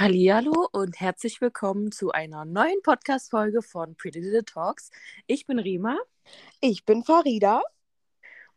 Hallihallo 0.00 0.66
und 0.72 0.98
herzlich 0.98 1.42
willkommen 1.42 1.92
zu 1.92 2.10
einer 2.10 2.46
neuen 2.46 2.80
Podcast-Folge 2.82 3.60
von 3.60 3.96
Pretty 3.96 4.20
Little 4.20 4.46
Talks. 4.46 4.90
Ich 5.26 5.44
bin 5.44 5.58
Rima. 5.58 5.98
Ich 6.62 6.86
bin 6.86 7.04
Farida. 7.04 7.60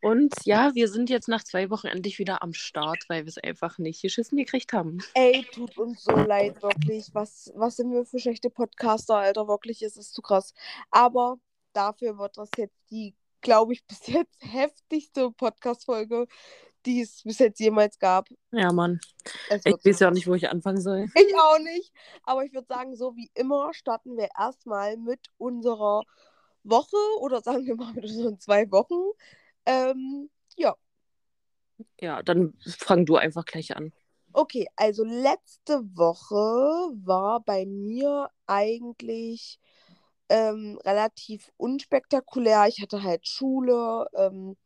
Und 0.01 0.33
ja, 0.45 0.73
wir 0.73 0.87
sind 0.87 1.09
jetzt 1.09 1.27
nach 1.27 1.43
zwei 1.43 1.69
Wochen 1.69 1.87
endlich 1.87 2.17
wieder 2.17 2.41
am 2.43 2.53
Start, 2.53 3.03
weil 3.09 3.25
wir 3.25 3.27
es 3.27 3.37
einfach 3.37 3.77
nicht 3.77 4.01
geschissen 4.01 4.37
gekriegt 4.37 4.71
haben. 4.71 4.99
Ey, 5.15 5.45
tut 5.51 5.77
uns 5.77 6.05
so 6.05 6.15
leid, 6.15 6.63
wirklich. 6.63 7.09
Was, 7.11 7.51
was 7.55 7.75
sind 7.75 7.91
wir 7.91 8.05
für 8.05 8.19
schlechte 8.19 8.49
Podcaster, 8.49 9.17
Alter? 9.17 9.45
Wirklich, 9.45 9.81
es 9.81 9.97
ist 9.97 10.13
zu 10.13 10.21
krass. 10.21 10.53
Aber 10.91 11.39
dafür 11.73 12.17
wird 12.19 12.37
das 12.37 12.51
jetzt 12.55 12.79
die, 12.89 13.17
glaube 13.41 13.73
ich, 13.73 13.83
bis 13.87 14.07
jetzt 14.07 14.37
heftigste 14.39 15.29
Podcast-Folge, 15.31 16.25
die 16.85 17.01
es 17.01 17.23
bis 17.23 17.39
jetzt 17.39 17.59
jemals 17.59 17.99
gab. 17.99 18.27
Ja, 18.51 18.71
Mann. 18.71 18.99
Ich 19.49 19.65
weiß 19.65 19.99
ja 19.99 20.09
auch 20.09 20.13
nicht, 20.13 20.27
wo 20.27 20.33
ich 20.33 20.49
anfangen 20.49 20.81
soll. 20.81 21.07
Ich 21.15 21.35
auch 21.35 21.59
nicht. 21.59 21.91
Aber 22.23 22.43
ich 22.43 22.53
würde 22.53 22.67
sagen, 22.67 22.95
so 22.95 23.15
wie 23.15 23.29
immer 23.33 23.73
starten 23.73 24.17
wir 24.17 24.29
erstmal 24.37 24.97
mit 24.97 25.19
unserer 25.37 26.03
Woche 26.63 26.97
oder 27.19 27.41
sagen 27.41 27.65
wir 27.65 27.75
mal 27.75 27.93
mit 27.93 28.05
unseren 28.05 28.39
zwei 28.39 28.69
Wochen. 28.71 29.11
Ähm, 29.65 30.29
ja. 30.55 30.75
Ja, 31.99 32.21
dann 32.21 32.53
fang 32.77 33.05
du 33.05 33.15
einfach 33.15 33.45
gleich 33.45 33.75
an. 33.75 33.91
Okay, 34.33 34.67
also 34.75 35.03
letzte 35.03 35.81
Woche 35.95 36.35
war 37.05 37.39
bei 37.41 37.65
mir 37.65 38.29
eigentlich 38.47 39.59
ähm, 40.29 40.79
relativ 40.83 41.51
unspektakulär. 41.57 42.67
Ich 42.67 42.81
hatte 42.81 43.03
halt 43.03 43.27
Schule. 43.27 44.07
Ähm, 44.15 44.57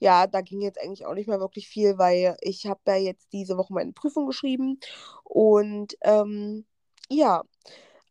ja, 0.00 0.26
da 0.26 0.40
ging 0.42 0.60
jetzt 0.60 0.80
eigentlich 0.80 1.06
auch 1.06 1.14
nicht 1.14 1.28
mehr 1.28 1.40
wirklich 1.40 1.68
viel, 1.68 1.98
weil 1.98 2.36
ich 2.40 2.66
habe 2.66 2.80
ja 2.86 2.96
jetzt 2.96 3.32
diese 3.32 3.56
Woche 3.56 3.72
meine 3.72 3.92
Prüfung 3.92 4.26
geschrieben. 4.26 4.78
Und 5.24 5.96
ähm, 6.02 6.66
ja, 7.08 7.42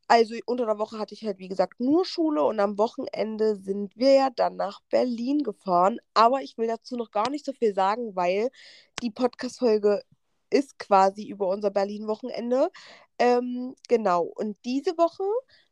also 0.08 0.36
unter 0.46 0.66
der 0.66 0.78
Woche 0.80 1.00
hatte 1.00 1.14
ich 1.16 1.26
halt, 1.26 1.40
wie 1.40 1.48
gesagt, 1.48 1.80
nur 1.80 2.05
Schule 2.05 2.44
und 2.44 2.60
am 2.60 2.77
Wochenende 2.77 3.55
sind 3.55 3.96
wir 3.98 4.14
ja 4.14 4.30
dann 4.30 4.55
nach 4.55 4.82
Berlin 4.90 5.40
gefahren. 5.44 6.00
Aber 6.14 6.42
ich 6.42 6.58
will 6.58 6.68
dazu 6.68 6.96
noch 6.96 7.12
gar 7.12 7.30
nicht 7.30 7.46
so 7.46 7.54
viel 7.54 7.74
sagen, 7.74 8.16
weil 8.16 8.49
die 9.02 9.12
Podcast-Folge 9.12 10.04
ist 10.49 10.77
quasi 10.80 11.27
über 11.27 11.48
unser 11.49 11.72
Berlin-Wochenende. 11.72 12.70
Ähm, 13.20 13.76
genau. 13.88 14.24
Und 14.24 14.58
diese 14.66 14.98
Woche 14.98 15.24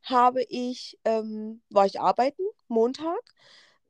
habe 0.03 0.43
ich, 0.49 0.99
ähm, 1.05 1.61
war 1.69 1.85
ich 1.85 1.99
arbeiten, 1.99 2.43
Montag. 2.67 3.21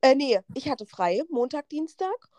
Äh, 0.04 0.16
nee, 0.16 0.38
ich 0.54 0.70
hatte 0.70 0.86
frei, 0.86 1.22
Montag, 1.30 1.70
Dienstag. 1.70 2.30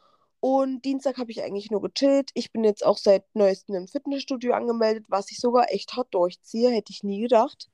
Und 0.41 0.85
Dienstag 0.85 1.17
habe 1.17 1.31
ich 1.31 1.43
eigentlich 1.43 1.71
nur 1.71 1.81
gechillt. 1.81 2.31
Ich 2.35 2.53
bin 2.53 2.63
jetzt 2.63 2.85
auch 2.85 2.99
seit 2.99 3.25
neuestem 3.35 3.75
im 3.75 3.89
Fitnessstudio 3.89 4.53
angemeldet, 4.53 5.07
was 5.09 5.31
ich 5.31 5.39
sogar 5.39 5.73
echt 5.73 5.97
hart 5.97 6.13
durchziehe, 6.13 6.69
hätte 6.69 6.93
ich 6.93 7.03
nie 7.03 7.23
gedacht. 7.23 7.71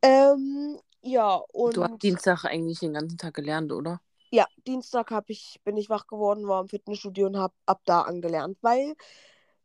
Ähm, 0.00 0.78
ja, 1.02 1.42
und. 1.52 1.76
Du 1.76 1.82
hast 1.82 2.00
Dienstag 2.04 2.44
eigentlich 2.44 2.78
den 2.78 2.94
ganzen 2.94 3.18
Tag 3.18 3.34
gelernt, 3.34 3.72
oder? 3.72 4.00
Ja, 4.30 4.46
Dienstag 4.64 5.10
ich, 5.26 5.60
bin 5.64 5.76
ich 5.76 5.90
wach 5.90 6.06
geworden, 6.06 6.46
war 6.46 6.60
im 6.60 6.68
Fitnessstudio 6.68 7.26
und 7.26 7.36
habe 7.36 7.54
ab 7.66 7.80
da 7.86 8.02
angelernt, 8.02 8.58
weil 8.62 8.94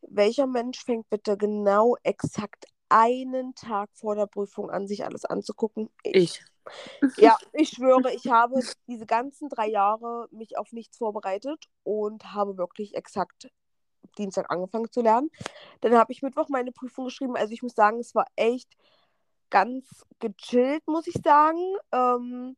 welcher 0.01 0.47
Mensch 0.47 0.83
fängt 0.83 1.07
bitte 1.11 1.37
genau 1.37 1.95
exakt 2.01 2.65
einen 2.89 3.53
Tag 3.53 3.91
vor 3.93 4.15
der 4.15 4.25
Prüfung 4.25 4.71
an, 4.71 4.87
sich 4.87 5.05
alles 5.05 5.23
anzugucken? 5.23 5.91
Ich. 6.01 6.15
ich. 6.15 6.41
Ja, 7.17 7.37
ich 7.53 7.69
schwöre, 7.69 8.13
ich 8.13 8.27
habe 8.27 8.61
diese 8.87 9.05
ganzen 9.05 9.49
drei 9.49 9.67
Jahre 9.67 10.27
mich 10.31 10.57
auf 10.57 10.71
nichts 10.71 10.97
vorbereitet 10.97 11.65
und 11.83 12.33
habe 12.33 12.57
wirklich 12.57 12.95
exakt 12.95 13.51
Dienstag 14.17 14.51
angefangen 14.51 14.91
zu 14.91 15.01
lernen. 15.01 15.29
Dann 15.81 15.93
habe 15.95 16.11
ich 16.11 16.21
Mittwoch 16.21 16.49
meine 16.49 16.71
Prüfung 16.71 17.05
geschrieben. 17.05 17.35
Also 17.35 17.53
ich 17.53 17.61
muss 17.61 17.73
sagen, 17.73 17.99
es 17.99 18.15
war 18.15 18.25
echt 18.35 18.69
ganz 19.49 20.05
gechillt, 20.19 20.85
muss 20.87 21.07
ich 21.07 21.15
sagen. 21.23 21.75
Ähm, 21.91 22.55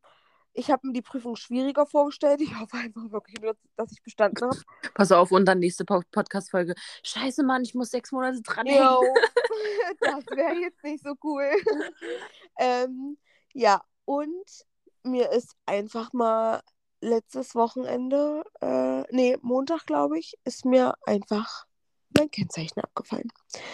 ich 0.53 0.69
habe 0.69 0.87
mir 0.87 0.93
die 0.93 1.01
Prüfung 1.01 1.35
schwieriger 1.35 1.85
vorgestellt. 1.85 2.41
Ich 2.41 2.57
hoffe 2.59 2.77
einfach 2.77 3.09
wirklich 3.09 3.39
nur, 3.39 3.55
dass 3.77 3.91
ich 3.91 4.03
bestanden 4.03 4.49
habe. 4.49 4.57
Pass 4.93 5.11
auf, 5.11 5.31
und 5.31 5.45
dann 5.45 5.59
nächste 5.59 5.85
Podcast-Folge. 5.85 6.75
Scheiße, 7.03 7.43
Mann, 7.43 7.63
ich 7.63 7.73
muss 7.73 7.91
sechs 7.91 8.11
Monate 8.11 8.41
dran 8.41 8.65
das 10.01 10.25
wäre 10.35 10.55
jetzt 10.55 10.83
nicht 10.83 11.03
so 11.03 11.13
cool. 11.23 11.49
ähm, 12.59 13.17
ja, 13.53 13.81
und 14.05 14.65
mir 15.03 15.31
ist 15.31 15.55
einfach 15.65 16.13
mal 16.13 16.61
letztes 17.01 17.55
Wochenende, 17.55 18.43
äh, 18.61 19.01
nee, 19.13 19.37
Montag, 19.41 19.85
glaube 19.85 20.19
ich, 20.19 20.37
ist 20.43 20.65
mir 20.65 20.95
einfach 21.05 21.65
mein 22.17 22.29
Kennzeichen 22.29 22.79
abgefallen. 22.81 23.31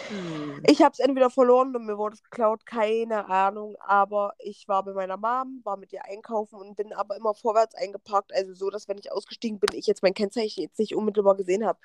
Hm. 0.08 0.62
Ich 0.66 0.82
habe 0.82 0.92
es 0.92 1.00
entweder 1.00 1.28
verloren 1.28 1.74
und 1.74 1.86
mir 1.86 1.98
wurde 1.98 2.14
es 2.14 2.22
geklaut, 2.22 2.64
keine 2.66 3.26
Ahnung, 3.28 3.76
aber 3.80 4.32
ich 4.38 4.68
war 4.68 4.84
bei 4.84 4.92
meiner 4.92 5.16
Mom, 5.16 5.60
war 5.64 5.76
mit 5.76 5.92
ihr 5.92 6.04
einkaufen 6.04 6.56
und 6.56 6.76
bin 6.76 6.92
aber 6.92 7.16
immer 7.16 7.34
vorwärts 7.34 7.74
eingeparkt, 7.74 8.32
also 8.34 8.54
so, 8.54 8.70
dass 8.70 8.88
wenn 8.88 8.98
ich 8.98 9.12
ausgestiegen 9.12 9.58
bin, 9.58 9.76
ich 9.76 9.86
jetzt 9.86 10.02
mein 10.02 10.14
Kennzeichen 10.14 10.62
jetzt 10.62 10.78
nicht 10.78 10.94
unmittelbar 10.94 11.36
gesehen 11.36 11.66
habe. 11.66 11.78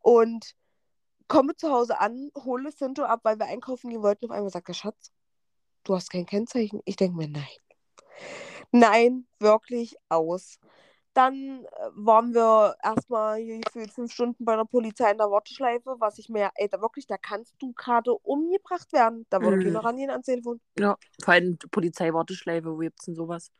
Und 0.00 0.54
komme 1.28 1.56
zu 1.56 1.70
Hause 1.70 2.00
an, 2.00 2.30
hole 2.36 2.72
Sinto 2.72 3.04
ab, 3.04 3.20
weil 3.22 3.38
wir 3.38 3.46
einkaufen 3.46 3.90
gehen 3.90 4.02
wollten. 4.02 4.26
Auf 4.26 4.30
einmal 4.30 4.50
sagt 4.50 4.68
der 4.68 4.74
Schatz, 4.74 5.12
du 5.84 5.94
hast 5.94 6.10
kein 6.10 6.26
Kennzeichen. 6.26 6.80
Ich 6.84 6.96
denke 6.96 7.16
mir, 7.16 7.28
nein. 7.28 7.44
Nein, 8.72 9.26
wirklich 9.38 9.96
aus. 10.08 10.58
Dann 11.12 11.64
äh, 11.64 11.90
waren 11.94 12.34
wir 12.34 12.74
erstmal 12.82 13.40
für 13.72 13.88
fünf 13.88 14.12
Stunden 14.12 14.44
bei 14.44 14.56
der 14.56 14.64
Polizei 14.64 15.12
in 15.12 15.18
der 15.18 15.30
Warteschleife, 15.30 15.94
was 16.00 16.18
ich 16.18 16.28
mir, 16.28 16.50
ey, 16.56 16.68
da 16.68 16.80
wirklich, 16.80 17.06
da 17.06 17.16
kannst 17.16 17.54
du 17.60 17.72
gerade 17.72 18.12
umgebracht 18.12 18.92
werden. 18.92 19.24
Da 19.30 19.40
würde 19.40 19.58
mhm. 19.58 19.62
keiner 19.62 19.84
rangehen 19.84 20.10
ans 20.10 20.26
Telefon. 20.26 20.60
Ja, 20.76 20.96
vor 21.22 21.34
allem 21.34 21.56
Polizei-Warteschleife, 21.70 22.72
wo 22.72 22.78
gibt's 22.78 23.04
denn 23.04 23.14
sowas? 23.14 23.52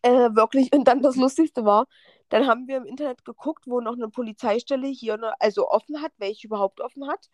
Äh, 0.00 0.34
wirklich, 0.34 0.72
und 0.72 0.88
dann 0.88 1.02
das 1.02 1.16
Lustigste 1.16 1.64
war, 1.64 1.86
dann 2.30 2.46
haben 2.46 2.66
wir 2.66 2.78
im 2.78 2.86
Internet 2.86 3.24
geguckt, 3.24 3.64
wo 3.66 3.80
noch 3.80 3.94
eine 3.94 4.08
Polizeistelle 4.08 4.88
hier, 4.88 5.18
ne, 5.18 5.34
also 5.38 5.68
offen 5.68 6.00
hat, 6.00 6.12
welche 6.18 6.46
überhaupt 6.46 6.80
offen 6.80 7.08
hat. 7.08 7.28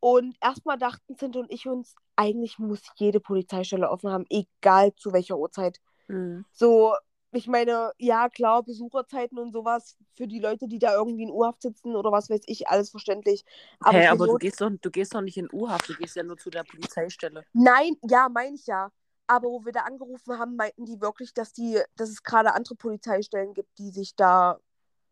Und 0.00 0.36
erstmal 0.40 0.78
dachten 0.78 1.16
Sint 1.16 1.36
und 1.36 1.50
ich 1.50 1.66
uns, 1.66 1.94
eigentlich 2.16 2.58
muss 2.58 2.82
jede 2.96 3.20
Polizeistelle 3.20 3.90
offen 3.90 4.10
haben, 4.10 4.26
egal 4.28 4.94
zu 4.96 5.12
welcher 5.12 5.38
Uhrzeit. 5.38 5.80
Mhm. 6.08 6.44
So, 6.52 6.94
ich 7.32 7.46
meine, 7.46 7.92
ja, 7.98 8.28
klar, 8.28 8.62
Besucherzeiten 8.62 9.38
und 9.38 9.52
sowas 9.52 9.96
für 10.14 10.26
die 10.26 10.38
Leute, 10.38 10.68
die 10.68 10.78
da 10.78 10.94
irgendwie 10.94 11.24
in 11.24 11.30
U-Haft 11.30 11.62
sitzen 11.62 11.94
oder 11.94 12.10
was 12.12 12.30
weiß 12.30 12.42
ich, 12.46 12.68
alles 12.68 12.90
verständlich. 12.90 13.44
Aber, 13.80 13.98
hey, 13.98 14.06
aber 14.06 14.26
du, 14.26 14.36
gehst 14.36 14.60
doch, 14.60 14.70
du 14.80 14.90
gehst 14.90 15.14
doch 15.14 15.20
nicht 15.20 15.36
in 15.36 15.48
U-Haft, 15.52 15.88
du 15.88 15.94
gehst 15.94 16.16
ja 16.16 16.22
nur 16.22 16.38
zu 16.38 16.50
der 16.50 16.64
Polizeistelle. 16.64 17.44
Nein, 17.52 17.96
ja, 18.08 18.28
meine 18.28 18.54
ich 18.54 18.66
ja. 18.66 18.90
Aber 19.26 19.48
wo 19.48 19.64
wir 19.64 19.72
da 19.72 19.80
angerufen 19.80 20.38
haben, 20.38 20.56
meinten 20.56 20.84
die 20.84 21.00
wirklich, 21.00 21.34
dass, 21.34 21.52
die, 21.52 21.80
dass 21.96 22.10
es 22.10 22.22
gerade 22.22 22.54
andere 22.54 22.76
Polizeistellen 22.76 23.54
gibt, 23.54 23.76
die 23.78 23.90
sich 23.90 24.14
da 24.14 24.58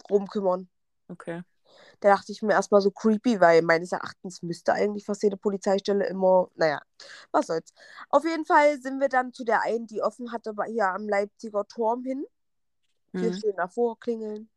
rumkümmern. 0.09 0.69
Okay. 1.09 1.43
Da 2.01 2.11
dachte 2.11 2.33
ich 2.33 2.43
mir 2.43 2.53
erstmal 2.53 2.81
so 2.81 2.91
creepy, 2.91 3.41
weil 3.41 3.63
meines 3.63 3.93
Erachtens 3.93 4.43
müsste 4.43 4.73
eigentlich 4.73 5.05
fast 5.05 5.23
jede 5.23 5.37
Polizeistelle 5.37 6.07
immer, 6.07 6.49
naja, 6.55 6.81
was 7.33 7.47
soll's. 7.47 7.73
Auf 8.11 8.25
jeden 8.25 8.45
Fall 8.45 8.81
sind 8.81 9.01
wir 9.01 9.09
dann 9.09 9.33
zu 9.33 9.45
der 9.45 9.63
einen, 9.63 9.87
die 9.87 10.03
offen 10.03 10.33
hatte, 10.33 10.55
hier 10.67 10.89
am 10.89 11.09
Leipziger 11.09 11.67
Turm 11.67 12.05
hin. 12.05 12.25
Mhm. 13.13 13.21
Wir 13.21 13.33
stehen 13.35 13.57
davor, 13.57 13.99
klingeln 13.99 14.49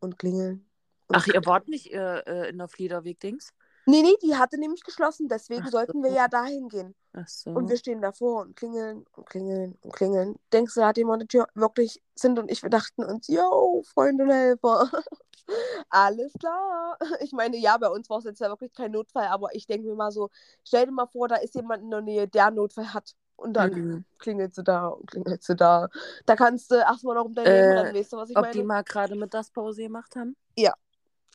und 0.00 0.18
klingeln. 0.18 0.66
Und 1.08 1.16
Ach, 1.16 1.26
ihr 1.26 1.44
wart 1.44 1.68
nicht 1.68 1.92
äh, 1.92 2.20
äh 2.20 2.48
in 2.50 2.58
der 2.58 2.68
Fliederweg-Dings? 2.68 3.52
Nee, 3.86 4.02
nee, 4.02 4.16
die 4.22 4.36
hatte 4.36 4.58
nämlich 4.58 4.82
geschlossen, 4.82 5.28
deswegen 5.28 5.64
Ach, 5.66 5.70
sollten 5.70 6.02
wir 6.02 6.12
ja 6.12 6.28
dahin 6.28 6.68
gehen. 6.68 6.94
Ach 7.16 7.28
so. 7.28 7.50
Und 7.50 7.68
wir 7.68 7.76
stehen 7.76 8.02
davor 8.02 8.42
und 8.42 8.56
klingeln 8.56 9.04
und 9.12 9.26
klingeln 9.26 9.78
und 9.82 9.92
klingeln. 9.94 10.36
Denkst 10.52 10.74
du, 10.74 10.80
da 10.80 10.88
hat 10.88 10.96
jemand 10.96 11.22
die 11.22 11.28
Tür 11.28 11.46
wirklich 11.54 12.02
sind 12.16 12.38
und 12.40 12.50
ich, 12.50 12.62
wir 12.62 12.70
dachten 12.70 13.04
uns, 13.04 13.28
yo, 13.28 13.82
Freunde 13.86 14.24
und 14.24 14.30
Helfer. 14.30 14.90
Alles 15.90 16.32
klar. 16.40 16.98
Ich 17.20 17.32
meine, 17.32 17.56
ja, 17.56 17.76
bei 17.76 17.88
uns 17.88 18.10
war 18.10 18.18
es 18.18 18.24
jetzt 18.24 18.40
ja 18.40 18.48
wirklich 18.48 18.72
kein 18.72 18.90
Notfall, 18.90 19.26
aber 19.28 19.54
ich 19.54 19.66
denke 19.66 19.86
mir 19.86 19.94
mal 19.94 20.10
so, 20.10 20.30
stell 20.64 20.86
dir 20.86 20.92
mal 20.92 21.06
vor, 21.06 21.28
da 21.28 21.36
ist 21.36 21.54
jemand 21.54 21.84
in 21.84 21.90
der 21.90 22.00
Nähe, 22.00 22.26
der 22.26 22.50
Notfall 22.50 22.92
hat. 22.92 23.12
Und 23.36 23.54
dann 23.54 23.72
mhm. 23.72 24.04
klingelt 24.18 24.54
sie 24.54 24.64
da 24.64 24.88
und 24.88 25.08
klingelt 25.08 25.42
sie 25.42 25.54
da. 25.54 25.88
Da 26.26 26.34
kannst 26.34 26.70
du 26.70 26.76
erstmal 26.76 27.14
noch 27.14 27.26
um 27.26 27.34
dein 27.34 27.44
Leben, 27.44 27.56
äh, 27.56 27.74
dann 27.74 27.94
weißt 27.94 28.12
du, 28.12 28.16
was 28.16 28.30
ich 28.30 28.36
ob 28.36 28.42
meine. 28.42 28.54
Ob 28.54 28.60
die 28.60 28.64
mal 28.64 28.82
gerade 28.82 29.14
mit 29.14 29.34
das 29.34 29.50
Pause 29.50 29.82
gemacht 29.82 30.16
haben? 30.16 30.36
Ja. 30.56 30.72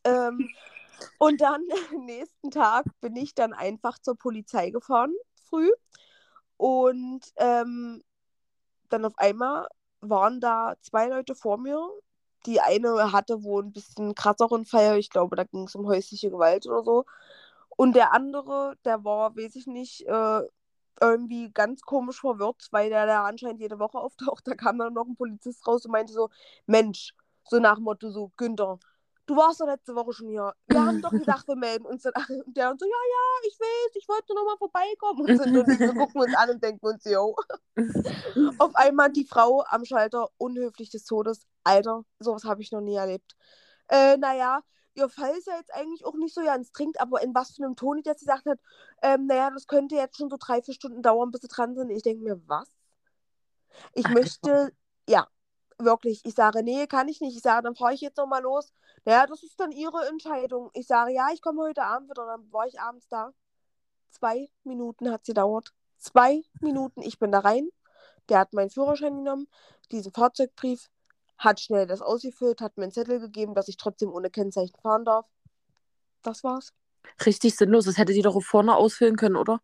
Ähm, 0.03 0.49
und 1.17 1.41
dann, 1.41 1.61
nächsten 2.05 2.51
Tag, 2.51 2.85
bin 3.01 3.15
ich 3.15 3.35
dann 3.35 3.53
einfach 3.53 3.99
zur 3.99 4.17
Polizei 4.17 4.69
gefahren, 4.71 5.13
früh. 5.49 5.71
Und 6.57 7.21
ähm, 7.37 8.03
dann 8.89 9.05
auf 9.05 9.17
einmal 9.17 9.67
waren 10.01 10.41
da 10.41 10.75
zwei 10.81 11.07
Leute 11.07 11.35
vor 11.35 11.57
mir. 11.57 11.79
Die 12.45 12.61
eine 12.61 13.11
hatte 13.11 13.43
wohl 13.43 13.63
ein 13.63 13.73
bisschen 13.73 14.15
krasseren 14.15 14.65
Feier. 14.65 14.97
Ich 14.97 15.09
glaube, 15.09 15.35
da 15.35 15.43
ging 15.43 15.65
es 15.65 15.75
um 15.75 15.87
häusliche 15.87 16.31
Gewalt 16.31 16.65
oder 16.67 16.83
so. 16.83 17.05
Und 17.77 17.95
der 17.95 18.13
andere, 18.13 18.75
der 18.85 19.03
war, 19.05 19.35
weiß 19.37 19.55
ich 19.55 19.67
nicht, 19.67 20.05
äh, 20.07 20.41
irgendwie 21.01 21.51
ganz 21.51 21.81
komisch 21.81 22.19
verwirrt, 22.21 22.67
weil 22.71 22.89
der 22.89 23.05
da 23.05 23.25
anscheinend 23.25 23.61
jede 23.61 23.79
Woche 23.79 23.99
auftaucht. 23.99 24.43
Da 24.47 24.55
kam 24.55 24.77
dann 24.79 24.93
noch 24.93 25.07
ein 25.07 25.15
Polizist 25.15 25.65
raus 25.67 25.85
und 25.85 25.91
meinte 25.91 26.13
so, 26.13 26.29
Mensch, 26.65 27.13
so 27.45 27.59
nach 27.59 27.75
dem 27.75 27.85
Motto 27.85 28.11
so, 28.11 28.31
Günther, 28.37 28.79
du 29.29 29.35
warst 29.35 29.61
doch 29.61 29.67
letzte 29.67 29.95
Woche 29.95 30.11
schon 30.11 30.27
hier. 30.27 30.53
Wir 30.67 30.83
haben 30.83 31.01
doch 31.01 31.11
gedacht, 31.11 31.47
wir 31.47 31.55
melden 31.55 31.85
uns 31.85 32.01
dann 32.01 32.13
an. 32.13 32.41
Und 32.45 32.57
der 32.57 32.71
und 32.71 32.79
so, 32.79 32.85
ja, 32.85 32.91
ja, 32.91 33.47
ich 33.47 33.59
weiß, 33.59 33.95
ich 33.95 34.07
wollte 34.09 34.33
nur 34.33 34.43
noch 34.43 34.51
mal 34.51 34.57
vorbeikommen. 34.57 35.21
Und, 35.21 35.37
sind, 35.37 35.55
und 35.55 35.79
wir 35.79 35.93
gucken 35.93 36.21
uns 36.21 36.35
an 36.35 36.49
und 36.49 36.63
denken 36.63 36.85
uns, 36.85 37.05
yo. 37.05 37.35
Auf 38.57 38.75
einmal 38.75 39.11
die 39.11 39.25
Frau 39.25 39.63
am 39.67 39.85
Schalter, 39.85 40.29
unhöflich 40.37 40.89
des 40.89 41.05
Todes. 41.05 41.45
Alter, 41.63 42.03
sowas 42.19 42.43
habe 42.43 42.63
ich 42.63 42.71
noch 42.71 42.81
nie 42.81 42.95
erlebt. 42.95 43.35
Äh, 43.87 44.17
naja, 44.17 44.61
ihr 44.95 45.09
Fall 45.09 45.35
ist 45.37 45.45
ja 45.45 45.57
jetzt 45.57 45.73
eigentlich 45.73 46.05
auch 46.05 46.15
nicht 46.15 46.33
so 46.33 46.41
ganz 46.41 46.71
dringend, 46.71 46.99
aber 46.99 47.21
in 47.21 47.35
was 47.35 47.51
für 47.51 47.63
einem 47.63 47.75
Ton 47.75 48.01
die 48.01 48.09
jetzt 48.09 48.21
gesagt 48.21 48.47
hat, 48.47 48.59
ähm, 49.03 49.27
naja, 49.27 49.51
das 49.51 49.67
könnte 49.67 49.95
jetzt 49.95 50.17
schon 50.17 50.31
so 50.31 50.37
drei, 50.39 50.63
vier 50.63 50.73
Stunden 50.73 51.03
dauern, 51.03 51.29
bis 51.29 51.41
sie 51.41 51.47
dran 51.47 51.75
sind. 51.75 51.91
Ich 51.91 52.01
denke 52.01 52.23
mir, 52.23 52.41
was? 52.47 52.67
Ich 53.93 54.07
Ach, 54.07 54.11
möchte, 54.11 54.71
ja, 55.07 55.27
wirklich. 55.79 56.21
Ich 56.25 56.35
sage, 56.35 56.63
nee, 56.63 56.87
kann 56.87 57.07
ich 57.07 57.21
nicht. 57.21 57.35
Ich 57.35 57.41
sage, 57.41 57.63
dann 57.63 57.75
fahre 57.75 57.93
ich 57.93 58.01
jetzt 58.01 58.17
nochmal 58.17 58.41
los. 58.41 58.73
Naja, 59.05 59.25
das 59.25 59.43
ist 59.43 59.59
dann 59.59 59.71
ihre 59.71 60.07
Entscheidung. 60.07 60.69
Ich 60.73 60.87
sage, 60.87 61.13
ja, 61.13 61.29
ich 61.33 61.41
komme 61.41 61.61
heute 61.61 61.83
Abend 61.83 62.09
wieder. 62.09 62.25
Dann 62.25 62.51
war 62.51 62.67
ich 62.67 62.79
abends 62.79 63.07
da. 63.07 63.33
Zwei 64.11 64.49
Minuten 64.63 65.11
hat 65.11 65.25
sie 65.25 65.33
dauert. 65.33 65.73
Zwei 65.97 66.43
Minuten. 66.61 67.01
Ich 67.01 67.19
bin 67.19 67.31
da 67.31 67.39
rein. 67.39 67.69
Der 68.29 68.39
hat 68.39 68.53
meinen 68.53 68.69
Führerschein 68.69 69.17
genommen, 69.17 69.47
diesen 69.91 70.13
Fahrzeugbrief, 70.13 70.89
hat 71.37 71.59
schnell 71.59 71.87
das 71.87 72.01
ausgefüllt, 72.01 72.61
hat 72.61 72.77
mir 72.77 72.83
einen 72.83 72.91
Zettel 72.91 73.19
gegeben, 73.19 73.55
dass 73.55 73.67
ich 73.67 73.77
trotzdem 73.77 74.11
ohne 74.13 74.29
Kennzeichen 74.29 74.75
fahren 74.81 75.05
darf. 75.05 75.25
Das 76.21 76.43
war's. 76.43 76.73
Richtig 77.25 77.55
sinnlos. 77.55 77.85
Das 77.85 77.97
hätte 77.97 78.13
sie 78.13 78.21
doch 78.21 78.39
vorne 78.41 78.75
ausfüllen 78.75 79.15
können, 79.15 79.35
oder? 79.35 79.61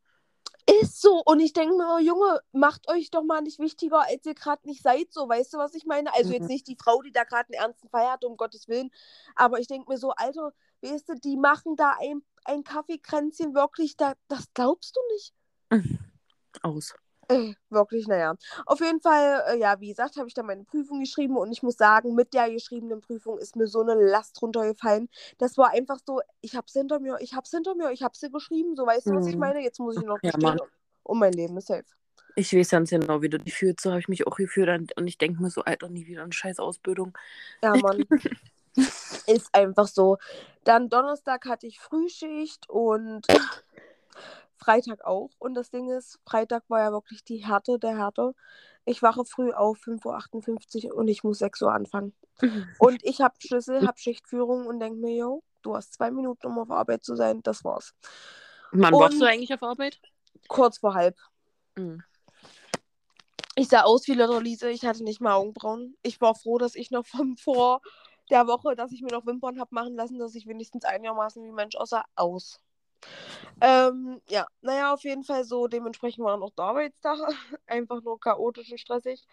Ist 0.68 1.00
so. 1.00 1.22
Und 1.24 1.40
ich 1.40 1.54
denke 1.54 1.76
mir, 1.76 1.96
oh, 1.96 2.00
Junge, 2.00 2.42
macht 2.52 2.90
euch 2.90 3.12
doch 3.12 3.24
mal 3.24 3.42
nicht 3.42 3.60
wichtiger, 3.60 4.02
als 4.02 4.26
ihr 4.26 4.34
gerade 4.34 4.68
nicht 4.68 4.82
seid. 4.82 5.14
So, 5.14 5.30
weißt 5.30 5.54
du, 5.54 5.58
was 5.60 5.76
ich 5.76 5.86
meine? 5.86 6.12
Also 6.14 6.30
mhm. 6.30 6.36
jetzt 6.36 6.48
nicht 6.48 6.68
die 6.68 6.78
Frau, 6.80 7.02
die 7.04 7.12
da 7.12 7.24
gerade 7.24 7.54
einen 7.54 7.62
ernsten 7.62 7.90
Fall 7.90 8.10
hat, 8.10 8.26
um 8.26 8.36
Gottes 8.36 8.68
Willen. 8.68 8.90
Aber 9.36 9.60
ich 9.60 9.68
denke 9.68 9.92
mir 9.92 10.00
so, 10.00 10.12
Alter, 10.12 10.54
weißt 10.82 11.10
du, 11.10 11.16
die 11.16 11.38
machen 11.38 11.76
da 11.76 11.96
ein, 12.00 12.24
ein 12.46 12.64
Kaffeekränzchen 12.64 13.54
wirklich, 13.54 13.96
da, 13.96 14.16
das 14.28 14.46
glaubst 14.54 14.96
du 14.96 15.00
nicht. 15.14 15.34
Mhm. 15.70 16.00
Aus. 16.64 16.96
Äh, 17.28 17.54
wirklich, 17.70 18.08
naja. 18.08 18.36
Auf 18.66 18.80
jeden 18.80 19.02
Fall, 19.02 19.44
äh, 19.48 19.60
ja, 19.60 19.80
wie 19.80 19.90
gesagt, 19.90 20.18
habe 20.18 20.28
ich 20.28 20.34
dann 20.34 20.46
meine 20.46 20.64
Prüfung 20.64 21.00
geschrieben 21.00 21.38
und 21.38 21.52
ich 21.52 21.64
muss 21.64 21.78
sagen, 21.78 22.16
mit 22.16 22.34
der 22.34 22.50
geschriebenen 22.50 23.02
Prüfung 23.02 23.38
ist 23.38 23.56
mir 23.56 23.68
so 23.68 23.82
eine 23.82 23.96
Last 23.96 24.42
runtergefallen. 24.42 25.10
Das 25.38 25.58
war 25.58 25.72
einfach 25.72 26.00
so, 26.06 26.22
ich 26.42 26.56
habe 26.56 26.66
es 26.68 26.74
hinter 26.74 27.00
mir, 27.00 27.18
ich 27.20 27.34
habe 27.34 27.44
es 27.44 27.52
hinter 27.52 27.76
mir, 27.76 27.92
ich 27.92 28.04
habe 28.04 28.16
sie 28.16 28.30
geschrieben, 28.30 28.76
so 28.76 28.86
weißt 28.86 29.08
du, 29.08 29.16
was 29.16 29.28
ich 29.28 29.36
mhm. 29.36 29.42
meine? 29.42 29.62
Jetzt 29.62 29.80
muss 29.80 29.98
ich 29.98 30.04
noch 30.04 30.20
ja, 30.22 30.32
bestehen 30.32 30.60
und 31.04 31.20
mein 31.20 31.34
Leben 31.34 31.58
ist 31.58 31.68
safe. 31.68 31.86
Ich 32.38 32.54
weiß 32.54 32.70
ganz 32.70 32.90
genau, 32.90 33.22
wie 33.22 33.30
du 33.30 33.40
dich 33.40 33.54
fühlst. 33.54 33.82
So 33.82 33.92
habe 33.92 34.00
ich 34.00 34.10
mich 34.10 34.28
auch 34.28 34.36
gefühlt 34.36 34.92
und 34.98 35.08
ich 35.08 35.18
denke 35.18 35.42
mir 35.42 35.50
so, 35.50 35.62
Alter, 35.64 35.88
nie 35.88 36.06
wieder 36.06 36.24
eine 36.24 36.34
scheiß 36.34 36.60
Ausbildung. 36.60 37.18
Ja, 37.64 37.76
Mann. 37.78 38.04
ist 39.28 39.50
einfach 39.54 39.88
so. 39.88 40.18
Dann 40.66 40.90
Donnerstag 40.90 41.46
hatte 41.46 41.68
ich 41.68 41.80
Frühschicht 41.80 42.70
und 42.70 43.26
Freitag 44.66 45.06
auch. 45.06 45.30
Und 45.38 45.54
das 45.54 45.70
Ding 45.70 45.90
ist, 45.90 46.20
Freitag 46.26 46.64
war 46.70 46.80
ja 46.80 46.92
wirklich 46.92 47.24
die 47.24 47.38
Härte 47.38 47.78
der 47.78 47.98
Härte. 47.98 48.34
Ich 48.84 49.02
wache 49.04 49.24
früh 49.24 49.52
auf 49.52 49.78
5.58 49.78 50.86
Uhr 50.86 50.96
und 50.96 51.08
ich 51.08 51.24
muss 51.24 51.40
6 51.40 51.62
Uhr 51.62 51.72
anfangen. 51.72 52.14
und 52.80 53.04
ich 53.04 53.22
habe 53.22 53.36
Schlüssel, 53.40 53.86
habe 53.88 53.98
Schichtführung 54.00 54.66
und 54.66 54.80
denke 54.80 55.00
mir, 55.00 55.16
yo, 55.16 55.44
du 55.62 55.76
hast 55.76 55.94
zwei 55.94 56.10
Minuten, 56.10 56.48
um 56.48 56.58
auf 56.58 56.72
Arbeit 56.72 57.04
zu 57.04 57.16
sein. 57.16 57.42
Das 57.44 57.64
war's. 57.64 57.94
Wann 58.72 58.94
und 58.94 59.00
warst 59.00 59.22
du 59.22 59.26
eigentlich 59.26 59.54
auf 59.54 59.62
Arbeit? 59.62 60.00
Kurz 60.48 60.80
vor 60.80 60.96
halb. 60.96 61.16
Mhm. 61.76 62.04
Ich 63.56 63.70
sah 63.70 63.84
aus 63.84 64.08
wie 64.08 64.14
Little 64.14 64.42
Lise, 64.42 64.70
ich 64.70 64.84
hatte 64.84 65.04
nicht 65.04 65.22
mal 65.22 65.36
Augenbrauen. 65.36 65.96
Ich 66.02 66.20
war 66.20 66.36
froh, 66.36 66.58
dass 66.58 66.76
ich 66.76 66.92
noch 66.92 67.06
von 67.06 67.38
vor 67.38 67.82
der 68.30 68.48
Woche, 68.48 68.76
dass 68.76 68.92
ich 68.92 69.02
mir 69.02 69.12
noch 69.12 69.26
Wimpern 69.26 69.60
habe 69.60 69.74
machen 69.74 69.96
lassen, 69.96 70.18
dass 70.18 70.36
ich 70.36 70.48
wenigstens 70.48 70.84
einigermaßen 70.84 71.44
wie 71.44 71.52
Mensch 71.52 71.76
aussah, 71.76 72.04
aus. 72.16 72.60
Ähm, 73.62 74.22
ja, 74.30 74.46
naja, 74.62 74.94
auf 74.94 75.04
jeden 75.04 75.24
Fall 75.24 75.44
so. 75.46 75.68
Dementsprechend 75.68 76.24
war 76.24 76.38
noch 76.38 76.52
der 76.52 76.66
Arbeitstag 76.66 77.18
einfach 77.68 78.02
nur 78.02 78.20
chaotisch 78.20 78.72
und 78.72 78.80
stressig. 78.80 79.26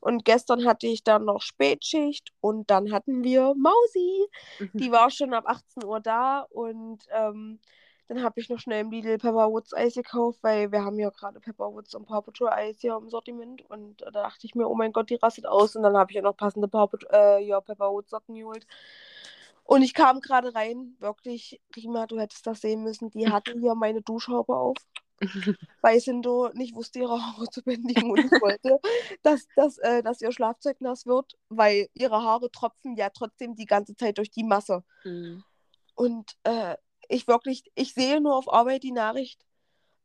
Und 0.00 0.24
gestern 0.24 0.64
hatte 0.64 0.86
ich 0.86 1.02
dann 1.02 1.24
noch 1.24 1.42
Spätschicht 1.42 2.32
und 2.40 2.70
dann 2.70 2.92
hatten 2.92 3.24
wir 3.24 3.54
Mausi. 3.56 4.28
Mhm. 4.60 4.70
Die 4.74 4.92
war 4.92 5.10
schon 5.10 5.34
ab 5.34 5.44
18 5.46 5.84
Uhr 5.84 6.00
da 6.00 6.46
und 6.50 7.04
ähm, 7.10 7.58
dann 8.06 8.22
habe 8.22 8.38
ich 8.38 8.50
noch 8.50 8.58
schnell 8.58 8.82
im 8.82 8.90
Lidl 8.90 9.16
Pepperwoods 9.16 9.72
Eis 9.72 9.94
gekauft, 9.94 10.38
weil 10.42 10.70
wir 10.70 10.84
haben 10.84 10.98
ja 10.98 11.08
gerade 11.08 11.40
Pepperwoods 11.40 11.94
und 11.94 12.06
Paw 12.06 12.20
Patrol 12.20 12.50
Eis 12.50 12.76
hier 12.80 12.96
im 12.96 13.08
Sortiment. 13.08 13.62
Und 13.70 14.02
da 14.02 14.10
dachte 14.10 14.46
ich 14.46 14.54
mir, 14.54 14.68
oh 14.68 14.74
mein 14.74 14.92
Gott, 14.92 15.08
die 15.08 15.14
rastet 15.14 15.46
aus. 15.46 15.74
Und 15.74 15.82
dann 15.84 15.96
habe 15.96 16.10
ich 16.10 16.16
ja 16.16 16.22
noch 16.22 16.36
passende 16.36 16.68
Paw 16.68 16.90
äh, 17.12 17.42
ja, 17.42 17.60
Pepperwoods 17.62 18.10
Socken 18.10 18.34
geholt. 18.34 18.66
Und 19.64 19.82
ich 19.82 19.94
kam 19.94 20.20
gerade 20.20 20.54
rein, 20.54 20.94
wirklich, 21.00 21.60
Rima, 21.74 22.06
du 22.06 22.20
hättest 22.20 22.46
das 22.46 22.60
sehen 22.60 22.82
müssen, 22.82 23.10
die 23.10 23.30
hatten 23.30 23.58
hier 23.60 23.74
meine 23.74 24.02
Duschhaube 24.02 24.54
auf. 24.54 24.76
weil 25.80 26.00
Sindo 26.00 26.50
nicht 26.54 26.74
wusste, 26.74 26.98
ihre 26.98 27.22
Haare 27.22 27.48
zu 27.48 27.62
bändigen 27.62 28.10
und 28.10 28.18
ich 28.18 28.30
wollte, 28.42 28.80
dass, 29.22 29.46
dass, 29.54 29.78
äh, 29.78 30.02
dass 30.02 30.20
ihr 30.20 30.32
Schlafzeug 30.32 30.80
nass 30.80 31.06
wird, 31.06 31.38
weil 31.48 31.88
ihre 31.94 32.20
Haare 32.20 32.50
tropfen 32.50 32.96
ja 32.96 33.10
trotzdem 33.10 33.54
die 33.54 33.64
ganze 33.64 33.94
Zeit 33.94 34.18
durch 34.18 34.30
die 34.30 34.42
Masse. 34.42 34.82
Mhm. 35.04 35.44
Und 35.94 36.32
äh, 36.42 36.76
ich 37.08 37.28
wirklich, 37.28 37.62
ich 37.74 37.94
sehe 37.94 38.20
nur 38.20 38.36
auf 38.36 38.52
Arbeit 38.52 38.82
die 38.82 38.92
Nachricht, 38.92 39.44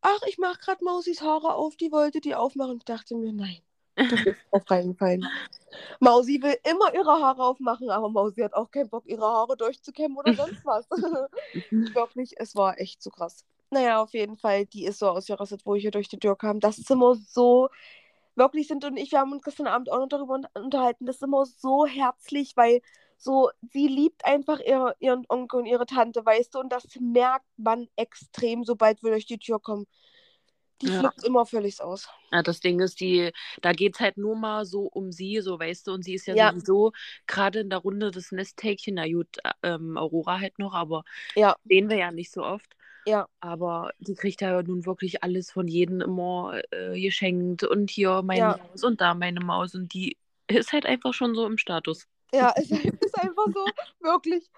ach, 0.02 0.22
ich 0.28 0.38
mache 0.38 0.60
gerade 0.60 0.86
Mausis 0.86 1.22
Haare 1.22 1.56
auf, 1.56 1.76
die 1.76 1.92
wollte 1.92 2.22
die 2.22 2.36
aufmachen. 2.36 2.78
Ich 2.78 2.86
dachte 2.86 3.16
mir, 3.16 3.34
nein, 3.34 3.62
du 3.96 4.24
bist 4.24 4.40
drauf 4.52 4.64
reingefallen. 4.70 5.26
Mausi 6.00 6.42
will 6.42 6.56
immer 6.70 6.94
ihre 6.94 7.12
Haare 7.12 7.44
aufmachen, 7.44 7.90
aber 7.90 8.10
Mausi 8.10 8.42
hat 8.42 8.54
auch 8.54 8.72
keinen 8.72 8.90
Bock, 8.90 9.04
ihre 9.06 9.26
Haare 9.26 9.56
durchzukämmen 9.58 10.18
oder 10.18 10.34
sonst 10.34 10.66
was. 10.66 10.90
Wirklich, 11.94 12.34
es 12.38 12.56
war 12.56 12.80
echt 12.80 13.02
zu 13.02 13.10
krass. 13.10 13.46
Naja, 13.72 14.02
auf 14.02 14.14
jeden 14.14 14.38
Fall, 14.38 14.66
die 14.66 14.86
ist 14.86 15.00
so 15.00 15.10
ausgerastet, 15.10 15.62
wo 15.66 15.76
ich 15.76 15.82
hier 15.82 15.92
durch 15.92 16.10
die 16.10 16.18
Tür 16.18 16.36
kam. 16.36 16.60
Das 16.60 16.78
Zimmer 16.78 17.16
so 17.16 17.70
wirklich 18.36 18.68
sind 18.68 18.84
und 18.86 18.98
ich, 18.98 19.12
wir 19.12 19.20
haben 19.20 19.34
uns 19.34 19.44
gestern 19.44 19.68
Abend 19.68 19.92
auch 19.92 20.00
noch 20.00 20.08
darüber 20.08 20.40
unterhalten, 20.56 21.06
das 21.06 21.18
ist 21.18 21.24
immer 21.24 21.46
so 21.46 21.86
herzlich, 21.86 22.56
weil 22.56 22.82
so, 23.18 23.50
sie 23.74 23.88
liebt 23.88 24.26
einfach 24.26 24.60
ihre, 24.62 24.96
ihren 25.00 25.26
Onkel 25.28 25.60
und 25.60 25.66
ihre 25.66 25.86
Tante, 25.86 26.26
weißt 26.26 26.56
du, 26.56 26.60
und 26.60 26.72
das 26.72 26.86
merkt 27.02 27.46
man 27.58 27.88
extrem, 27.98 28.64
sobald 28.64 29.04
wir 29.04 29.12
durch 29.12 29.26
die 29.26 29.38
Tür 29.38 29.60
kommen. 29.60 29.86
Die 30.82 30.88
ja. 30.88 31.00
flippt 31.00 31.24
immer 31.24 31.46
völlig 31.46 31.82
aus. 31.82 32.08
Ja, 32.32 32.42
das 32.42 32.60
Ding 32.60 32.80
ist, 32.80 33.00
die, 33.00 33.32
da 33.62 33.74
geht 33.74 33.96
es 33.96 34.00
halt 34.00 34.18
nur 34.18 34.36
mal 34.36 34.66
so 34.66 34.84
um 34.84 35.12
sie, 35.12 35.42
so 35.42 35.60
weißt 35.60 35.88
du, 35.88 35.94
und 35.94 36.04
sie 36.04 36.14
ist 36.14 36.28
ja, 36.28 36.36
ja. 36.36 36.52
sowieso 36.52 36.92
gerade 37.28 37.60
in 37.60 37.70
der 37.70 37.80
Runde 37.80 38.12
des 38.12 38.32
Nesthäkchen, 38.32 38.96
na 38.96 39.08
gut, 39.08 39.38
ähm, 39.64 39.98
Aurora 39.98 40.40
halt 40.40 40.58
noch, 40.60 40.74
aber 40.74 41.04
ja. 41.36 41.56
sehen 41.66 41.90
wir 41.90 41.98
ja 41.98 42.12
nicht 42.12 42.32
so 42.32 42.44
oft. 42.44 42.76
Ja. 43.06 43.28
Aber 43.40 43.92
die 44.00 44.16
kriegt 44.16 44.42
ja 44.42 44.62
nun 44.62 44.86
wirklich 44.86 45.24
alles 45.24 45.52
von 45.52 45.68
jedem 45.68 46.02
immer 46.02 46.62
äh, 46.72 47.00
geschenkt 47.00 47.64
und 47.64 47.90
hier 47.90 48.22
meine 48.22 48.40
ja. 48.40 48.58
Maus 48.58 48.84
und 48.84 49.02
da 49.02 49.14
meine 49.14 49.40
Maus 49.40 49.74
und 49.76 49.94
die 49.94 50.18
ist 50.48 50.74
halt 50.74 50.86
einfach 50.86 51.14
schon 51.14 51.36
so 51.36 51.46
im 51.46 51.58
Status. 51.58 52.08
Ja, 52.34 52.54
es 52.56 52.70
ist 52.72 53.20
einfach 53.20 53.46
so, 53.54 53.66
wirklich 54.02 54.50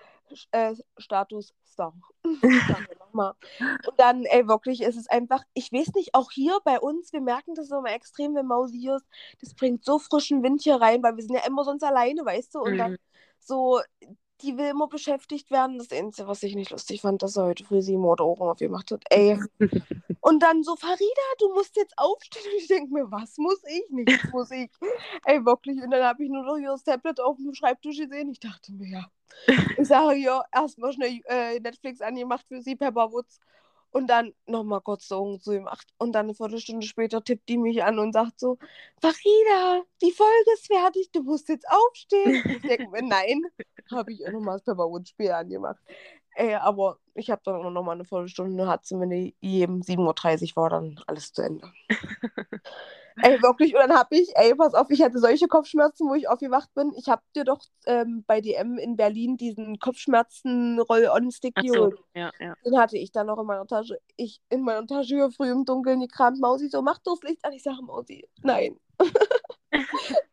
äh, 0.52 0.76
Status 0.98 1.54
Star. 1.66 1.94
Und 3.14 4.00
dann, 4.00 4.24
ey, 4.26 4.48
wirklich, 4.48 4.82
ist 4.82 4.96
es 4.96 5.08
einfach, 5.08 5.44
ich 5.54 5.72
weiß 5.72 5.94
nicht, 5.96 6.14
auch 6.14 6.32
hier 6.32 6.60
bei 6.64 6.80
uns, 6.80 7.12
wir 7.12 7.22
merken 7.22 7.56
das 7.56 7.70
immer 7.70 7.92
extrem, 7.92 8.36
wenn 8.36 8.46
Mausi 8.46 8.80
hier 8.80 8.96
ist, 8.96 9.06
das 9.42 9.54
bringt 9.54 9.84
so 9.84 10.00
frischen 10.00 10.44
Wind 10.44 10.62
hier 10.62 10.76
rein, 10.76 11.04
weil 11.04 11.18
wir 11.18 11.24
sind 11.24 11.36
ja 11.36 11.46
immer 11.46 11.64
sonst 11.64 11.84
alleine, 11.84 12.26
weißt 12.26 12.56
du, 12.56 12.60
und 12.60 12.74
mhm. 12.74 12.78
dann 12.78 12.98
so, 13.40 13.82
die 14.42 14.58
will 14.58 14.68
immer 14.68 14.88
beschäftigt 14.88 15.52
werden. 15.52 15.78
Das 15.78 15.92
Einzige, 15.92 16.28
was 16.28 16.44
ich 16.44 16.56
nicht 16.56 16.72
lustig 16.72 17.02
fand, 17.02 17.22
dass 17.22 17.38
er 17.38 17.46
heute 17.46 17.64
früh 17.64 17.82
sieben 17.82 18.04
Ohren 18.04 18.20
aufgemacht 18.20 18.92
hat. 18.92 19.04
Ey. 19.10 19.40
Und 20.22 20.44
dann 20.44 20.64
so, 20.64 20.76
Farida, 20.76 21.22
du 21.40 21.54
musst 21.54 21.76
jetzt 21.76 21.94
aufstehen. 21.98 22.44
Und 22.46 22.62
ich 22.62 22.68
denke 22.68 22.94
mir, 22.94 23.12
was 23.12 23.38
muss 23.38 23.62
ich? 23.68 23.90
Nichts 23.90 24.32
muss 24.32 24.52
ich. 24.52 24.70
Ey, 25.26 25.44
wirklich. 25.46 25.82
Und 25.82 25.92
dann 25.92 26.04
habe 26.04 26.24
ich 26.24 26.30
nur 26.30 26.44
noch 26.44 26.58
hier 26.58 26.70
das 26.70 26.84
Tablet 26.84 27.20
auf 27.20 27.38
dem 27.38 27.54
Schreibtisch 27.54 27.98
gesehen. 27.98 28.30
Ich 28.30 28.40
dachte 28.40 28.72
mir, 28.72 28.88
ja. 28.88 29.12
Ich 29.78 29.88
sage, 29.88 30.18
ja, 30.18 30.44
erstmal 30.54 30.94
schnell 30.94 31.22
äh, 31.26 31.60
Netflix 31.60 32.02
angemacht 32.02 32.46
für 32.48 32.62
sie, 32.62 32.76
Pepperwoods. 32.76 33.40
Und 33.94 34.08
dann 34.08 34.34
nochmal 34.46 34.80
kurz 34.82 35.08
so 35.08 35.18
Augen 35.18 35.42
zugemacht. 35.42 35.88
Und 35.98 36.14
dann 36.14 36.28
eine 36.28 36.34
Viertelstunde 36.34 36.88
später 36.88 37.22
tippt 37.24 37.50
die 37.50 37.58
mich 37.58 37.84
an 37.84 38.00
und 38.00 38.14
sagt 38.14 38.40
so: 38.40 38.58
Farida, 39.02 39.84
die 40.02 40.12
Folge 40.12 40.52
ist 40.54 40.68
fertig, 40.68 41.12
du 41.12 41.24
musst 41.24 41.50
jetzt 41.50 41.66
aufstehen. 41.70 42.42
Ich 42.46 42.62
denke 42.62 42.90
mir, 42.90 43.02
nein, 43.02 43.42
habe 43.92 44.14
ich 44.14 44.26
auch 44.28 44.32
nochmal 44.32 44.58
das 44.58 44.64
Pepperwood-Spiel 44.64 45.32
angemacht. 45.32 45.80
Ey, 46.36 46.56
aber 46.56 46.98
ich 47.14 47.30
habe 47.30 47.42
dann 47.44 47.56
auch 47.56 47.70
nochmal 47.70 47.96
eine 47.96 48.06
Viertelstunde, 48.06 48.68
hat 48.68 48.86
sie 48.86 48.96
mir 48.96 49.08
gegeben, 49.08 49.82
7.30 49.82 50.52
Uhr 50.52 50.64
war 50.64 50.70
dann 50.70 51.00
alles 51.08 51.34
zu 51.34 51.42
Ende. 51.42 51.68
ey, 53.22 53.42
wirklich, 53.42 53.74
und 53.74 53.82
dann 53.82 53.94
habe 53.94 54.16
ich, 54.16 54.32
ey, 54.36 54.56
pass 54.56 54.74
auf, 54.74 54.90
ich 54.90 55.02
hatte 55.02 55.20
solche 55.20 55.48
Kopfschmerzen, 55.48 56.08
wo 56.08 56.16
ich 56.16 56.30
aufgewacht 56.30 56.74
bin. 56.74 56.94
Ich 56.98 57.10
habe 57.10 57.22
dir 57.36 57.44
doch 57.44 57.60
ähm, 57.86 58.24
bei 58.28 58.40
DM 58.40 58.78
in 58.78 58.96
Berlin 58.96 59.36
diesen 59.36 59.78
Kopfschmerzen-Roll-On-Stick 59.80 61.56
geholt. 61.56 61.98
So, 61.98 62.04
ja, 62.16 62.32
ja. 62.40 62.54
Den 62.66 62.78
hatte 62.78 62.98
ich 62.98 63.12
dann 63.12 63.28
noch 63.28 63.40
in 63.40 63.46
meiner 63.46 63.68
Tasche. 63.68 64.00
Ich 64.16 64.42
in 64.50 64.62
meiner 64.62 64.88
Tasche 64.88 65.30
früh 65.32 65.52
im 65.52 65.66
Dunkeln 65.66 66.00
gekramt, 66.00 66.40
Mausi 66.40 66.70
so, 66.70 66.82
mach 66.82 67.00
das 67.04 67.22
Licht 67.24 67.44
an. 67.44 67.54
Ich 67.54 67.64
sage, 67.64 67.82
Mausi, 67.82 68.28
nein. 68.42 68.80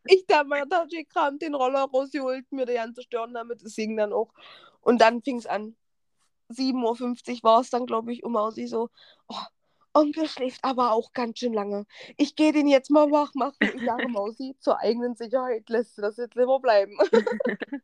ich 0.04 0.26
da 0.26 0.44
meiner 0.44 0.68
Tasche 0.68 0.96
gekramt, 0.96 1.42
den 1.42 1.54
Roller 1.54 1.84
rausgeholt, 1.84 2.50
mir 2.50 2.66
die 2.66 2.74
ganze 2.74 3.02
Stirn 3.02 3.34
damit, 3.34 3.62
es 3.62 3.76
ging 3.76 3.96
dann 3.96 4.12
auch. 4.12 4.32
Und 4.80 5.00
dann 5.00 5.22
fing 5.22 5.38
es 5.38 5.46
an. 5.46 5.76
7.50 6.50 7.36
Uhr 7.36 7.42
war 7.42 7.60
es 7.60 7.70
dann, 7.70 7.86
glaube 7.86 8.12
ich, 8.12 8.24
um 8.24 8.32
Mausi 8.32 8.66
so, 8.66 8.88
oh, 9.28 9.36
Onkel 9.92 10.28
schläft 10.28 10.62
aber 10.62 10.92
auch 10.92 11.12
ganz 11.12 11.38
schön 11.38 11.52
lange. 11.52 11.84
Ich 12.16 12.36
gehe 12.36 12.52
den 12.52 12.68
jetzt 12.68 12.90
mal 12.90 13.10
wach 13.10 13.34
machen. 13.34 13.56
Ich 13.60 13.84
sage 13.84 14.08
Mausi, 14.08 14.56
zur 14.60 14.78
eigenen 14.78 15.16
Sicherheit 15.16 15.68
lässt 15.68 15.98
du 15.98 16.02
das 16.02 16.16
jetzt 16.16 16.36
lieber 16.36 16.60
bleiben. 16.60 16.96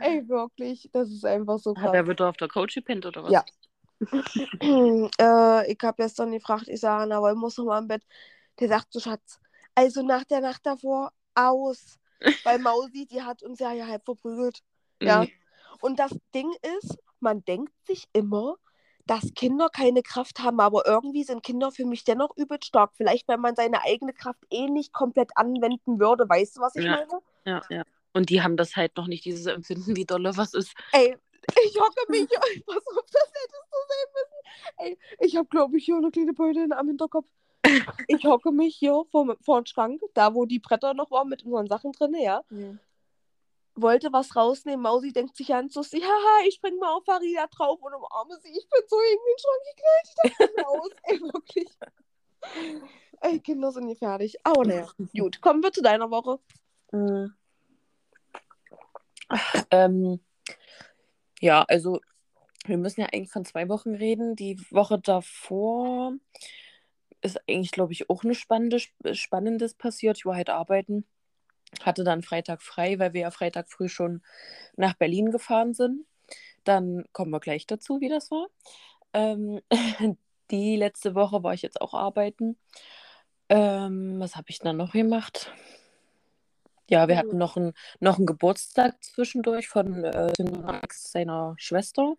Ey, 0.00 0.28
wirklich, 0.28 0.90
das 0.92 1.10
ist 1.10 1.24
einfach 1.24 1.58
so 1.58 1.74
krass. 1.74 1.88
Hat 1.88 1.94
er 1.94 2.08
wieder 2.08 2.28
auf 2.28 2.36
der 2.36 2.48
Couch 2.48 2.74
gepennt 2.74 3.06
oder 3.06 3.24
was? 3.24 3.32
Ja. 3.32 3.44
äh, 5.20 5.72
ich 5.72 5.78
habe 5.82 6.02
gestern 6.02 6.32
gefragt, 6.32 6.68
ich 6.68 6.80
sage, 6.80 7.06
na, 7.08 7.30
ich 7.30 7.36
muss 7.36 7.56
noch 7.56 7.64
mal 7.64 7.78
im 7.78 7.88
Bett. 7.88 8.02
Der 8.58 8.68
sagt 8.68 8.92
so, 8.92 9.00
Schatz, 9.00 9.40
also 9.76 10.02
nach 10.02 10.24
der 10.24 10.40
Nacht 10.40 10.66
davor 10.66 11.12
aus. 11.36 12.00
Weil 12.44 12.58
Mausi, 12.58 13.06
die 13.06 13.22
hat 13.22 13.42
uns 13.44 13.60
ja 13.60 13.70
hier 13.70 13.86
halb 13.86 14.04
verprügelt. 14.04 14.60
Ja. 15.00 15.22
Mhm. 15.22 15.30
Und 15.80 15.98
das 16.00 16.16
Ding 16.34 16.50
ist, 16.78 16.98
man 17.20 17.44
denkt 17.44 17.72
sich 17.86 18.08
immer, 18.12 18.56
dass 19.06 19.34
Kinder 19.34 19.68
keine 19.68 20.02
Kraft 20.02 20.40
haben, 20.40 20.58
aber 20.58 20.84
irgendwie 20.86 21.22
sind 21.22 21.42
Kinder 21.42 21.70
für 21.70 21.84
mich 21.84 22.02
dennoch 22.02 22.36
übel 22.36 22.58
stark. 22.64 22.92
Vielleicht, 22.96 23.28
wenn 23.28 23.40
man 23.40 23.54
seine 23.54 23.82
eigene 23.84 24.12
Kraft 24.12 24.42
eh 24.50 24.66
nicht 24.68 24.92
komplett 24.92 25.30
anwenden 25.36 26.00
würde. 26.00 26.28
Weißt 26.28 26.56
du, 26.56 26.60
was 26.60 26.74
ich 26.74 26.84
ja. 26.84 26.92
meine? 26.92 27.22
Ja, 27.44 27.62
ja. 27.70 27.84
Und 28.12 28.30
die 28.30 28.42
haben 28.42 28.56
das 28.56 28.74
halt 28.74 28.96
noch 28.96 29.06
nicht, 29.06 29.24
dieses 29.24 29.46
Empfinden, 29.46 29.94
wie 29.94 30.06
dolle 30.06 30.36
was 30.36 30.54
ist. 30.54 30.74
Ey, 30.92 31.16
ich 31.64 31.78
hocke 31.78 32.10
mich, 32.10 32.28
pass 32.66 32.86
auf, 32.96 33.04
das 33.12 33.30
hättest 33.30 33.66
du 33.70 33.78
sehen 33.88 34.12
müssen. 34.14 34.78
Ey, 34.78 34.98
ich 35.20 35.36
habe, 35.36 35.48
glaube 35.48 35.76
ich, 35.76 35.84
hier 35.84 35.96
eine 35.96 36.10
kleine 36.10 36.32
Beule 36.32 36.66
am 36.76 36.88
Hinterkopf. 36.88 37.28
Ich 38.08 38.24
hocke 38.24 38.52
mich 38.52 38.76
hier 38.76 39.04
vor, 39.10 39.36
vor 39.40 39.60
dem 39.60 39.66
Schrank, 39.66 40.00
da 40.14 40.34
wo 40.34 40.44
die 40.44 40.58
Bretter 40.58 40.94
noch 40.94 41.10
waren 41.10 41.28
mit 41.28 41.44
unseren 41.44 41.66
Sachen 41.66 41.92
drin, 41.92 42.14
ja. 42.14 42.42
ja 42.50 42.74
wollte 43.76 44.12
was 44.12 44.34
rausnehmen. 44.34 44.82
Mausi 44.82 45.12
denkt 45.12 45.36
sich 45.36 45.54
an, 45.54 45.68
so, 45.68 45.82
haha, 45.82 46.46
ich 46.46 46.54
spring 46.54 46.78
mal 46.78 46.92
auf 46.92 47.04
Farida 47.04 47.46
drauf 47.48 47.80
und 47.80 47.94
umarme 47.94 48.38
sie. 48.40 48.48
Ich 48.48 48.68
bin 48.68 48.80
so 48.88 48.96
in 48.98 49.18
den 49.26 49.38
Schrank 49.38 49.62
geknallt. 49.70 50.08
Ich 50.24 50.36
dachte 50.38 50.68
aus. 50.68 50.90
Ey, 51.04 51.20
wirklich. 51.20 51.68
Ey, 53.20 53.40
Kinder 53.40 53.72
sind 53.72 53.86
nicht 53.86 53.98
fertig. 53.98 54.36
Aber 54.44 54.64
naja, 54.64 54.88
gut. 55.16 55.40
Kommen 55.40 55.62
wir 55.62 55.72
zu 55.72 55.82
deiner 55.82 56.10
Woche. 56.10 56.38
Mhm. 56.92 57.34
Ähm, 59.70 60.20
ja, 61.40 61.64
also 61.64 62.00
wir 62.64 62.78
müssen 62.78 63.00
ja 63.00 63.08
eigentlich 63.12 63.32
von 63.32 63.44
zwei 63.44 63.68
Wochen 63.68 63.94
reden. 63.94 64.36
Die 64.36 64.58
Woche 64.70 64.98
davor 64.98 66.12
ist 67.26 67.40
eigentlich, 67.48 67.72
glaube 67.72 67.92
ich, 67.92 68.08
auch 68.10 68.24
eine 68.24 68.34
spannende, 68.34 68.78
Spannendes 69.12 69.74
passiert. 69.74 70.18
Ich 70.18 70.26
war 70.26 70.36
halt 70.36 70.50
arbeiten 70.50 71.04
hatte 71.82 72.04
dann 72.04 72.22
Freitag 72.22 72.62
frei, 72.62 72.98
weil 72.98 73.12
wir 73.12 73.22
ja 73.22 73.30
Freitag 73.30 73.68
früh 73.68 73.88
schon 73.88 74.22
nach 74.76 74.94
Berlin 74.94 75.30
gefahren 75.30 75.74
sind. 75.74 76.06
Dann 76.64 77.04
kommen 77.12 77.30
wir 77.30 77.40
gleich 77.40 77.66
dazu, 77.66 78.00
wie 78.00 78.08
das 78.08 78.30
war. 78.30 78.48
Ähm, 79.12 79.60
die 80.50 80.76
letzte 80.76 81.14
Woche 81.14 81.42
war 81.42 81.54
ich 81.54 81.62
jetzt 81.62 81.80
auch 81.80 81.94
arbeiten. 81.94 82.56
Ähm, 83.48 84.18
was 84.18 84.36
habe 84.36 84.46
ich 84.48 84.58
dann 84.58 84.76
noch 84.76 84.92
gemacht? 84.92 85.52
Ja, 86.88 87.08
wir 87.08 87.18
hatten 87.18 87.36
noch, 87.36 87.56
ein, 87.56 87.72
noch 87.98 88.16
einen 88.16 88.26
Geburtstag 88.26 89.02
zwischendurch 89.02 89.68
von 89.68 90.04
äh, 90.04 90.32
seiner 90.92 91.54
Schwester. 91.58 92.14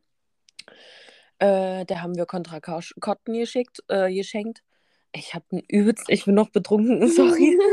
Äh, 1.40 1.86
da 1.86 2.02
haben 2.02 2.16
wir 2.16 2.26
Kontrakarten 2.26 3.34
geschickt, 3.34 3.84
äh, 3.88 4.14
geschenkt. 4.14 4.64
Ich 5.14 5.34
habe 5.34 5.46
einen 5.52 5.64
übelst, 5.68 6.06
ich 6.08 6.26
bin 6.26 6.36
noch 6.36 6.50
betrunken, 6.50 7.08
sorry. 7.12 7.58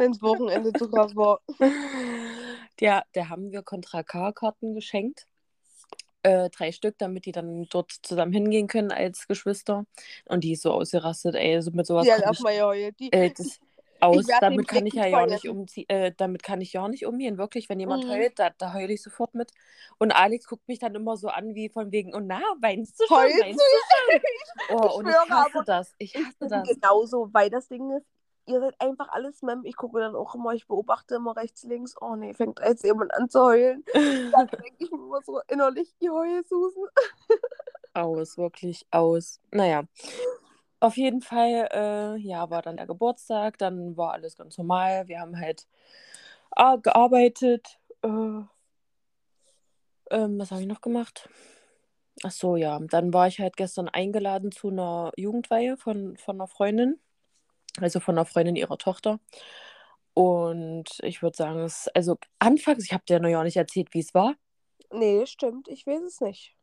wenn 0.00 0.12
das 0.12 0.22
Wochenende 0.22 0.72
zu 0.72 0.90
krass 0.90 1.14
war. 1.14 1.40
Ja, 2.82 3.02
da 3.12 3.28
haben 3.28 3.52
wir 3.52 3.62
Contra 3.62 4.02
K-Karten 4.02 4.72
geschenkt. 4.74 5.26
Äh, 6.22 6.48
drei 6.48 6.72
Stück, 6.72 6.96
damit 6.96 7.26
die 7.26 7.32
dann 7.32 7.66
dort 7.68 7.92
zusammen 8.02 8.32
hingehen 8.32 8.68
können 8.68 8.90
als 8.90 9.28
Geschwister. 9.28 9.84
Und 10.24 10.44
die 10.44 10.52
ist 10.52 10.62
so 10.62 10.72
ausgerastet, 10.72 11.34
ey, 11.34 11.60
so 11.60 11.72
mit 11.72 11.84
sowas. 11.84 12.06
Ja, 12.06 12.16
lass 12.18 12.40
mal 12.40 12.54
ja, 12.54 12.90
die, 12.92 13.12
äh, 13.12 13.34
das, 13.36 13.60
aus, 14.00 14.26
damit 14.40 14.68
kann 14.68 14.86
ich 14.86 14.94
ja 14.94 15.06
ja 15.06 15.26
nicht 15.26 15.48
umziehen, 15.48 15.88
äh, 15.88 16.12
damit 16.16 16.42
kann 16.42 16.60
ich 16.60 16.72
ja 16.72 16.86
nicht 16.88 17.06
umgehen, 17.06 17.38
wirklich. 17.38 17.68
Wenn 17.68 17.80
jemand 17.80 18.04
mhm. 18.04 18.10
heult, 18.10 18.38
da, 18.38 18.50
da 18.56 18.72
heule 18.72 18.92
ich 18.92 19.02
sofort 19.02 19.34
mit. 19.34 19.50
Und 19.98 20.12
Alex 20.12 20.46
guckt 20.46 20.66
mich 20.68 20.78
dann 20.78 20.94
immer 20.94 21.16
so 21.16 21.28
an, 21.28 21.54
wie 21.54 21.68
von 21.68 21.92
wegen, 21.92 22.14
oh 22.14 22.20
na, 22.20 22.40
weinst 22.60 22.98
du 23.00 23.06
schon, 23.06 23.16
Heulst 23.18 23.40
weinst 23.40 23.60
du 23.60 24.74
schon? 24.74 24.78
oh, 24.78 24.98
und 24.98 25.08
ich 25.08 25.14
hasse 25.14 25.62
das, 25.64 25.94
ich 25.98 26.14
hasse 26.14 26.34
ich 26.40 26.48
das. 26.48 26.68
Genauso, 26.68 27.28
weil 27.32 27.50
das 27.50 27.68
Ding 27.68 27.90
ist, 27.96 28.06
ihr 28.46 28.60
seid 28.60 28.74
einfach 28.80 29.08
alles 29.10 29.42
Mem. 29.42 29.64
Ich 29.64 29.76
gucke 29.76 30.00
dann 30.00 30.14
auch 30.14 30.34
immer, 30.34 30.52
ich 30.52 30.66
beobachte 30.66 31.16
immer 31.16 31.36
rechts, 31.36 31.62
links. 31.64 31.94
Oh 32.00 32.16
nee, 32.16 32.34
fängt 32.34 32.60
jetzt 32.60 32.84
jemand 32.84 33.14
an 33.14 33.28
zu 33.28 33.40
heulen. 33.40 33.84
dann 33.94 34.48
denke 34.48 34.74
ich 34.78 34.90
mir 34.90 34.98
immer 34.98 35.22
so 35.22 35.40
innerlich, 35.48 35.94
die 36.00 36.10
heule 36.10 36.42
Susan. 36.44 36.88
aus, 37.94 38.38
wirklich 38.38 38.86
aus. 38.90 39.40
Naja. 39.50 39.84
Auf 40.80 40.96
jeden 40.96 41.20
Fall, 41.20 41.68
äh, 41.72 42.16
ja, 42.20 42.50
war 42.50 42.62
dann 42.62 42.76
der 42.76 42.86
Geburtstag, 42.86 43.58
dann 43.58 43.96
war 43.96 44.12
alles 44.12 44.36
ganz 44.36 44.56
normal. 44.58 45.08
Wir 45.08 45.20
haben 45.20 45.38
halt 45.38 45.66
äh, 46.56 46.78
gearbeitet. 46.78 47.78
Äh, 48.02 48.08
ähm, 50.10 50.38
was 50.38 50.50
habe 50.50 50.62
ich 50.62 50.66
noch 50.66 50.80
gemacht? 50.80 51.28
Ach 52.22 52.30
so, 52.30 52.56
ja. 52.56 52.78
Dann 52.80 53.12
war 53.12 53.28
ich 53.28 53.40
halt 53.40 53.56
gestern 53.56 53.88
eingeladen 53.88 54.52
zu 54.52 54.68
einer 54.70 55.12
Jugendweihe 55.16 55.76
von, 55.76 56.16
von 56.16 56.36
einer 56.36 56.48
Freundin 56.48 56.98
also 57.78 58.00
von 58.00 58.16
einer 58.16 58.24
Freundin 58.24 58.56
ihrer 58.56 58.78
Tochter. 58.78 59.20
Und 60.14 60.98
ich 61.02 61.22
würde 61.22 61.36
sagen, 61.36 61.60
es, 61.60 61.88
also 61.94 62.16
anfangs, 62.38 62.84
ich 62.84 62.92
habe 62.92 63.04
dir 63.08 63.20
noch 63.20 63.28
ja 63.28 63.42
nicht 63.44 63.56
erzählt, 63.56 63.88
wie 63.92 64.00
es 64.00 64.14
war. 64.14 64.34
Nee, 64.92 65.24
stimmt, 65.26 65.68
ich 65.68 65.86
weiß 65.86 66.02
es 66.02 66.20
nicht. 66.20 66.56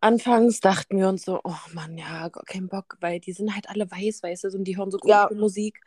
Anfangs 0.00 0.60
dachten 0.60 0.98
wir 0.98 1.08
uns 1.08 1.24
so, 1.24 1.40
oh 1.44 1.56
Mann, 1.72 1.96
ja, 1.96 2.28
kein 2.28 2.68
Bock, 2.68 2.98
weil 3.00 3.20
die 3.20 3.32
sind 3.32 3.54
halt 3.54 3.70
alle 3.70 3.90
weiß, 3.90 4.22
weißt 4.22 4.44
du, 4.44 4.48
und 4.48 4.64
die 4.64 4.76
hören 4.76 4.90
so 4.90 4.98
komische 4.98 5.28
ja. 5.30 5.40
Musik. 5.40 5.80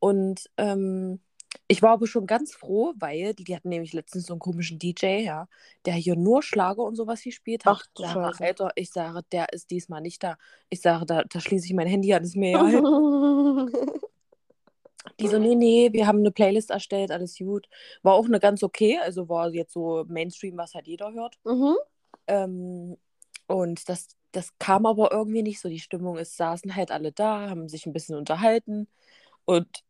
Und 0.00 0.50
ähm, 0.56 1.20
ich 1.66 1.82
war 1.82 1.92
aber 1.92 2.06
schon 2.06 2.26
ganz 2.26 2.54
froh, 2.54 2.94
weil 2.98 3.34
die, 3.34 3.44
die 3.44 3.54
hatten 3.54 3.68
nämlich 3.68 3.92
letztens 3.92 4.26
so 4.26 4.32
einen 4.32 4.40
komischen 4.40 4.78
DJ, 4.78 5.20
ja, 5.20 5.48
der 5.84 5.94
hier 5.94 6.16
nur 6.16 6.42
Schlager 6.42 6.82
und 6.82 6.96
sowas 6.96 7.22
gespielt 7.22 7.64
hat. 7.64 7.76
Ach, 7.80 7.86
du 7.94 8.02
sage, 8.02 8.44
Alter, 8.44 8.70
ich 8.74 8.90
sage, 8.90 9.20
der 9.32 9.52
ist 9.52 9.70
diesmal 9.70 10.00
nicht 10.00 10.22
da. 10.22 10.36
Ich 10.68 10.80
sage, 10.80 11.06
da, 11.06 11.22
da 11.24 11.40
schließe 11.40 11.66
ich 11.66 11.74
mein 11.74 11.86
Handy 11.86 12.12
an, 12.14 12.24
ist 12.24 12.36
mir 12.36 12.50
ja. 12.52 13.66
die 15.20 15.28
so, 15.28 15.38
nee, 15.38 15.54
nee, 15.54 15.92
wir 15.92 16.06
haben 16.06 16.18
eine 16.18 16.30
Playlist 16.30 16.70
erstellt, 16.70 17.10
alles 17.10 17.36
gut. 17.36 17.68
War 18.02 18.14
auch 18.14 18.26
eine 18.26 18.40
ganz 18.40 18.62
okay, 18.62 18.98
also 18.98 19.28
war 19.28 19.50
jetzt 19.50 19.72
so 19.72 20.04
Mainstream, 20.08 20.56
was 20.56 20.74
halt 20.74 20.86
jeder 20.86 21.12
hört. 21.12 21.38
Mhm. 21.44 21.76
Ähm, 22.28 22.96
und 23.46 23.88
das, 23.88 24.08
das 24.32 24.56
kam 24.58 24.86
aber 24.86 25.10
irgendwie 25.12 25.42
nicht 25.42 25.60
so. 25.60 25.68
Die 25.68 25.80
Stimmung 25.80 26.16
ist, 26.18 26.36
saßen 26.36 26.76
halt 26.76 26.90
alle 26.90 27.12
da, 27.12 27.48
haben 27.48 27.68
sich 27.68 27.86
ein 27.86 27.92
bisschen 27.92 28.16
unterhalten. 28.16 28.88
Und 29.44 29.82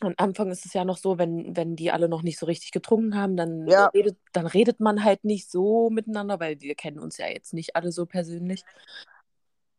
am 0.00 0.14
Anfang 0.16 0.50
ist 0.50 0.66
es 0.66 0.72
ja 0.72 0.84
noch 0.84 0.96
so, 0.96 1.18
wenn, 1.18 1.56
wenn 1.56 1.76
die 1.76 1.90
alle 1.90 2.08
noch 2.08 2.22
nicht 2.22 2.38
so 2.38 2.46
richtig 2.46 2.72
getrunken 2.72 3.16
haben, 3.16 3.36
dann, 3.36 3.66
ja. 3.68 3.86
redet, 3.86 4.18
dann 4.32 4.46
redet 4.46 4.80
man 4.80 5.04
halt 5.04 5.24
nicht 5.24 5.50
so 5.50 5.90
miteinander, 5.90 6.40
weil 6.40 6.60
wir 6.60 6.74
kennen 6.74 6.98
uns 6.98 7.18
ja 7.18 7.28
jetzt 7.28 7.54
nicht 7.54 7.76
alle 7.76 7.92
so 7.92 8.06
persönlich. 8.06 8.64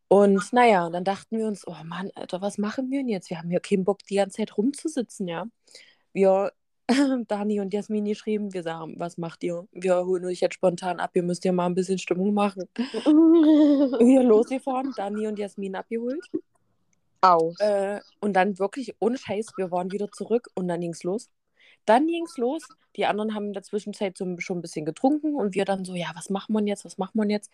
Und 0.08 0.54
naja, 0.54 0.90
dann 0.90 1.04
dachten 1.04 1.40
wir 1.40 1.48
uns, 1.48 1.68
oh 1.68 1.76
Mann, 1.86 2.12
Alter, 2.16 2.42
was 2.42 2.58
machen 2.58 2.92
wir 2.92 3.00
denn 3.00 3.10
jetzt? 3.10 3.30
Wir 3.30 3.40
haben 3.40 3.52
ja 3.52 3.60
keinen 3.60 3.84
Bock, 3.84 4.04
die 4.04 4.16
ganze 4.16 4.38
Zeit 4.38 4.58
rumzusitzen, 4.58 5.28
ja. 5.28 5.46
Wir, 6.14 6.52
Dani 7.28 7.60
und 7.60 7.74
Jasmin 7.74 8.06
geschrieben, 8.06 8.54
wir 8.54 8.64
sagen, 8.64 8.96
was 8.98 9.18
macht 9.18 9.44
ihr? 9.44 9.68
Wir 9.72 10.06
holen 10.06 10.26
euch 10.26 10.40
jetzt 10.40 10.56
spontan 10.56 11.00
ab, 11.00 11.12
ihr 11.14 11.24
müsst 11.24 11.46
ja 11.46 11.52
mal 11.52 11.66
ein 11.66 11.76
bisschen 11.76 12.00
Stimmung 12.00 12.34
machen. 12.34 12.68
wir 12.76 14.24
losgefahren, 14.24 14.94
Dani 14.96 15.28
und 15.28 15.40
Jasmin 15.40 15.76
abgeholt. 15.76 16.26
Aus. 17.22 17.60
Äh, 17.60 18.02
und 18.20 18.34
dann 18.34 18.60
wirklich 18.60 18.96
ohne 19.00 19.18
Scheiß, 19.18 19.54
wir 19.58 19.72
waren 19.72 19.92
wieder 19.92 20.12
zurück 20.12 20.50
und 20.56 20.68
dann 20.68 20.82
ging 20.82 20.92
es 20.92 21.04
los. 21.04 21.30
Dann 21.86 22.08
ging 22.08 22.26
es 22.26 22.38
los. 22.38 22.64
Die 22.96 23.06
anderen 23.06 23.34
haben 23.34 23.48
in 23.48 23.54
der 23.54 23.64
Zwischenzeit 23.64 24.18
so, 24.18 24.26
schon 24.40 24.60
ein 24.60 24.62
bisschen 24.62 24.86
getrunken 24.86 25.36
und 25.36 25.56
wir 25.56 25.66
dann 25.66 25.84
so, 25.84 25.96
ja, 25.96 26.12
was 26.14 26.30
machen 26.30 26.54
wir 26.54 26.64
jetzt, 26.64 26.86
was 26.86 26.98
machen 26.98 27.20
wir 27.20 27.28
jetzt? 27.28 27.52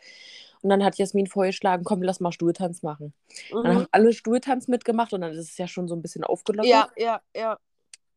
Und 0.61 0.69
dann 0.69 0.83
hat 0.83 0.97
Jasmin 0.97 1.27
vorgeschlagen, 1.27 1.83
komm, 1.85 2.01
lass 2.01 2.19
mal 2.19 2.31
Stuhltanz 2.31 2.83
machen. 2.83 3.13
Mhm. 3.51 3.63
Dann 3.63 3.75
haben 3.75 3.87
alle 3.91 4.11
Stuhltanz 4.11 4.67
mitgemacht 4.67 5.13
und 5.13 5.21
dann 5.21 5.31
ist 5.31 5.49
es 5.49 5.57
ja 5.57 5.67
schon 5.67 5.87
so 5.87 5.95
ein 5.95 6.01
bisschen 6.01 6.23
aufgelockert. 6.23 6.69
Ja, 6.69 6.89
ja, 6.97 7.21
ja. 7.35 7.57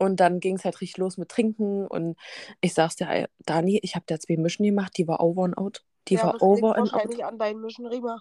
Und 0.03 0.17
dann 0.17 0.41
ging 0.41 0.57
es 0.57 0.65
halt 0.65 0.81
richtig 0.81 0.99
los 0.99 1.17
mit 1.17 1.29
Trinken 1.29 1.87
und 1.87 2.17
ich 2.61 2.75
sag's 2.75 2.97
dir, 2.97 3.29
Dani, 3.47 3.79
ich 3.85 3.95
habe 3.95 4.05
da 4.09 4.19
zwei 4.19 4.37
Mischen 4.37 4.65
gemacht, 4.65 4.95
die 4.97 5.07
war 5.07 5.21
over 5.21 5.45
and 5.45 5.57
out. 5.57 5.85
Die 6.09 6.15
ja, 6.15 6.25
war 6.25 6.43
over 6.43 6.75
and 6.77 6.89
out. 6.89 6.93
wahrscheinlich 6.93 7.25
an 7.25 7.39
deinen 7.39 7.61
Mischen 7.61 7.87
rüber. 7.87 8.19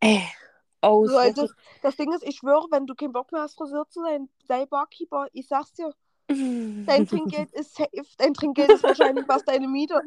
Ey, 0.00 0.22
aus. 0.80 1.10
So, 1.10 1.18
also, 1.18 1.48
das 1.82 1.96
Ding 1.96 2.10
ist, 2.14 2.24
ich 2.24 2.36
schwöre, 2.36 2.66
wenn 2.70 2.86
du 2.86 2.94
keinen 2.94 3.12
Bock 3.12 3.30
mehr 3.30 3.42
hast, 3.42 3.56
Friseur 3.56 3.86
zu 3.90 4.00
sein, 4.00 4.30
sei 4.48 4.64
Barkeeper. 4.64 5.26
Ich 5.32 5.48
sag's 5.48 5.74
dir. 5.74 5.92
Dein 6.28 7.06
Trinkgeld 7.06 7.50
ist 7.52 7.74
safe. 7.74 8.06
Dein 8.16 8.32
Trinkgeld 8.32 8.70
ist 8.70 8.82
wahrscheinlich 8.82 9.26
fast 9.26 9.46
deine 9.46 9.68
Miete. 9.68 10.00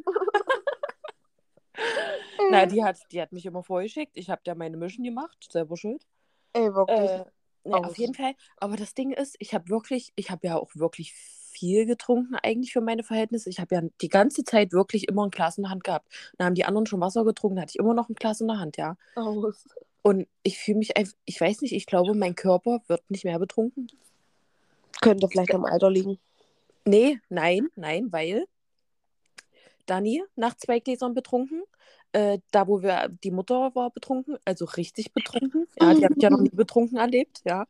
Na, 2.50 2.66
die 2.66 2.84
hat, 2.84 2.98
die 3.12 3.22
hat 3.22 3.32
mich 3.32 3.46
immer 3.46 3.62
vorgeschickt. 3.62 4.18
Ich 4.18 4.32
habe 4.32 4.42
da 4.44 4.56
meine 4.56 4.76
Mission 4.76 5.04
gemacht, 5.04 5.52
selber 5.52 5.78
schuld. 5.78 6.04
Ey, 6.54 6.74
wirklich. 6.74 7.12
Äh, 7.12 7.26
ne, 7.66 7.76
auf 7.76 7.98
jeden 7.98 8.14
Fall. 8.14 8.34
Aber 8.58 8.78
das 8.78 8.94
Ding 8.94 9.12
ist, 9.12 9.36
ich 9.40 9.54
habe 9.54 9.70
wirklich, 9.70 10.14
ich 10.16 10.32
habe 10.32 10.48
ja 10.48 10.58
auch 10.58 10.76
wirklich 10.76 11.14
viel 11.14 11.86
getrunken 11.86 12.36
eigentlich 12.36 12.74
für 12.74 12.82
meine 12.82 13.04
Verhältnisse. 13.04 13.50
Ich 13.50 13.60
habe 13.60 13.76
ja 13.76 13.82
die 14.02 14.10
ganze 14.10 14.44
Zeit 14.44 14.74
wirklich 14.74 15.08
immer 15.08 15.26
ein 15.26 15.32
Glas 15.32 15.58
in 15.58 15.64
der 15.64 15.72
Hand 15.72 15.84
gehabt. 15.84 16.08
Dann 16.38 16.48
haben 16.48 16.56
die 16.56 16.66
anderen 16.66 16.86
schon 16.86 17.02
Wasser 17.02 17.24
getrunken, 17.24 17.56
da 17.56 17.62
hatte 17.64 17.72
ich 17.72 17.80
immer 17.80 17.94
noch 17.94 18.10
ein 18.10 18.16
Glas 18.16 18.42
in 18.42 18.48
der 18.48 18.60
Hand, 18.60 18.78
ja. 18.78 18.98
Aus. 19.16 19.68
Und 20.02 20.28
ich 20.44 20.60
fühle 20.60 20.78
mich 20.78 20.98
einfach, 20.98 21.16
ich 21.26 21.40
weiß 21.42 21.62
nicht, 21.62 21.74
ich 21.74 21.86
glaube, 21.86 22.14
mein 22.14 22.36
Körper 22.36 22.82
wird 22.88 23.10
nicht 23.10 23.24
mehr 23.24 23.40
betrunken. 23.40 23.88
Könnte 25.02 25.28
vielleicht 25.28 25.54
am 25.54 25.66
Alter 25.66 25.90
liegen. 25.90 26.20
Nee, 26.86 27.20
nein, 27.30 27.70
nein, 27.76 28.12
weil 28.12 28.46
Dani 29.86 30.24
nach 30.36 30.56
zwei 30.58 30.80
Gläsern 30.80 31.14
betrunken. 31.14 31.64
Äh, 32.16 32.40
da, 32.52 32.66
wo 32.66 32.82
wir, 32.82 33.10
die 33.26 33.32
Mutter 33.32 33.76
war 33.76 33.90
betrunken, 33.90 34.38
also 34.46 34.64
richtig 34.64 35.12
betrunken. 35.12 35.68
Ja, 35.82 35.94
die 35.94 36.06
habe 36.06 36.14
ich 36.16 36.24
ja 36.24 36.30
noch 36.30 36.40
nie 36.40 36.50
betrunken 36.50 36.98
erlebt, 36.98 37.42
ja. 37.44 37.66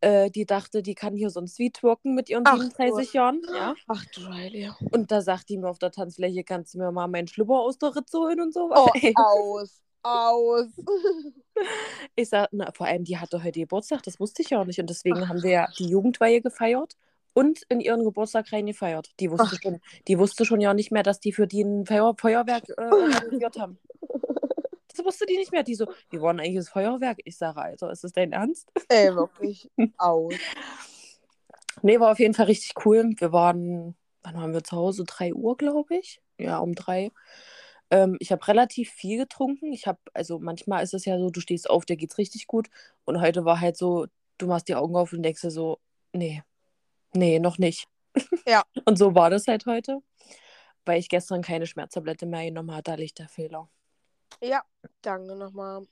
Äh, 0.00 0.28
die 0.28 0.44
dachte, 0.44 0.82
die 0.82 0.96
kann 0.96 1.14
hier 1.14 1.30
sonst 1.30 1.60
wie 1.60 1.70
twerken 1.70 2.16
mit 2.16 2.28
ihren 2.28 2.42
Ach, 2.46 2.56
37 2.56 3.12
Jahren, 3.12 3.40
ja. 3.54 3.76
Ach 3.86 4.04
du 4.12 4.26
Heilige. 4.26 4.74
Und 4.90 5.12
da 5.12 5.22
sagt 5.22 5.48
die 5.50 5.56
mir 5.56 5.68
auf 5.68 5.78
der 5.78 5.92
Tanzfläche, 5.92 6.42
kannst 6.42 6.74
du 6.74 6.78
mir 6.78 6.90
mal 6.90 7.06
meinen 7.06 7.28
Schlüpper 7.28 7.60
aus 7.60 7.78
der 7.78 7.94
Ritze 7.94 8.18
holen 8.18 8.40
und 8.40 8.52
so. 8.52 8.72
Oh, 8.74 8.88
Ey, 8.94 9.14
aus. 9.14 9.80
Aus. 10.02 10.66
Ich 12.16 12.28
sag, 12.28 12.48
na, 12.50 12.72
vor 12.72 12.88
allem, 12.88 13.04
die 13.04 13.18
hatte 13.18 13.44
heute 13.44 13.60
Geburtstag, 13.60 14.02
das 14.02 14.18
wusste 14.18 14.42
ich 14.42 14.50
ja 14.50 14.64
nicht. 14.64 14.80
Und 14.80 14.90
deswegen 14.90 15.28
haben 15.28 15.44
wir 15.44 15.50
ja 15.50 15.68
die 15.78 15.86
Jugendweihe 15.86 16.40
gefeiert 16.40 16.96
und 17.36 17.64
in 17.68 17.80
ihren 17.80 18.02
Geburtstag 18.02 18.50
rein 18.50 18.64
gefeiert. 18.64 19.10
Die 19.20 19.30
wusste, 19.30 19.56
Ach. 19.56 19.62
schon, 19.62 19.80
die 20.08 20.18
wusste 20.18 20.46
schon 20.46 20.62
ja 20.62 20.72
nicht 20.72 20.90
mehr, 20.90 21.02
dass 21.02 21.20
die 21.20 21.32
für 21.32 21.46
die 21.46 21.60
ein 21.60 21.84
Feuer, 21.84 22.14
Feuerwerk 22.18 22.64
äh, 22.70 22.72
organisiert 22.90 23.58
haben. 23.58 23.78
Das 24.88 25.04
wusste 25.04 25.26
die 25.26 25.36
nicht 25.36 25.52
mehr. 25.52 25.62
Die 25.62 25.74
so, 25.74 25.86
wir 26.08 26.22
wollen 26.22 26.40
eigentlich 26.40 26.56
das 26.56 26.70
Feuerwerk. 26.70 27.18
Ich 27.24 27.36
sage, 27.36 27.60
Alter, 27.60 27.90
ist 27.90 28.04
das 28.04 28.12
dein 28.12 28.32
Ernst? 28.32 28.72
Ey, 28.88 29.14
wirklich. 29.14 29.70
Aus. 29.98 30.34
Nee, 31.82 32.00
war 32.00 32.10
auf 32.10 32.18
jeden 32.18 32.32
Fall 32.32 32.46
richtig 32.46 32.72
cool. 32.86 33.12
Wir 33.18 33.32
waren, 33.32 33.94
wann 34.22 34.34
waren 34.34 34.54
wir 34.54 34.64
zu 34.64 34.74
Hause? 34.74 35.04
3 35.04 35.34
Uhr, 35.34 35.58
glaube 35.58 35.96
ich. 35.96 36.22
Ja, 36.38 36.58
um 36.58 36.74
drei. 36.74 37.12
Ähm, 37.90 38.16
ich 38.18 38.32
habe 38.32 38.48
relativ 38.48 38.90
viel 38.90 39.18
getrunken. 39.18 39.74
Ich 39.74 39.86
habe, 39.86 39.98
also 40.14 40.38
manchmal 40.38 40.82
ist 40.82 40.94
es 40.94 41.04
ja 41.04 41.18
so, 41.18 41.28
du 41.28 41.40
stehst 41.40 41.68
auf, 41.68 41.84
dir 41.84 41.98
geht's 41.98 42.16
richtig 42.16 42.46
gut. 42.46 42.70
Und 43.04 43.20
heute 43.20 43.44
war 43.44 43.60
halt 43.60 43.76
so, 43.76 44.06
du 44.38 44.46
machst 44.46 44.68
die 44.68 44.74
Augen 44.74 44.96
auf 44.96 45.12
und 45.12 45.22
denkst 45.22 45.42
dir 45.42 45.50
so, 45.50 45.78
nee, 46.14 46.42
nee, 47.16 47.38
noch 47.38 47.58
nicht. 47.58 47.88
Ja. 48.46 48.62
Und 48.84 48.98
so 48.98 49.14
war 49.14 49.30
das 49.30 49.46
halt 49.46 49.66
heute. 49.66 50.02
Weil 50.84 51.00
ich 51.00 51.08
gestern 51.08 51.42
keine 51.42 51.66
Schmerztablette 51.66 52.26
mehr 52.26 52.44
genommen 52.44 52.72
hatte, 52.72 52.92
da 52.92 52.94
liegt 52.94 53.18
der 53.18 53.28
Fehler. 53.28 53.68
Ja, 54.40 54.62
danke 55.02 55.34
nochmal. 55.34 55.86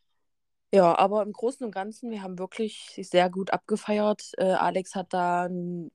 Ja, 0.74 0.98
aber 0.98 1.22
im 1.22 1.32
Großen 1.32 1.64
und 1.64 1.72
Ganzen, 1.72 2.10
wir 2.10 2.22
haben 2.22 2.36
wirklich 2.36 2.98
sehr 3.00 3.30
gut 3.30 3.52
abgefeiert. 3.52 4.32
Äh, 4.38 4.54
Alex 4.54 4.96
hat 4.96 5.12
da, 5.12 5.48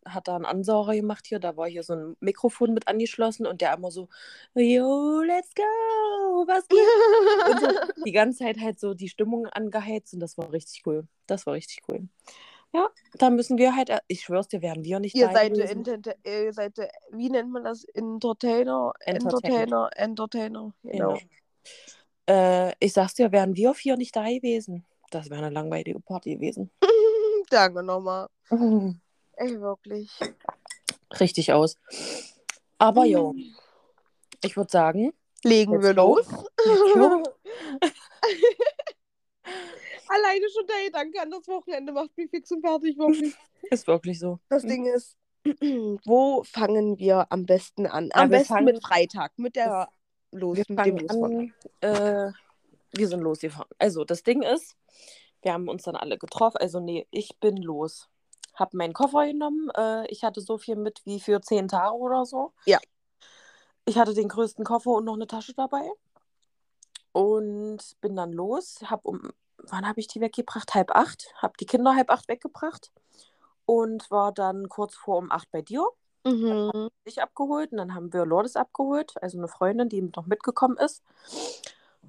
hat 0.06 0.30
da 0.30 0.36
einen 0.38 0.46
Ansauger 0.46 0.96
gemacht 0.96 1.28
hier. 1.28 1.40
Da 1.40 1.58
war 1.58 1.68
hier 1.68 1.84
so 1.84 1.96
ein 1.96 2.16
Mikrofon 2.22 2.74
mit 2.74 2.88
angeschlossen 2.88 3.46
und 3.46 3.60
der 3.60 3.74
immer 3.74 3.92
so, 3.92 4.08
yo, 4.56 5.22
let's 5.22 5.54
go, 5.54 5.64
was 6.48 6.66
geht? 6.70 6.80
und 7.52 7.60
so 7.60 8.04
die 8.06 8.14
ganze 8.14 8.40
Zeit 8.40 8.58
halt 8.62 8.80
so 8.80 8.94
die 8.94 9.10
Stimmung 9.10 9.48
angeheizt 9.48 10.14
und 10.14 10.22
das 10.22 10.38
war 10.38 10.50
richtig 10.54 10.84
cool. 10.86 11.06
Das 11.28 11.46
war 11.46 11.56
richtig 11.56 11.82
cool. 11.90 12.08
Ja, 12.72 12.88
da 13.14 13.30
müssen 13.32 13.58
wir 13.58 13.76
halt, 13.76 13.90
äh, 13.90 14.00
ich 14.08 14.22
schwör's 14.22 14.48
dir, 14.48 14.62
wären 14.62 14.84
wir 14.84 15.00
nicht 15.00 15.16
Ihr 15.16 15.28
da 15.28 15.34
seid, 15.34 15.54
gewesen. 15.54 15.86
Inter 15.86 16.16
ihr 16.24 16.54
seid, 16.54 16.78
wie 17.12 17.30
nennt 17.30 17.52
man 17.52 17.64
das? 17.64 17.84
Entertainer? 17.86 18.94
Entertainer. 19.00 19.90
Entertainer, 19.90 19.90
Entertainer. 19.96 20.74
Genau. 20.84 21.14
Genau. 21.14 21.20
Äh, 22.30 22.74
ich 22.80 22.94
sag's 22.94 23.16
dir, 23.16 23.32
wären 23.32 23.56
wir 23.56 23.74
vier 23.74 23.98
nicht 23.98 24.16
da 24.16 24.24
gewesen. 24.26 24.86
Das 25.10 25.32
wäre 25.32 25.44
eine 25.44 25.50
langweilige 25.50 26.00
Party 26.00 26.36
gewesen. 26.36 26.70
danke 27.50 27.82
nochmal. 27.82 28.28
Ey, 28.50 29.60
wirklich. 29.60 30.12
Richtig 31.20 31.52
aus. 31.54 31.76
Aber 32.78 33.06
jo, 33.06 33.34
ich 34.44 34.56
würde 34.56 34.72
sagen, 34.72 35.14
Legen 35.44 35.82
wir 35.82 35.94
go. 35.96 36.18
los. 36.18 36.28
Alleine 40.10 40.46
schon 40.50 40.66
der 40.68 40.86
Gedanke 40.86 41.22
an 41.22 41.32
das 41.32 41.48
Wochenende 41.48 41.92
macht 41.94 42.16
mich 42.18 42.30
fix 42.30 42.52
und 42.52 42.62
fertig, 42.62 42.98
wirklich. 42.98 43.36
ist 43.72 43.88
wirklich 43.88 44.20
so. 44.20 44.40
Das 44.50 44.64
Ding 44.64 44.86
ist, 44.86 45.16
wo 46.06 46.44
fangen 46.44 46.98
wir 47.00 47.28
am 47.32 47.46
besten 47.46 47.86
an? 47.86 48.10
Am 48.14 48.32
Ja, 48.32 48.38
besten 48.40 48.54
fangen- 48.56 48.66
mit 48.66 48.84
Freitag, 48.84 49.38
mit 49.38 49.56
der 49.56 49.88
Los, 50.32 50.58
Wir 50.58 50.66
mit 50.68 50.86
dem 50.86 50.98
Losfahren. 50.98 51.54
an, 51.82 51.90
äh, 51.90 52.32
wir 52.94 53.08
sind 53.08 53.22
losgefahren. 53.22 53.70
Also, 53.78 54.04
das 54.04 54.24
Ding 54.24 54.42
ist, 54.44 54.76
wir 55.42 55.54
haben 55.54 55.68
uns 55.70 55.84
dann 55.84 55.96
alle 55.96 56.18
getroffen. 56.18 56.58
Also, 56.58 56.80
nee, 56.80 57.08
ich 57.12 57.40
bin 57.40 57.58
los. 57.58 58.10
Hab 58.56 58.74
meinen 58.74 58.94
Koffer 58.94 59.26
genommen. 59.26 59.70
Äh, 59.78 60.06
ich 60.12 60.24
hatte 60.24 60.42
so 60.42 60.58
viel 60.58 60.76
mit 60.76 61.02
wie 61.06 61.20
für 61.20 61.40
zehn 61.42 61.68
Tage 61.68 61.96
oder 61.96 62.26
so. 62.26 62.54
Ja. 62.66 62.78
Ich 63.86 63.98
hatte 63.98 64.14
den 64.14 64.28
größten 64.28 64.66
Koffer 64.66 64.92
und 64.92 65.06
noch 65.06 65.16
eine 65.16 65.28
Tasche 65.28 65.54
dabei. 65.54 65.90
Und 67.12 67.80
bin 68.02 68.16
dann 68.16 68.32
los. 68.34 68.80
Hab 68.86 69.06
um, 69.06 69.32
wann 69.72 69.88
habe 69.88 70.00
ich 70.00 70.08
die 70.08 70.22
weggebracht? 70.22 70.74
Halb 70.76 70.92
acht. 70.92 71.34
Hab 71.42 71.58
die 71.58 71.66
Kinder 71.66 71.96
halb 71.96 72.10
acht 72.10 72.28
weggebracht. 72.28 72.92
Und 73.66 74.10
war 74.12 74.32
dann 74.32 74.68
kurz 74.70 74.96
vor 74.96 75.18
um 75.18 75.32
acht 75.32 75.50
bei 75.52 75.62
dir. 75.62 75.86
Mhm. 76.26 76.90
dich 77.08 77.22
abgeholt 77.22 77.72
und 77.72 77.78
dann 77.78 77.96
haben 77.96 78.12
wir 78.12 78.26
Lourdes 78.26 78.56
abgeholt, 78.56 79.14
also 79.22 79.38
eine 79.38 79.48
Freundin, 79.48 79.90
die 79.90 80.02
noch 80.02 80.26
mitgekommen 80.26 80.78
ist. 80.78 81.02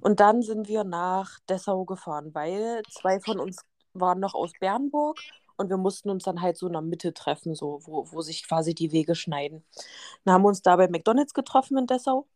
Und 0.01 0.19
dann 0.19 0.41
sind 0.41 0.67
wir 0.67 0.83
nach 0.83 1.39
Dessau 1.47 1.85
gefahren, 1.85 2.33
weil 2.33 2.81
zwei 2.91 3.19
von 3.19 3.39
uns 3.39 3.63
waren 3.93 4.19
noch 4.19 4.33
aus 4.33 4.51
Bernburg 4.59 5.17
und 5.57 5.69
wir 5.69 5.77
mussten 5.77 6.09
uns 6.09 6.23
dann 6.23 6.41
halt 6.41 6.57
so 6.57 6.67
in 6.67 6.73
der 6.73 6.81
Mitte 6.81 7.13
treffen, 7.13 7.55
so 7.55 7.79
wo, 7.83 8.11
wo 8.11 8.21
sich 8.21 8.47
quasi 8.47 8.73
die 8.73 8.91
Wege 8.91 9.15
schneiden. 9.15 9.63
Dann 10.25 10.33
haben 10.33 10.41
wir 10.43 10.49
uns 10.49 10.61
da 10.61 10.75
bei 10.75 10.87
McDonalds 10.87 11.33
getroffen 11.33 11.77
in 11.77 11.87
Dessau, 11.87 12.27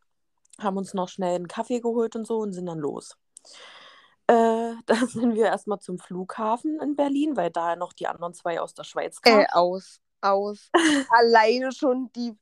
haben 0.60 0.78
uns 0.78 0.94
noch 0.94 1.10
schnell 1.10 1.36
einen 1.36 1.48
Kaffee 1.48 1.82
geholt 1.82 2.16
und 2.16 2.26
so 2.26 2.38
und 2.38 2.54
sind 2.54 2.68
dann 2.68 2.80
los. 2.80 3.18
Äh, 4.28 4.74
dann 4.86 5.08
sind 5.08 5.36
wir 5.36 5.46
erstmal 5.46 5.80
zum 5.80 6.00
Flughafen 6.00 6.80
in 6.80 6.96
Berlin, 6.96 7.36
weil 7.38 7.52
da 7.52 7.76
noch 7.76 7.94
die 7.94 8.08
anderen 8.08 8.34
zwei 8.34 8.60
aus 8.60 8.74
der 8.74 8.84
Schweiz 8.84 9.22
kamen. 9.22 9.42
Äh, 9.42 9.48
aus. 9.52 10.00
Aus. 10.22 10.72
Alleine 11.10 11.72
schon 11.72 12.12
die, 12.16 12.36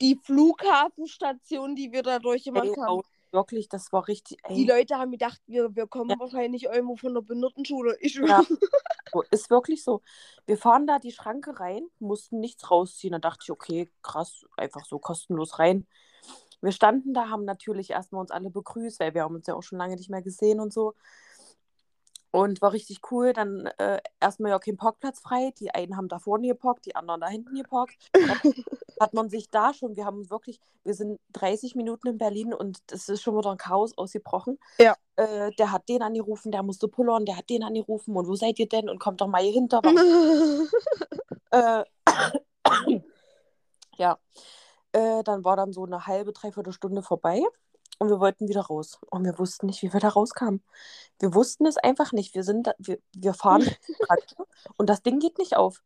die 0.00 0.18
Flughafenstation, 0.22 1.76
die 1.76 1.92
wir 1.92 2.02
da 2.02 2.18
durchgemacht 2.18 2.66
Ey, 2.66 2.74
haben. 2.74 2.98
oh, 2.98 3.02
wirklich, 3.30 3.68
das 3.68 3.92
war 3.92 4.08
richtig. 4.08 4.38
Ey. 4.42 4.56
Die 4.56 4.66
Leute 4.66 4.96
haben 4.96 5.12
gedacht, 5.12 5.40
wir, 5.46 5.74
wir 5.76 5.86
kommen 5.86 6.10
Ja. 6.10 6.18
wahrscheinlich 6.18 6.64
irgendwo 6.64 6.96
von 6.96 7.14
der 7.14 7.22
Behindertenschule. 7.22 7.96
Ich 8.00 8.14
Ja. 8.14 8.42
So, 9.12 9.22
ist 9.30 9.50
wirklich 9.50 9.84
so. 9.84 10.00
Wir 10.46 10.56
fahren 10.56 10.86
da 10.86 10.98
die 10.98 11.12
Schranke 11.12 11.60
rein, 11.60 11.86
mussten 11.98 12.40
nichts 12.40 12.70
rausziehen. 12.70 13.12
Da 13.12 13.18
dachte 13.18 13.40
ich, 13.42 13.50
okay, 13.50 13.90
krass, 14.02 14.44
einfach 14.56 14.84
so 14.86 14.98
kostenlos 14.98 15.58
rein. 15.58 15.86
Wir 16.62 16.72
standen 16.72 17.12
da, 17.12 17.28
haben 17.28 17.44
natürlich 17.44 17.90
erstmal 17.90 18.20
uns 18.20 18.30
alle 18.30 18.50
begrüßt, 18.50 19.00
weil 19.00 19.14
wir 19.14 19.22
haben 19.22 19.34
uns 19.34 19.46
ja 19.46 19.54
auch 19.54 19.62
schon 19.62 19.78
lange 19.78 19.96
nicht 19.96 20.10
mehr 20.10 20.22
gesehen 20.22 20.60
und 20.60 20.72
so. 20.72 20.94
Und 22.30 22.62
war 22.62 22.72
richtig 22.72 23.00
cool. 23.10 23.34
Dann 23.34 23.66
äh, 23.76 24.00
erstmal 24.18 24.52
ja 24.52 24.58
kein 24.58 24.78
Parkplatz 24.78 25.20
frei. 25.20 25.52
Die 25.58 25.74
einen 25.74 25.98
haben 25.98 26.08
da 26.08 26.18
vorne 26.18 26.48
geparkt, 26.48 26.86
die 26.86 26.96
anderen 26.96 27.20
da 27.20 27.28
hinten 27.28 27.54
geparkt. 27.54 28.08
Dann 28.12 28.54
hat 29.00 29.12
man 29.12 29.28
sich 29.28 29.50
da 29.50 29.74
schon, 29.74 29.96
wir 29.96 30.06
haben 30.06 30.30
wirklich, 30.30 30.60
wir 30.84 30.94
sind 30.94 31.20
30 31.32 31.74
Minuten 31.74 32.08
in 32.08 32.18
Berlin 32.18 32.54
und 32.54 32.78
es 32.90 33.08
ist 33.10 33.20
schon 33.20 33.36
wieder 33.36 33.50
ein 33.50 33.58
Chaos 33.58 33.98
ausgebrochen. 33.98 34.58
Ja. 34.78 34.96
Äh, 35.16 35.50
der 35.58 35.72
hat 35.72 35.88
den 35.90 36.00
angerufen, 36.00 36.52
der 36.52 36.62
musste 36.62 36.88
pullern, 36.88 37.26
der 37.26 37.36
hat 37.36 37.50
den 37.50 37.64
angerufen 37.64 38.16
und 38.16 38.26
wo 38.26 38.34
seid 38.34 38.58
ihr 38.58 38.68
denn? 38.68 38.88
Und 38.88 38.98
kommt 38.98 39.20
doch 39.20 39.28
mal 39.28 39.42
hier 39.42 39.52
hinter. 39.52 39.82
Äh, 41.54 41.84
ja, 43.98 44.18
äh, 44.92 45.22
dann 45.22 45.44
war 45.44 45.56
dann 45.56 45.72
so 45.72 45.84
eine 45.84 46.06
halbe, 46.06 46.32
dreiviertel 46.32 46.72
Stunde 46.72 47.02
vorbei 47.02 47.42
und 47.98 48.08
wir 48.08 48.20
wollten 48.20 48.48
wieder 48.48 48.62
raus. 48.62 48.98
Und 49.10 49.24
wir 49.24 49.38
wussten 49.38 49.66
nicht, 49.66 49.82
wie 49.82 49.92
wir 49.92 50.00
da 50.00 50.08
rauskamen. 50.08 50.62
Wir 51.18 51.34
wussten 51.34 51.66
es 51.66 51.76
einfach 51.76 52.12
nicht. 52.12 52.34
Wir 52.34 52.44
sind, 52.44 52.66
da, 52.66 52.72
wir, 52.78 52.98
wir 53.14 53.34
fahren 53.34 53.64
und 54.76 54.88
das 54.88 55.02
Ding 55.02 55.20
geht 55.20 55.38
nicht 55.38 55.56
auf. 55.56 55.82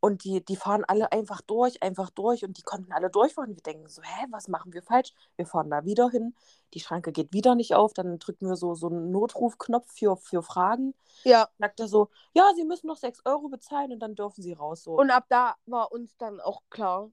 Und 0.00 0.22
die, 0.22 0.44
die 0.44 0.54
fahren 0.54 0.84
alle 0.86 1.10
einfach 1.10 1.40
durch, 1.40 1.82
einfach 1.82 2.10
durch 2.10 2.44
und 2.44 2.56
die 2.56 2.62
konnten 2.62 2.92
alle 2.92 3.10
durchfahren. 3.10 3.56
Wir 3.56 3.62
denken 3.62 3.88
so, 3.88 4.00
hä, 4.00 4.26
was 4.30 4.46
machen 4.46 4.72
wir 4.72 4.82
falsch? 4.82 5.12
Wir 5.36 5.44
fahren 5.44 5.70
da 5.70 5.84
wieder 5.84 6.08
hin, 6.08 6.36
die 6.72 6.80
Schranke 6.80 7.10
geht 7.10 7.32
wieder 7.32 7.56
nicht 7.56 7.74
auf, 7.74 7.94
dann 7.94 8.20
drücken 8.20 8.48
wir 8.48 8.54
so, 8.54 8.74
so 8.76 8.86
einen 8.86 9.10
Notrufknopf 9.10 9.90
für, 9.92 10.16
für 10.16 10.42
Fragen. 10.44 10.94
ja, 11.24 11.48
Sagt 11.58 11.80
er 11.80 11.88
so, 11.88 12.10
ja, 12.32 12.44
Sie 12.54 12.64
müssen 12.64 12.86
noch 12.86 12.96
6 12.96 13.22
Euro 13.24 13.48
bezahlen 13.48 13.90
und 13.92 13.98
dann 13.98 14.14
dürfen 14.14 14.40
Sie 14.40 14.52
raus. 14.52 14.84
So. 14.84 14.92
und 14.92 15.10
ab 15.10 15.24
da 15.28 15.56
war 15.66 15.90
uns 15.90 16.16
dann 16.16 16.40
auch 16.40 16.62
klar, 16.70 17.10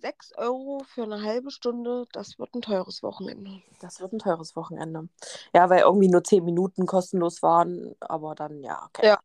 6 0.00 0.32
Euro 0.36 0.82
für 0.86 1.02
eine 1.02 1.22
halbe 1.22 1.50
Stunde, 1.50 2.06
das 2.12 2.38
wird 2.38 2.54
ein 2.54 2.62
teures 2.62 3.02
Wochenende. 3.02 3.62
Das 3.80 4.00
wird 4.00 4.12
ein 4.12 4.18
teures 4.18 4.56
Wochenende. 4.56 5.08
Ja, 5.54 5.68
weil 5.68 5.80
irgendwie 5.80 6.08
nur 6.08 6.24
10 6.24 6.44
Minuten 6.44 6.86
kostenlos 6.86 7.42
waren, 7.42 7.94
aber 8.00 8.34
dann, 8.34 8.62
ja, 8.62 8.84
okay. 8.86 9.06
Ja. 9.06 9.20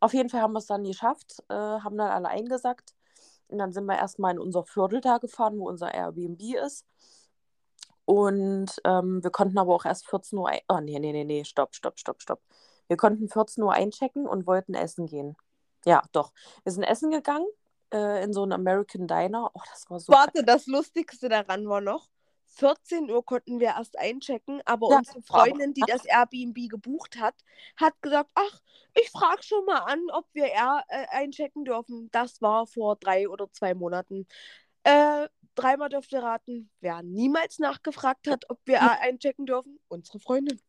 Auf 0.00 0.14
jeden 0.14 0.28
Fall 0.28 0.40
haben 0.40 0.52
wir 0.52 0.58
es 0.58 0.66
dann 0.66 0.84
geschafft, 0.84 1.42
äh, 1.48 1.54
haben 1.54 1.96
dann 1.96 2.10
alle 2.10 2.28
eingesackt. 2.28 2.94
Und 3.48 3.58
dann 3.58 3.72
sind 3.72 3.86
wir 3.86 3.96
erstmal 3.96 4.32
in 4.32 4.40
unser 4.40 4.64
Viertel 4.64 5.00
da 5.00 5.18
gefahren, 5.18 5.58
wo 5.58 5.68
unser 5.68 5.94
Airbnb 5.94 6.40
ist. 6.64 6.84
Und 8.04 8.70
ähm, 8.84 9.22
wir 9.22 9.30
konnten 9.30 9.58
aber 9.58 9.74
auch 9.74 9.84
erst 9.84 10.08
14 10.08 10.38
Uhr 10.38 10.48
ein... 10.48 10.60
Oh, 10.68 10.80
nee, 10.80 10.98
nee, 10.98 11.12
nee, 11.12 11.24
nee, 11.24 11.44
stopp, 11.44 11.74
stopp, 11.74 11.98
stopp, 11.98 12.20
stopp. 12.22 12.40
Wir 12.88 12.96
konnten 12.96 13.28
14 13.28 13.62
Uhr 13.62 13.72
einchecken 13.72 14.26
und 14.26 14.46
wollten 14.46 14.74
essen 14.74 15.06
gehen. 15.06 15.36
Ja, 15.84 16.02
doch. 16.12 16.32
Wir 16.64 16.72
sind 16.72 16.82
essen 16.82 17.10
gegangen 17.10 17.46
äh, 17.92 18.22
in 18.24 18.32
so 18.32 18.42
einem 18.42 18.52
American 18.52 19.06
Diner. 19.06 19.50
Oh, 19.54 19.60
das 19.70 19.88
war 19.88 20.00
so. 20.00 20.12
Warte, 20.12 20.44
das 20.44 20.66
Lustigste 20.66 21.28
daran 21.28 21.68
war 21.68 21.80
noch, 21.80 22.08
14 22.56 23.10
Uhr 23.10 23.24
konnten 23.24 23.60
wir 23.60 23.68
erst 23.68 23.98
einchecken, 23.98 24.62
aber 24.64 24.90
ja, 24.90 24.98
unsere 24.98 25.22
Freundin, 25.22 25.74
die 25.74 25.84
das 25.86 26.04
Airbnb 26.04 26.70
gebucht 26.70 27.18
hat, 27.18 27.34
hat 27.76 28.00
gesagt, 28.00 28.30
ach, 28.34 28.60
ich 28.94 29.10
frage 29.10 29.42
schon 29.42 29.64
mal 29.66 29.80
an, 29.80 30.00
ob 30.12 30.26
wir 30.32 30.46
eher 30.46 30.82
äh, 30.88 31.06
einchecken 31.10 31.64
dürfen. 31.64 32.08
Das 32.12 32.40
war 32.40 32.66
vor 32.66 32.96
drei 32.96 33.28
oder 33.28 33.50
zwei 33.52 33.74
Monaten. 33.74 34.26
Äh, 34.84 35.28
dreimal 35.54 35.90
dürft 35.90 36.12
ihr 36.12 36.22
raten, 36.22 36.70
wer 36.80 37.02
niemals 37.02 37.58
nachgefragt 37.58 38.28
hat, 38.28 38.48
ob 38.48 38.58
wir 38.64 38.80
hm. 38.80 38.90
einchecken 39.00 39.46
dürfen? 39.46 39.78
Unsere 39.88 40.18
Freundin. 40.20 40.60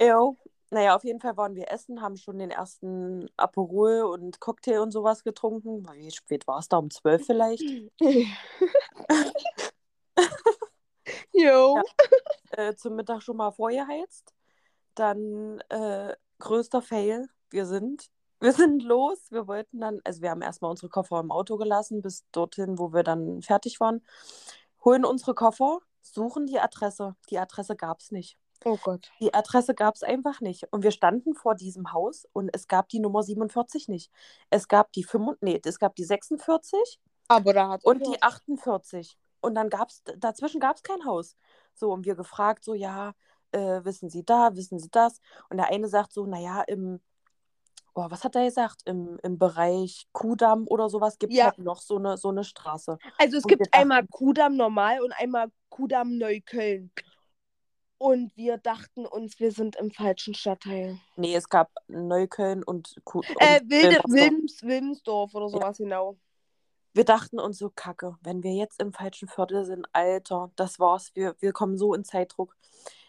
Jo. 0.00 0.38
Naja, 0.70 0.94
auf 0.94 1.04
jeden 1.04 1.20
Fall 1.20 1.36
waren 1.36 1.56
wir 1.56 1.70
essen, 1.70 2.00
haben 2.00 2.16
schon 2.16 2.38
den 2.38 2.50
ersten 2.50 3.28
Aperol 3.36 4.02
und 4.02 4.40
Cocktail 4.40 4.80
und 4.80 4.92
sowas 4.92 5.24
getrunken. 5.24 5.84
Wie 5.94 6.10
spät 6.12 6.46
war 6.46 6.60
es 6.60 6.68
da? 6.68 6.78
Um 6.78 6.90
zwölf 6.90 7.26
vielleicht? 7.26 7.62
Jo. 11.32 11.82
Ja, 12.56 12.68
äh, 12.68 12.74
zum 12.74 12.96
Mittag 12.96 13.22
schon 13.22 13.36
mal 13.36 13.52
vorgeheizt. 13.52 14.34
Dann 14.94 15.60
äh, 15.68 16.14
größter 16.38 16.82
Fail. 16.82 17.28
Wir 17.50 17.66
sind, 17.66 18.10
wir 18.40 18.52
sind 18.52 18.82
los. 18.82 19.18
Wir 19.30 19.46
wollten 19.46 19.80
dann, 19.80 20.00
also 20.04 20.20
wir 20.22 20.30
haben 20.30 20.42
erstmal 20.42 20.70
unsere 20.70 20.88
Koffer 20.88 21.20
im 21.20 21.30
Auto 21.30 21.56
gelassen, 21.56 22.02
bis 22.02 22.24
dorthin, 22.32 22.78
wo 22.78 22.92
wir 22.92 23.02
dann 23.04 23.42
fertig 23.42 23.80
waren. 23.80 24.02
Holen 24.84 25.04
unsere 25.04 25.34
Koffer, 25.34 25.78
suchen 26.02 26.46
die 26.46 26.58
Adresse. 26.58 27.14
Die 27.30 27.38
Adresse 27.38 27.76
gab 27.76 28.00
es 28.00 28.10
nicht. 28.10 28.36
Oh 28.64 28.76
Gott. 28.82 29.10
Die 29.20 29.32
Adresse 29.32 29.74
gab 29.74 29.94
es 29.94 30.02
einfach 30.02 30.40
nicht. 30.40 30.64
Und 30.70 30.82
wir 30.82 30.90
standen 30.90 31.34
vor 31.34 31.54
diesem 31.54 31.92
Haus 31.92 32.26
und 32.32 32.50
es 32.52 32.68
gab 32.68 32.88
die 32.88 33.00
Nummer 33.00 33.22
47 33.22 33.88
nicht. 33.88 34.10
Es 34.50 34.68
gab 34.68 34.92
die 34.92 35.04
5, 35.04 35.38
nee, 35.40 35.60
es 35.64 35.78
gab 35.78 35.94
die 35.96 36.04
46 36.04 37.00
Aber 37.28 37.52
da 37.52 37.70
hat 37.70 37.84
und 37.84 38.06
die 38.06 38.22
48. 38.22 39.16
Und 39.40 39.54
dann 39.54 39.70
gab 39.70 39.88
es, 39.88 40.02
dazwischen 40.18 40.60
gab 40.60 40.76
es 40.76 40.82
kein 40.82 41.04
Haus. 41.06 41.36
So, 41.74 41.90
und 41.92 42.04
wir 42.04 42.14
gefragt, 42.14 42.64
so, 42.64 42.74
ja, 42.74 43.12
äh, 43.52 43.84
wissen 43.84 44.10
Sie 44.10 44.24
da, 44.24 44.54
wissen 44.54 44.78
Sie 44.78 44.90
das? 44.90 45.20
Und 45.48 45.56
der 45.56 45.68
eine 45.68 45.88
sagt 45.88 46.12
so, 46.12 46.26
naja, 46.26 46.62
im, 46.62 47.00
oh, 47.94 48.06
was 48.10 48.24
hat 48.24 48.36
er 48.36 48.44
gesagt? 48.44 48.82
Im, 48.84 49.18
im 49.22 49.38
Bereich 49.38 50.06
Kudamm 50.12 50.66
oder 50.68 50.90
sowas 50.90 51.18
gibt 51.18 51.32
es 51.32 51.38
ja. 51.38 51.46
halt 51.46 51.58
noch 51.58 51.80
so 51.80 51.96
eine, 51.96 52.18
so 52.18 52.28
eine 52.28 52.44
Straße. 52.44 52.98
Also 53.18 53.38
es 53.38 53.44
und 53.44 53.48
gibt 53.48 53.72
einmal 53.72 54.06
Kudamm 54.06 54.56
normal 54.56 55.00
und 55.00 55.12
einmal 55.12 55.50
Kudamm 55.70 56.18
Neukölln. 56.18 56.92
Und 58.00 58.34
wir 58.34 58.56
dachten 58.56 59.04
uns, 59.04 59.38
wir 59.40 59.52
sind 59.52 59.76
im 59.76 59.90
falschen 59.90 60.34
Stadtteil. 60.34 60.98
Nee, 61.16 61.34
es 61.34 61.48
gab 61.48 61.70
Neukölln 61.86 62.62
und, 62.62 62.96
Ku 63.04 63.20
äh, 63.38 63.60
Wilde, 63.66 64.00
Wilms, 64.08 64.62
Wilmsdorf 64.62 65.34
oder 65.34 65.50
sowas 65.50 65.78
ja. 65.78 65.84
genau 65.84 66.16
wir 66.92 67.04
dachten 67.04 67.38
uns 67.38 67.58
so, 67.58 67.70
kacke, 67.70 68.16
wenn 68.22 68.42
wir 68.42 68.52
jetzt 68.52 68.80
im 68.80 68.92
falschen 68.92 69.28
Viertel 69.28 69.64
sind, 69.64 69.86
Alter, 69.92 70.50
das 70.56 70.80
war's, 70.80 71.12
wir, 71.14 71.36
wir 71.40 71.52
kommen 71.52 71.78
so 71.78 71.94
in 71.94 72.04
Zeitdruck. 72.04 72.56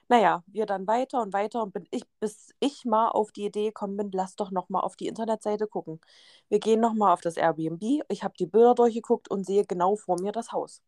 Naja, 0.08 0.44
wir 0.48 0.66
dann 0.66 0.88
weiter 0.88 1.22
und 1.22 1.34
weiter 1.34 1.64
und 1.64 1.74
bin 1.74 1.88
ich, 1.90 2.04
bis 2.20 2.54
ich 2.60 2.86
mal 2.86 3.10
auf 3.10 3.32
die 3.32 3.46
Idee 3.46 3.68
gekommen 3.68 3.98
bin, 3.98 4.12
lass 4.12 4.36
doch 4.36 4.52
nochmal 4.52 4.84
auf 4.84 4.96
die 4.98 5.08
Internetseite 5.08 5.68
gucken. 5.68 6.02
Wir 6.50 6.60
gehen 6.60 6.82
nochmal 6.82 7.14
auf 7.14 7.22
das 7.22 7.38
Airbnb, 7.38 8.04
ich 8.10 8.24
habe 8.24 8.34
die 8.38 8.46
Bilder 8.46 8.76
durchgeguckt 8.76 9.30
und 9.30 9.46
sehe 9.46 9.66
genau 9.66 9.96
vor 9.96 10.20
mir 10.22 10.32
das 10.32 10.52
Haus. 10.52 10.82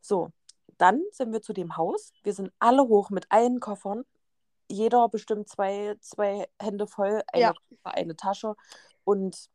So, 0.00 0.30
dann 0.78 1.02
sind 1.10 1.32
wir 1.32 1.42
zu 1.42 1.52
dem 1.52 1.76
Haus, 1.76 2.12
wir 2.22 2.32
sind 2.32 2.52
alle 2.58 2.82
hoch 2.82 3.10
mit 3.10 3.26
allen 3.30 3.60
Koffern, 3.60 4.04
jeder 4.68 5.08
bestimmt 5.08 5.48
zwei, 5.48 5.96
zwei 6.00 6.48
Hände 6.60 6.86
voll, 6.86 7.22
eine, 7.32 7.42
ja. 7.42 7.54
eine 7.84 8.16
Tasche 8.16 8.54
und 9.04 9.48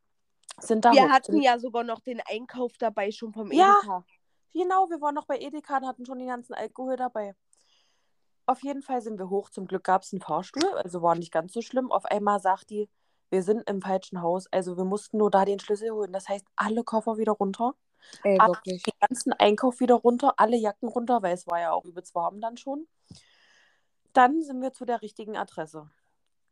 sind 0.59 0.85
da 0.85 0.91
Wir 0.91 1.05
hoch. 1.05 1.09
hatten 1.09 1.41
ja 1.41 1.57
sogar 1.59 1.83
noch 1.83 1.99
den 1.99 2.21
Einkauf 2.27 2.73
dabei 2.77 3.11
schon 3.11 3.33
vom 3.33 3.51
Edeka. 3.51 3.81
Ja, 3.85 4.03
genau, 4.53 4.89
wir 4.89 5.01
waren 5.01 5.15
noch 5.15 5.25
bei 5.25 5.39
Edeka 5.39 5.77
und 5.77 5.87
hatten 5.87 6.05
schon 6.05 6.19
den 6.19 6.27
ganzen 6.27 6.53
Alkohol 6.53 6.95
dabei. 6.95 7.35
Auf 8.45 8.63
jeden 8.63 8.81
Fall 8.81 9.01
sind 9.01 9.19
wir 9.19 9.29
hoch. 9.29 9.49
Zum 9.49 9.67
Glück 9.67 9.83
gab 9.83 10.01
es 10.01 10.11
einen 10.11 10.21
Fahrstuhl, 10.21 10.67
also 10.73 11.01
war 11.01 11.15
nicht 11.15 11.31
ganz 11.31 11.53
so 11.53 11.61
schlimm. 11.61 11.91
Auf 11.91 12.05
einmal 12.05 12.39
sagt 12.39 12.71
die, 12.71 12.89
wir 13.29 13.43
sind 13.43 13.69
im 13.69 13.81
falschen 13.81 14.21
Haus. 14.21 14.47
Also 14.51 14.75
wir 14.75 14.85
mussten 14.85 15.17
nur 15.17 15.29
da 15.29 15.45
den 15.45 15.59
Schlüssel 15.59 15.91
holen. 15.91 16.11
Das 16.11 16.27
heißt, 16.27 16.45
alle 16.55 16.83
Koffer 16.83 17.17
wieder 17.17 17.33
runter. 17.33 17.75
Ey, 18.23 18.37
wirklich. 18.39 18.83
Den 18.83 18.93
ganzen 18.99 19.33
Einkauf 19.33 19.79
wieder 19.79 19.95
runter, 19.95 20.33
alle 20.37 20.57
Jacken 20.57 20.89
runter, 20.89 21.21
weil 21.21 21.33
es 21.33 21.47
war 21.47 21.59
ja 21.59 21.71
auch 21.71 21.85
übelst 21.85 22.15
warm 22.15 22.41
dann 22.41 22.57
schon. 22.57 22.87
Dann 24.13 24.41
sind 24.41 24.61
wir 24.61 24.73
zu 24.73 24.85
der 24.85 25.01
richtigen 25.01 25.37
Adresse. 25.37 25.89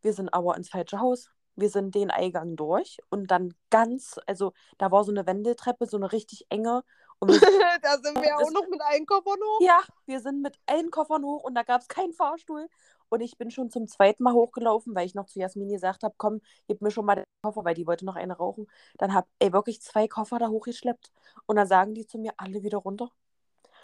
Wir 0.02 0.14
sind 0.14 0.34
aber 0.34 0.56
ins 0.56 0.70
falsche 0.70 1.00
Haus 1.00 1.32
wir 1.58 1.70
sind 1.70 1.96
den 1.96 2.12
Eingang 2.12 2.56
durch 2.56 3.00
und 3.10 3.32
dann 3.32 3.54
ganz, 3.70 4.20
also 4.28 4.54
da 4.78 4.92
war 4.92 5.04
so 5.04 5.12
eine 5.12 5.26
Wendeltreppe, 5.26 5.88
so 5.88 5.98
eine 5.98 6.12
richtig 6.12 6.46
enge. 6.50 6.84
Und 7.20 7.30
da 7.82 7.98
sind 7.98 8.22
wir 8.22 8.38
auch 8.38 8.52
noch 8.52 8.68
mit 8.70 8.80
allen 8.82 9.06
Koffern 9.08 9.40
hoch. 9.40 9.62
Ja, 9.62 9.82
wir 10.06 10.22
sind 10.22 10.44
mit 10.44 10.60
allen 10.68 10.92
Koffern 10.92 11.26
hoch 11.26 11.44
und 11.44 11.56
da 11.56 11.64
gab 11.64 11.82
es 11.82 11.88
keinen 11.88 12.14
Fahrstuhl. 12.14 12.70
Und 13.10 13.22
ich 13.22 13.38
bin 13.38 13.52
schon 13.52 13.70
zum 13.70 13.88
zweiten 13.88 14.24
Mal 14.24 14.34
hochgelaufen, 14.34 14.96
weil 14.96 15.06
ich 15.06 15.15
noch 15.15 15.26
zu 15.28 15.39
Jasmin 15.39 15.70
gesagt 15.70 16.04
habe, 16.04 16.15
komm, 16.17 16.41
gib 16.67 16.82
mir 16.82 16.91
schon 16.91 17.06
mal 17.06 17.15
den 17.15 17.26
Koffer, 17.41 17.63
weil 17.65 17.76
die 17.76 17.88
wollte 17.88 18.06
noch 18.06 18.15
eine 18.15 18.36
rauchen. 18.36 18.67
Dann 18.98 19.13
habe 19.13 19.28
ich 19.39 19.54
wirklich 19.54 19.82
zwei 19.82 20.08
Koffer 20.08 20.39
da 20.39 20.50
hochgeschleppt. 20.50 21.12
Und 21.46 21.56
dann 21.56 21.67
sagen 21.67 21.93
die 21.93 22.06
zu 22.06 22.17
mir, 22.17 22.34
alle 22.38 22.63
wieder 22.63 22.80
runter. 22.80 23.10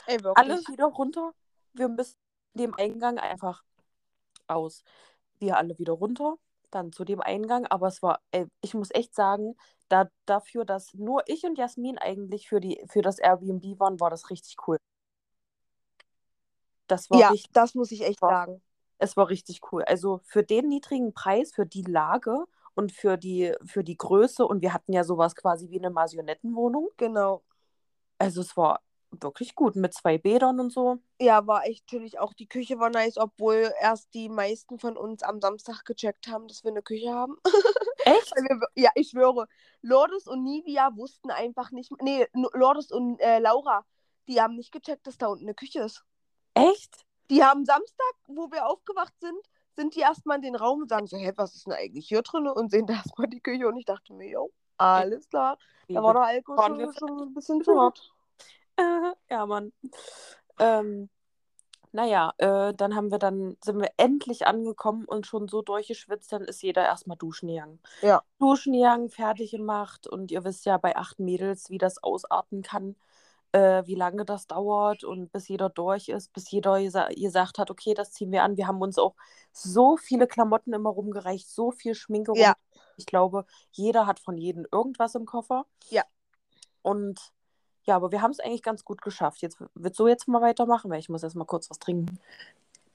Ey, 0.07 0.21
wirklich? 0.23 0.36
Alle 0.36 0.59
wieder 0.67 0.86
runter. 0.86 1.33
Wir 1.73 1.88
müssen 1.88 2.17
dem 2.53 2.73
Eingang 2.75 3.17
einfach 3.17 3.63
aus. 4.47 4.83
Wir 5.39 5.57
alle 5.57 5.77
wieder 5.79 5.93
runter 5.93 6.38
dann 6.73 6.91
zu 6.91 7.03
dem 7.05 7.21
Eingang, 7.21 7.65
aber 7.67 7.88
es 7.88 8.01
war, 8.01 8.19
ey, 8.31 8.47
ich 8.62 8.73
muss 8.73 8.89
echt 8.91 9.13
sagen, 9.15 9.55
da, 9.89 10.09
dafür, 10.25 10.65
dass 10.65 10.93
nur 10.93 11.23
ich 11.27 11.43
und 11.43 11.57
Jasmin 11.57 11.97
eigentlich 11.97 12.49
für, 12.49 12.59
die, 12.59 12.83
für 12.89 13.01
das 13.01 13.19
Airbnb 13.19 13.79
waren, 13.79 13.99
war 13.99 14.09
das 14.09 14.29
richtig 14.29 14.55
cool. 14.67 14.77
Das 16.88 17.09
war 17.09 17.19
ja, 17.19 17.29
richtig, 17.29 17.51
das 17.53 17.75
muss 17.75 17.91
ich 17.91 18.03
echt 18.03 18.21
war, 18.21 18.29
sagen. 18.29 18.62
Es 18.97 19.17
war 19.17 19.29
richtig 19.29 19.62
cool. 19.71 19.84
Also 19.84 20.21
für 20.23 20.43
den 20.43 20.67
niedrigen 20.69 21.13
Preis, 21.13 21.53
für 21.53 21.65
die 21.65 21.84
Lage 21.84 22.45
und 22.75 22.91
für 22.91 23.17
die, 23.17 23.53
für 23.65 23.84
die 23.84 23.97
Größe 23.97 24.45
und 24.45 24.62
wir 24.62 24.73
hatten 24.73 24.93
ja 24.93 25.03
sowas 25.03 25.36
quasi 25.36 25.69
wie 25.69 25.79
eine 25.79 25.89
Marionettenwohnung. 25.89 26.89
Genau. 26.97 27.43
Also 28.17 28.41
es 28.41 28.56
war 28.56 28.82
wirklich 29.21 29.56
gut 29.56 29.75
mit 29.75 29.93
zwei 29.93 30.17
Bädern 30.17 30.60
und 30.60 30.71
so. 30.71 30.99
Ja, 31.19 31.45
war 31.45 31.65
echt 31.65 31.86
natürlich 31.91 32.19
auch 32.19 32.34
die 32.34 32.47
Küche 32.47 32.79
war 32.79 32.89
nice, 32.89 33.17
obwohl 33.17 33.71
erst 33.79 34.13
die 34.13 34.29
meisten 34.29 34.79
von 34.79 34.97
uns 34.97 35.23
am 35.23 35.41
Samstag 35.41 35.84
gecheckt 35.86 36.27
haben, 36.27 36.47
dass 36.47 36.63
wir 36.63 36.71
eine 36.71 36.82
Küche 36.82 37.13
haben. 37.13 37.38
Echt? 38.06 38.34
wir, 38.36 38.60
ja, 38.75 38.89
ich 38.95 39.10
schwöre. 39.10 39.47
Lourdes 39.82 40.27
und 40.27 40.43
Nivia 40.43 40.95
wussten 40.95 41.32
einfach 41.32 41.71
nicht. 41.71 41.91
Nee, 42.01 42.27
Lourdes 42.34 42.91
und 42.91 43.19
äh, 43.19 43.39
Laura, 43.39 43.86
die 44.27 44.41
haben 44.41 44.56
nicht 44.56 44.71
gecheckt, 44.71 45.06
dass 45.08 45.17
da 45.17 45.27
unten 45.27 45.45
eine 45.45 45.53
Küche 45.53 45.82
ist. 45.82 46.03
Echt? 46.53 47.06
Die 47.29 47.43
haben 47.43 47.65
Samstag, 47.65 48.13
wo 48.27 48.51
wir 48.51 48.67
aufgewacht 48.67 49.13
sind, 49.19 49.39
sind 49.75 49.95
die 49.95 50.01
erstmal 50.01 50.38
in 50.38 50.43
den 50.43 50.55
Raum 50.55 50.81
und 50.81 50.89
sagen 50.89 51.07
so, 51.07 51.17
hä, 51.17 51.31
was 51.36 51.55
ist 51.55 51.65
denn 51.65 51.73
eigentlich 51.73 52.07
hier 52.07 52.21
drin? 52.21 52.47
Und 52.47 52.71
sehen 52.71 52.86
da 52.86 52.93
erstmal 52.93 53.27
die 53.27 53.41
Küche 53.41 53.67
und 53.67 53.77
ich 53.77 53.86
dachte 53.86 54.13
mir, 54.13 54.29
jo, 54.29 54.51
alles 54.77 55.29
klar. 55.29 55.57
Da 55.88 56.01
war 56.01 56.13
der 56.13 56.23
Alkohol 56.23 56.91
schon, 56.91 56.93
schon 56.93 57.21
ein 57.21 57.33
bisschen 57.33 57.63
zu 57.63 57.79
hart. 57.79 58.12
ja, 59.29 59.45
Mann. 59.45 59.71
Ähm, 60.59 61.09
naja, 61.91 62.33
äh, 62.38 62.73
dann 62.73 62.95
haben 62.95 63.12
wir 63.12 63.19
dann, 63.19 63.55
sind 63.63 63.79
wir 63.79 63.91
endlich 63.97 64.47
angekommen 64.47 65.05
und 65.05 65.27
schon 65.27 65.47
so 65.47 65.62
durchgeschwitzt, 65.62 66.33
dann 66.33 66.43
ist 66.43 66.63
jeder 66.63 66.83
erstmal 66.83 67.17
duschen 67.17 67.49
gegangen. 67.49 67.79
Ja. 68.01 68.23
Duschen 68.39 68.73
gegangen, 68.73 69.09
fertig 69.09 69.51
gemacht 69.51 70.07
und 70.07 70.31
ihr 70.31 70.43
wisst 70.43 70.65
ja 70.65 70.77
bei 70.77 70.95
acht 70.95 71.19
Mädels, 71.19 71.69
wie 71.69 71.77
das 71.77 72.01
ausarten 72.01 72.63
kann, 72.63 72.95
äh, 73.53 73.85
wie 73.85 73.95
lange 73.95 74.25
das 74.25 74.47
dauert 74.47 75.03
und 75.03 75.31
bis 75.31 75.47
jeder 75.47 75.69
durch 75.69 76.09
ist, 76.09 76.33
bis 76.33 76.49
jeder 76.51 76.79
gesa 76.79 77.07
gesagt 77.07 77.59
hat, 77.59 77.71
okay, 77.71 77.93
das 77.93 78.11
ziehen 78.11 78.31
wir 78.31 78.43
an. 78.43 78.57
Wir 78.57 78.67
haben 78.67 78.81
uns 78.81 78.97
auch 78.97 79.15
so 79.51 79.95
viele 79.95 80.27
Klamotten 80.27 80.73
immer 80.73 80.89
rumgereicht, 80.89 81.47
so 81.47 81.71
viel 81.71 81.93
Schminke 81.95 82.31
rum. 82.31 82.39
Ja. 82.39 82.55
Ich 82.97 83.05
glaube, 83.05 83.45
jeder 83.71 84.07
hat 84.07 84.19
von 84.19 84.37
jedem 84.37 84.65
irgendwas 84.71 85.15
im 85.15 85.25
Koffer. 85.25 85.65
Ja. 85.89 86.03
Und 86.81 87.19
ja, 87.83 87.95
aber 87.95 88.11
wir 88.11 88.21
haben 88.21 88.31
es 88.31 88.39
eigentlich 88.39 88.63
ganz 88.63 88.83
gut 88.85 89.01
geschafft. 89.01 89.41
Jetzt 89.41 89.57
wird 89.75 89.95
so 89.95 90.07
jetzt 90.07 90.27
mal 90.27 90.41
weitermachen, 90.41 90.89
weil 90.89 90.99
ich 90.99 91.09
muss 91.09 91.23
erst 91.23 91.35
mal 91.35 91.45
kurz 91.45 91.69
was 91.69 91.79
trinken. 91.79 92.19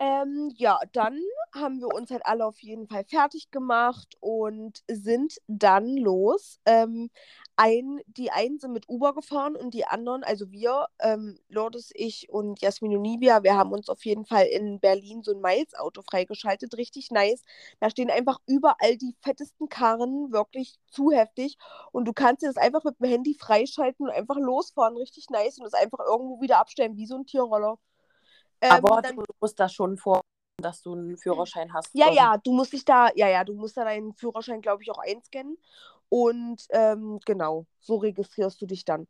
Ähm, 0.01 0.53
ja, 0.57 0.79
dann 0.93 1.21
haben 1.53 1.81
wir 1.81 1.89
uns 1.89 2.11
halt 2.13 2.25
alle 2.25 2.47
auf 2.47 2.61
jeden 2.63 2.87
Fall 2.87 3.05
fertig 3.05 3.51
gemacht 3.51 4.17
und 4.21 4.85
sind 4.89 5.39
dann 5.49 5.97
los. 5.97 6.61
Ähm, 6.67 7.11
ein, 7.57 8.01
die 8.07 8.31
einen 8.31 8.61
sind 8.61 8.73
mit 8.73 8.89
Uber 8.89 9.13
gefahren 9.13 9.57
und 9.57 9.75
die 9.75 9.85
anderen, 9.87 10.23
also 10.23 10.53
wir, 10.53 10.87
ähm, 11.01 11.37
Lourdes, 11.49 11.91
ich 11.95 12.29
und 12.31 12.61
Jasmin 12.61 12.95
und 12.95 13.03
Nibia, 13.03 13.43
wir 13.43 13.57
haben 13.57 13.73
uns 13.73 13.89
auf 13.89 14.05
jeden 14.05 14.25
Fall 14.25 14.47
in 14.47 14.79
Berlin 14.79 15.23
so 15.25 15.33
ein 15.33 15.41
Miles-Auto 15.41 16.03
freigeschaltet, 16.03 16.77
richtig 16.77 17.11
nice. 17.11 17.43
Da 17.81 17.91
stehen 17.91 18.11
einfach 18.11 18.39
überall 18.47 18.97
die 18.97 19.17
fettesten 19.23 19.69
Karren, 19.69 20.31
wirklich 20.31 20.79
zu 20.93 21.11
heftig. 21.11 21.59
Und 21.91 22.05
du 22.07 22.13
kannst 22.13 22.43
dir 22.43 22.47
das 22.47 22.57
einfach 22.57 22.85
mit 22.85 23.01
dem 23.01 23.09
Handy 23.11 23.35
freischalten 23.35 24.07
und 24.07 24.13
einfach 24.13 24.37
losfahren, 24.37 24.97
richtig 24.97 25.29
nice 25.31 25.59
und 25.59 25.65
das 25.65 25.75
einfach 25.75 25.99
irgendwo 26.07 26.41
wieder 26.41 26.59
abstellen, 26.61 26.97
wie 26.97 27.07
so 27.07 27.17
ein 27.17 27.27
Tierroller. 27.27 27.79
Ähm, 28.61 28.73
Aber 28.73 29.03
dann, 29.03 29.16
du 29.16 29.25
musst 29.40 29.59
da 29.59 29.68
schon 29.68 29.97
vor, 29.97 30.21
dass 30.57 30.83
du 30.83 30.92
einen 30.92 31.16
Führerschein 31.16 31.73
hast. 31.73 31.90
Ja, 31.92 32.11
ja, 32.11 32.37
du 32.38 32.53
musst 32.53 32.73
dich 32.73 32.85
da, 32.85 33.11
ja, 33.14 33.29
ja, 33.29 33.44
du 33.44 33.55
musst 33.55 33.77
da 33.77 33.85
deinen 33.85 34.12
Führerschein, 34.14 34.61
glaube 34.61 34.83
ich, 34.83 34.90
auch 34.90 34.99
einscannen. 34.99 35.57
Und 36.09 36.64
ähm, 36.71 37.21
genau, 37.25 37.66
so 37.81 37.97
registrierst 37.97 38.61
du 38.61 38.66
dich 38.66 38.85
dann. 38.85 39.07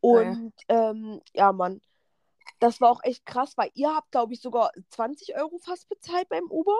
Und 0.00 0.52
ja, 0.68 0.90
ähm, 0.90 1.20
ja 1.34 1.52
Mann, 1.52 1.80
das 2.58 2.80
war 2.80 2.90
auch 2.90 3.02
echt 3.02 3.24
krass, 3.24 3.56
weil 3.56 3.70
ihr 3.74 3.94
habt, 3.94 4.10
glaube 4.10 4.34
ich, 4.34 4.40
sogar 4.40 4.72
20 4.90 5.36
Euro 5.36 5.58
fast 5.58 5.88
bezahlt 5.88 6.28
beim 6.28 6.44
Uber. 6.50 6.76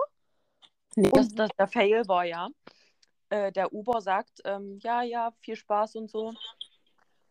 Nee, 0.97 1.11
das, 1.11 1.29
das, 1.35 1.51
der 1.59 1.69
Fail 1.69 2.07
war 2.09 2.25
ja. 2.25 2.49
Äh, 3.31 3.53
der 3.53 3.73
Uber 3.73 4.01
sagt, 4.01 4.41
ähm, 4.45 4.79
ja, 4.83 5.03
ja, 5.03 5.33
viel 5.41 5.57
Spaß 5.57 5.97
und 5.97 6.11
so. 6.11 6.33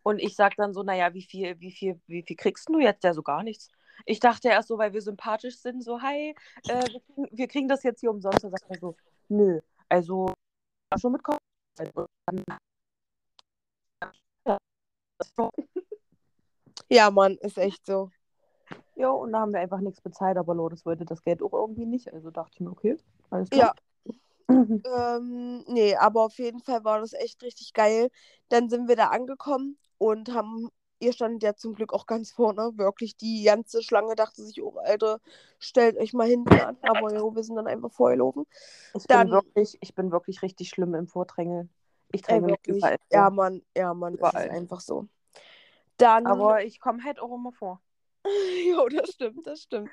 Und 0.02 0.20
ich 0.20 0.36
sage 0.36 0.56
dann 0.58 0.74
so, 0.74 0.82
naja, 0.82 1.14
wie 1.14 1.24
viel, 1.24 1.60
wie 1.60 1.72
viel, 1.72 2.00
wie 2.08 2.24
viel 2.24 2.38
kriegst 2.38 2.70
du 2.70 2.80
jetzt? 2.80 3.04
Ja, 3.04 3.14
so 3.14 3.22
gar 3.22 3.44
nichts. 3.44 3.70
Ich 4.06 4.20
dachte 4.20 4.50
erst 4.50 4.68
so, 4.68 4.78
weil 4.78 4.94
wir 4.94 5.02
sympathisch 5.02 5.58
sind, 5.58 5.84
so, 5.84 6.02
hi, 6.02 6.36
äh, 6.68 6.84
wir, 6.92 7.02
kriegen, 7.02 7.28
wir, 7.32 7.48
kriegen, 7.48 7.68
das 7.68 7.84
jetzt 7.84 8.00
hier 8.02 8.12
umsonst. 8.12 8.44
Da 8.44 8.50
sagt 8.50 8.66
er 8.70 8.80
so, 8.80 8.96
nö, 9.28 9.60
also 9.88 10.34
schon 11.00 11.12
mit 11.12 11.22
also, 11.78 12.08
Ja, 16.90 17.12
Mann, 17.12 17.38
ist 17.38 17.58
echt 17.58 17.86
so. 17.86 18.10
Ja, 18.96 19.10
und 19.10 19.32
da 19.32 19.40
haben 19.40 19.54
wir 19.54 19.60
einfach 19.60 19.80
nichts 19.80 20.02
bezahlt, 20.02 20.38
aber 20.38 20.54
Lotus 20.54 20.86
wollte 20.86 21.06
das 21.06 21.22
Geld 21.24 21.42
auch 21.42 21.54
irgendwie 21.54 21.86
nicht. 21.86 22.12
Also 22.12 22.32
dachte 22.32 22.52
ich 22.56 22.60
mir, 22.60 22.72
okay, 22.72 22.98
alles 23.30 23.50
klar. 23.50 23.76
Ja. 24.06 25.18
ähm, 25.18 25.64
nee, 25.68 25.96
aber 25.96 26.24
auf 26.24 26.38
jeden 26.38 26.60
Fall 26.60 26.84
war 26.84 27.00
das 27.00 27.14
echt 27.14 27.42
richtig 27.44 27.74
geil. 27.74 28.10
Dann 28.50 28.70
sind 28.70 28.88
wir 28.88 28.96
da 28.96 29.08
angekommen 29.08 29.78
und 29.98 30.34
haben, 30.34 30.70
ihr 31.00 31.14
standet 31.14 31.44
ja 31.44 31.56
zum 31.56 31.74
Glück 31.74 31.94
auch 31.94 32.06
ganz 32.06 32.32
vorne, 32.32 32.72
wirklich 32.76 33.18
die 33.18 33.44
ganze 33.44 33.82
Schlange 33.84 34.16
dachte 34.16 34.44
sich, 34.44 34.62
oh 34.62 34.78
Alter, 34.80 35.20
stellt 35.60 35.98
euch 35.98 36.14
mal 36.14 36.28
hinten 36.28 36.54
an, 36.54 36.78
aber 36.82 37.14
ja, 37.14 37.22
wir 37.22 37.44
sind 37.44 37.56
dann 37.56 37.68
einfach 37.68 37.92
vorgelaufen. 37.92 38.46
Ich, 38.94 39.04
dann, 39.06 39.28
bin 39.28 39.36
wirklich, 39.36 39.78
ich 39.82 39.96
bin 39.96 40.12
wirklich 40.12 40.42
richtig 40.42 40.70
schlimm 40.70 40.96
im 40.96 41.08
Vordrängeln. 41.08 41.70
Ich 42.12 42.22
dränge 42.24 42.48
mich 42.48 42.60
überall. 42.68 42.98
Ja, 43.12 43.30
Mann, 43.30 43.62
ja, 43.76 43.94
Mann, 43.94 44.16
überall. 44.16 44.48
ist 44.48 44.52
einfach 44.52 44.82
so. 44.82 45.08
Dann, 45.98 46.26
aber 46.26 46.64
ich 46.64 46.80
komme 46.80 47.04
halt 47.04 47.20
auch 47.20 47.34
immer 47.34 47.52
vor. 47.52 47.82
jo, 48.70 48.88
das 48.90 49.12
stimmt, 49.12 49.46
das 49.46 49.62
stimmt. 49.64 49.92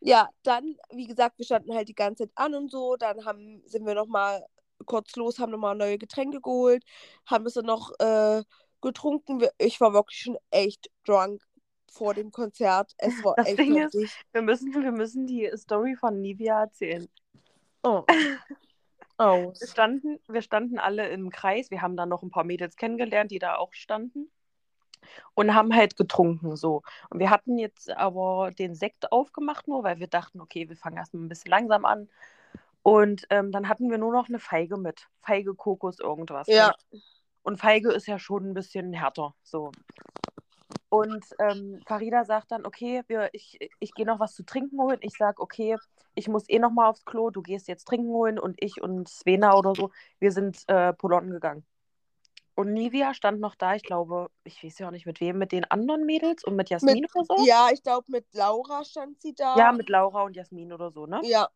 ja, 0.00 0.28
dann, 0.42 0.76
wie 0.90 1.06
gesagt, 1.06 1.38
wir 1.38 1.44
standen 1.44 1.74
halt 1.74 1.88
die 1.88 1.94
ganze 1.94 2.24
Zeit 2.24 2.32
an 2.34 2.54
und 2.54 2.70
so. 2.70 2.96
Dann 2.96 3.24
haben, 3.24 3.62
sind 3.66 3.86
wir 3.86 3.94
nochmal 3.94 4.44
kurz 4.84 5.16
los, 5.16 5.38
haben 5.38 5.52
nochmal 5.52 5.74
neue 5.74 5.98
Getränke 5.98 6.40
geholt, 6.40 6.84
haben 7.26 7.46
es 7.46 7.54
dann 7.54 7.66
noch 7.66 7.92
äh, 7.98 8.42
getrunken. 8.80 9.42
Ich 9.58 9.80
war 9.80 9.92
wirklich 9.92 10.20
schon 10.20 10.38
echt 10.50 10.90
drunk 11.04 11.42
vor 11.88 12.14
dem 12.14 12.30
Konzert. 12.30 12.92
Es 12.98 13.24
war 13.24 13.34
das 13.36 13.48
echt 13.48 13.58
Ding 13.58 13.76
ist, 13.76 13.94
wir 14.32 14.42
müssen, 14.42 14.72
wir 14.72 14.92
müssen 14.92 15.26
die 15.26 15.50
Story 15.56 15.96
von 15.96 16.20
Nivea 16.20 16.62
erzählen. 16.62 17.08
Oh. 17.82 18.04
Aus. 19.18 19.60
Wir 19.60 19.68
standen, 19.68 20.20
wir 20.28 20.42
standen 20.42 20.78
alle 20.78 21.08
im 21.08 21.30
Kreis. 21.30 21.70
Wir 21.70 21.80
haben 21.80 21.96
dann 21.96 22.10
noch 22.10 22.22
ein 22.22 22.30
paar 22.30 22.44
Mädels 22.44 22.76
kennengelernt, 22.76 23.30
die 23.30 23.38
da 23.38 23.56
auch 23.56 23.72
standen 23.72 24.30
und 25.34 25.54
haben 25.54 25.74
halt 25.74 25.96
getrunken 25.96 26.56
so. 26.56 26.82
Und 27.10 27.20
wir 27.20 27.30
hatten 27.30 27.58
jetzt 27.58 27.90
aber 27.90 28.50
den 28.50 28.74
Sekt 28.74 29.12
aufgemacht 29.12 29.68
nur, 29.68 29.84
weil 29.84 29.98
wir 29.98 30.08
dachten, 30.08 30.40
okay, 30.40 30.68
wir 30.68 30.76
fangen 30.76 30.96
erstmal 30.96 31.22
ein 31.22 31.28
bisschen 31.28 31.50
langsam 31.50 31.84
an. 31.84 32.08
Und 32.82 33.26
ähm, 33.30 33.50
dann 33.50 33.68
hatten 33.68 33.90
wir 33.90 33.98
nur 33.98 34.12
noch 34.12 34.28
eine 34.28 34.38
Feige 34.38 34.76
mit. 34.76 35.08
Feige, 35.20 35.54
Kokos, 35.54 35.98
irgendwas. 35.98 36.46
Ja. 36.46 36.74
Und 37.46 37.60
Feige 37.60 37.92
ist 37.92 38.08
ja 38.08 38.18
schon 38.18 38.44
ein 38.44 38.54
bisschen 38.54 38.92
härter. 38.92 39.32
So. 39.44 39.70
Und 40.88 41.24
ähm, 41.38 41.80
Farida 41.86 42.24
sagt 42.24 42.50
dann, 42.50 42.66
okay, 42.66 43.04
wir, 43.06 43.28
ich, 43.34 43.56
ich 43.78 43.94
gehe 43.94 44.04
noch 44.04 44.18
was 44.18 44.34
zu 44.34 44.42
trinken 44.42 44.80
holen. 44.80 44.98
Ich 45.00 45.16
sage, 45.16 45.40
okay, 45.40 45.76
ich 46.16 46.26
muss 46.26 46.48
eh 46.48 46.58
noch 46.58 46.72
mal 46.72 46.88
aufs 46.88 47.04
Klo, 47.04 47.30
du 47.30 47.42
gehst 47.42 47.68
jetzt 47.68 47.84
trinken 47.84 48.08
holen 48.08 48.40
und 48.40 48.56
ich 48.60 48.82
und 48.82 49.08
Svena 49.08 49.54
oder 49.54 49.76
so, 49.76 49.92
wir 50.18 50.32
sind 50.32 50.58
äh, 50.66 50.92
Polotten 50.92 51.30
gegangen. 51.30 51.64
Und 52.56 52.72
Nivea 52.72 53.14
stand 53.14 53.38
noch 53.38 53.54
da, 53.54 53.76
ich 53.76 53.84
glaube, 53.84 54.28
ich 54.42 54.64
weiß 54.64 54.80
ja 54.80 54.88
auch 54.88 54.92
nicht 54.92 55.06
mit 55.06 55.20
wem, 55.20 55.38
mit 55.38 55.52
den 55.52 55.64
anderen 55.66 56.04
Mädels 56.04 56.42
und 56.42 56.56
mit 56.56 56.68
Jasmin 56.68 57.02
mit, 57.02 57.14
oder 57.14 57.36
so. 57.38 57.46
Ja, 57.46 57.68
ich 57.72 57.84
glaube, 57.84 58.06
mit 58.08 58.26
Laura 58.32 58.82
stand 58.84 59.22
sie 59.22 59.36
da. 59.36 59.56
Ja, 59.56 59.70
mit 59.70 59.88
Laura 59.88 60.24
und 60.24 60.34
Jasmin 60.34 60.72
oder 60.72 60.90
so, 60.90 61.06
ne? 61.06 61.20
Ja. 61.22 61.48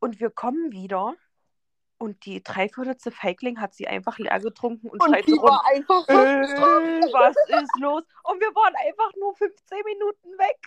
Und 0.00 0.18
wir 0.18 0.30
kommen 0.30 0.72
wieder 0.72 1.14
und 2.02 2.26
die 2.26 2.42
dreiviertelste 2.42 3.12
Feigling 3.12 3.60
hat 3.60 3.74
sie 3.74 3.86
einfach 3.86 4.18
leer 4.18 4.40
getrunken 4.40 4.88
und, 4.88 5.00
und 5.00 5.16
die 5.24 5.30
so 5.30 5.42
war 5.42 5.64
einfach 5.66 6.06
äh, 6.08 6.42
was 7.12 7.36
ist 7.46 7.78
los? 7.78 8.02
Und 8.24 8.40
wir 8.40 8.52
waren 8.56 8.74
einfach 8.74 9.12
nur 9.20 9.32
15 9.36 9.78
Minuten 9.84 10.30
weg. 10.36 10.58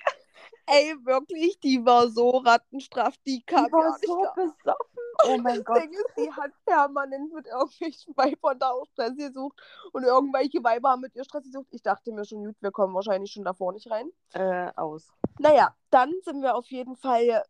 Ey, 0.65 0.95
wirklich, 1.04 1.60
die 1.60 1.86
war 1.86 2.08
so 2.08 2.38
rattenstraff, 2.38 3.17
die 3.26 3.43
kam 3.43 3.65
die 3.65 3.71
war 3.74 3.98
so 4.02 4.24
da. 4.24 4.32
besoffen. 4.32 4.76
Oh 5.28 5.38
mein 5.38 5.63
Gott. 5.63 5.82
Ding 5.82 5.93
ist, 5.93 6.13
die 6.17 6.30
hat 6.30 6.52
permanent 6.65 7.34
mit 7.34 7.48
irgendwelchen 7.48 8.13
Weibern 8.17 8.60
da 8.60 8.71
auch 8.71 8.86
Stress 8.88 9.15
gesucht 9.15 9.58
und 9.93 10.04
irgendwelche 10.04 10.62
Weiber 10.62 10.89
haben 10.89 11.02
mit 11.02 11.15
ihr 11.15 11.24
Stress 11.24 11.45
gesucht. 11.45 11.67
Ich 11.71 11.82
dachte 11.82 12.12
mir 12.12 12.26
schon, 12.26 12.43
gut, 12.43 12.56
wir 12.60 12.71
kommen 12.71 12.93
wahrscheinlich 12.93 13.32
schon 13.32 13.45
davor 13.45 13.71
nicht 13.71 13.89
rein. 13.89 14.10
Äh, 14.34 14.71
aus. 14.76 15.08
Naja, 15.39 15.74
dann 15.89 16.13
sind 16.24 16.41
wir 16.41 16.56
auf 16.56 16.67
jeden 16.67 16.98
Fall, 16.98 17.43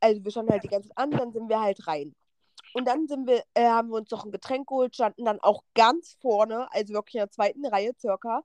also 0.00 0.24
wir 0.24 0.30
standen 0.32 0.50
halt 0.50 0.64
die 0.64 0.68
ganze 0.68 0.88
Zeit 0.88 0.98
an, 0.98 1.12
dann 1.12 1.32
sind 1.32 1.48
wir 1.48 1.60
halt 1.60 1.86
rein. 1.86 2.12
Und 2.74 2.86
dann 2.88 3.06
sind 3.06 3.26
wir, 3.26 3.42
äh, 3.54 3.66
haben 3.66 3.90
wir 3.90 3.96
uns 3.96 4.10
noch 4.10 4.24
ein 4.24 4.32
Getränk 4.32 4.68
geholt, 4.68 4.94
standen 4.94 5.24
dann 5.24 5.40
auch 5.40 5.62
ganz 5.74 6.16
vorne, 6.20 6.68
also 6.72 6.94
wirklich 6.94 7.16
in 7.16 7.20
der 7.20 7.30
zweiten 7.30 7.66
Reihe 7.66 7.92
circa. 7.98 8.42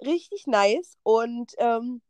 Richtig 0.00 0.46
nice. 0.46 0.96
Und 1.02 1.52
ähm, 1.58 2.00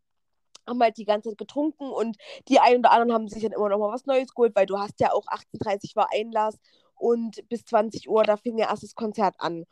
haben 0.67 0.83
halt 0.83 0.97
die 0.99 1.05
ganze 1.05 1.31
Zeit 1.31 1.39
getrunken 1.39 1.91
und 1.91 2.17
die 2.49 2.59
einen 2.59 2.81
oder 2.81 2.91
anderen 2.91 3.13
haben 3.13 3.29
sich 3.29 3.43
dann 3.43 3.53
immer 3.53 3.69
noch 3.69 3.79
mal 3.79 3.93
was 3.93 4.07
Neues 4.07 4.35
geholt, 4.35 4.55
weil 4.57 4.67
du 4.67 4.79
hast 4.79 5.01
ja 5.01 5.13
auch 5.13 5.27
38 5.29 5.97
war 5.97 6.09
Einlass 6.13 6.59
und 6.97 7.49
bis 7.49 7.65
20 7.65 8.09
Uhr, 8.09 8.25
da 8.25 8.37
fing 8.37 8.59
ja 8.59 8.69
erst 8.69 8.83
das 8.83 8.95
Konzert 8.95 9.37
an. 9.39 9.65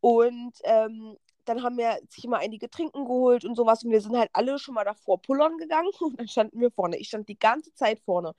Und 0.00 0.52
ähm, 0.64 1.16
dann 1.46 1.62
haben 1.62 1.78
wir 1.78 1.98
sich 2.08 2.24
immer 2.24 2.38
einige 2.38 2.70
Trinken 2.70 3.04
geholt 3.04 3.44
und 3.44 3.54
sowas 3.54 3.84
und 3.84 3.90
wir 3.90 4.00
sind 4.00 4.16
halt 4.16 4.30
alle 4.32 4.58
schon 4.58 4.74
mal 4.74 4.84
davor 4.84 5.20
pullern 5.20 5.56
gegangen 5.58 5.90
und 6.00 6.18
dann 6.18 6.28
standen 6.28 6.60
wir 6.60 6.70
vorne. 6.70 6.96
Ich 6.98 7.08
stand 7.08 7.28
die 7.28 7.38
ganze 7.38 7.72
Zeit 7.74 8.00
vorne. 8.00 8.34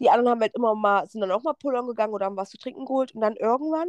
Die 0.00 0.10
anderen 0.10 0.30
haben 0.30 0.40
halt 0.40 0.54
immer 0.54 0.74
mal, 0.74 1.06
sind 1.06 1.20
dann 1.20 1.30
auch 1.30 1.42
mal 1.42 1.54
pullern 1.54 1.86
gegangen 1.86 2.14
oder 2.14 2.26
haben 2.26 2.36
was 2.36 2.50
zu 2.50 2.58
trinken 2.58 2.84
geholt 2.84 3.14
und 3.14 3.20
dann 3.20 3.36
irgendwann 3.36 3.88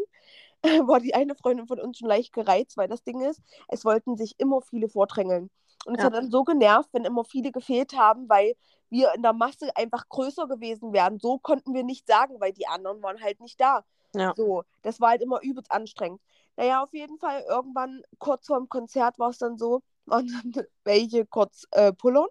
war 0.88 1.00
die 1.00 1.16
eine 1.16 1.36
Freundin 1.36 1.68
von 1.68 1.80
uns 1.80 1.98
schon 1.98 2.08
leicht 2.10 2.34
gereizt, 2.34 2.78
weil 2.78 2.88
das 2.88 3.04
Ding 3.04 3.22
ist, 3.22 3.42
es 3.68 3.86
wollten 3.86 4.18
sich 4.18 4.36
immer 4.38 4.62
viele 4.62 4.90
vordrängeln. 4.90 5.50
Und 5.86 5.96
es 5.96 6.00
ja. 6.00 6.06
hat 6.06 6.14
dann 6.14 6.30
so 6.30 6.44
genervt, 6.44 6.90
wenn 6.92 7.06
immer 7.06 7.24
viele 7.24 7.52
gefehlt 7.52 7.94
haben, 7.98 8.30
weil 8.30 8.56
wir 8.90 9.14
in 9.16 9.24
der 9.24 9.34
Masse 9.34 9.76
einfach 9.76 10.08
größer 10.10 10.48
gewesen 10.48 10.94
wären. 10.94 11.20
So 11.20 11.40
konnten 11.40 11.74
wir 11.74 11.84
nicht 11.84 12.06
sagen, 12.06 12.40
weil 12.40 12.54
die 12.54 12.68
anderen 12.68 13.02
waren 13.02 13.22
halt 13.22 13.40
nicht 13.40 13.60
da. 13.60 13.84
Ja. 14.14 14.34
So, 14.36 14.64
das 14.84 15.00
war 15.00 15.12
halt 15.12 15.22
immer 15.22 15.42
übelst 15.42 15.72
anstrengend. 15.72 16.22
Naja, 16.58 16.84
auf 16.84 16.94
jeden 16.94 17.18
Fall, 17.18 17.44
irgendwann 17.50 18.04
kurz 18.20 18.48
vor 18.48 18.58
dem 18.58 18.70
Konzert 18.70 19.18
war 19.18 19.30
es 19.30 19.38
dann 19.38 19.58
so, 19.58 19.82
waren 20.06 20.28
dann 20.28 20.66
welche 20.84 21.26
kurz 21.26 21.66
äh, 21.72 21.94
pullern. 21.94 22.28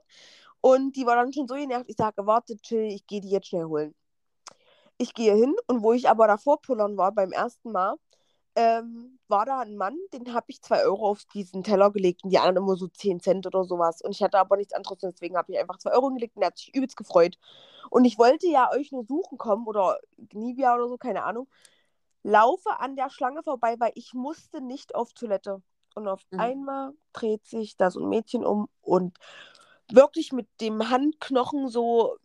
Und 0.61 0.97
die 0.97 1.07
war 1.07 1.17
dann 1.17 1.33
schon 1.33 1.49
so 1.49 1.55
genervt, 1.55 1.87
ich 1.89 1.97
sage, 1.97 2.27
warte, 2.27 2.57
chill, 2.59 2.83
ich 2.83 3.07
gehe 3.07 3.21
die 3.21 3.31
jetzt 3.31 3.49
schnell 3.49 3.65
holen. 3.65 3.95
Ich 4.99 5.15
gehe 5.15 5.35
hin 5.35 5.55
und 5.67 5.83
wo 5.83 5.93
ich 5.93 6.09
aber 6.09 6.27
davor 6.27 6.61
pullern 6.61 6.97
war 6.99 7.13
beim 7.13 7.33
ersten 7.33 7.73
Mal, 7.73 7.97
ähm, 8.57 9.19
war 9.29 9.47
da 9.47 9.61
ein 9.61 9.77
Mann, 9.77 9.97
den 10.13 10.35
habe 10.35 10.47
ich 10.49 10.61
zwei 10.61 10.83
Euro 10.83 11.09
auf 11.09 11.25
diesen 11.33 11.63
Teller 11.63 11.91
gelegt 11.91 12.25
und 12.25 12.31
die 12.31 12.39
anderen 12.39 12.59
immer 12.59 12.77
so 12.77 12.89
10 12.89 13.21
Cent 13.21 13.47
oder 13.47 13.65
sowas. 13.65 14.03
Und 14.03 14.11
ich 14.11 14.23
hatte 14.23 14.39
aber 14.39 14.57
nichts 14.57 14.75
anderes, 14.75 14.99
deswegen 14.99 15.37
habe 15.37 15.53
ich 15.53 15.59
einfach 15.59 15.79
zwei 15.79 15.93
Euro 15.93 16.11
gelegt 16.11 16.37
und 16.37 16.41
der 16.41 16.49
hat 16.49 16.59
sich 16.59 16.75
übelst 16.75 16.97
gefreut. 16.97 17.39
Und 17.91 18.05
ich 18.05 18.19
wollte 18.19 18.49
ja 18.49 18.71
euch 18.73 18.93
nur 18.93 19.05
suchen 19.05 19.39
kommen 19.39 19.67
oder 19.67 19.99
Nivea 20.33 20.75
oder 20.75 20.89
so, 20.89 20.99
keine 20.99 21.25
Ahnung. 21.25 21.49
Laufe 22.23 22.81
an 22.81 22.97
der 22.97 23.09
Schlange 23.09 23.43
vorbei, 23.43 23.77
weil 23.79 23.93
ich 23.95 24.13
musste 24.15 24.61
nicht 24.61 24.95
auf 24.95 25.13
Toilette. 25.15 25.63
Und 25.95 26.09
auf 26.09 26.23
mhm. 26.31 26.41
einmal 26.41 26.93
dreht 27.13 27.47
sich 27.47 27.77
da 27.77 27.91
so 27.91 28.01
ein 28.01 28.09
Mädchen 28.09 28.45
um 28.45 28.69
und 28.83 29.17
wirklich 29.95 30.33
mit 30.33 30.49
dem 30.61 30.91
Handknochen 30.91 31.69
so, 31.69 32.17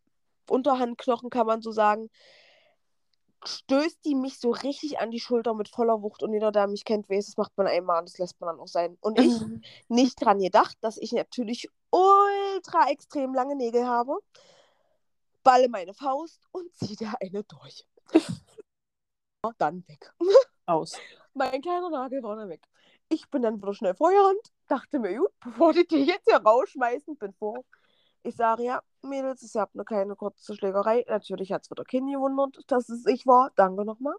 Unterhandknochen 0.50 1.30
kann 1.30 1.48
man 1.48 1.62
so 1.62 1.72
sagen, 1.72 2.10
stößt 3.48 4.04
die 4.06 4.16
mich 4.16 4.40
so 4.40 4.52
richtig 4.52 5.00
an 5.00 5.12
die 5.12 5.20
Schulter 5.20 5.54
mit 5.54 5.70
voller 5.70 6.02
Wucht 6.02 6.24
und 6.24 6.34
jeder, 6.34 6.52
der 6.52 6.68
mich 6.68 6.86
kennt, 6.86 7.10
weiß, 7.10 7.28
das 7.28 7.38
macht 7.38 7.56
man 7.58 7.68
einmal 7.68 8.00
und 8.00 8.10
das 8.10 8.18
lässt 8.18 8.40
man 8.40 8.50
dann 8.50 8.60
auch 8.60 8.68
sein. 8.68 8.98
Und 9.02 9.20
ich 9.20 9.40
mhm. 9.40 9.62
nicht 9.88 10.24
dran 10.24 10.40
gedacht, 10.40 10.78
dass 10.82 10.98
ich 10.98 11.12
natürlich 11.12 11.70
ultra 11.92 12.90
extrem 12.90 13.34
lange 13.34 13.56
Nägel 13.56 13.86
habe, 13.86 14.18
balle 15.44 15.70
meine 15.70 15.94
Faust 15.94 16.42
und 16.52 16.74
ziehe 16.76 16.96
der 16.96 17.14
eine 17.22 17.44
durch. 17.44 17.86
dann 19.58 19.88
weg. 19.88 20.12
Aus. 20.66 20.94
mein 21.36 21.62
kleiner 21.62 21.92
Nagel 21.92 22.24
war 22.24 22.36
dann 22.36 22.50
weg. 22.50 22.68
Ich 23.10 23.30
bin 23.30 23.44
dann 23.44 23.62
wieder 23.62 23.76
schnell 23.76 23.94
Feuerhand, 23.94 24.52
dachte 24.68 25.00
mir, 25.00 25.18
gut, 25.18 25.32
bevor 25.44 25.74
die 25.74 25.88
dir 25.88 26.00
jetzt 26.00 26.26
hier 26.26 26.38
rausschmeißen, 26.38 27.18
bin 27.18 27.34
vor. 27.34 27.64
Ich 28.24 28.36
sage, 28.36 28.64
ja, 28.64 28.82
Mädels, 29.04 29.44
ich 29.44 29.56
habe 29.56 29.72
eine 29.76 29.86
kleine 29.86 30.16
kurze 30.16 30.56
Schlägerei. 30.56 31.06
Natürlich 31.08 31.52
hat 31.52 31.64
es 31.64 31.72
wieder 31.72 31.84
Kind 31.86 32.12
gewundert, 32.12 32.58
dass 32.68 32.90
es 32.90 33.06
ich 33.06 33.28
war. 33.28 33.52
Danke 33.56 33.86
nochmal. 33.86 34.16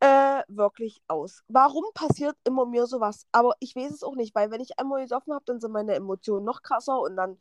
Äh, 0.00 0.42
wirklich 0.48 1.00
aus. 1.08 1.42
Warum 1.48 1.84
passiert 1.94 2.36
immer 2.44 2.66
mir 2.66 2.86
sowas? 2.86 3.26
Aber 3.32 3.54
ich 3.60 3.76
weiß 3.76 3.92
es 3.92 4.02
auch 4.02 4.16
nicht, 4.16 4.34
weil 4.34 4.50
wenn 4.50 4.60
ich 4.60 4.78
einmal 4.78 5.02
gesoffen 5.02 5.34
habe, 5.34 5.44
dann 5.46 5.60
sind 5.60 5.72
meine 5.72 5.94
Emotionen 5.94 6.44
noch 6.44 6.62
krasser 6.62 7.00
und 7.00 7.16
dann. 7.16 7.38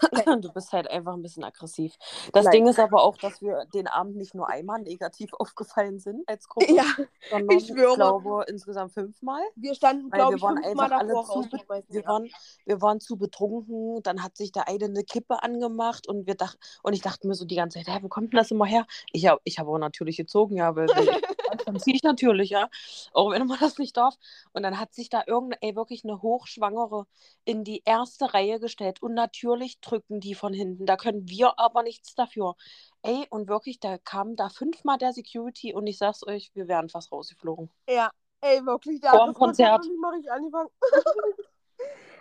du 0.40 0.52
bist 0.52 0.72
halt 0.72 0.90
einfach 0.90 1.14
ein 1.14 1.22
bisschen 1.22 1.44
aggressiv. 1.44 1.96
Das 2.32 2.44
Nein. 2.44 2.52
Ding 2.52 2.66
ist 2.68 2.78
aber 2.78 3.02
auch, 3.02 3.16
dass 3.16 3.40
wir 3.42 3.64
den 3.74 3.86
Abend 3.86 4.16
nicht 4.16 4.34
nur 4.34 4.48
einmal 4.48 4.80
negativ 4.80 5.32
aufgefallen 5.38 5.98
sind 5.98 6.28
als 6.28 6.48
Gruppe, 6.48 6.72
ja, 6.72 6.84
sondern 7.30 7.56
ich, 7.56 7.66
schwöre. 7.66 7.94
glaube 7.96 8.44
insgesamt 8.48 8.92
fünfmal. 8.92 9.42
Wir 9.56 9.74
standen, 9.74 10.10
glaube 10.10 10.36
ich, 10.36 10.42
fünfmal 10.42 10.90
davor 10.90 11.24
zu, 11.24 11.44
wir, 11.88 12.06
waren, 12.06 12.28
wir 12.64 12.82
waren 12.82 13.00
zu 13.00 13.16
betrunken, 13.16 14.02
dann 14.02 14.22
hat 14.22 14.36
sich 14.36 14.52
der 14.52 14.68
eine 14.68 14.86
eine 14.86 15.04
Kippe 15.04 15.42
angemacht 15.42 16.08
und 16.08 16.26
wir 16.26 16.34
dachten, 16.34 16.58
und 16.82 16.92
ich 16.92 17.02
dachte 17.02 17.26
mir 17.26 17.34
so 17.34 17.44
die 17.44 17.56
ganze 17.56 17.78
Zeit, 17.78 17.88
hey, 17.88 18.02
wo 18.02 18.08
kommt 18.08 18.32
denn 18.32 18.38
das 18.38 18.50
immer 18.50 18.66
her? 18.66 18.86
Ich 19.12 19.26
habe 19.26 19.40
ich 19.44 19.58
hab 19.58 19.66
aber 19.66 19.78
natürlich 19.78 20.16
gezogen, 20.16 20.56
ja, 20.56 20.74
weil, 20.74 20.86
dann 21.66 21.78
ziehe 21.80 21.96
ich 21.96 22.02
natürlich, 22.02 22.50
ja, 22.50 22.68
auch 23.12 23.30
wenn 23.30 23.46
man 23.46 23.58
das 23.58 23.78
nicht 23.78 23.96
darf. 23.96 24.14
Und 24.52 24.62
dann 24.62 24.78
hat 24.78 24.94
sich 24.94 25.08
da 25.08 25.22
irgendeine, 25.26 25.62
ey, 25.62 25.76
wirklich 25.76 26.04
eine 26.04 26.22
Hochschwangere 26.22 27.06
in 27.44 27.64
die 27.64 27.82
erste 27.84 28.32
Reihe 28.34 28.60
gestellt 28.60 29.02
und 29.02 29.14
natürlich 29.14 29.80
drücken 29.80 30.20
die 30.20 30.34
von 30.34 30.52
hinten. 30.52 30.86
Da 30.86 30.96
können 30.96 31.28
wir 31.28 31.58
aber 31.58 31.82
nichts 31.82 32.14
dafür. 32.14 32.54
Ey, 33.02 33.26
und 33.30 33.48
wirklich, 33.48 33.80
da 33.80 33.98
kam 33.98 34.36
da 34.36 34.48
fünfmal 34.48 34.98
der 34.98 35.12
Security 35.12 35.74
und 35.74 35.86
ich 35.86 35.98
sag's 35.98 36.26
euch, 36.26 36.50
wir 36.54 36.68
wären 36.68 36.88
fast 36.88 37.12
rausgeflogen. 37.12 37.70
Ja, 37.88 38.10
ey, 38.40 38.64
wirklich, 38.66 39.00
da 39.00 39.12
Vor 39.12 39.32
Konzert. 39.34 39.84
Ich, 39.84 40.30
angefangen. 40.30 40.70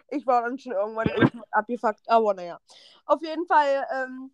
ich 0.10 0.26
war 0.26 0.44
dann 0.44 0.58
schon 0.60 0.74
irgendwann 0.74 1.42
abgefuckt, 1.52 2.08
aber 2.08 2.34
naja. 2.34 2.60
Auf 3.06 3.22
jeden 3.22 3.46
Fall, 3.48 3.88
ähm, 3.94 4.32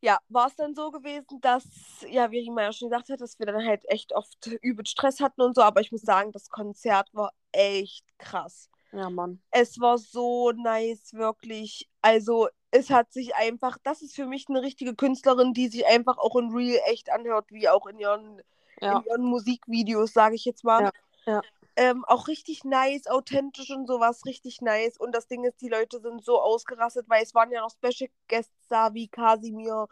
ja, 0.00 0.18
war 0.28 0.46
es 0.48 0.56
dann 0.56 0.74
so 0.74 0.90
gewesen, 0.90 1.40
dass, 1.40 1.64
ja, 2.08 2.30
wie 2.30 2.40
Rima 2.40 2.62
ja 2.62 2.72
schon 2.72 2.88
gesagt 2.88 3.10
hat, 3.10 3.20
dass 3.20 3.38
wir 3.38 3.46
dann 3.46 3.66
halt 3.66 3.82
echt 3.88 4.14
oft 4.14 4.46
übel 4.62 4.86
Stress 4.86 5.20
hatten 5.20 5.42
und 5.42 5.54
so, 5.54 5.62
aber 5.62 5.80
ich 5.80 5.92
muss 5.92 6.02
sagen, 6.02 6.32
das 6.32 6.48
Konzert 6.48 7.08
war 7.12 7.32
echt 7.52 8.04
krass. 8.18 8.70
Ja, 8.92 9.10
Mann. 9.10 9.40
Es 9.50 9.78
war 9.78 9.98
so 9.98 10.50
nice, 10.52 11.14
wirklich. 11.14 11.88
Also, 12.02 12.48
es 12.70 12.90
hat 12.90 13.12
sich 13.12 13.34
einfach, 13.36 13.78
das 13.84 14.02
ist 14.02 14.16
für 14.16 14.26
mich 14.26 14.46
eine 14.48 14.62
richtige 14.62 14.94
Künstlerin, 14.94 15.52
die 15.52 15.68
sich 15.68 15.86
einfach 15.86 16.18
auch 16.18 16.34
in 16.36 16.50
Real 16.50 16.80
echt 16.86 17.10
anhört, 17.10 17.50
wie 17.50 17.68
auch 17.68 17.86
in 17.86 17.98
ihren, 17.98 18.42
ja. 18.80 18.98
in 18.98 19.04
ihren 19.04 19.22
Musikvideos, 19.24 20.12
sage 20.12 20.34
ich 20.34 20.44
jetzt 20.44 20.64
mal. 20.64 20.84
Ja. 20.84 20.92
ja. 21.26 21.42
Ähm, 21.80 22.04
auch 22.04 22.28
richtig 22.28 22.62
nice, 22.64 23.06
authentisch 23.06 23.70
und 23.70 23.86
sowas, 23.86 24.26
richtig 24.26 24.60
nice. 24.60 24.98
Und 24.98 25.14
das 25.14 25.28
Ding 25.28 25.44
ist, 25.44 25.62
die 25.62 25.70
Leute 25.70 25.98
sind 25.98 26.22
so 26.22 26.38
ausgerastet, 26.38 27.08
weil 27.08 27.22
es 27.22 27.34
waren 27.34 27.50
ja 27.50 27.62
noch 27.62 27.70
Special 27.70 28.10
Guests 28.28 28.68
da, 28.68 28.92
wie 28.92 29.08
Casimir 29.08 29.86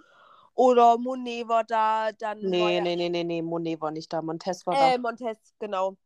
oder 0.52 0.98
Monet 0.98 1.48
war 1.48 1.64
da. 1.64 2.12
Dann 2.12 2.40
nee, 2.40 2.60
war 2.60 2.70
ja... 2.72 2.82
nee, 2.82 2.94
nee, 2.94 3.08
nee, 3.08 3.24
nee, 3.24 3.40
Monet 3.40 3.80
war 3.80 3.90
nicht 3.90 4.12
da, 4.12 4.20
Montes 4.20 4.66
war 4.66 4.74
äh, 4.74 4.96
da. 4.96 4.98
Montes, 4.98 5.38
genau. 5.58 5.96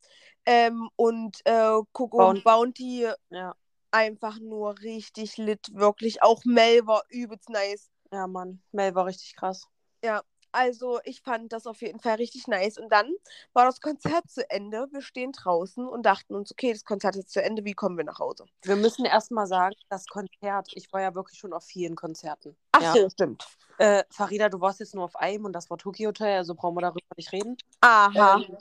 Ähm, 0.46 0.88
und 0.94 1.40
äh, 1.46 1.80
Coco 1.92 2.16
Bounty. 2.16 2.42
Bounty 2.42 3.08
ja. 3.30 3.56
einfach 3.90 4.38
nur 4.38 4.78
richtig 4.82 5.36
lit, 5.36 5.66
wirklich. 5.72 6.22
Auch 6.22 6.44
Mel 6.44 6.86
war 6.86 7.02
übelst 7.08 7.50
nice. 7.50 7.90
Ja, 8.12 8.28
Mann, 8.28 8.62
Mel 8.70 8.94
war 8.94 9.06
richtig 9.06 9.34
krass. 9.34 9.66
Ja, 10.04 10.22
also 10.52 11.00
ich 11.04 11.22
fand 11.22 11.52
das 11.52 11.66
auf 11.66 11.80
jeden 11.82 12.00
Fall 12.00 12.16
richtig 12.16 12.46
nice. 12.46 12.78
Und 12.78 12.90
dann 12.90 13.10
war 13.52 13.64
das 13.64 13.80
Konzert 13.80 14.30
zu 14.30 14.48
Ende. 14.50 14.86
Wir 14.90 15.02
stehen 15.02 15.32
draußen 15.32 15.86
und 15.86 16.06
dachten 16.06 16.34
uns, 16.34 16.52
okay, 16.52 16.72
das 16.72 16.84
Konzert 16.84 17.16
ist 17.16 17.30
zu 17.30 17.42
Ende, 17.42 17.64
wie 17.64 17.74
kommen 17.74 17.96
wir 17.96 18.04
nach 18.04 18.18
Hause? 18.18 18.46
Wir 18.62 18.76
müssen 18.76 19.04
erstmal 19.04 19.46
sagen, 19.46 19.74
das 19.88 20.06
Konzert, 20.06 20.68
ich 20.74 20.92
war 20.92 21.00
ja 21.00 21.14
wirklich 21.14 21.38
schon 21.38 21.52
auf 21.52 21.64
vielen 21.64 21.96
Konzerten. 21.96 22.56
Ach 22.72 22.82
ja, 22.82 22.96
ja 22.96 23.10
stimmt. 23.10 23.46
Äh, 23.78 24.04
Farida, 24.10 24.48
du 24.48 24.60
warst 24.60 24.80
jetzt 24.80 24.94
nur 24.94 25.04
auf 25.04 25.16
einem 25.16 25.46
und 25.46 25.52
das 25.52 25.70
war 25.70 25.78
Tokyo 25.78 26.08
Hotel, 26.08 26.36
also 26.36 26.54
brauchen 26.54 26.76
wir 26.76 26.82
darüber 26.82 27.00
nicht 27.16 27.32
reden. 27.32 27.56
Aha. 27.80 28.36
Ähm, 28.36 28.56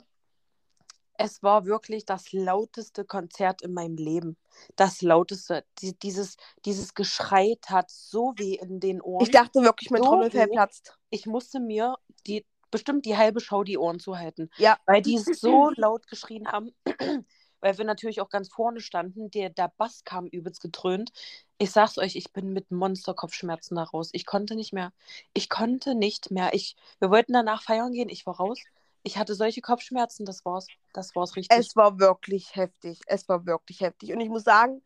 es 1.22 1.40
war 1.42 1.66
wirklich 1.66 2.04
das 2.04 2.32
lauteste 2.32 3.04
Konzert 3.04 3.62
in 3.62 3.72
meinem 3.72 3.96
Leben. 3.96 4.36
Das 4.74 5.02
lauteste. 5.02 5.64
Die, 5.78 5.96
dieses, 5.96 6.36
dieses 6.64 6.94
Geschrei 6.94 7.56
tat 7.62 7.90
so 7.90 8.32
weh 8.36 8.54
in 8.54 8.80
den 8.80 9.00
Ohren. 9.00 9.22
Ich 9.22 9.30
dachte 9.30 9.62
wirklich, 9.62 9.90
mein 9.90 10.02
so 10.02 10.08
Trommelfell 10.08 10.48
platzt. 10.48 10.98
Ich 11.10 11.26
musste 11.26 11.60
mir 11.60 11.94
die, 12.26 12.44
bestimmt 12.72 13.06
die 13.06 13.16
halbe 13.16 13.40
Show 13.40 13.62
die 13.62 13.78
Ohren 13.78 14.00
zuhalten. 14.00 14.50
Ja. 14.56 14.78
Weil 14.84 15.00
die 15.00 15.18
so 15.18 15.70
laut 15.76 16.08
geschrien 16.08 16.48
haben. 16.48 16.72
weil 17.60 17.78
wir 17.78 17.84
natürlich 17.84 18.20
auch 18.20 18.28
ganz 18.28 18.48
vorne 18.48 18.80
standen. 18.80 19.30
Der, 19.30 19.48
der 19.48 19.72
Bass 19.78 20.02
kam 20.04 20.26
übelst 20.26 20.60
getrönt. 20.60 21.12
Ich 21.58 21.70
sag's 21.70 21.98
euch, 21.98 22.16
ich 22.16 22.32
bin 22.32 22.52
mit 22.52 22.72
Monsterkopfschmerzen 22.72 23.76
da 23.76 23.84
raus. 23.84 24.10
Ich 24.12 24.26
konnte 24.26 24.56
nicht 24.56 24.72
mehr. 24.72 24.92
Ich 25.34 25.48
konnte 25.48 25.94
nicht 25.94 26.32
mehr. 26.32 26.52
Ich, 26.52 26.74
wir 26.98 27.10
wollten 27.10 27.32
danach 27.32 27.62
feiern 27.62 27.92
gehen. 27.92 28.08
Ich 28.08 28.26
war 28.26 28.34
raus. 28.34 28.58
Ich 29.02 29.18
hatte 29.18 29.34
solche 29.34 29.60
Kopfschmerzen, 29.60 30.24
das 30.24 30.44
war's. 30.44 30.66
Das 30.92 31.14
war's 31.16 31.36
richtig. 31.36 31.58
Es 31.58 31.74
war 31.76 31.98
wirklich 31.98 32.54
heftig. 32.54 33.00
Es 33.06 33.28
war 33.28 33.46
wirklich 33.46 33.80
heftig. 33.80 34.12
Und 34.12 34.20
ich 34.20 34.28
muss 34.28 34.44
sagen, 34.44 34.82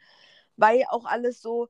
weil 0.57 0.85
auch 0.88 1.05
alles 1.05 1.42
so, 1.42 1.68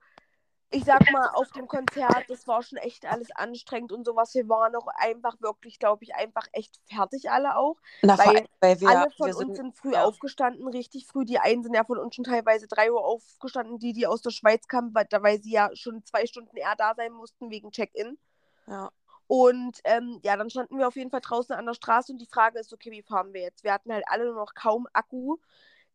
ich 0.70 0.85
sag 0.85 1.11
mal, 1.11 1.30
auf 1.35 1.50
dem 1.52 1.66
Konzert, 1.66 2.24
das 2.28 2.46
war 2.46 2.62
schon 2.62 2.78
echt 2.78 3.04
alles 3.06 3.30
anstrengend 3.35 3.92
und 3.92 4.04
sowas. 4.04 4.35
Wir 4.35 4.48
waren 4.48 4.74
auch 4.76 4.87
einfach 4.96 5.40
wirklich, 5.40 5.78
glaube 5.78 6.04
ich, 6.04 6.14
einfach 6.14 6.46
echt 6.52 6.78
fertig 6.87 7.30
alle 7.30 7.56
auch. 7.56 7.76
Na, 8.02 8.18
weil, 8.18 8.46
weil 8.61 8.80
wir, 8.80 8.88
alle 8.88 9.11
von 9.11 9.26
wir 9.26 9.37
uns 9.37 9.56
sind, 9.56 9.76
früh 9.76 9.92
ja. 9.92 10.04
aufgestanden, 10.04 10.68
richtig 10.68 11.06
früh. 11.06 11.24
Die 11.24 11.38
einen 11.38 11.62
sind 11.62 11.74
ja 11.74 11.85
von 11.85 11.98
uns 11.98 12.14
schon 12.14 12.24
teilweise 12.24 12.68
drei 12.68 12.92
Uhr 12.92 13.04
aufgestanden, 13.04 13.78
die, 13.78 13.92
die 13.92 14.06
aus 14.06 14.22
der 14.22 14.30
Schweiz 14.30 14.68
kamen, 14.68 14.94
weil, 14.94 15.06
weil 15.20 15.40
sie 15.40 15.52
ja 15.52 15.70
schon 15.74 16.04
zwei 16.04 16.26
Stunden 16.26 16.56
eher 16.56 16.76
da 16.76 16.94
sein 16.94 17.12
mussten 17.12 17.50
wegen 17.50 17.70
Check-in. 17.70 18.18
Ja. 18.66 18.90
Und 19.27 19.81
ähm, 19.85 20.21
ja, 20.23 20.37
dann 20.37 20.51
standen 20.51 20.79
wir 20.79 20.87
auf 20.87 20.97
jeden 20.97 21.11
Fall 21.11 21.21
draußen 21.21 21.55
an 21.55 21.67
der 21.67 21.75
Straße 21.75 22.12
und 22.12 22.19
die 22.19 22.29
Frage 22.31 22.59
ist, 22.59 22.73
okay, 22.73 22.91
wie 22.91 23.03
fahren 23.03 23.33
wir 23.33 23.43
jetzt? 23.43 23.65
Wir 23.65 23.73
hatten 23.73 23.93
halt 23.93 24.05
alle 24.09 24.25
nur 24.27 24.37
noch 24.37 24.55
kaum 24.55 24.87
Akku, 24.93 25.37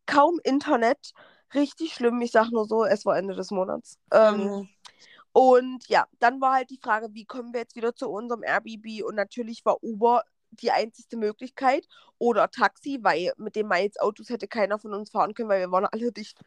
kaum 0.06 0.38
Internet. 0.44 1.12
Richtig 1.54 1.94
schlimm, 1.94 2.20
ich 2.20 2.32
sag 2.32 2.50
nur 2.50 2.66
so, 2.66 2.84
es 2.84 3.04
war 3.06 3.16
Ende 3.16 3.34
des 3.34 3.50
Monats. 3.50 3.98
Ähm, 4.10 4.44
mhm. 4.44 4.68
Und 5.32 5.88
ja, 5.88 6.06
dann 6.18 6.40
war 6.40 6.54
halt 6.54 6.70
die 6.70 6.80
Frage, 6.82 7.08
wie 7.12 7.24
kommen 7.24 7.54
wir 7.54 7.60
jetzt 7.60 7.76
wieder 7.76 7.94
zu 7.94 8.10
unserem 8.10 8.42
Airbnb? 8.42 9.02
Und 9.04 9.14
natürlich 9.14 9.64
war 9.64 9.82
Uber 9.82 10.24
die 10.50 10.70
einzige 10.70 11.16
Möglichkeit 11.16 11.86
oder 12.18 12.50
Taxi, 12.50 12.98
weil 13.00 13.32
mit 13.38 13.56
den 13.56 13.66
Miles 13.66 13.98
Autos 13.98 14.28
hätte 14.28 14.46
keiner 14.46 14.78
von 14.78 14.92
uns 14.92 15.10
fahren 15.10 15.32
können, 15.32 15.48
weil 15.48 15.60
wir 15.60 15.72
waren 15.72 15.86
alle 15.86 16.12
dicht. 16.12 16.38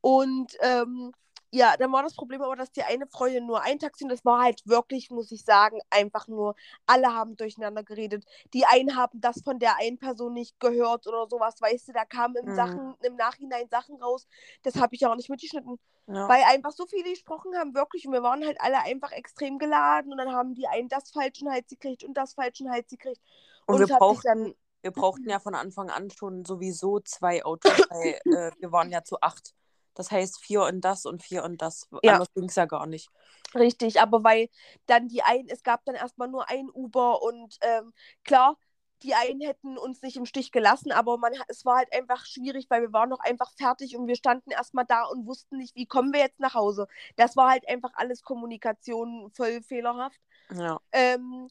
Und 0.00 0.56
ähm, 0.60 1.12
ja, 1.50 1.76
dann 1.78 1.92
war 1.92 2.02
das 2.02 2.14
Problem 2.14 2.42
aber, 2.42 2.56
dass 2.56 2.70
die 2.72 2.82
eine 2.82 3.06
Freundin 3.06 3.46
nur 3.46 3.62
ein 3.62 3.78
Taxi 3.78 4.04
und 4.04 4.10
das 4.10 4.24
war 4.24 4.42
halt 4.42 4.66
wirklich, 4.66 5.10
muss 5.10 5.32
ich 5.32 5.44
sagen, 5.44 5.78
einfach 5.90 6.28
nur, 6.28 6.54
alle 6.86 7.14
haben 7.14 7.36
durcheinander 7.36 7.82
geredet. 7.82 8.24
Die 8.52 8.66
einen 8.66 8.96
haben 8.96 9.20
das 9.20 9.42
von 9.42 9.58
der 9.58 9.76
einen 9.78 9.98
Person 9.98 10.34
nicht 10.34 10.60
gehört 10.60 11.06
oder 11.06 11.26
sowas, 11.28 11.60
weißt 11.60 11.88
du, 11.88 11.92
da 11.92 12.04
kamen 12.04 12.36
im, 12.36 12.50
mhm. 12.50 12.54
Sachen, 12.54 12.94
im 13.02 13.16
Nachhinein 13.16 13.68
Sachen 13.68 13.96
raus, 13.96 14.26
das 14.62 14.76
habe 14.76 14.94
ich 14.94 15.06
auch 15.06 15.16
nicht 15.16 15.30
mitgeschnitten. 15.30 15.78
Ja. 16.06 16.28
Weil 16.28 16.42
einfach 16.44 16.72
so 16.72 16.86
viele 16.86 17.10
gesprochen 17.10 17.54
haben, 17.56 17.74
wirklich, 17.74 18.06
und 18.06 18.12
wir 18.12 18.22
waren 18.22 18.44
halt 18.44 18.60
alle 18.60 18.80
einfach 18.80 19.12
extrem 19.12 19.58
geladen 19.58 20.12
und 20.12 20.18
dann 20.18 20.32
haben 20.32 20.54
die 20.54 20.66
einen 20.66 20.88
das 20.88 21.10
falschen 21.10 21.50
Hals 21.50 21.68
gekriegt 21.68 22.04
und 22.04 22.14
das 22.14 22.34
falschen 22.34 22.70
Hals 22.70 22.88
gekriegt. 22.88 23.20
Und, 23.66 23.74
und 23.74 23.88
wir 23.88 23.96
brauchten, 23.96 24.54
wir 24.82 24.90
brauchten 24.90 25.28
ja 25.28 25.38
von 25.38 25.54
Anfang 25.54 25.90
an 25.90 26.10
schon 26.10 26.44
sowieso 26.44 27.00
zwei 27.00 27.44
Autos, 27.44 27.72
weil 27.90 28.20
äh, 28.24 28.50
wir 28.58 28.72
waren 28.72 28.90
ja 28.90 29.02
zu 29.04 29.20
acht. 29.20 29.54
Das 29.98 30.12
heißt 30.12 30.38
vier 30.38 30.62
und 30.62 30.80
das 30.82 31.06
und 31.06 31.24
vier 31.24 31.42
und 31.42 31.60
das. 31.60 31.88
Ja. 32.04 32.14
Anders 32.14 32.32
ging 32.32 32.44
es 32.44 32.54
ja 32.54 32.66
gar 32.66 32.86
nicht. 32.86 33.10
Richtig, 33.52 34.00
aber 34.00 34.22
weil 34.22 34.48
dann 34.86 35.08
die 35.08 35.22
einen, 35.24 35.48
es 35.48 35.64
gab 35.64 35.84
dann 35.86 35.96
erstmal 35.96 36.28
nur 36.28 36.48
ein 36.48 36.70
Uber 36.72 37.20
und 37.20 37.58
ähm, 37.62 37.92
klar, 38.22 38.56
die 39.02 39.14
einen 39.14 39.40
hätten 39.40 39.76
uns 39.76 40.00
nicht 40.00 40.16
im 40.16 40.24
Stich 40.24 40.52
gelassen, 40.52 40.92
aber 40.92 41.18
man, 41.18 41.32
es 41.48 41.64
war 41.64 41.78
halt 41.78 41.92
einfach 41.92 42.24
schwierig, 42.26 42.66
weil 42.68 42.82
wir 42.82 42.92
waren 42.92 43.08
noch 43.08 43.18
einfach 43.18 43.50
fertig 43.56 43.96
und 43.96 44.06
wir 44.06 44.14
standen 44.14 44.52
erstmal 44.52 44.84
da 44.86 45.02
und 45.04 45.26
wussten 45.26 45.56
nicht, 45.56 45.74
wie 45.74 45.86
kommen 45.86 46.12
wir 46.12 46.20
jetzt 46.20 46.38
nach 46.38 46.54
Hause. 46.54 46.86
Das 47.16 47.34
war 47.34 47.50
halt 47.50 47.68
einfach 47.68 47.90
alles 47.94 48.22
Kommunikation 48.22 49.32
voll 49.32 49.62
fehlerhaft. 49.62 50.20
Ja. 50.54 50.78
Ähm, 50.92 51.48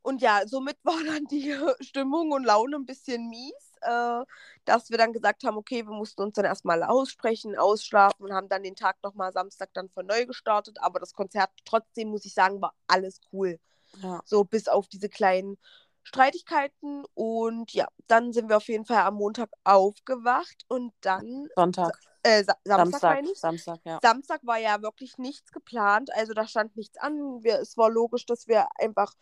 und 0.00 0.22
ja, 0.22 0.46
somit 0.46 0.78
war 0.82 1.02
dann 1.04 1.26
die 1.26 1.54
Stimmung 1.80 2.32
und 2.32 2.44
Laune 2.44 2.76
ein 2.76 2.86
bisschen 2.86 3.28
mies 3.28 3.71
äh, 3.82 4.24
dass 4.64 4.90
wir 4.90 4.98
dann 4.98 5.12
gesagt 5.12 5.44
haben, 5.44 5.56
okay, 5.56 5.84
wir 5.86 5.92
mussten 5.92 6.22
uns 6.22 6.34
dann 6.34 6.44
erstmal 6.44 6.82
aussprechen, 6.82 7.56
ausschlafen 7.56 8.24
und 8.24 8.32
haben 8.32 8.48
dann 8.48 8.62
den 8.62 8.76
Tag 8.76 8.96
nochmal 9.02 9.32
Samstag 9.32 9.70
dann 9.74 9.88
von 9.90 10.06
neu 10.06 10.26
gestartet. 10.26 10.78
Aber 10.80 11.00
das 11.00 11.12
Konzert 11.12 11.50
trotzdem, 11.64 12.08
muss 12.08 12.24
ich 12.24 12.34
sagen, 12.34 12.60
war 12.60 12.74
alles 12.86 13.20
cool. 13.32 13.58
Ja. 14.02 14.20
So 14.24 14.44
bis 14.44 14.68
auf 14.68 14.88
diese 14.88 15.08
kleinen 15.08 15.58
Streitigkeiten. 16.02 17.04
Und 17.14 17.72
ja, 17.72 17.86
dann 18.06 18.32
sind 18.32 18.48
wir 18.48 18.56
auf 18.56 18.68
jeden 18.68 18.84
Fall 18.84 19.02
am 19.02 19.14
Montag 19.14 19.50
aufgewacht 19.64 20.64
und 20.68 20.92
dann. 21.00 21.48
Sonntag. 21.56 21.98
Äh, 22.24 22.44
Sa 22.44 22.54
Samstag, 22.64 23.00
Samstag, 23.00 23.36
Samstag, 23.36 23.80
ja. 23.84 23.98
Samstag 24.00 24.40
war 24.44 24.58
ja 24.58 24.80
wirklich 24.80 25.18
nichts 25.18 25.50
geplant. 25.50 26.10
Also 26.14 26.34
da 26.34 26.46
stand 26.46 26.76
nichts 26.76 26.96
an. 26.98 27.42
Wir, 27.42 27.58
es 27.58 27.76
war 27.76 27.90
logisch, 27.90 28.26
dass 28.26 28.46
wir 28.46 28.68
einfach 28.78 29.12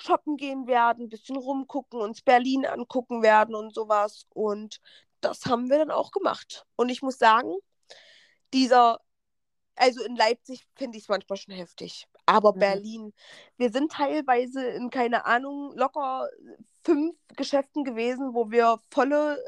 shoppen 0.00 0.36
gehen 0.36 0.66
werden, 0.66 1.04
ein 1.04 1.08
bisschen 1.08 1.36
rumgucken, 1.36 2.00
uns 2.00 2.22
Berlin 2.22 2.66
angucken 2.66 3.22
werden 3.22 3.54
und 3.54 3.74
sowas. 3.74 4.26
Und 4.30 4.80
das 5.20 5.46
haben 5.46 5.70
wir 5.70 5.78
dann 5.78 5.90
auch 5.90 6.10
gemacht. 6.10 6.66
Und 6.76 6.88
ich 6.88 7.02
muss 7.02 7.18
sagen, 7.18 7.54
dieser, 8.52 9.00
also 9.76 10.02
in 10.04 10.16
Leipzig 10.16 10.66
finde 10.74 10.98
ich 10.98 11.04
es 11.04 11.08
manchmal 11.08 11.36
schon 11.36 11.54
heftig. 11.54 12.06
Aber 12.26 12.54
mhm. 12.54 12.58
Berlin, 12.58 13.12
wir 13.56 13.70
sind 13.70 13.92
teilweise 13.92 14.66
in, 14.68 14.90
keine 14.90 15.26
Ahnung, 15.26 15.72
locker 15.76 16.28
fünf 16.84 17.16
Geschäften 17.36 17.84
gewesen, 17.84 18.34
wo 18.34 18.50
wir 18.50 18.80
volle 18.90 19.42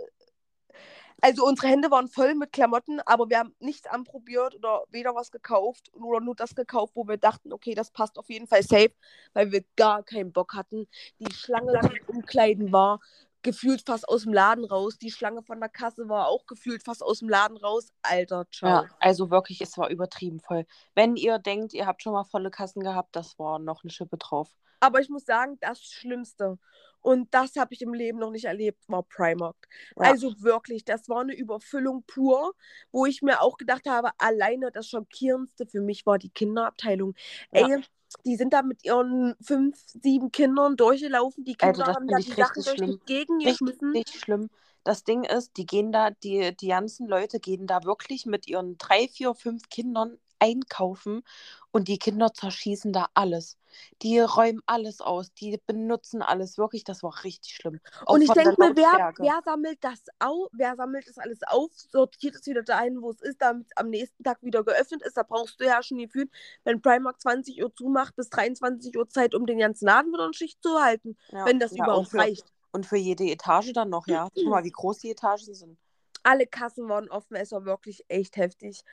Also 1.24 1.46
unsere 1.46 1.68
Hände 1.68 1.88
waren 1.92 2.08
voll 2.08 2.34
mit 2.34 2.52
Klamotten, 2.52 2.98
aber 3.06 3.30
wir 3.30 3.38
haben 3.38 3.54
nichts 3.60 3.86
anprobiert 3.86 4.56
oder 4.56 4.82
weder 4.90 5.14
was 5.14 5.30
gekauft 5.30 5.92
oder 5.94 6.20
nur 6.20 6.34
das 6.34 6.56
gekauft, 6.56 6.96
wo 6.96 7.06
wir 7.06 7.16
dachten, 7.16 7.52
okay, 7.52 7.76
das 7.76 7.92
passt 7.92 8.18
auf 8.18 8.28
jeden 8.28 8.48
Fall 8.48 8.64
safe, 8.64 8.92
weil 9.32 9.52
wir 9.52 9.64
gar 9.76 10.02
keinen 10.02 10.32
Bock 10.32 10.54
hatten. 10.54 10.88
Die 11.20 11.32
Schlange, 11.32 11.78
im 12.08 12.16
Umkleiden 12.16 12.72
war, 12.72 12.98
gefühlt 13.42 13.82
fast 13.86 14.08
aus 14.08 14.22
dem 14.22 14.32
Laden 14.32 14.64
raus. 14.64 14.98
Die 14.98 15.10
Schlange 15.10 15.42
von 15.42 15.60
der 15.60 15.68
Kasse 15.68 16.08
war 16.08 16.28
auch 16.28 16.46
gefühlt 16.46 16.82
fast 16.82 17.02
aus 17.02 17.20
dem 17.20 17.28
Laden 17.28 17.56
raus. 17.56 17.92
Alter, 18.02 18.46
ciao. 18.50 18.84
Ja, 18.84 18.88
also 19.00 19.30
wirklich, 19.30 19.60
es 19.60 19.76
war 19.78 19.90
übertrieben 19.90 20.40
voll. 20.40 20.66
Wenn 20.94 21.16
ihr 21.16 21.38
denkt, 21.38 21.74
ihr 21.74 21.86
habt 21.86 22.02
schon 22.02 22.12
mal 22.12 22.24
volle 22.24 22.50
Kassen 22.50 22.82
gehabt, 22.82 23.14
das 23.16 23.38
war 23.38 23.58
noch 23.58 23.82
eine 23.84 23.90
Schippe 23.90 24.16
drauf. 24.16 24.48
Aber 24.80 25.00
ich 25.00 25.08
muss 25.08 25.24
sagen, 25.24 25.58
das 25.60 25.80
Schlimmste, 25.80 26.58
und 27.00 27.32
das 27.34 27.56
habe 27.56 27.74
ich 27.74 27.82
im 27.82 27.94
Leben 27.94 28.18
noch 28.18 28.30
nicht 28.30 28.46
erlebt, 28.46 28.82
war 28.88 29.02
Primark. 29.02 29.68
Ja. 29.96 30.10
Also 30.10 30.34
wirklich, 30.40 30.84
das 30.84 31.08
war 31.08 31.20
eine 31.20 31.34
Überfüllung 31.34 32.04
pur, 32.06 32.54
wo 32.90 33.06
ich 33.06 33.22
mir 33.22 33.42
auch 33.42 33.58
gedacht 33.58 33.88
habe, 33.88 34.10
alleine 34.18 34.70
das 34.72 34.88
Schockierendste 34.88 35.66
für 35.66 35.80
mich 35.80 36.06
war 36.06 36.18
die 36.18 36.30
Kinderabteilung. 36.30 37.14
Ja. 37.52 37.68
Ey, 37.68 37.84
die 38.24 38.36
sind 38.36 38.52
da 38.52 38.62
mit 38.62 38.84
ihren 38.84 39.34
fünf, 39.40 39.78
sieben 39.86 40.30
Kindern 40.32 40.76
durchgelaufen. 40.76 41.44
Die 41.44 41.54
Kinder 41.54 41.86
also 41.86 41.94
haben 41.94 42.08
da 42.08 42.16
die 42.16 42.32
Sachen 42.32 42.62
durch 42.62 42.80
die 42.80 43.00
Gegend 43.06 43.44
geschmissen. 43.44 43.92
Richtig 43.92 44.20
schlimm. 44.20 44.48
Das 44.84 45.04
Ding 45.04 45.24
ist, 45.24 45.56
die 45.56 45.66
gehen 45.66 45.92
da, 45.92 46.10
die, 46.10 46.56
die 46.56 46.68
ganzen 46.68 47.06
Leute 47.06 47.38
gehen 47.38 47.66
da 47.66 47.84
wirklich 47.84 48.26
mit 48.26 48.48
ihren 48.48 48.78
drei, 48.78 49.08
vier, 49.08 49.34
fünf 49.34 49.68
Kindern 49.68 50.18
einkaufen 50.42 51.22
und 51.70 51.86
die 51.86 51.98
Kinder 51.98 52.34
zerschießen 52.34 52.92
da 52.92 53.06
alles. 53.14 53.56
Die 54.02 54.18
räumen 54.18 54.60
alles 54.66 55.00
aus, 55.00 55.32
die 55.32 55.58
benutzen 55.66 56.20
alles. 56.20 56.58
Wirklich, 56.58 56.84
das 56.84 57.02
war 57.02 57.24
richtig 57.24 57.54
schlimm. 57.54 57.80
Auch 58.04 58.14
und 58.14 58.22
ich 58.22 58.30
denke 58.30 58.56
mir, 58.58 58.72
wer, 58.74 59.14
wer 59.16 59.40
sammelt 59.44 59.78
das 59.80 60.04
auf? 60.18 60.48
Wer 60.52 60.74
sammelt 60.76 61.08
das 61.08 61.18
alles 61.18 61.38
auf, 61.46 61.70
sortiert 61.74 62.34
es 62.34 62.46
wieder 62.46 62.62
dahin, 62.62 63.00
wo 63.00 63.10
es 63.10 63.20
ist, 63.22 63.40
damit 63.40 63.68
es 63.68 63.76
am 63.76 63.88
nächsten 63.88 64.22
Tag 64.24 64.42
wieder 64.42 64.64
geöffnet 64.64 65.02
ist? 65.02 65.16
Da 65.16 65.22
brauchst 65.22 65.60
du 65.60 65.64
ja 65.64 65.82
schon 65.82 65.98
gefühlt, 65.98 66.30
wenn 66.64 66.82
Primark 66.82 67.20
20 67.20 67.62
Uhr 67.62 67.72
zumacht, 67.74 68.16
bis 68.16 68.28
23 68.28 68.96
Uhr 68.98 69.08
Zeit, 69.08 69.34
um 69.34 69.46
den 69.46 69.58
ganzen 69.58 69.86
Laden 69.86 70.12
wieder 70.12 70.26
in 70.26 70.34
Schicht 70.34 70.60
zu 70.62 70.82
halten. 70.82 71.16
Ja. 71.30 71.46
Wenn 71.46 71.60
das 71.60 71.74
ja, 71.76 71.84
überhaupt 71.84 72.12
reicht. 72.14 72.52
Und 72.72 72.84
für 72.84 72.96
jede 72.96 73.24
Etage 73.24 73.72
dann 73.72 73.90
noch, 73.90 74.06
ja. 74.08 74.28
Guck 74.34 74.46
mal, 74.46 74.64
wie 74.64 74.70
groß 74.70 74.98
die 74.98 75.10
Etagen 75.10 75.54
sind. 75.54 75.78
Alle 76.24 76.46
Kassen 76.46 76.88
waren 76.88 77.08
offen, 77.10 77.36
es 77.36 77.52
war 77.52 77.64
wirklich 77.64 78.04
echt 78.08 78.36
heftig. 78.36 78.84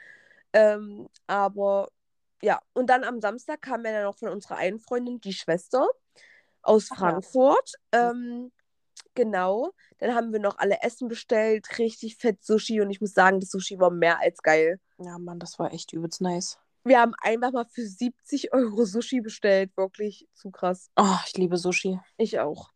Ähm, 0.53 1.07
aber 1.27 1.89
ja, 2.41 2.59
und 2.73 2.89
dann 2.89 3.03
am 3.03 3.21
Samstag 3.21 3.61
kam 3.61 3.85
ja 3.85 3.91
dann 3.91 4.03
noch 4.03 4.17
von 4.17 4.29
unserer 4.29 4.57
einen 4.57 4.79
Freundin 4.79 5.19
die 5.19 5.33
Schwester 5.33 5.87
aus 6.61 6.89
Ach, 6.91 6.97
Frankfurt. 6.97 7.73
Ja. 7.93 8.11
Ähm, 8.11 8.51
genau. 9.13 9.71
Dann 9.99 10.15
haben 10.15 10.31
wir 10.31 10.39
noch 10.39 10.57
alle 10.57 10.81
Essen 10.81 11.07
bestellt, 11.07 11.77
richtig 11.77 12.15
fett 12.17 12.43
Sushi 12.43 12.81
und 12.81 12.89
ich 12.89 13.01
muss 13.01 13.13
sagen, 13.13 13.39
das 13.39 13.49
Sushi 13.49 13.79
war 13.79 13.91
mehr 13.91 14.19
als 14.19 14.41
geil. 14.41 14.79
Ja, 14.97 15.17
Mann, 15.17 15.39
das 15.39 15.59
war 15.59 15.73
echt 15.73 15.93
übelst 15.93 16.21
nice. 16.21 16.57
Wir 16.83 16.99
haben 16.99 17.13
einfach 17.21 17.51
mal 17.51 17.65
für 17.65 17.85
70 17.85 18.53
Euro 18.53 18.85
Sushi 18.85 19.21
bestellt. 19.21 19.75
Wirklich 19.75 20.27
zu 20.33 20.49
krass. 20.49 20.89
Oh, 20.95 21.17
ich 21.27 21.37
liebe 21.37 21.57
Sushi. 21.57 21.99
Ich 22.17 22.39
auch. 22.39 22.71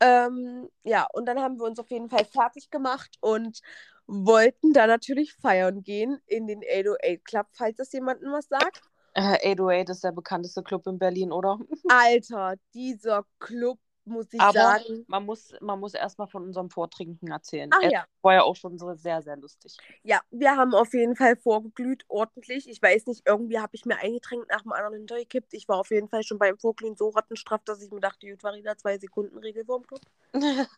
Ähm, 0.00 0.68
ja, 0.82 1.06
und 1.12 1.26
dann 1.26 1.40
haben 1.40 1.58
wir 1.58 1.64
uns 1.64 1.78
auf 1.78 1.90
jeden 1.90 2.10
Fall 2.10 2.24
fertig 2.24 2.70
gemacht 2.70 3.16
und 3.20 3.60
wollten 4.06 4.72
da 4.72 4.86
natürlich 4.86 5.34
feiern 5.34 5.82
gehen 5.82 6.20
in 6.26 6.46
den 6.46 6.60
808 6.60 7.24
Club, 7.24 7.46
falls 7.52 7.76
das 7.76 7.92
jemandem 7.92 8.32
was 8.32 8.48
sagt. 8.48 8.82
Äh, 9.14 9.52
808 9.52 9.90
ist 9.90 10.04
der 10.04 10.12
bekannteste 10.12 10.62
Club 10.62 10.86
in 10.86 10.98
Berlin, 10.98 11.32
oder? 11.32 11.58
Alter, 11.88 12.54
dieser 12.74 13.24
Club, 13.38 13.78
muss 14.04 14.26
ich 14.32 14.40
Aber 14.40 14.52
sagen. 14.52 15.04
Man 15.06 15.24
muss, 15.24 15.52
man 15.60 15.78
muss 15.78 15.94
erstmal 15.94 16.28
von 16.28 16.44
unserem 16.44 16.70
Vortrinken 16.70 17.30
erzählen. 17.30 17.70
Ach, 17.72 17.82
ja. 17.82 18.04
War 18.22 18.34
ja 18.34 18.42
auch 18.42 18.56
schon 18.56 18.78
so 18.78 18.94
sehr, 18.94 19.22
sehr 19.22 19.36
lustig. 19.36 19.76
Ja, 20.02 20.20
wir 20.30 20.56
haben 20.56 20.74
auf 20.74 20.92
jeden 20.94 21.14
Fall 21.14 21.36
vorgeglüht, 21.36 22.04
ordentlich. 22.08 22.68
Ich 22.68 22.80
weiß 22.80 23.06
nicht, 23.06 23.22
irgendwie 23.26 23.60
habe 23.60 23.74
ich 23.74 23.84
mir 23.84 23.98
ein 23.98 24.14
Getränk 24.14 24.48
nach 24.48 24.62
dem 24.62 24.72
anderen 24.72 24.98
hintergekippt. 24.98 25.52
Ich 25.54 25.68
war 25.68 25.78
auf 25.78 25.90
jeden 25.90 26.08
Fall 26.08 26.22
schon 26.22 26.38
beim 26.38 26.58
Vorglühen 26.58 26.96
so 26.96 27.10
rattenstraff, 27.10 27.62
dass 27.64 27.82
ich 27.82 27.90
mir 27.90 28.00
dachte, 28.00 28.28
gut, 28.28 28.42
war 28.42 28.54
wieder 28.54 28.76
zwei 28.76 28.98
Sekunden 28.98 29.38
Regel 29.38 29.64
vorm 29.64 29.86
Club. 29.86 30.00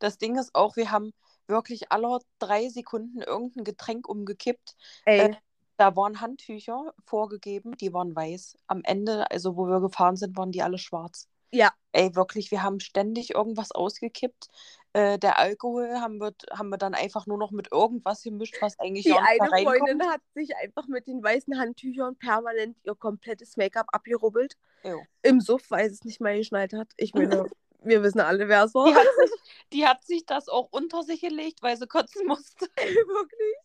das 0.00 0.18
Ding 0.18 0.36
ist 0.36 0.54
auch, 0.54 0.76
wir 0.76 0.90
haben 0.90 1.12
wirklich 1.46 1.90
alle 1.92 2.18
drei 2.38 2.68
Sekunden 2.68 3.20
irgendein 3.20 3.64
Getränk 3.64 4.08
umgekippt. 4.08 4.76
Äh, 5.04 5.34
da 5.76 5.96
waren 5.96 6.20
Handtücher 6.20 6.94
vorgegeben, 7.04 7.76
die 7.76 7.92
waren 7.92 8.14
weiß. 8.14 8.56
Am 8.66 8.82
Ende, 8.84 9.30
also 9.30 9.56
wo 9.56 9.66
wir 9.66 9.80
gefahren 9.80 10.16
sind, 10.16 10.36
waren 10.36 10.52
die 10.52 10.62
alle 10.62 10.78
schwarz. 10.78 11.28
Ja. 11.50 11.72
Ey, 11.92 12.14
wirklich, 12.16 12.50
wir 12.50 12.62
haben 12.62 12.80
ständig 12.80 13.34
irgendwas 13.34 13.70
ausgekippt. 13.70 14.48
Äh, 14.92 15.18
der 15.18 15.38
Alkohol 15.38 16.00
haben 16.00 16.20
wir, 16.20 16.32
haben 16.52 16.68
wir 16.68 16.78
dann 16.78 16.94
einfach 16.94 17.26
nur 17.26 17.38
noch 17.38 17.52
mit 17.52 17.70
irgendwas 17.70 18.22
gemischt, 18.22 18.56
was 18.60 18.78
eigentlich 18.80 19.04
Die 19.04 19.12
eine 19.12 19.48
Freundin 19.48 20.02
hat 20.08 20.20
sich 20.34 20.56
einfach 20.56 20.88
mit 20.88 21.06
den 21.06 21.22
weißen 21.22 21.58
Handtüchern 21.58 22.16
permanent 22.16 22.76
ihr 22.82 22.94
komplettes 22.96 23.56
Make-up 23.56 23.86
abgerubbelt. 23.92 24.56
Jo. 24.82 25.00
Im 25.22 25.40
Suff, 25.40 25.70
weil 25.70 25.88
es 25.88 26.04
nicht 26.04 26.20
mal 26.20 26.36
geschnallt 26.36 26.72
hat. 26.72 26.90
Ich 26.96 27.14
meine, 27.14 27.46
wir 27.84 28.02
wissen 28.02 28.20
alle, 28.20 28.48
wer 28.48 28.64
es 28.64 28.74
war. 28.74 28.86
Die 28.86 28.94
hat, 28.94 29.06
sich, 29.16 29.30
die 29.72 29.86
hat 29.86 30.04
sich 30.04 30.26
das 30.26 30.48
auch 30.48 30.68
unter 30.70 31.02
sich 31.02 31.20
gelegt, 31.20 31.62
weil 31.62 31.76
sie 31.76 31.86
kotzen 31.86 32.26
musste. 32.26 32.66
Wirklich? 32.76 33.56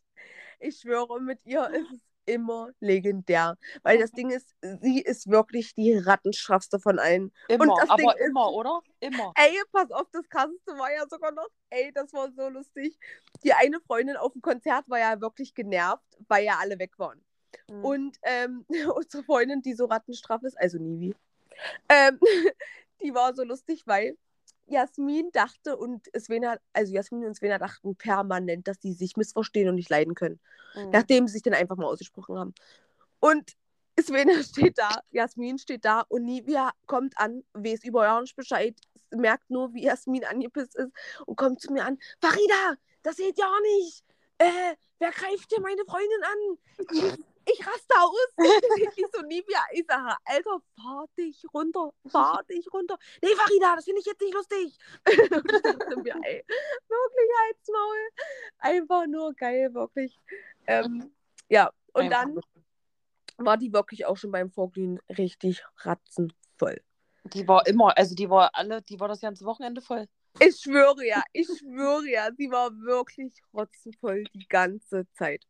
Ich 0.59 0.79
schwöre, 0.79 1.21
mit 1.21 1.39
ihr 1.45 1.69
ist 1.69 1.91
es 1.91 1.99
immer 2.29 2.69
legendär. 2.79 3.57
Weil 3.81 3.97
das 3.97 4.11
Ding 4.11 4.29
ist, 4.29 4.53
sie 4.61 5.01
ist 5.01 5.29
wirklich 5.29 5.73
die 5.73 5.97
rattenstraffste 5.97 6.79
von 6.79 6.99
allen. 6.99 7.31
Immer, 7.47 7.81
aber 7.87 7.95
Ding 7.95 8.27
immer, 8.27 8.49
ist, 8.49 8.53
oder? 8.53 8.81
Immer. 8.99 9.33
Ey, 9.35 9.59
pass 9.71 9.89
auf, 9.91 10.07
das 10.11 10.29
krasseste 10.29 10.73
war 10.73 10.91
ja 10.93 11.07
sogar 11.09 11.31
noch, 11.31 11.47
ey, 11.69 11.91
das 11.93 12.13
war 12.13 12.31
so 12.31 12.49
lustig. 12.49 12.97
Die 13.43 13.53
eine 13.53 13.79
Freundin 13.81 14.17
auf 14.17 14.33
dem 14.33 14.41
Konzert 14.41 14.87
war 14.89 14.99
ja 14.99 15.19
wirklich 15.19 15.55
genervt, 15.55 16.05
weil 16.27 16.45
ja 16.45 16.57
alle 16.59 16.77
weg 16.77 16.97
waren. 16.99 17.23
Mhm. 17.69 17.85
Und 17.85 18.17
ähm, 18.23 18.65
unsere 18.95 19.23
Freundin, 19.23 19.61
die 19.61 19.73
so 19.73 19.85
rattenstraff 19.85 20.43
ist, 20.43 20.57
also 20.59 20.77
Nivi, 20.77 21.15
ähm, 21.89 22.19
die 23.01 23.13
war 23.13 23.35
so 23.35 23.43
lustig, 23.43 23.83
weil 23.85 24.17
Jasmin 24.67 25.31
dachte 25.31 25.77
und 25.77 26.07
Svena, 26.17 26.57
also 26.73 26.93
Jasmin 26.93 27.25
und 27.25 27.35
Svena 27.35 27.57
dachten 27.57 27.95
permanent, 27.95 28.67
dass 28.67 28.79
die 28.79 28.93
sich 28.93 29.17
missverstehen 29.17 29.69
und 29.69 29.75
nicht 29.75 29.89
leiden 29.89 30.15
können. 30.15 30.39
Mhm. 30.75 30.91
Nachdem 30.91 31.27
sie 31.27 31.33
sich 31.33 31.41
dann 31.43 31.53
einfach 31.53 31.75
mal 31.75 31.87
ausgesprochen 31.87 32.37
haben. 32.37 32.53
Und 33.19 33.55
Svena 33.99 34.43
steht 34.43 34.77
da, 34.77 35.01
Jasmin 35.11 35.57
steht 35.57 35.85
da 35.85 36.01
und 36.07 36.25
Nivia 36.25 36.71
kommt 36.85 37.17
an, 37.17 37.43
weiß 37.53 37.83
über 37.83 38.21
nicht 38.21 38.35
Bescheid, 38.35 38.75
merkt 39.11 39.49
nur, 39.49 39.73
wie 39.73 39.83
Jasmin 39.83 40.23
angepisst 40.25 40.75
ist 40.75 40.91
und 41.25 41.35
kommt 41.35 41.61
zu 41.61 41.73
mir 41.73 41.85
an. 41.85 41.97
Farida, 42.21 42.75
das 43.03 43.17
geht 43.17 43.37
ja 43.37 43.51
nicht. 43.77 44.03
Äh, 44.37 44.75
wer 44.99 45.11
greift 45.11 45.49
hier 45.49 45.61
meine 45.61 45.83
Freundin 45.85 46.23
an? 46.23 47.17
Ich 47.53 47.65
raste 47.65 47.95
aus. 47.97 48.27
ich 48.97 49.05
so, 49.13 49.21
Nivia, 49.21 49.59
ich 49.71 49.85
sage, 49.87 50.15
Alter, 50.25 50.61
fahr 50.75 51.05
dich 51.17 51.43
runter, 51.53 51.91
fahr 52.07 52.43
dich 52.43 52.71
runter. 52.73 52.97
Nee, 53.21 53.35
Farida, 53.35 53.75
das 53.75 53.85
finde 53.85 54.01
ich 54.01 54.05
jetzt 54.05 54.21
nicht 54.21 54.33
lustig. 54.33 54.77
ich 55.09 55.29
dachte 55.61 55.97
mir, 55.97 56.15
ey, 56.23 56.43
wirklich 56.87 57.29
Halsmaul. 57.41 58.09
Einfach 58.59 59.07
nur 59.07 59.33
geil, 59.33 59.73
wirklich. 59.73 60.19
Ähm, 60.67 61.11
ja, 61.49 61.71
und 61.93 62.09
dann 62.09 62.39
war 63.37 63.57
die 63.57 63.73
wirklich 63.73 64.05
auch 64.05 64.17
schon 64.17 64.31
beim 64.31 64.51
Vorglühen 64.51 64.99
richtig 65.17 65.63
ratzenvoll. 65.77 66.81
Die 67.23 67.47
war 67.47 67.65
immer, 67.67 67.97
also 67.97 68.15
die 68.15 68.29
war 68.29 68.51
alle, 68.53 68.81
die 68.81 68.99
war 68.99 69.07
das 69.07 69.21
ganze 69.21 69.45
Wochenende 69.45 69.81
voll. 69.81 70.07
Ich 70.39 70.57
schwöre 70.57 71.05
ja, 71.05 71.23
ich 71.33 71.47
schwöre 71.47 72.07
ja, 72.07 72.29
sie 72.37 72.49
war 72.51 72.71
wirklich 72.81 73.41
rotzenvoll 73.53 74.23
die 74.33 74.47
ganze 74.47 75.07
Zeit. 75.13 75.45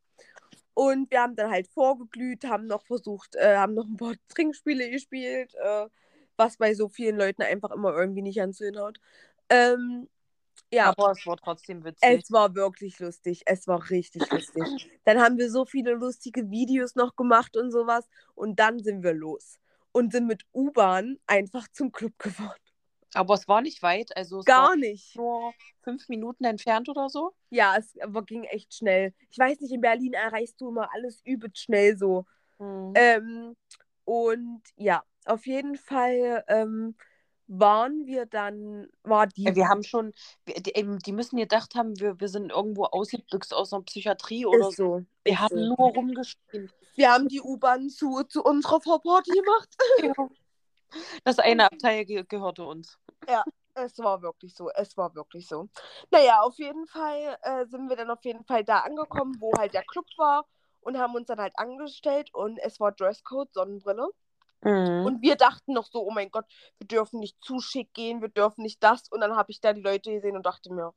Und 0.80 1.11
wir 1.11 1.19
haben 1.19 1.36
dann 1.36 1.51
halt 1.51 1.67
vorgeglüht, 1.67 2.45
haben 2.45 2.65
noch 2.65 2.86
versucht, 2.86 3.36
äh, 3.36 3.57
haben 3.57 3.73
noch 3.73 3.86
ein 3.86 3.97
paar 3.97 4.13
Trinkspiele 4.30 4.89
gespielt, 4.89 5.53
äh, 5.55 5.88
was 6.38 6.55
bei 6.55 6.73
so 6.73 6.88
vielen 6.88 7.17
Leuten 7.17 7.41
einfach 7.41 7.71
immer 7.71 7.93
irgendwie 7.93 8.21
nicht 8.21 8.39
ans 8.39 8.59
hinhaut. 8.59 8.97
Ähm, 9.49 10.07
ja. 10.71 10.86
Aber 10.86 11.11
es 11.11 11.27
war 11.27 11.36
trotzdem 11.36 11.84
witzig. 11.84 12.23
Es 12.23 12.32
war 12.32 12.55
wirklich 12.55 12.97
lustig. 12.99 13.41
Es 13.45 13.67
war 13.67 13.89
richtig 13.89 14.32
lustig. 14.32 14.89
Dann 15.03 15.19
haben 15.19 15.38
wir 15.38 15.51
so 15.51 15.65
viele 15.65 15.95
lustige 15.95 16.49
Videos 16.49 16.95
noch 16.95 17.17
gemacht 17.17 17.57
und 17.57 17.71
sowas. 17.71 18.07
Und 18.34 18.57
dann 18.57 18.80
sind 18.80 19.03
wir 19.03 19.13
los. 19.13 19.59
Und 19.91 20.13
sind 20.13 20.27
mit 20.27 20.45
U-Bahn 20.53 21.19
einfach 21.27 21.67
zum 21.73 21.91
Club 21.91 22.17
gefahren. 22.17 22.55
Aber 23.14 23.34
es 23.34 23.47
war 23.47 23.62
nicht 23.62 23.82
weit, 23.82 24.16
also 24.16 24.41
gar 24.41 24.76
nicht. 24.76 25.16
Nur 25.16 25.53
fünf 25.84 26.07
Minuten 26.10 26.43
entfernt 26.45 26.89
oder 26.89 27.10
so. 27.10 27.32
Ja, 27.49 27.76
es 27.78 27.93
ging 28.28 28.43
echt 28.43 28.74
schnell. 28.74 29.14
Ich 29.30 29.39
weiß 29.39 29.60
nicht, 29.62 29.74
in 29.74 29.82
Berlin 29.82 30.14
erreichst 30.14 30.62
du 30.62 30.70
immer 30.70 30.89
alles 30.93 31.22
übelst 31.26 31.64
schnell 31.64 31.97
so. 31.97 32.26
Mhm. 32.60 32.93
Ähm, 32.95 33.55
und 34.05 34.62
ja, 34.76 35.03
auf 35.26 35.45
jeden 35.45 35.76
Fall 35.76 36.43
ähm, 36.47 36.95
waren 37.47 38.05
wir 38.05 38.28
dann, 38.28 38.88
war 39.03 39.28
die. 39.28 39.43
Ja, 39.43 39.55
wir 39.55 39.68
haben 39.68 39.84
schon, 39.84 40.14
die, 40.47 40.99
die, 41.05 41.12
müssen 41.12 41.38
gedacht 41.38 41.74
haben, 41.76 41.99
wir, 41.99 42.20
wir 42.20 42.28
sind 42.28 42.51
irgendwo 42.51 42.86
ausgebüxt 42.86 43.53
aus 43.53 43.74
einer 43.74 43.84
Psychiatrie 43.84 44.45
oder 44.45 44.72
so. 44.72 45.03
Wir 45.24 45.39
haben 45.39 45.57
so. 45.57 45.76
nur 45.76 45.93
rumgeschrien. 45.95 46.72
Wir 46.95 47.12
haben 47.12 47.28
die 47.28 47.41
U-Bahn 47.41 47.89
zu, 47.89 48.24
zu 48.24 48.43
unserer 48.43 48.82
Vorparty 48.82 49.32
gemacht. 49.32 49.70
Ja. 50.03 50.30
Das 51.24 51.40
eine 51.40 51.66
Abteil 51.66 52.06
ge 52.06 52.24
gehörte 52.28 52.66
uns. 52.66 52.98
Ja, 53.28 53.44
Es 53.76 53.98
war 54.00 54.22
wirklich 54.22 54.56
so, 54.56 54.70
es 54.70 54.98
war 54.98 55.16
wirklich 55.16 55.48
so. 55.48 55.70
Naja, 56.12 56.42
auf 56.42 56.58
jeden 56.58 56.88
Fall 56.88 57.38
äh, 57.44 57.66
sind 57.68 57.90
wir 57.90 57.96
dann 57.96 58.10
auf 58.10 58.24
jeden 58.24 58.44
Fall 58.46 58.64
da 58.64 58.80
angekommen, 58.80 59.36
wo 59.40 59.52
halt 59.58 59.74
der 59.74 59.84
Club 59.84 60.06
war 60.18 60.46
und 60.82 60.98
haben 60.98 61.16
uns 61.16 61.28
dann 61.28 61.40
halt 61.40 61.54
angestellt 61.58 62.34
und 62.34 62.58
es 62.60 62.80
war 62.80 62.92
Dresscode, 62.92 63.54
Sonnenbrille. 63.54 64.10
Mhm. 64.62 65.06
Und 65.06 65.22
wir 65.22 65.36
dachten 65.36 65.74
noch 65.74 65.86
so, 65.86 66.06
oh 66.06 66.12
mein 66.12 66.32
Gott, 66.32 66.46
wir 66.80 66.88
dürfen 66.88 67.20
nicht 67.20 67.38
zu 67.42 67.60
schick 67.60 67.94
gehen, 67.94 68.22
wir 68.22 68.30
dürfen 68.30 68.64
nicht 68.64 68.84
das. 68.84 69.08
Und 69.10 69.22
dann 69.22 69.36
habe 69.36 69.52
ich 69.52 69.62
da 69.62 69.74
die 69.74 69.82
Leute 69.82 70.12
gesehen 70.12 70.36
und 70.36 70.46
dachte 70.46 70.74
mir, 70.74 70.94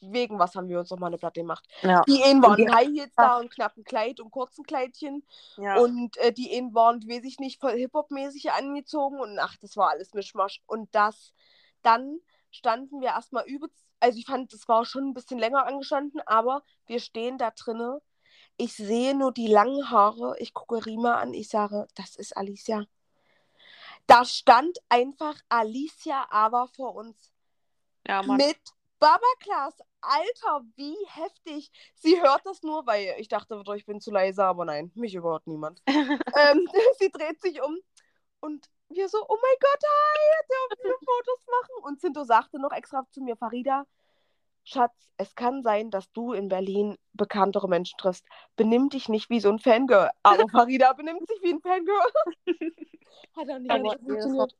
wegen 0.00 0.38
was 0.38 0.54
haben 0.54 0.68
wir 0.68 0.78
uns 0.78 0.90
nochmal 0.90 1.08
eine 1.08 1.18
Platte 1.18 1.40
gemacht. 1.40 1.66
Ja. 1.82 2.02
Die 2.02 2.22
einen 2.22 2.42
waren 2.42 2.56
die 2.56 2.70
High 2.70 2.88
Heels 2.88 3.12
da 3.16 3.38
und 3.38 3.50
knappen 3.50 3.84
Kleid 3.84 4.20
und 4.20 4.30
kurzen 4.30 4.64
Kleidchen. 4.64 5.24
Ja. 5.56 5.78
Und 5.78 6.16
äh, 6.18 6.32
die 6.32 6.56
einen 6.56 6.74
waren, 6.74 7.02
weiß 7.02 7.24
ich 7.24 7.38
nicht, 7.38 7.60
voll 7.60 7.76
Hip-Hop-mäßig 7.76 8.52
angezogen. 8.52 9.20
Und 9.20 9.38
ach, 9.38 9.56
das 9.60 9.76
war 9.76 9.90
alles 9.90 10.14
Mischmasch. 10.14 10.62
Und 10.66 10.94
das, 10.94 11.32
dann 11.82 12.20
standen 12.50 13.00
wir 13.00 13.08
erstmal 13.08 13.46
übelst, 13.46 13.84
also 14.00 14.18
ich 14.18 14.26
fand, 14.26 14.52
das 14.52 14.66
war 14.66 14.84
schon 14.84 15.08
ein 15.08 15.14
bisschen 15.14 15.38
länger 15.38 15.66
angestanden, 15.66 16.20
aber 16.26 16.62
wir 16.86 17.00
stehen 17.00 17.38
da 17.38 17.50
drinnen. 17.50 18.00
Ich 18.56 18.74
sehe 18.74 19.14
nur 19.14 19.32
die 19.32 19.46
langen 19.46 19.90
Haare. 19.90 20.34
Ich 20.38 20.52
gucke 20.52 20.84
Rima 20.84 21.14
an. 21.14 21.32
Ich 21.32 21.48
sage, 21.48 21.86
das 21.94 22.16
ist 22.16 22.36
Alicia. 22.36 22.84
Da 24.06 24.24
stand 24.24 24.78
einfach 24.88 25.36
Alicia 25.48 26.26
aber 26.30 26.68
vor 26.68 26.94
uns. 26.94 27.30
Ja, 28.06 28.22
Mann. 28.22 28.38
Mit 28.38 28.58
Baba 28.98 29.20
Klaas. 29.40 29.74
Alter, 30.02 30.64
wie 30.76 30.96
heftig. 31.06 31.70
Sie 31.94 32.20
hört 32.20 32.44
das 32.44 32.62
nur, 32.62 32.86
weil 32.86 33.14
ich 33.18 33.28
dachte, 33.28 33.62
ich 33.76 33.86
bin 33.86 34.00
zu 34.00 34.10
leise, 34.10 34.44
aber 34.44 34.64
nein, 34.64 34.90
mich 34.94 35.14
überhaupt 35.14 35.46
niemand. 35.46 35.82
ähm, 35.86 36.68
sie 36.98 37.10
dreht 37.10 37.40
sich 37.40 37.62
um 37.62 37.76
und 38.40 38.68
wir 38.88 39.08
so, 39.08 39.18
oh 39.28 39.36
mein 39.40 39.56
Gott, 39.60 39.82
hi, 39.84 40.46
dürfen 40.48 40.84
wir 40.84 40.98
Fotos 41.06 41.46
machen? 41.46 41.84
Und 41.84 42.00
Zinto 42.00 42.24
sagte 42.24 42.58
noch 42.58 42.72
extra 42.72 43.06
zu 43.10 43.20
mir, 43.22 43.36
Farida, 43.36 43.86
Schatz, 44.64 45.10
es 45.16 45.34
kann 45.34 45.62
sein, 45.62 45.90
dass 45.90 46.10
du 46.12 46.32
in 46.32 46.48
Berlin 46.48 46.96
bekanntere 47.12 47.68
Menschen 47.68 47.96
triffst. 47.98 48.24
Benimm 48.56 48.88
dich 48.88 49.08
nicht 49.08 49.30
wie 49.30 49.40
so 49.40 49.50
ein 49.50 49.58
Fangirl. 49.58 50.10
Aber 50.22 50.48
Farida 50.48 50.92
benimmt 50.92 51.26
sich 51.26 51.40
wie 51.42 51.54
ein 51.54 51.60
Fangirl. 51.60 52.12
Hat 53.36 53.48
er 53.48 53.58
nicht 53.58 53.98
funktioniert. 54.00 54.56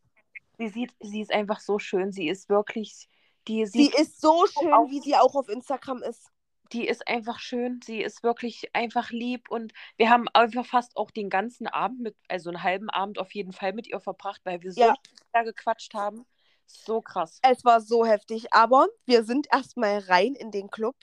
Sie, 0.58 0.68
sieht, 0.68 0.94
sie 1.00 1.20
ist 1.20 1.32
einfach 1.32 1.60
so 1.60 1.78
schön. 1.78 2.12
Sie 2.12 2.28
ist 2.28 2.48
wirklich. 2.48 3.08
Die 3.50 3.66
sie 3.66 3.90
ist 3.96 4.20
so 4.20 4.46
schön, 4.46 4.72
auch, 4.72 4.88
wie 4.90 5.00
sie 5.00 5.16
auch 5.16 5.34
auf 5.34 5.48
Instagram 5.48 6.02
ist. 6.02 6.30
Die 6.72 6.86
ist 6.86 7.08
einfach 7.08 7.40
schön. 7.40 7.80
Sie 7.82 8.00
ist 8.00 8.22
wirklich 8.22 8.74
einfach 8.74 9.10
lieb. 9.10 9.50
Und 9.50 9.72
wir 9.96 10.08
haben 10.08 10.28
einfach 10.28 10.64
fast 10.64 10.96
auch 10.96 11.10
den 11.10 11.30
ganzen 11.30 11.66
Abend 11.66 12.00
mit, 12.00 12.16
also 12.28 12.50
einen 12.50 12.62
halben 12.62 12.90
Abend 12.90 13.18
auf 13.18 13.34
jeden 13.34 13.52
Fall 13.52 13.72
mit 13.72 13.88
ihr 13.88 14.00
verbracht, 14.00 14.40
weil 14.44 14.62
wir 14.62 14.72
so 14.72 14.80
ja. 14.80 14.94
gequatscht 15.42 15.94
haben. 15.94 16.24
So 16.66 17.00
krass. 17.00 17.40
Es 17.42 17.64
war 17.64 17.80
so 17.80 18.06
heftig. 18.06 18.52
Aber 18.52 18.86
wir 19.06 19.24
sind 19.24 19.48
erstmal 19.52 19.98
rein 19.98 20.34
in 20.34 20.52
den 20.52 20.70
Club, 20.70 20.96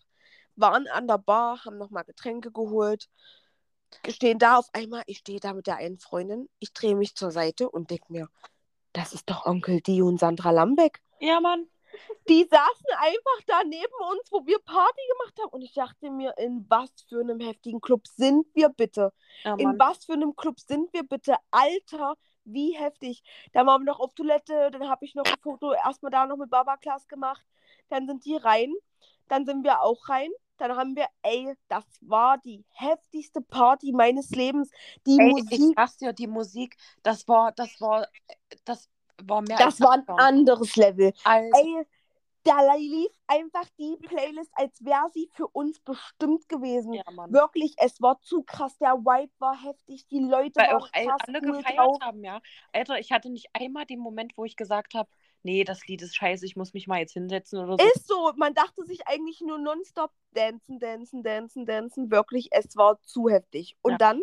waren 0.55 0.87
an 0.87 1.07
der 1.07 1.17
Bar, 1.17 1.65
haben 1.65 1.77
nochmal 1.77 2.05
Getränke 2.05 2.51
geholt 2.51 3.09
stehen 4.09 4.39
da 4.39 4.57
auf 4.57 4.69
einmal, 4.73 5.03
ich 5.05 5.19
stehe 5.19 5.39
da 5.39 5.53
mit 5.53 5.67
der 5.67 5.77
einen 5.77 5.99
Freundin, 5.99 6.49
ich 6.59 6.73
drehe 6.73 6.95
mich 6.95 7.15
zur 7.15 7.31
Seite 7.31 7.69
und 7.69 7.89
denke 7.89 8.11
mir, 8.11 8.29
das 8.93 9.13
ist 9.13 9.29
doch 9.29 9.45
Onkel 9.45 9.81
Di 9.81 10.01
und 10.01 10.19
Sandra 10.19 10.51
Lambeck. 10.51 11.01
Ja, 11.19 11.39
Mann. 11.39 11.67
Die 12.29 12.43
saßen 12.43 12.85
einfach 12.97 13.41
da 13.45 13.63
neben 13.63 13.93
uns, 14.11 14.31
wo 14.31 14.45
wir 14.45 14.59
Party 14.59 15.01
gemacht 15.17 15.39
haben. 15.41 15.51
Und 15.51 15.61
ich 15.61 15.73
dachte 15.73 16.09
mir, 16.11 16.33
in 16.37 16.65
was 16.69 16.89
für 17.07 17.21
einem 17.21 17.39
heftigen 17.39 17.81
Club 17.81 18.07
sind 18.07 18.45
wir 18.53 18.69
bitte? 18.69 19.13
Ja, 19.43 19.55
in 19.55 19.79
was 19.79 20.05
für 20.05 20.13
einem 20.13 20.35
Club 20.35 20.59
sind 20.59 20.91
wir 20.93 21.03
bitte? 21.03 21.35
Alter, 21.51 22.15
wie 22.43 22.71
heftig. 22.77 23.23
Da 23.53 23.65
waren 23.65 23.81
wir 23.81 23.91
noch 23.91 23.99
auf 23.99 24.13
Toilette, 24.13 24.71
dann 24.71 24.89
habe 24.89 25.05
ich 25.05 25.15
noch 25.15 25.25
ein 25.25 25.39
Foto 25.41 25.73
erstmal 25.73 26.11
da 26.11 26.25
noch 26.25 26.37
mit 26.37 26.49
Baba 26.49 26.77
Class 26.77 27.07
gemacht. 27.07 27.45
Dann 27.89 28.07
sind 28.07 28.25
die 28.25 28.35
rein. 28.35 28.73
Dann 29.27 29.45
sind 29.45 29.63
wir 29.63 29.81
auch 29.81 30.09
rein. 30.09 30.31
Dann 30.57 30.75
haben 30.75 30.95
wir, 30.95 31.07
ey, 31.21 31.53
das 31.67 31.85
war 32.01 32.39
die 32.39 32.65
heftigste 32.73 33.41
Party 33.41 33.91
meines 33.91 34.31
Lebens. 34.31 34.71
Die 35.05 35.17
ey, 35.19 35.29
Musik. 35.29 35.51
Ich 35.51 35.75
sag's 35.75 35.97
dir, 35.97 36.13
die 36.13 36.27
Musik, 36.27 36.75
das 37.03 37.27
war, 37.27 37.51
das 37.51 37.79
war, 37.79 38.07
das 38.65 38.89
war 39.23 39.41
mehr. 39.41 39.57
Das 39.57 39.79
war 39.81 39.93
ein 39.93 40.07
anderes 40.07 40.75
Level. 40.75 41.13
Also, 41.23 41.49
ey, 41.53 41.85
da 42.47 42.75
lief 42.75 43.11
einfach 43.27 43.67
die 43.77 43.97
Playlist, 43.97 44.51
als 44.53 44.83
wäre 44.83 45.09
sie 45.13 45.29
für 45.33 45.47
uns 45.47 45.79
bestimmt 45.81 46.47
gewesen. 46.47 46.93
Ja, 46.93 47.03
Wirklich, 47.29 47.75
es 47.77 48.01
war 48.01 48.21
zu 48.21 48.43
krass. 48.43 48.77
Der 48.77 48.93
Vibe 48.93 49.33
war 49.39 49.61
heftig, 49.61 50.07
die 50.07 50.19
Leute 50.19 50.55
Weil 50.55 50.67
waren 50.67 50.81
auch 50.81 50.91
krass 50.91 51.21
alle 51.27 51.39
cool 51.43 51.57
gefeiert 51.57 51.77
drauf. 51.77 51.97
haben, 52.01 52.23
ja. 52.23 52.41
Alter, 52.71 52.99
ich 52.99 53.11
hatte 53.11 53.29
nicht 53.29 53.47
einmal 53.53 53.85
den 53.85 53.99
Moment, 53.99 54.33
wo 54.37 54.45
ich 54.45 54.55
gesagt 54.55 54.93
habe, 54.93 55.09
nee, 55.43 55.63
das 55.65 55.85
Lied 55.87 56.01
ist 56.01 56.15
scheiße, 56.15 56.45
ich 56.45 56.55
muss 56.55 56.73
mich 56.73 56.87
mal 56.87 56.99
jetzt 56.99 57.13
hinsetzen 57.13 57.59
oder 57.59 57.77
so. 57.77 57.85
Ist 57.93 58.07
so, 58.07 58.31
man 58.37 58.53
dachte 58.53 58.85
sich 58.85 59.07
eigentlich 59.07 59.41
nur 59.41 59.57
nonstop 59.57 60.11
dancen, 60.31 60.79
dancen, 60.79 61.23
dancen, 61.23 61.65
dancen. 61.65 62.11
Wirklich, 62.11 62.47
es 62.51 62.77
war 62.77 63.01
zu 63.01 63.27
heftig. 63.27 63.75
Und 63.81 63.93
ja. 63.93 63.97
dann 63.97 64.21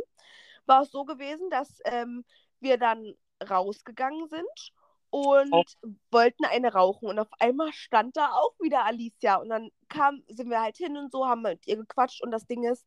war 0.65 0.83
es 0.83 0.91
so 0.91 1.05
gewesen, 1.05 1.51
dass 1.51 1.79
ähm, 1.85 2.25
wir 2.61 2.79
dann 2.79 3.15
rausgegangen 3.51 4.29
sind 4.29 4.73
und 5.15 5.53
oh. 5.53 5.63
wollten 6.11 6.45
eine 6.45 6.73
rauchen. 6.73 7.09
Und 7.09 7.21
auf 7.21 7.29
einmal 7.39 7.73
stand 7.73 8.17
da 8.17 8.33
auch 8.33 8.59
wieder 8.59 8.85
Alicia. 8.85 9.37
Und 9.37 9.49
dann 9.49 9.71
kam, 9.89 10.25
sind 10.27 10.51
wir 10.51 10.61
halt 10.61 10.77
hin 10.77 10.97
und 10.97 11.13
so, 11.13 11.25
haben 11.25 11.43
mit 11.43 11.65
ihr 11.69 11.77
gequatscht. 11.77 12.21
Und 12.21 12.33
das 12.33 12.49
Ding 12.49 12.65
ist, 12.65 12.85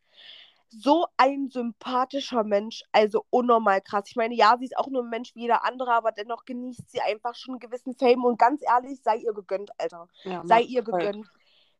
so 0.68 1.08
ein 1.16 1.48
sympathischer 1.48 2.44
Mensch, 2.44 2.84
also 2.92 3.24
unnormal 3.30 3.80
krass. 3.80 4.04
Ich 4.08 4.18
meine, 4.18 4.36
ja, 4.36 4.58
sie 4.60 4.66
ist 4.66 4.78
auch 4.78 4.88
nur 4.88 5.04
ein 5.04 5.10
Mensch 5.10 5.34
wie 5.36 5.44
jeder 5.44 5.64
andere, 5.64 5.94
aber 5.94 6.12
dennoch 6.12 6.44
genießt 6.44 6.92
sie 6.92 7.00
einfach 7.00 7.34
schon 7.34 7.54
einen 7.54 7.60
gewissen 7.62 7.96
Fame 7.96 8.26
und 8.26 8.38
ganz 8.38 8.62
ehrlich, 8.62 9.02
sei 9.02 9.16
ihr 9.20 9.32
gegönnt, 9.32 9.72
Alter. 9.78 10.10
Ja, 10.26 10.42
sei 10.46 10.64
ihr 10.64 10.84
gegönnt. 10.84 11.26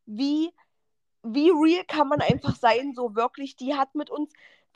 Wie, 0.06 0.54
wie 1.24 1.50
real 1.50 1.84
kann 1.84 2.08
man 2.08 2.22
einfach 2.22 2.56
sein, 2.56 2.94
so 2.96 3.16
wirklich, 3.16 3.58
die 3.58 3.76
hat 3.76 3.94
mit 3.96 4.10
uns, 4.10 4.32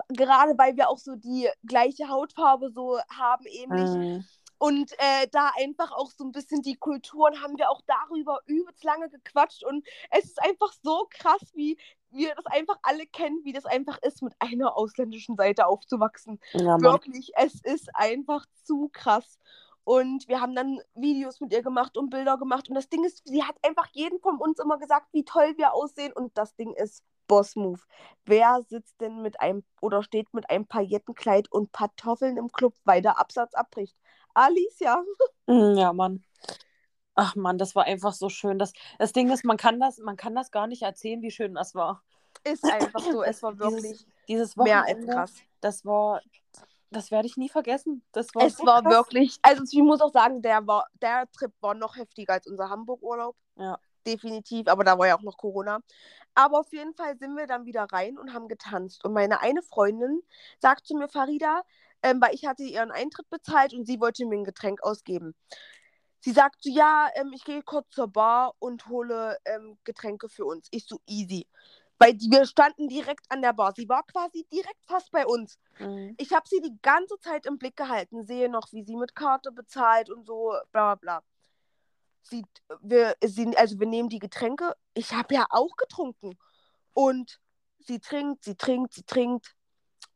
gerade 0.09 0.57
weil 0.57 0.75
wir 0.75 0.89
auch 0.89 0.97
so 0.97 1.15
die 1.15 1.47
gleiche 1.65 2.09
Hautfarbe 2.09 2.71
so 2.71 2.99
haben, 3.17 3.45
ähnlich. 3.45 3.89
Mhm. 3.89 4.25
Und 4.61 4.91
äh, 4.99 5.27
da 5.31 5.49
einfach 5.59 5.91
auch 5.91 6.11
so 6.11 6.23
ein 6.23 6.31
bisschen 6.31 6.61
die 6.61 6.75
Kulturen 6.75 7.41
haben 7.41 7.57
wir 7.57 7.71
auch 7.71 7.81
darüber 7.87 8.41
übelst 8.45 8.83
lange 8.83 9.09
gequatscht. 9.09 9.63
Und 9.63 9.83
es 10.11 10.25
ist 10.25 10.39
einfach 10.39 10.71
so 10.83 11.07
krass, 11.09 11.41
wie 11.55 11.79
wir 12.11 12.35
das 12.35 12.45
einfach 12.45 12.77
alle 12.83 13.07
kennen, 13.07 13.39
wie 13.43 13.53
das 13.53 13.65
einfach 13.65 13.97
ist, 14.03 14.21
mit 14.21 14.35
einer 14.37 14.77
ausländischen 14.77 15.35
Seite 15.35 15.65
aufzuwachsen. 15.65 16.39
Ja, 16.53 16.79
Wirklich, 16.79 17.31
es 17.37 17.59
ist 17.63 17.89
einfach 17.95 18.45
zu 18.63 18.91
krass. 18.93 19.39
Und 19.83 20.27
wir 20.27 20.41
haben 20.41 20.53
dann 20.53 20.79
Videos 20.93 21.41
mit 21.41 21.51
ihr 21.53 21.63
gemacht 21.63 21.97
und 21.97 22.11
Bilder 22.11 22.37
gemacht. 22.37 22.69
Und 22.69 22.75
das 22.75 22.87
Ding 22.87 23.03
ist, 23.03 23.23
sie 23.25 23.43
hat 23.43 23.55
einfach 23.65 23.87
jeden 23.93 24.19
von 24.19 24.37
uns 24.37 24.59
immer 24.59 24.77
gesagt, 24.77 25.07
wie 25.11 25.25
toll 25.25 25.55
wir 25.57 25.73
aussehen. 25.73 26.13
Und 26.13 26.37
das 26.37 26.55
Ding 26.55 26.75
ist 26.75 27.03
Boss 27.25 27.55
Move. 27.55 27.81
Wer 28.25 28.61
sitzt 28.69 29.01
denn 29.01 29.23
mit 29.23 29.41
einem 29.41 29.63
oder 29.81 30.03
steht 30.03 30.31
mit 30.35 30.51
einem 30.51 30.67
Paillettenkleid 30.67 31.51
und 31.51 31.73
Kartoffeln 31.73 32.37
im 32.37 32.51
Club, 32.51 32.75
weil 32.83 33.01
der 33.01 33.17
Absatz 33.17 33.55
abbricht? 33.55 33.97
Alicia. 34.33 35.03
Mm, 35.47 35.77
ja, 35.77 35.93
Mann. 35.93 36.23
Ach 37.15 37.35
Mann, 37.35 37.57
das 37.57 37.75
war 37.75 37.83
einfach 37.83 38.13
so 38.13 38.29
schön. 38.29 38.57
Das, 38.57 38.73
das 38.97 39.11
Ding 39.11 39.29
ist, 39.31 39.43
man 39.43 39.57
kann 39.57 39.79
das, 39.79 39.97
man 39.97 40.15
kann 40.15 40.33
das 40.33 40.51
gar 40.51 40.67
nicht 40.67 40.83
erzählen, 40.83 41.21
wie 41.21 41.31
schön 41.31 41.53
das 41.53 41.75
war. 41.75 42.03
Ist 42.43 42.63
einfach 42.63 43.01
so, 43.01 43.21
es 43.23 43.43
war 43.43 43.59
wirklich 43.59 43.81
dieses, 43.83 44.05
dieses 44.27 44.55
mehr 44.55 44.85
als 44.85 45.05
krass. 45.05 45.33
Das 45.59 45.85
war, 45.85 46.21
das 46.89 47.11
werde 47.11 47.27
ich 47.27 47.37
nie 47.37 47.49
vergessen. 47.49 48.03
Das 48.11 48.33
war 48.33 48.45
es 48.45 48.57
so 48.57 48.65
war 48.65 48.81
krass. 48.81 48.93
wirklich, 48.93 49.37
also 49.41 49.63
ich 49.69 49.83
muss 49.83 50.01
auch 50.01 50.11
sagen, 50.11 50.41
der 50.41 50.65
war, 50.67 50.87
der 51.01 51.29
Trip 51.31 51.51
war 51.59 51.73
noch 51.73 51.97
heftiger 51.97 52.33
als 52.33 52.47
unser 52.47 52.69
Hamburg-Urlaub. 52.69 53.35
Ja. 53.57 53.77
Definitiv, 54.07 54.67
aber 54.67 54.83
da 54.83 54.97
war 54.97 55.07
ja 55.07 55.17
auch 55.17 55.21
noch 55.21 55.37
Corona. 55.37 55.79
Aber 56.33 56.59
auf 56.59 56.71
jeden 56.71 56.93
Fall 56.95 57.17
sind 57.17 57.35
wir 57.35 57.45
dann 57.45 57.65
wieder 57.65 57.83
rein 57.91 58.17
und 58.17 58.33
haben 58.33 58.47
getanzt. 58.47 59.05
Und 59.05 59.13
meine 59.13 59.41
eine 59.41 59.61
Freundin 59.61 60.23
sagt 60.59 60.87
zu 60.87 60.95
mir, 60.95 61.07
Farida, 61.07 61.61
ähm, 62.03 62.21
weil 62.21 62.33
ich 62.33 62.45
hatte 62.45 62.63
ihren 62.63 62.91
Eintritt 62.91 63.29
bezahlt 63.29 63.73
und 63.73 63.85
sie 63.85 63.99
wollte 63.99 64.25
mir 64.25 64.37
ein 64.37 64.43
Getränk 64.43 64.83
ausgeben. 64.83 65.35
Sie 66.19 66.31
sagt 66.31 66.63
so, 66.63 66.69
ja, 66.69 67.09
ähm, 67.15 67.31
ich 67.33 67.43
gehe 67.43 67.63
kurz 67.63 67.89
zur 67.89 68.07
Bar 68.07 68.53
und 68.59 68.87
hole 68.87 69.37
ähm, 69.45 69.77
Getränke 69.83 70.29
für 70.29 70.45
uns. 70.45 70.67
Ich 70.71 70.85
so, 70.85 70.99
easy. 71.07 71.47
Weil 71.97 72.13
die, 72.13 72.29
wir 72.31 72.45
standen 72.45 72.87
direkt 72.87 73.25
an 73.29 73.41
der 73.41 73.53
Bar. 73.53 73.73
Sie 73.75 73.89
war 73.89 74.03
quasi 74.03 74.45
direkt 74.51 74.85
fast 74.87 75.11
bei 75.11 75.25
uns. 75.25 75.59
Mhm. 75.79 76.15
Ich 76.17 76.31
habe 76.31 76.47
sie 76.47 76.61
die 76.61 76.77
ganze 76.81 77.19
Zeit 77.19 77.45
im 77.45 77.57
Blick 77.57 77.75
gehalten, 77.75 78.25
sehe 78.25 78.49
noch, 78.49 78.71
wie 78.71 78.83
sie 78.83 78.95
mit 78.95 79.15
Karte 79.15 79.51
bezahlt 79.51 80.09
und 80.09 80.25
so, 80.25 80.53
bla 80.71 80.95
bla 80.95 80.95
bla. 80.95 81.23
Sie, 82.23 82.45
wir, 82.81 83.15
sie, 83.23 83.55
also 83.57 83.79
wir 83.79 83.87
nehmen 83.87 84.09
die 84.09 84.19
Getränke. 84.19 84.75
Ich 84.93 85.13
habe 85.13 85.33
ja 85.33 85.47
auch 85.49 85.75
getrunken. 85.75 86.37
Und 86.93 87.39
sie 87.79 87.99
trinkt, 87.99 88.43
sie 88.43 88.55
trinkt, 88.55 88.93
sie 88.93 89.03
trinkt. 89.03 89.55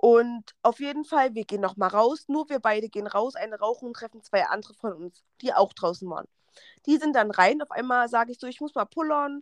Und 0.05 0.53
auf 0.61 0.79
jeden 0.81 1.03
Fall, 1.03 1.33
wir 1.33 1.45
gehen 1.45 1.61
nochmal 1.61 1.89
raus. 1.89 2.25
Nur 2.27 2.47
wir 2.47 2.59
beide 2.59 2.89
gehen 2.89 3.07
raus, 3.07 3.33
eine 3.35 3.57
rauchen 3.57 3.87
und 3.87 3.95
treffen 3.95 4.21
zwei 4.21 4.45
andere 4.45 4.75
von 4.75 4.93
uns, 4.93 5.23
die 5.41 5.51
auch 5.51 5.73
draußen 5.73 6.07
waren. 6.07 6.27
Die 6.85 6.97
sind 6.97 7.15
dann 7.15 7.31
rein. 7.31 7.59
Auf 7.63 7.71
einmal 7.71 8.07
sage 8.07 8.31
ich 8.31 8.37
so, 8.39 8.45
ich 8.45 8.61
muss 8.61 8.75
mal 8.75 8.85
pullern. 8.85 9.41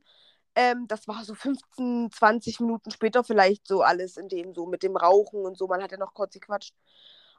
Ähm, 0.55 0.87
das 0.87 1.05
war 1.09 1.25
so 1.25 1.35
15, 1.35 2.09
20 2.13 2.61
Minuten 2.61 2.91
später 2.91 3.25
vielleicht 3.25 3.67
so 3.67 3.81
alles 3.81 4.15
in 4.15 4.29
dem, 4.29 4.53
so 4.53 4.65
mit 4.65 4.83
dem 4.83 4.95
Rauchen 4.95 5.45
und 5.45 5.57
so. 5.57 5.67
Man 5.67 5.83
hat 5.83 5.91
ja 5.91 5.97
noch 5.97 6.13
kurz 6.13 6.33
gequatscht. 6.33 6.73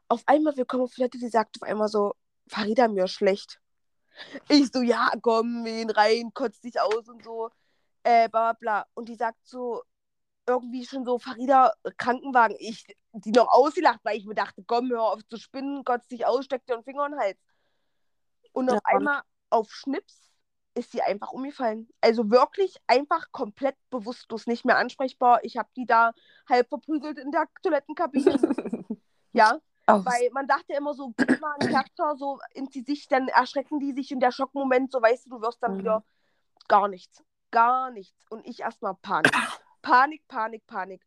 Auf 0.08 0.22
einmal, 0.26 0.54
wir 0.58 0.66
kommen 0.66 0.82
auf 0.82 0.94
Toilette, 0.94 1.16
die 1.16 1.28
sagt 1.30 1.56
auf 1.62 1.66
einmal 1.66 1.88
so, 1.88 2.12
Farida, 2.48 2.88
mir 2.88 3.08
schlecht. 3.08 3.58
Ich 4.50 4.70
so, 4.70 4.82
ja, 4.82 5.10
komm, 5.22 5.64
wen 5.64 5.88
rein, 5.88 6.34
kotzt 6.34 6.62
dich 6.62 6.78
aus 6.78 7.08
und 7.08 7.24
so. 7.24 7.48
Äh, 8.02 8.28
bla, 8.28 8.52
bla. 8.52 8.86
Und 8.92 9.08
die 9.08 9.16
sagt 9.16 9.46
so, 9.46 9.82
irgendwie 10.46 10.84
schon 10.84 11.04
so, 11.04 11.18
Farida, 11.18 11.72
Krankenwagen. 11.96 12.56
Ich, 12.58 12.86
die 13.12 13.32
noch 13.32 13.48
ausgelacht, 13.48 14.00
weil 14.02 14.18
ich 14.18 14.26
mir 14.26 14.34
dachte, 14.34 14.62
komm, 14.66 14.90
hör 14.90 15.02
auf 15.02 15.26
zu 15.26 15.36
spinnen, 15.36 15.84
kotzt 15.84 16.10
dich 16.10 16.26
aus, 16.26 16.44
steckt 16.44 16.68
dir 16.68 16.74
einen 16.74 16.84
Finger 16.84 17.06
in 17.06 17.12
den 17.12 17.20
Hals. 17.20 17.38
Und 18.52 18.70
auf 18.70 18.80
ja. 18.86 18.96
einmal 18.96 19.22
auf 19.50 19.70
Schnips 19.72 20.30
ist 20.74 20.92
sie 20.92 21.02
einfach 21.02 21.30
umgefallen. 21.30 21.88
Also 22.00 22.30
wirklich 22.30 22.76
einfach 22.86 23.30
komplett 23.32 23.76
bewusstlos, 23.90 24.46
nicht 24.46 24.64
mehr 24.64 24.76
ansprechbar. 24.76 25.40
Ich 25.42 25.56
habe 25.56 25.68
die 25.76 25.86
da 25.86 26.12
halb 26.48 26.68
verprügelt 26.68 27.18
in 27.18 27.30
der 27.30 27.46
Toilettenkabine. 27.62 28.38
ja, 29.32 29.60
Aus. 29.86 30.04
weil 30.04 30.30
man 30.32 30.46
dachte 30.46 30.72
immer 30.74 30.94
so, 30.94 31.12
gib 31.16 31.40
mal 31.40 31.54
einen 31.58 31.70
Charakter 31.70 32.16
so 32.16 32.40
in 32.52 32.66
die 32.66 32.82
Sicht, 32.82 33.12
dann 33.12 33.28
erschrecken 33.28 33.78
die 33.78 33.92
sich 33.92 34.10
in 34.10 34.20
der 34.20 34.32
Schockmoment, 34.32 34.90
so 34.90 35.00
weißt 35.00 35.26
du, 35.26 35.30
du 35.30 35.40
wirst 35.40 35.62
dann 35.62 35.74
mhm. 35.74 35.78
wieder 35.78 36.04
gar 36.68 36.88
nichts. 36.88 37.22
Gar 37.50 37.92
nichts. 37.92 38.26
Und 38.30 38.44
ich 38.46 38.60
erstmal 38.60 38.94
Panik. 38.96 39.32
Panik, 39.84 40.26
Panik, 40.28 40.66
Panik. 40.66 41.02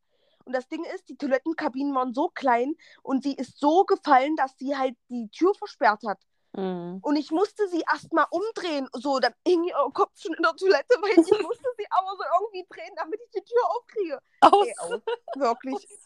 Und 0.46 0.54
das 0.54 0.68
Ding 0.70 0.86
ist, 0.96 1.10
die 1.10 1.18
Toilettenkabinen 1.18 1.94
waren 1.94 2.14
so 2.14 2.30
klein 2.30 2.76
und 3.04 3.24
sie 3.24 3.34
ist 3.34 3.60
so 3.60 3.84
gefallen, 3.84 4.36
dass 4.38 4.56
sie 4.58 4.78
halt 4.78 4.96
die 5.10 5.30
Tür 5.30 5.54
versperrt 5.56 6.04
hat. 6.08 6.20
Mhm. 6.54 7.00
Und 7.02 7.16
ich 7.18 7.32
musste 7.32 7.68
sie 7.68 7.84
erstmal 7.92 8.26
umdrehen. 8.30 8.88
So, 8.94 9.20
dann 9.20 9.34
hing 9.46 9.64
ihr 9.66 9.76
Kopf 9.94 10.12
schon 10.18 10.34
in 10.34 10.42
der 10.44 10.56
Toilette, 10.56 10.96
weil 11.02 11.12
ich 11.12 11.44
musste 11.44 11.70
sie 11.78 11.86
aber 11.90 12.16
so 12.16 12.24
irgendwie 12.40 12.66
drehen, 12.70 12.94
damit 12.96 13.20
ich 13.26 13.32
die 13.32 13.44
Tür 13.44 13.62
aufkriege. 13.76 14.20
Aus. 14.42 14.68
Ey, 14.68 14.74
aus. 14.80 15.02
Wirklich. 15.36 15.88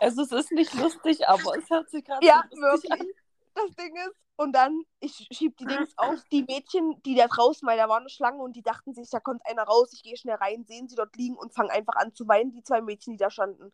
Also 0.00 0.20
es 0.20 0.32
ist 0.32 0.52
nicht 0.52 0.74
lustig, 0.74 1.26
aber 1.26 1.56
es 1.56 1.70
hört 1.70 1.88
sich 1.88 2.04
gerade 2.04 2.26
Ja, 2.26 2.44
wirklich. 2.50 2.92
An. 2.92 3.06
Das 3.54 3.74
Ding 3.76 3.94
ist, 3.96 4.16
und 4.36 4.52
dann, 4.52 4.82
ich 5.00 5.28
schieb 5.30 5.56
die 5.58 5.66
Dings 5.66 5.92
auf, 5.96 6.20
die 6.32 6.42
Mädchen, 6.42 7.00
die 7.04 7.14
da 7.14 7.26
draußen, 7.28 7.66
weil 7.68 7.76
da 7.76 7.88
war 7.88 7.98
eine 7.98 8.08
Schlange 8.08 8.42
und 8.42 8.56
die 8.56 8.62
dachten 8.62 8.94
sich, 8.94 9.10
da 9.10 9.20
kommt 9.20 9.46
einer 9.46 9.64
raus, 9.64 9.92
ich 9.92 10.02
gehe 10.02 10.16
schnell 10.16 10.36
rein, 10.36 10.64
sehen 10.64 10.88
sie 10.88 10.96
dort 10.96 11.14
liegen 11.16 11.36
und 11.36 11.54
fangen 11.54 11.70
einfach 11.70 11.96
an 11.96 12.14
zu 12.14 12.26
weinen, 12.26 12.52
die 12.52 12.62
zwei 12.62 12.80
Mädchen, 12.80 13.12
die 13.12 13.18
da 13.18 13.30
standen. 13.30 13.72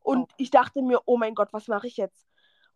Und 0.00 0.30
oh. 0.30 0.34
ich 0.36 0.50
dachte 0.50 0.82
mir, 0.82 1.00
oh 1.06 1.16
mein 1.16 1.34
Gott, 1.34 1.52
was 1.52 1.68
mache 1.68 1.86
ich 1.86 1.96
jetzt? 1.96 2.28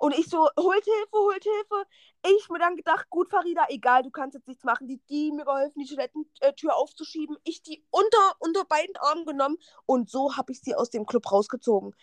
Und 0.02 0.18
ich 0.18 0.28
so, 0.28 0.48
holt 0.58 0.84
Hilfe, 0.84 1.12
holt 1.12 1.44
Hilfe. 1.44 1.86
Ich 2.26 2.48
mir 2.48 2.58
dann 2.58 2.74
gedacht, 2.74 3.08
gut, 3.08 3.30
Farida, 3.30 3.66
egal, 3.68 4.02
du 4.02 4.10
kannst 4.10 4.34
jetzt 4.34 4.48
nichts 4.48 4.64
machen. 4.64 4.88
Die, 4.88 5.00
die 5.08 5.30
mir 5.30 5.44
geholfen, 5.44 5.78
die 5.78 5.86
Toilettentür 5.86 6.74
aufzuschieben. 6.74 7.36
Ich 7.44 7.62
die 7.62 7.84
unter, 7.92 8.34
unter 8.40 8.64
beiden 8.64 8.96
Armen 8.96 9.24
genommen 9.24 9.58
und 9.86 10.10
so 10.10 10.36
habe 10.36 10.50
ich 10.50 10.60
sie 10.60 10.74
aus 10.74 10.90
dem 10.90 11.06
Club 11.06 11.30
rausgezogen. 11.30 11.94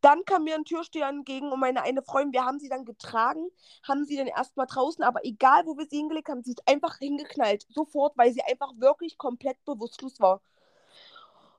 Dann 0.00 0.24
kam 0.24 0.42
mir 0.42 0.56
ein 0.56 0.64
Türsteher 0.64 1.06
entgegen 1.06 1.52
und 1.52 1.60
meine 1.60 1.82
eine 1.82 2.02
Freundin, 2.02 2.32
wir 2.32 2.44
haben 2.44 2.58
sie 2.58 2.68
dann 2.68 2.84
getragen, 2.84 3.48
haben 3.86 4.04
sie 4.04 4.16
dann 4.16 4.26
erstmal 4.26 4.66
draußen, 4.66 5.04
aber 5.04 5.24
egal, 5.24 5.64
wo 5.64 5.78
wir 5.78 5.86
sie 5.88 5.98
hingelegt 5.98 6.30
haben, 6.30 6.42
sie 6.42 6.54
ist 6.54 6.66
einfach 6.66 6.98
hingeknallt. 6.98 7.66
Sofort, 7.68 8.16
weil 8.16 8.32
sie 8.32 8.42
einfach 8.42 8.72
wirklich 8.78 9.16
komplett 9.16 9.64
bewusstlos 9.64 10.18
war. 10.18 10.40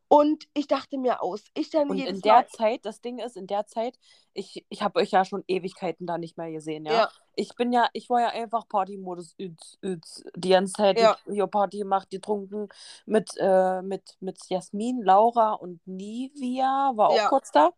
Und 0.08 0.47
ich 0.53 0.68
dachte 0.68 0.97
mir 0.97 1.22
aus. 1.22 1.45
Ich 1.56 1.72
dann 1.72 1.89
und 1.89 1.97
in 1.97 2.22
der 2.22 2.34
Mal... 2.34 2.47
Zeit, 2.47 2.86
das 2.86 3.01
Ding 3.01 3.20
ist, 3.20 3.38
in 3.38 3.47
der 3.47 3.66
Zeit, 3.66 3.97
ich, 4.34 4.66
ich 4.70 4.82
habe 4.82 4.99
euch 4.99 5.12
ja 5.12 5.26
schon 5.26 5.43
Ewigkeiten 5.47 6.06
da 6.06 6.18
nicht 6.18 6.38
mehr 6.38 6.51
gesehen, 6.51 6.86
ja. 6.86 6.93
ja. 6.93 7.10
Ich 7.36 7.56
bin 7.56 7.74
ja, 7.74 7.88
ich 7.93 8.10
war 8.10 8.22
ja 8.22 8.30
einfach 8.30 8.68
Partymodus 8.68 9.36
üz, 9.39 9.78
üz, 9.84 10.24
die 10.36 10.49
ganze 10.49 10.74
Zeit 10.74 10.99
ja. 10.99 11.18
hier 11.26 11.47
Party 11.47 11.80
gemacht, 11.80 12.10
getrunken 12.10 12.70
mit, 13.06 13.32
äh, 13.38 13.82
mit, 13.82 14.16
mit 14.20 14.38
Jasmin, 14.47 15.01
Laura 15.01 15.53
und 15.53 15.86
Nivia, 15.88 16.93
war 16.95 17.10
auch 17.10 17.18
ja. 17.18 17.30
kurz 17.30 17.51
da. 17.51 17.72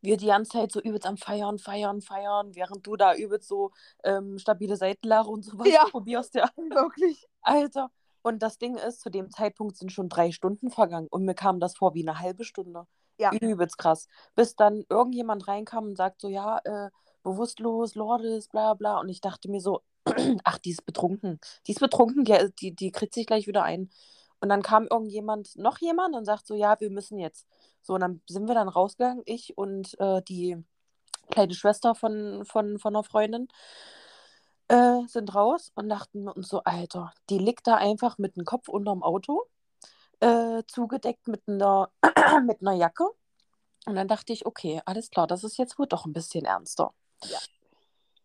Wir 0.00 0.16
die 0.16 0.26
ganze 0.26 0.52
Zeit 0.52 0.70
so 0.70 0.80
übelst 0.80 1.06
am 1.06 1.16
Feiern, 1.16 1.58
Feiern, 1.58 2.00
Feiern, 2.00 2.54
während 2.54 2.86
du 2.86 2.96
da 2.96 3.14
übelst 3.14 3.48
so 3.48 3.72
ähm, 4.04 4.38
stabile 4.38 4.76
Seitenlache 4.76 5.28
und 5.28 5.44
sowas 5.44 5.68
ja. 5.68 5.84
probierst, 5.90 6.34
ja. 6.34 6.48
Wirklich. 6.56 7.26
Alter. 7.40 7.90
Und 8.22 8.42
das 8.42 8.58
Ding 8.58 8.76
ist, 8.76 9.00
zu 9.00 9.10
dem 9.10 9.30
Zeitpunkt 9.30 9.76
sind 9.76 9.92
schon 9.92 10.08
drei 10.08 10.32
Stunden 10.32 10.70
vergangen 10.70 11.08
und 11.10 11.24
mir 11.24 11.34
kam 11.34 11.60
das 11.60 11.76
vor 11.76 11.94
wie 11.94 12.06
eine 12.06 12.18
halbe 12.18 12.44
Stunde. 12.44 12.86
Ja. 13.18 13.32
Übelst 13.32 13.78
krass. 13.78 14.06
Bis 14.34 14.54
dann 14.54 14.84
irgendjemand 14.88 15.48
reinkam 15.48 15.86
und 15.86 15.96
sagt 15.96 16.20
so, 16.20 16.28
ja, 16.28 16.60
äh, 16.64 16.90
bewusstlos, 17.22 17.94
Lourdes, 17.94 18.48
bla 18.48 18.74
bla. 18.74 19.00
Und 19.00 19.08
ich 19.08 19.20
dachte 19.20 19.50
mir 19.50 19.60
so, 19.60 19.82
ach, 20.44 20.58
die 20.58 20.70
ist 20.70 20.86
betrunken. 20.86 21.40
Die 21.66 21.72
ist 21.72 21.80
betrunken, 21.80 22.24
die, 22.60 22.74
die 22.74 22.92
kriegt 22.92 23.14
sich 23.14 23.26
gleich 23.26 23.46
wieder 23.46 23.64
ein. 23.64 23.90
Und 24.40 24.48
dann 24.50 24.62
kam 24.62 24.86
irgendjemand, 24.86 25.56
noch 25.56 25.78
jemand 25.78 26.14
und 26.14 26.24
sagt 26.24 26.46
so, 26.46 26.54
ja, 26.54 26.78
wir 26.80 26.90
müssen 26.90 27.18
jetzt. 27.18 27.46
So, 27.82 27.94
und 27.94 28.00
dann 28.00 28.22
sind 28.28 28.46
wir 28.46 28.54
dann 28.54 28.68
rausgegangen, 28.68 29.22
ich 29.26 29.58
und 29.58 29.98
äh, 29.98 30.22
die 30.22 30.62
kleine 31.30 31.54
Schwester 31.54 31.94
von, 31.94 32.44
von, 32.44 32.78
von 32.78 32.94
einer 32.94 33.04
Freundin 33.04 33.48
äh, 34.68 35.06
sind 35.06 35.34
raus 35.34 35.72
und 35.74 35.88
dachten 35.88 36.28
uns 36.28 36.48
so, 36.48 36.62
Alter, 36.64 37.12
die 37.30 37.38
liegt 37.38 37.66
da 37.66 37.76
einfach 37.76 38.18
mit 38.18 38.36
dem 38.36 38.44
Kopf 38.44 38.68
unterm 38.68 39.02
Auto, 39.02 39.46
äh, 40.20 40.62
zugedeckt 40.66 41.28
mit 41.28 41.42
einer, 41.48 41.90
mit 42.46 42.60
einer 42.60 42.72
Jacke. 42.72 43.08
Und 43.86 43.94
dann 43.96 44.08
dachte 44.08 44.32
ich, 44.32 44.44
okay, 44.46 44.82
alles 44.84 45.10
klar, 45.10 45.26
das 45.26 45.44
ist 45.44 45.56
jetzt 45.56 45.78
wohl 45.78 45.86
doch 45.86 46.04
ein 46.04 46.12
bisschen 46.12 46.44
ernster. 46.44 46.92
Ja. 47.24 47.38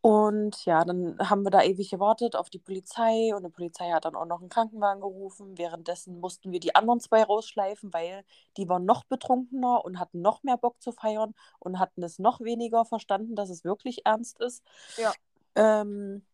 Und 0.02 0.66
ja, 0.66 0.84
dann 0.84 1.18
haben 1.18 1.44
wir 1.44 1.50
da 1.50 1.64
ewig 1.64 1.90
gewartet 1.90 2.36
auf 2.36 2.50
die 2.50 2.60
Polizei 2.60 3.34
und 3.34 3.46
die 3.46 3.50
Polizei 3.50 3.90
hat 3.92 4.04
dann 4.04 4.16
auch 4.16 4.26
noch 4.26 4.42
einen 4.42 4.50
Krankenwagen 4.50 5.00
gerufen. 5.00 5.58
Währenddessen 5.58 6.20
mussten 6.20 6.52
wir 6.52 6.60
die 6.60 6.76
anderen 6.76 7.00
zwei 7.00 7.24
rausschleifen, 7.24 7.94
weil 7.94 8.26
die 8.58 8.68
waren 8.68 8.84
noch 8.84 9.06
betrunkener 9.06 9.86
und 9.86 10.00
hatten 10.00 10.20
noch 10.22 10.44
mehr 10.44 10.58
Bock 10.58 10.82
zu 10.82 10.92
feiern 10.92 11.34
und 11.60 11.80
hatten 11.80 12.04
es 12.04 12.20
noch 12.20 12.42
weniger 12.42 12.84
verstanden, 12.84 13.38
dass 13.38 13.50
es 13.50 13.64
wirklich 13.64 14.06
ernst 14.06 14.42
ist. 14.42 14.62
Ja. 14.98 15.14
Ähm, 15.56 16.26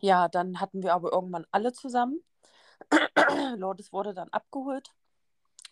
ja, 0.00 0.28
dann 0.28 0.60
hatten 0.60 0.82
wir 0.82 0.94
aber 0.94 1.12
irgendwann 1.12 1.46
alle 1.50 1.72
zusammen. 1.72 2.22
Lourdes 3.56 3.92
wurde 3.92 4.14
dann 4.14 4.28
abgeholt 4.30 4.92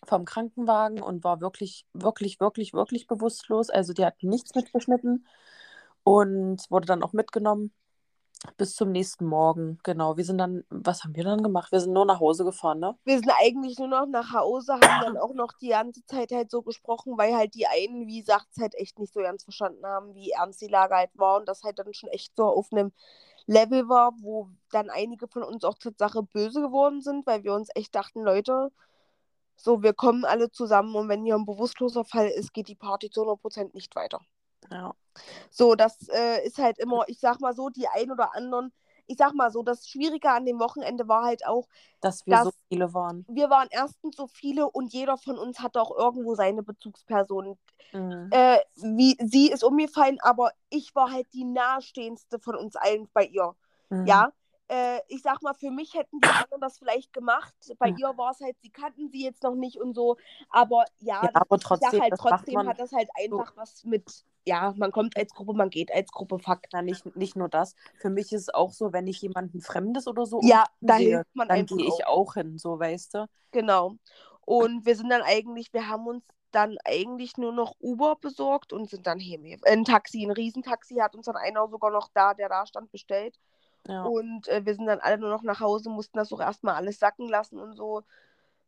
vom 0.05 0.25
Krankenwagen 0.25 1.01
und 1.01 1.23
war 1.23 1.41
wirklich, 1.41 1.85
wirklich, 1.93 2.39
wirklich, 2.39 2.73
wirklich 2.73 3.07
bewusstlos. 3.07 3.69
Also 3.69 3.93
die 3.93 4.05
hat 4.05 4.21
nichts 4.21 4.53
mitgeschnitten 4.55 5.25
und 6.03 6.69
wurde 6.69 6.85
dann 6.85 7.03
auch 7.03 7.13
mitgenommen 7.13 7.73
bis 8.55 8.75
zum 8.75 8.91
nächsten 8.91 9.25
Morgen. 9.25 9.79
Genau, 9.83 10.15
wir 10.15 10.23
sind 10.23 10.37
dann, 10.37 10.63
was 10.69 11.03
haben 11.03 11.15
wir 11.15 11.23
dann 11.23 11.41
gemacht? 11.41 11.71
Wir 11.71 11.79
sind 11.79 11.93
nur 11.93 12.05
nach 12.05 12.19
Hause 12.19 12.45
gefahren, 12.45 12.79
ne? 12.79 12.95
Wir 13.03 13.17
sind 13.17 13.31
eigentlich 13.39 13.79
nur 13.79 13.87
noch 13.87 14.05
nach 14.05 14.31
Hause, 14.31 14.73
haben 14.73 15.01
dann 15.01 15.17
auch 15.17 15.33
noch 15.33 15.53
die 15.53 15.69
ganze 15.69 16.05
Zeit 16.05 16.31
halt 16.31 16.51
so 16.51 16.61
gesprochen, 16.61 17.17
weil 17.17 17.35
halt 17.35 17.55
die 17.55 17.67
einen, 17.67 18.07
wie 18.07 18.19
gesagt, 18.19 18.47
halt 18.59 18.75
echt 18.75 18.99
nicht 18.99 19.13
so 19.13 19.19
ernst 19.21 19.45
verstanden 19.45 19.85
haben, 19.85 20.13
wie 20.13 20.31
ernst 20.31 20.61
die 20.61 20.67
Lage 20.67 20.95
halt 20.95 21.11
war 21.15 21.39
und 21.39 21.47
das 21.47 21.63
halt 21.63 21.79
dann 21.79 21.93
schon 21.93 22.09
echt 22.09 22.35
so 22.35 22.45
auf 22.45 22.71
einem 22.71 22.91
Level 23.47 23.89
war, 23.89 24.13
wo 24.19 24.49
dann 24.71 24.89
einige 24.89 25.27
von 25.27 25.43
uns 25.43 25.63
auch 25.63 25.77
Tatsache 25.77 26.21
böse 26.21 26.61
geworden 26.61 27.01
sind, 27.01 27.25
weil 27.25 27.43
wir 27.43 27.53
uns 27.53 27.69
echt 27.73 27.95
dachten, 27.95 28.21
Leute, 28.21 28.71
so, 29.55 29.81
wir 29.81 29.93
kommen 29.93 30.25
alle 30.25 30.51
zusammen 30.51 30.95
und 30.95 31.09
wenn 31.09 31.23
hier 31.23 31.35
ein 31.35 31.45
bewusstloser 31.45 32.05
Fall 32.05 32.27
ist, 32.27 32.53
geht 32.53 32.67
die 32.67 32.75
Party 32.75 33.09
zu 33.09 33.21
100% 33.21 33.73
nicht 33.73 33.95
weiter. 33.95 34.21
Ja. 34.69 34.93
So, 35.49 35.75
das 35.75 36.07
äh, 36.09 36.45
ist 36.45 36.59
halt 36.59 36.77
immer, 36.77 37.05
ich 37.07 37.19
sag 37.19 37.39
mal 37.39 37.55
so, 37.55 37.69
die 37.69 37.87
ein 37.87 38.11
oder 38.11 38.35
anderen 38.35 38.71
ich 39.07 39.17
sag 39.17 39.33
mal 39.33 39.51
so, 39.51 39.63
das 39.63 39.87
Schwierige 39.87 40.29
an 40.29 40.45
dem 40.45 40.59
Wochenende 40.59 41.07
war 41.07 41.23
halt 41.23 41.45
auch, 41.45 41.67
dass 42.01 42.25
wir 42.25 42.35
dass 42.35 42.43
so 42.45 42.51
viele 42.69 42.93
waren. 42.93 43.25
Wir 43.27 43.49
waren 43.49 43.67
erstens 43.71 44.15
so 44.15 44.27
viele 44.27 44.69
und 44.69 44.93
jeder 44.93 45.17
von 45.17 45.37
uns 45.37 45.59
hatte 45.59 45.81
auch 45.81 45.95
irgendwo 45.97 46.35
seine 46.35 46.63
Bezugsperson. 46.63 47.57
Mhm. 47.93 48.29
Äh, 48.31 48.59
wie, 48.75 49.17
sie 49.19 49.49
ist 49.49 49.63
umgefallen, 49.63 50.17
aber 50.21 50.51
ich 50.69 50.93
war 50.93 51.11
halt 51.11 51.27
die 51.33 51.45
nahestehendste 51.45 52.39
von 52.39 52.55
uns 52.55 52.75
allen 52.75 53.09
bei 53.13 53.25
ihr. 53.25 53.55
Mhm. 53.89 54.05
Ja. 54.05 54.31
Äh, 54.69 54.99
ich 55.07 55.21
sag 55.21 55.41
mal, 55.41 55.53
für 55.53 55.71
mich 55.71 55.93
hätten 55.93 56.19
die 56.19 56.27
anderen 56.27 56.61
das 56.61 56.77
vielleicht 56.77 57.13
gemacht. 57.13 57.53
Bei 57.79 57.91
mhm. 57.91 57.97
ihr 57.97 58.17
war 58.17 58.31
es 58.31 58.41
halt, 58.41 58.57
sie 58.61 58.69
kannten 58.69 59.09
sie 59.09 59.23
jetzt 59.23 59.43
noch 59.43 59.55
nicht 59.55 59.79
und 59.79 59.93
so. 59.93 60.17
Aber 60.49 60.83
ja, 60.99 61.23
ja 61.23 61.29
aber 61.33 61.57
trotzdem, 61.57 62.01
halt, 62.01 62.13
trotzdem 62.17 62.67
hat 62.67 62.79
das 62.79 62.91
halt 62.91 63.09
einfach 63.17 63.51
so. 63.51 63.57
was 63.57 63.83
mit 63.85 64.25
ja, 64.47 64.73
man 64.77 64.93
kommt 64.93 65.17
als 65.17 65.33
Gruppe, 65.33 65.53
man 65.53 65.69
geht 65.69 65.93
als 65.93 66.09
Gruppe, 66.09 66.39
Fakt. 66.39 66.67
Na, 66.71 66.81
nicht, 66.81 67.17
nicht 67.17 67.35
nur 67.35 67.49
das. 67.49 67.75
Für 67.97 68.09
mich 68.09 68.31
ist 68.31 68.43
es 68.43 68.53
auch 68.53 68.71
so, 68.71 68.93
wenn 68.93 69.05
ich 69.05 69.21
jemanden 69.21 69.59
Fremdes 69.59 70.07
oder 70.07 70.25
so 70.25 70.39
ja, 70.41 70.63
da 70.79 70.97
sehe, 70.97 71.23
man 71.33 71.49
dann 71.49 71.65
gehe 71.65 71.85
ich 71.85 72.07
auch 72.07 72.35
hin, 72.35 72.57
so 72.57 72.79
weißt 72.79 73.13
du. 73.15 73.25
Genau. 73.51 73.97
Und 74.45 74.85
wir 74.85 74.95
sind 74.95 75.09
dann 75.09 75.21
eigentlich, 75.21 75.73
wir 75.73 75.89
haben 75.89 76.07
uns 76.07 76.23
dann 76.51 76.77
eigentlich 76.85 77.35
nur 77.35 77.51
noch 77.51 77.75
Uber 77.81 78.15
besorgt 78.15 78.71
und 78.71 78.89
sind 78.89 79.05
dann 79.05 79.19
hier. 79.19 79.39
Ein 79.65 79.83
Taxi, 79.83 80.25
ein 80.25 80.31
Riesentaxi 80.31 80.95
hat 80.95 81.15
uns 81.15 81.25
dann 81.25 81.35
einer 81.35 81.67
sogar 81.67 81.91
noch 81.91 82.07
da, 82.13 82.33
der 82.33 82.47
da 82.47 82.65
stand, 82.65 82.89
bestellt. 82.89 83.37
Ja. 83.87 84.03
Und 84.03 84.47
äh, 84.47 84.65
wir 84.65 84.75
sind 84.75 84.85
dann 84.85 84.99
alle 84.99 85.17
nur 85.17 85.29
noch 85.29 85.43
nach 85.43 85.59
Hause, 85.59 85.89
mussten 85.89 86.17
das 86.17 86.31
auch 86.31 86.41
erstmal 86.41 86.75
alles 86.75 86.99
sacken 86.99 87.27
lassen 87.27 87.59
und 87.59 87.75
so. 87.75 88.03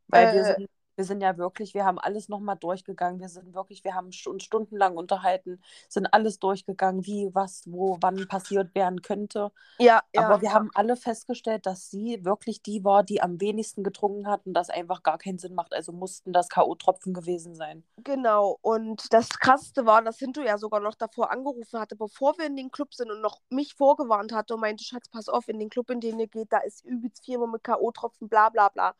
Weil 0.07 0.28
äh, 0.28 0.34
wir 0.34 0.45
sind 0.45 0.70
wir 1.00 1.06
sind 1.06 1.22
ja 1.22 1.38
wirklich, 1.38 1.74
wir 1.74 1.86
haben 1.86 1.97
alles 1.97 2.28
nochmal 2.28 2.58
durchgegangen. 2.58 3.22
Wir 3.22 3.30
sind 3.30 3.54
wirklich, 3.56 3.86
wir 3.86 3.95
haben 3.95 4.08
uns 4.08 4.43
stundenlang 4.43 4.97
unterhalten, 4.97 5.62
sind 5.88 6.08
alles 6.08 6.39
durchgegangen, 6.39 7.06
wie, 7.06 7.30
was, 7.34 7.64
wo, 7.68 7.97
wann 8.02 8.28
passiert 8.28 8.76
werden 8.76 9.02
könnte. 9.02 9.54
Ja, 9.78 10.02
ja. 10.14 10.28
Aber 10.28 10.41
wir 10.41 10.54
haben 10.54 10.70
alle 10.74 10.97
festgestellt, 10.97 11.66
dass 11.66 11.89
sie 11.89 12.26
wirklich 12.26 12.62
die 12.64 12.84
war, 12.84 13.04
die 13.04 13.22
am 13.22 13.39
wenigsten 13.39 13.82
getrunken 13.82 14.28
hat 14.28 14.45
und 14.45 14.54
das 14.54 14.70
einfach 14.70 15.02
gar 15.02 15.18
keinen 15.18 15.39
Sinn 15.39 15.56
macht. 15.56 15.74
Also 15.74 15.93
mussten 15.93 16.34
das 16.34 16.50
K.O.-Tropfen 16.50 17.14
gewesen 17.14 17.56
sein. 17.56 17.86
Genau. 18.04 18.58
Und 18.62 19.14
das 19.14 19.30
Krasseste 19.30 19.86
war, 19.86 20.02
dass 20.02 20.20
Hinto 20.20 20.41
ja 20.41 20.58
sogar 20.58 20.82
noch 20.82 20.95
davor 20.95 21.32
angerufen 21.32 21.80
hatte, 21.80 21.95
bevor 21.95 22.38
wir 22.38 22.45
in 22.45 22.58
den 22.58 22.72
Club 22.72 22.93
sind 22.93 23.10
und 23.10 23.22
noch 23.22 23.39
mich 23.50 23.74
vorgewarnt 23.74 24.34
hatte 24.34 24.56
und 24.56 24.60
meinte, 24.60 24.84
Schatz, 24.84 25.08
pass 25.08 25.30
auf, 25.30 25.47
in 25.47 25.60
den 25.60 25.70
Club, 25.70 25.91
in 25.91 26.02
den 26.02 26.20
ihr 26.20 26.28
geht, 26.28 26.52
da 26.52 26.58
ist 26.58 26.84
übelst 26.84 27.24
viel 27.24 27.38
mit 27.47 27.64
K.O.-Tropfen, 27.64 28.28
bla 28.28 28.50
bla 28.50 28.68
bla. 28.68 28.93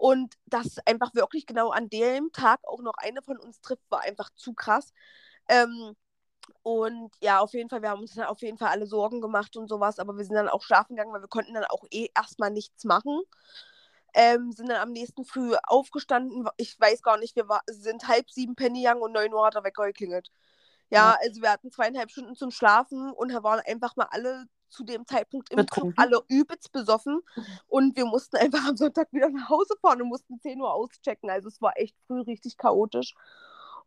Und 0.00 0.34
dass 0.46 0.78
einfach 0.86 1.14
wirklich 1.14 1.44
genau 1.44 1.68
an 1.68 1.90
dem 1.90 2.32
Tag 2.32 2.60
auch 2.66 2.80
noch 2.80 2.94
eine 2.96 3.20
von 3.20 3.36
uns 3.36 3.60
trifft, 3.60 3.82
war 3.90 4.00
einfach 4.00 4.30
zu 4.34 4.54
krass. 4.54 4.94
Ähm, 5.46 5.94
und 6.62 7.10
ja, 7.20 7.40
auf 7.40 7.52
jeden 7.52 7.68
Fall, 7.68 7.82
wir 7.82 7.90
haben 7.90 8.00
uns 8.00 8.14
dann 8.14 8.24
auf 8.24 8.40
jeden 8.40 8.56
Fall 8.56 8.70
alle 8.70 8.86
Sorgen 8.86 9.20
gemacht 9.20 9.58
und 9.58 9.68
sowas, 9.68 9.98
aber 9.98 10.16
wir 10.16 10.24
sind 10.24 10.36
dann 10.36 10.48
auch 10.48 10.62
schlafen 10.62 10.96
gegangen, 10.96 11.12
weil 11.12 11.20
wir 11.20 11.28
konnten 11.28 11.52
dann 11.52 11.66
auch 11.66 11.84
eh 11.90 12.08
erstmal 12.16 12.50
nichts 12.50 12.84
machen. 12.84 13.20
Ähm, 14.14 14.52
sind 14.52 14.70
dann 14.70 14.80
am 14.80 14.92
nächsten 14.92 15.26
Früh 15.26 15.54
aufgestanden. 15.64 16.48
Ich 16.56 16.80
weiß 16.80 17.02
gar 17.02 17.18
nicht, 17.18 17.36
wir 17.36 17.50
war, 17.50 17.60
sind 17.66 18.08
halb 18.08 18.30
sieben 18.30 18.54
Penny 18.56 18.88
Young 18.88 19.02
und 19.02 19.12
neun 19.12 19.34
Uhr 19.34 19.44
hat 19.44 19.54
er 19.54 19.64
weggeklingelt. 19.64 20.30
Ja, 20.88 21.10
ja, 21.10 21.18
also 21.20 21.42
wir 21.42 21.52
hatten 21.52 21.70
zweieinhalb 21.70 22.10
Stunden 22.10 22.36
zum 22.36 22.50
Schlafen 22.50 23.12
und 23.12 23.30
da 23.30 23.42
waren 23.42 23.60
einfach 23.66 23.96
mal 23.96 24.08
alle 24.10 24.46
zu 24.70 24.84
dem 24.84 25.06
Zeitpunkt 25.06 25.50
im 25.50 25.56
Betrunken. 25.56 25.94
Club 25.94 25.98
alle 25.98 26.22
übelst 26.28 26.72
besoffen 26.72 27.20
und 27.68 27.96
wir 27.96 28.06
mussten 28.06 28.36
einfach 28.36 28.66
am 28.66 28.76
Sonntag 28.76 29.12
wieder 29.12 29.28
nach 29.28 29.48
Hause 29.48 29.74
fahren 29.80 30.02
und 30.02 30.08
mussten 30.08 30.40
10 30.40 30.60
Uhr 30.60 30.72
auschecken. 30.72 31.30
Also 31.30 31.48
es 31.48 31.60
war 31.60 31.72
echt 31.76 31.96
früh 32.06 32.20
richtig 32.20 32.56
chaotisch. 32.56 33.14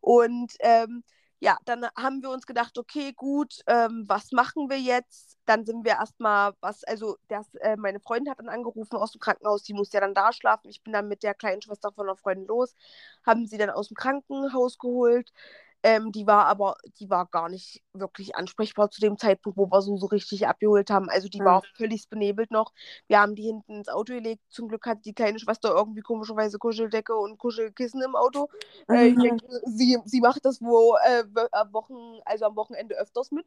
Und 0.02 0.54
ähm, 0.60 1.04
ja, 1.44 1.58
dann 1.66 1.86
haben 1.98 2.22
wir 2.22 2.30
uns 2.30 2.46
gedacht, 2.46 2.78
okay, 2.78 3.12
gut, 3.12 3.64
ähm, 3.68 4.06
was 4.08 4.32
machen 4.32 4.70
wir 4.70 4.80
jetzt? 4.80 5.38
Dann 5.46 5.66
sind 5.66 5.84
wir 5.84 5.94
erstmal, 5.94 6.54
was, 6.62 6.86
also 6.86 7.18
das, 7.28 7.54
äh, 7.56 7.76
meine 7.76 8.00
Freundin 8.00 8.32
hat 8.32 8.40
dann 8.40 8.48
angerufen 8.48 8.96
aus 8.96 9.12
dem 9.12 9.20
Krankenhaus, 9.20 9.64
die 9.64 9.74
muss 9.74 9.92
ja 9.92 10.00
dann 10.00 10.14
da 10.14 10.32
schlafen. 10.32 10.70
Ich 10.70 10.84
bin 10.84 10.94
dann 10.94 11.10
mit 11.10 11.22
der 11.22 11.34
kleinen 11.34 11.62
Schwester 11.62 11.92
von 11.92 12.08
einer 12.08 12.16
Freundin 12.16 12.48
los, 12.48 12.76
haben 13.26 13.46
sie 13.46 13.58
dann 13.58 13.70
aus 13.70 13.90
dem 13.90 13.98
Krankenhaus 13.98 14.78
geholt. 14.78 15.34
Ähm, 15.86 16.14
die 16.14 16.26
war 16.26 16.46
aber, 16.46 16.78
die 17.00 17.10
war 17.10 17.26
gar 17.28 17.50
nicht 17.50 17.84
wirklich 17.92 18.36
ansprechbar 18.38 18.90
zu 18.90 19.02
dem 19.02 19.18
Zeitpunkt, 19.18 19.58
wo 19.58 19.70
wir 19.70 19.82
so, 19.82 19.98
so 19.98 20.06
richtig 20.06 20.48
abgeholt 20.48 20.90
haben. 20.90 21.10
Also 21.10 21.28
die 21.28 21.42
mhm. 21.42 21.46
war 21.46 21.62
völlig 21.76 22.08
benebelt 22.10 22.52
noch. 22.52 22.72
Wir 23.08 23.20
haben 23.20 23.36
die 23.36 23.44
hinten 23.44 23.76
ins 23.76 23.90
Auto 23.90 24.14
gelegt. 24.14 24.42
Zum 24.50 24.70
Glück 24.70 24.86
hat 24.86 25.04
die 25.04 25.14
kleine 25.14 25.40
Schwester 25.40 25.76
irgendwie 25.76 26.02
komischerweise 26.02 26.58
Kuscheldecke 26.58 27.14
und 27.14 27.38
Kuschelkissen 27.38 28.02
im 28.02 28.16
Auto. 28.16 28.48
Mhm. 28.88 28.96
Äh, 28.96 29.08
ich 29.08 29.16
mhm. 29.16 29.22
denke, 29.22 29.46
sie, 29.66 30.00
sie 30.06 30.22
macht 30.22 30.46
das 30.46 30.62
wo 30.62 30.96
äh, 31.04 31.26
Wochen, 31.74 32.22
also 32.24 32.46
am 32.46 32.56
Wochenende 32.56 32.96
öfters 32.96 33.32
mit. 33.32 33.46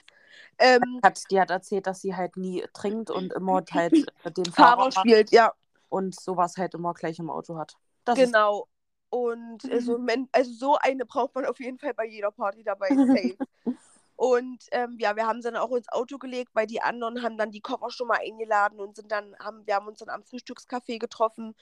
Ähm, 0.58 1.00
hat, 1.02 1.22
die 1.30 1.40
hat 1.40 1.50
erzählt, 1.50 1.86
dass 1.86 2.02
sie 2.02 2.14
halt 2.14 2.36
nie 2.36 2.64
trinkt 2.74 3.10
und 3.10 3.32
immer 3.32 3.62
halt 3.72 3.92
den 4.36 4.44
Fahrer, 4.52 4.76
Fahrer 4.76 4.92
spielt, 4.92 5.30
ja. 5.30 5.54
Und 5.88 6.20
sowas 6.20 6.58
halt 6.58 6.74
immer 6.74 6.92
gleich 6.92 7.18
im 7.18 7.30
Auto 7.30 7.56
hat. 7.56 7.76
Das 8.04 8.18
genau. 8.18 8.66
Und 9.10 9.64
äh, 9.70 9.80
so, 9.80 9.98
mhm. 9.98 10.28
also 10.32 10.52
so 10.52 10.78
eine 10.80 11.06
braucht 11.06 11.34
man 11.34 11.46
auf 11.46 11.60
jeden 11.60 11.78
Fall 11.78 11.94
bei 11.94 12.06
jeder 12.06 12.30
Party 12.30 12.62
dabei. 12.62 12.88
Safe. 12.88 13.36
Und 14.16 14.64
ähm, 14.72 14.96
ja, 14.98 15.14
wir 15.14 15.26
haben 15.26 15.42
sie 15.42 15.50
dann 15.50 15.60
auch 15.60 15.70
ins 15.72 15.92
Auto 15.92 16.16
gelegt, 16.16 16.54
weil 16.54 16.66
die 16.66 16.80
anderen 16.80 17.22
haben 17.22 17.36
dann 17.36 17.50
die 17.50 17.60
Koffer 17.60 17.90
schon 17.90 18.08
mal 18.08 18.18
eingeladen 18.18 18.80
und 18.80 18.96
sind 18.96 19.12
dann, 19.12 19.36
haben, 19.38 19.66
wir 19.66 19.74
haben 19.74 19.86
uns 19.86 19.98
dann 19.98 20.08
am 20.08 20.24
Frühstückscafé 20.24 20.98
getroffen, 20.98 21.54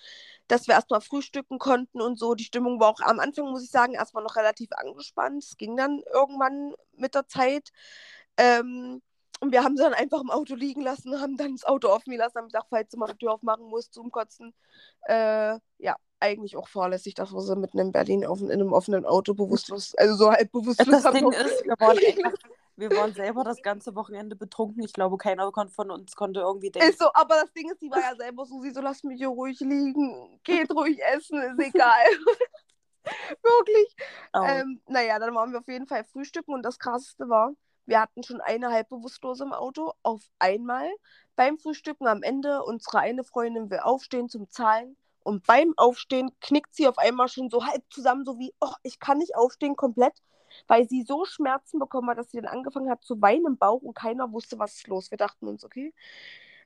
dass 0.46 0.68
wir 0.68 0.74
erstmal 0.74 1.00
frühstücken 1.00 1.58
konnten 1.58 2.00
und 2.00 2.16
so. 2.16 2.34
Die 2.36 2.44
Stimmung 2.44 2.78
war 2.78 2.90
auch 2.90 3.00
am 3.00 3.18
Anfang, 3.18 3.50
muss 3.50 3.64
ich 3.64 3.70
sagen, 3.70 3.94
erstmal 3.94 4.22
noch 4.22 4.36
relativ 4.36 4.70
angespannt. 4.72 5.42
Es 5.42 5.56
ging 5.56 5.76
dann 5.76 6.02
irgendwann 6.12 6.74
mit 6.96 7.16
der 7.16 7.26
Zeit. 7.26 7.72
Ähm, 8.36 9.02
und 9.40 9.52
wir 9.52 9.64
haben 9.64 9.76
sie 9.76 9.82
dann 9.82 9.94
einfach 9.94 10.20
im 10.20 10.30
Auto 10.30 10.54
liegen 10.54 10.80
lassen, 10.80 11.20
haben 11.20 11.36
dann 11.36 11.56
das 11.56 11.64
Auto 11.64 11.88
offen 11.88 12.12
gelassen, 12.12 12.38
haben 12.38 12.46
gesagt, 12.46 12.68
falls 12.70 12.88
du 12.90 12.98
mal 12.98 13.08
die 13.08 13.18
Tür 13.18 13.32
aufmachen 13.32 13.66
musst 13.66 13.94
zum 13.94 14.12
Kotzen. 14.12 14.54
Äh, 15.08 15.58
ja, 15.78 15.96
eigentlich 16.24 16.56
auch 16.56 16.68
fahrlässig, 16.68 17.14
dass 17.14 17.32
wir 17.32 17.40
sie 17.42 17.54
mitten 17.54 17.78
in 17.78 17.92
Berlin 17.92 18.24
auf, 18.24 18.40
in 18.40 18.50
einem 18.50 18.72
offenen 18.72 19.04
Auto 19.04 19.34
bewusstlos, 19.34 19.94
also 19.96 20.14
so 20.14 20.30
halb 20.30 20.50
bewusstlos 20.50 21.02
Das 21.02 21.12
Ding 21.12 21.30
ist, 21.30 21.64
wir 21.64 21.76
waren, 21.78 21.98
einfach, 21.98 22.38
wir 22.76 22.90
waren 22.92 23.12
selber 23.12 23.44
das 23.44 23.62
ganze 23.62 23.94
Wochenende 23.94 24.34
betrunken. 24.34 24.82
Ich 24.82 24.94
glaube, 24.94 25.18
keiner 25.18 25.52
von 25.68 25.90
uns 25.90 26.16
konnte 26.16 26.40
irgendwie 26.40 26.70
denken. 26.70 26.88
Ist 26.88 26.98
so, 26.98 27.08
aber 27.12 27.34
das 27.42 27.52
Ding 27.52 27.70
ist, 27.70 27.82
die 27.82 27.90
war 27.90 28.00
ja 28.00 28.16
selber 28.16 28.46
so, 28.46 28.62
sie 28.62 28.70
so, 28.70 28.80
lass 28.80 29.04
mich 29.04 29.18
hier 29.18 29.28
ruhig 29.28 29.60
liegen, 29.60 30.40
geht 30.44 30.70
ruhig 30.74 30.98
essen, 31.02 31.40
ist 31.42 31.60
egal. 31.60 32.04
Wirklich. 33.42 33.94
Oh. 34.32 34.44
Ähm, 34.46 34.80
naja, 34.88 35.18
dann 35.18 35.34
waren 35.34 35.52
wir 35.52 35.58
auf 35.58 35.68
jeden 35.68 35.86
Fall 35.86 36.04
frühstücken 36.04 36.54
und 36.54 36.62
das 36.62 36.78
krasseste 36.78 37.28
war, 37.28 37.52
wir 37.84 38.00
hatten 38.00 38.22
schon 38.22 38.40
eine 38.40 38.72
halb 38.72 38.88
bewusstlose 38.88 39.44
im 39.44 39.52
Auto 39.52 39.92
auf 40.02 40.22
einmal. 40.38 40.88
Beim 41.36 41.58
Frühstücken 41.58 42.06
am 42.06 42.22
Ende, 42.22 42.62
unsere 42.62 43.00
eine 43.00 43.24
Freundin 43.24 43.68
will 43.68 43.80
aufstehen 43.80 44.30
zum 44.30 44.48
Zahlen 44.48 44.96
und 45.24 45.46
beim 45.46 45.74
Aufstehen 45.76 46.30
knickt 46.40 46.74
sie 46.74 46.86
auf 46.86 46.98
einmal 46.98 47.28
schon 47.28 47.50
so 47.50 47.66
halb 47.66 47.82
zusammen, 47.90 48.24
so 48.24 48.38
wie, 48.38 48.54
oh, 48.60 48.72
ich 48.82 49.00
kann 49.00 49.18
nicht 49.18 49.36
aufstehen 49.36 49.74
komplett, 49.74 50.14
weil 50.68 50.88
sie 50.88 51.02
so 51.02 51.24
Schmerzen 51.24 51.78
bekommen 51.78 52.08
hat, 52.10 52.18
dass 52.18 52.30
sie 52.30 52.40
dann 52.40 52.52
angefangen 52.52 52.90
hat 52.90 53.02
zu 53.02 53.20
weinen 53.20 53.46
im 53.46 53.56
Bauch 53.56 53.82
und 53.82 53.94
keiner 53.94 54.30
wusste, 54.32 54.58
was 54.58 54.74
ist 54.74 54.86
los. 54.86 55.10
Wir 55.10 55.18
dachten 55.18 55.48
uns, 55.48 55.64
okay, 55.64 55.92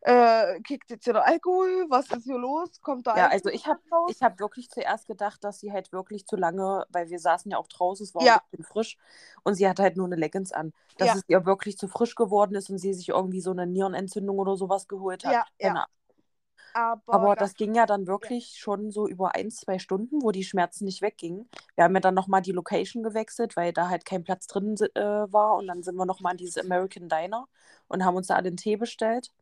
äh, 0.01 0.61
kickt 0.61 0.91
jetzt 0.91 1.05
hier 1.05 1.13
der 1.13 1.27
Alkohol, 1.27 1.87
was 1.89 2.11
ist 2.11 2.25
hier 2.25 2.39
los? 2.39 2.81
Kommt 2.81 3.07
da 3.07 3.17
Ja, 3.17 3.29
also 3.29 3.49
ich 3.49 3.67
habe 3.67 3.81
ich 4.09 4.23
hab 4.23 4.39
wirklich 4.39 4.71
zuerst 4.71 5.07
gedacht, 5.07 5.43
dass 5.43 5.61
sie 5.61 5.73
halt 5.73 5.93
wirklich 5.93 6.27
zu 6.27 6.37
lange, 6.37 6.87
weil 6.91 7.11
wir 7.11 7.19
saßen 7.19 7.51
ja 7.51 7.59
auch 7.59 7.67
draußen, 7.67 8.05
es 8.05 8.15
war 8.15 8.23
ja. 8.23 8.35
ein 8.35 8.41
bisschen 8.51 8.65
frisch 8.65 8.97
und 9.43 9.55
sie 9.55 9.69
hatte 9.69 9.83
halt 9.83 9.97
nur 9.97 10.07
eine 10.07 10.17
Leggings 10.17 10.53
an, 10.53 10.73
dass 10.99 11.09
ja. 11.09 11.15
es 11.15 11.23
ihr 11.27 11.47
wirklich 11.47 11.79
zu 11.79 11.89
frisch 11.89 12.15
geworden 12.15 12.55
ist 12.55 12.71
und 12.71 12.79
sie 12.79 12.95
sich 12.95 13.09
irgendwie 13.09 13.41
so 13.41 13.51
eine 13.51 13.67
Nierenentzündung 13.67 14.39
oder 14.39 14.57
sowas 14.57 14.87
geholt 14.87 15.25
hat. 15.25 15.33
Ja, 15.33 15.45
ja. 15.59 15.87
Aber, 16.79 17.15
Aber 17.15 17.35
das, 17.35 17.51
das, 17.51 17.57
ging 17.57 17.75
ja 17.75 17.87
dann 17.87 18.07
wirklich 18.07 18.53
ja. 18.53 18.59
schon 18.61 18.91
so 18.91 19.09
über 19.09 19.35
ein, 19.35 19.51
zwei 19.51 19.81
Stunden, 19.81 20.23
wo 20.23 20.31
die 20.31 20.45
Schmerzen 20.45 20.85
nicht 20.85 21.03
weggingen. 21.03 21.49
Wir 21.75 21.85
haben 21.85 21.95
ja 21.95 22.01
dann 22.01 22.15
nochmal 22.15 22.41
die 22.41 22.53
Location 22.53 23.03
gewechselt, 23.03 23.57
weil 23.57 23.73
da 23.73 23.89
halt 23.89 24.05
kein 24.05 24.23
Platz 24.23 24.47
drin 24.47 24.77
äh, 24.95 25.01
war. 25.01 25.57
Und 25.57 25.67
dann 25.67 25.83
sind 25.83 25.97
wir 25.97 26.07
nochmal 26.07 26.33
an 26.33 26.37
dieses 26.37 26.57
American 26.57 27.09
Diner 27.09 27.49
und 27.89 28.05
haben 28.05 28.17
uns 28.17 28.29
da 28.29 28.41
den 28.41 28.57
Tee 28.57 28.77
bestellt. 28.77 29.33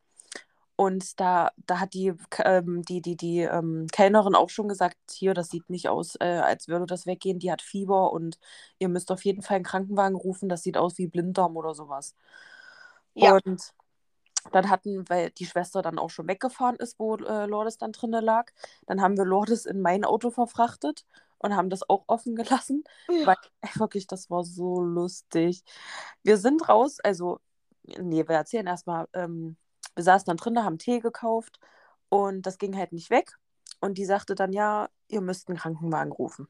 Und 0.77 1.21
da, 1.21 1.51
da 1.67 1.81
hat 1.81 1.95
die, 1.95 2.15
ähm, 2.39 2.83
die, 2.83 3.03
die, 3.03 3.17
die 3.17 3.41
ähm, 3.41 3.87
Kellnerin 3.93 4.35
auch 4.35 4.51
schon 4.51 4.69
gesagt, 4.69 4.97
hier, 5.11 5.35
das 5.35 5.49
sieht 5.49 5.69
nicht 5.69 5.89
aus, 5.89 6.17
äh, 6.21 6.25
als 6.25 6.69
würde 6.69 6.87
das 6.87 7.07
weggehen. 7.07 7.39
Die 7.39 7.53
hat 7.53 7.63
Fieber 7.63 8.13
und 8.13 8.39
ihr 8.79 8.89
müsst 8.89 9.11
auf 9.11 9.25
jeden 9.25 9.43
Fall 9.43 9.57
einen 9.57 9.65
Krankenwagen 9.65 10.17
rufen. 10.17 10.49
Das 10.49 10.63
sieht 10.63 10.77
aus 10.77 10.97
wie 10.99 11.07
Blinddarm 11.07 11.57
oder 11.57 11.75
sowas. 11.75 12.15
Ja. 13.15 13.35
Und 13.35 13.73
dann 14.53 14.71
hatten, 14.71 15.09
weil 15.09 15.31
die 15.31 15.47
Schwester 15.47 15.83
dann 15.83 15.99
auch 15.99 16.11
schon 16.11 16.29
weggefahren 16.29 16.77
ist, 16.77 16.99
wo 16.99 17.17
äh, 17.17 17.47
Lourdes 17.47 17.79
dann 17.79 17.93
drinnen 17.93 18.25
lag, 18.25 18.51
dann 18.87 19.01
haben 19.01 19.17
wir 19.17 19.25
Lourdes 19.25 19.67
in 19.67 19.81
mein 19.81 20.05
Auto 20.05 20.31
verfrachtet 20.31 21.05
und 21.39 21.57
haben 21.57 21.71
das 21.71 21.89
auch 21.89 22.05
offen 22.07 22.37
gelassen, 22.37 22.85
ja. 23.09 23.27
weil 23.27 23.37
ey, 23.61 23.71
wirklich, 23.81 24.07
das 24.07 24.31
war 24.31 24.45
so 24.45 24.81
lustig. 24.83 25.65
Wir 26.23 26.39
sind 26.39 26.69
raus, 26.69 26.99
also, 27.01 27.41
nee, 27.85 28.27
wir 28.27 28.37
erzählen 28.37 28.67
erstmal, 28.67 29.09
ähm, 29.13 29.57
wir 29.95 30.05
saßen 30.05 30.27
dann 30.27 30.37
drinnen, 30.37 30.65
haben 30.65 30.79
Tee 30.79 31.01
gekauft 31.01 31.59
und 32.09 32.43
das 32.47 32.59
ging 32.59 32.77
halt 32.77 32.93
nicht 32.93 33.11
weg. 33.11 33.37
Und 33.81 33.99
die 33.99 34.05
sagte 34.05 34.35
dann, 34.35 34.53
ja, 34.53 34.89
ihr 35.09 35.21
müsst 35.21 35.49
einen 35.49 35.59
Krankenwagen 35.59 36.13
rufen. 36.13 36.49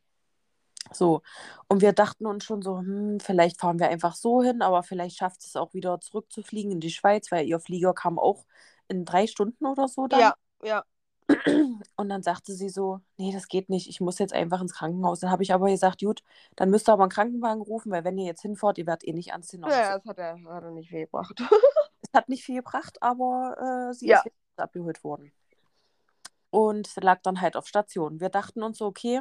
So, 0.92 1.22
und 1.68 1.82
wir 1.82 1.92
dachten 1.92 2.26
uns 2.26 2.44
schon 2.44 2.62
so, 2.62 2.78
hm, 2.78 3.18
vielleicht 3.20 3.60
fahren 3.60 3.78
wir 3.78 3.88
einfach 3.88 4.14
so 4.14 4.42
hin, 4.42 4.62
aber 4.62 4.82
vielleicht 4.82 5.16
schafft 5.16 5.44
es 5.44 5.56
auch 5.56 5.74
wieder 5.74 6.00
zurückzufliegen 6.00 6.72
in 6.72 6.80
die 6.80 6.90
Schweiz, 6.90 7.30
weil 7.32 7.46
ihr 7.46 7.60
Flieger 7.60 7.94
kam 7.94 8.18
auch 8.18 8.44
in 8.88 9.04
drei 9.04 9.26
Stunden 9.26 9.66
oder 9.66 9.88
so 9.88 10.06
dann. 10.06 10.20
Ja, 10.20 10.34
ja. 10.62 10.84
Und 11.96 12.08
dann 12.08 12.22
sagte 12.22 12.52
sie 12.52 12.68
so, 12.68 13.00
nee, 13.16 13.32
das 13.32 13.48
geht 13.48 13.68
nicht, 13.68 13.88
ich 13.88 14.00
muss 14.00 14.18
jetzt 14.18 14.32
einfach 14.32 14.60
ins 14.60 14.74
Krankenhaus. 14.74 15.20
Dann 15.20 15.30
habe 15.30 15.42
ich 15.42 15.52
aber 15.52 15.68
gesagt, 15.68 16.00
gut, 16.00 16.22
dann 16.54 16.70
müsst 16.70 16.88
ihr 16.88 16.92
aber 16.92 17.02
einen 17.02 17.10
Krankenwagen 17.10 17.62
rufen, 17.62 17.90
weil 17.90 18.04
wenn 18.04 18.18
ihr 18.18 18.26
jetzt 18.26 18.42
hinfahrt, 18.42 18.78
ihr 18.78 18.86
werdet 18.86 19.06
eh 19.06 19.12
nicht 19.12 19.32
anziehen. 19.32 19.62
Ja, 19.62 19.96
das 19.96 20.04
hat 20.04 20.18
er, 20.18 20.38
hat 20.44 20.62
er 20.62 20.70
nicht 20.70 20.88
viel 20.88 21.06
gebracht. 21.06 21.40
es 22.02 22.12
hat 22.12 22.28
nicht 22.28 22.44
viel 22.44 22.56
gebracht, 22.56 23.02
aber 23.02 23.88
äh, 23.90 23.94
sie 23.94 24.08
ja. 24.08 24.22
ist 24.24 24.32
abgeholt 24.56 25.02
worden. 25.02 25.32
Und 26.50 26.94
lag 27.02 27.20
dann 27.22 27.40
halt 27.40 27.56
auf 27.56 27.66
Station. 27.66 28.20
Wir 28.20 28.28
dachten 28.28 28.62
uns 28.62 28.78
so, 28.78 28.86
okay, 28.86 29.20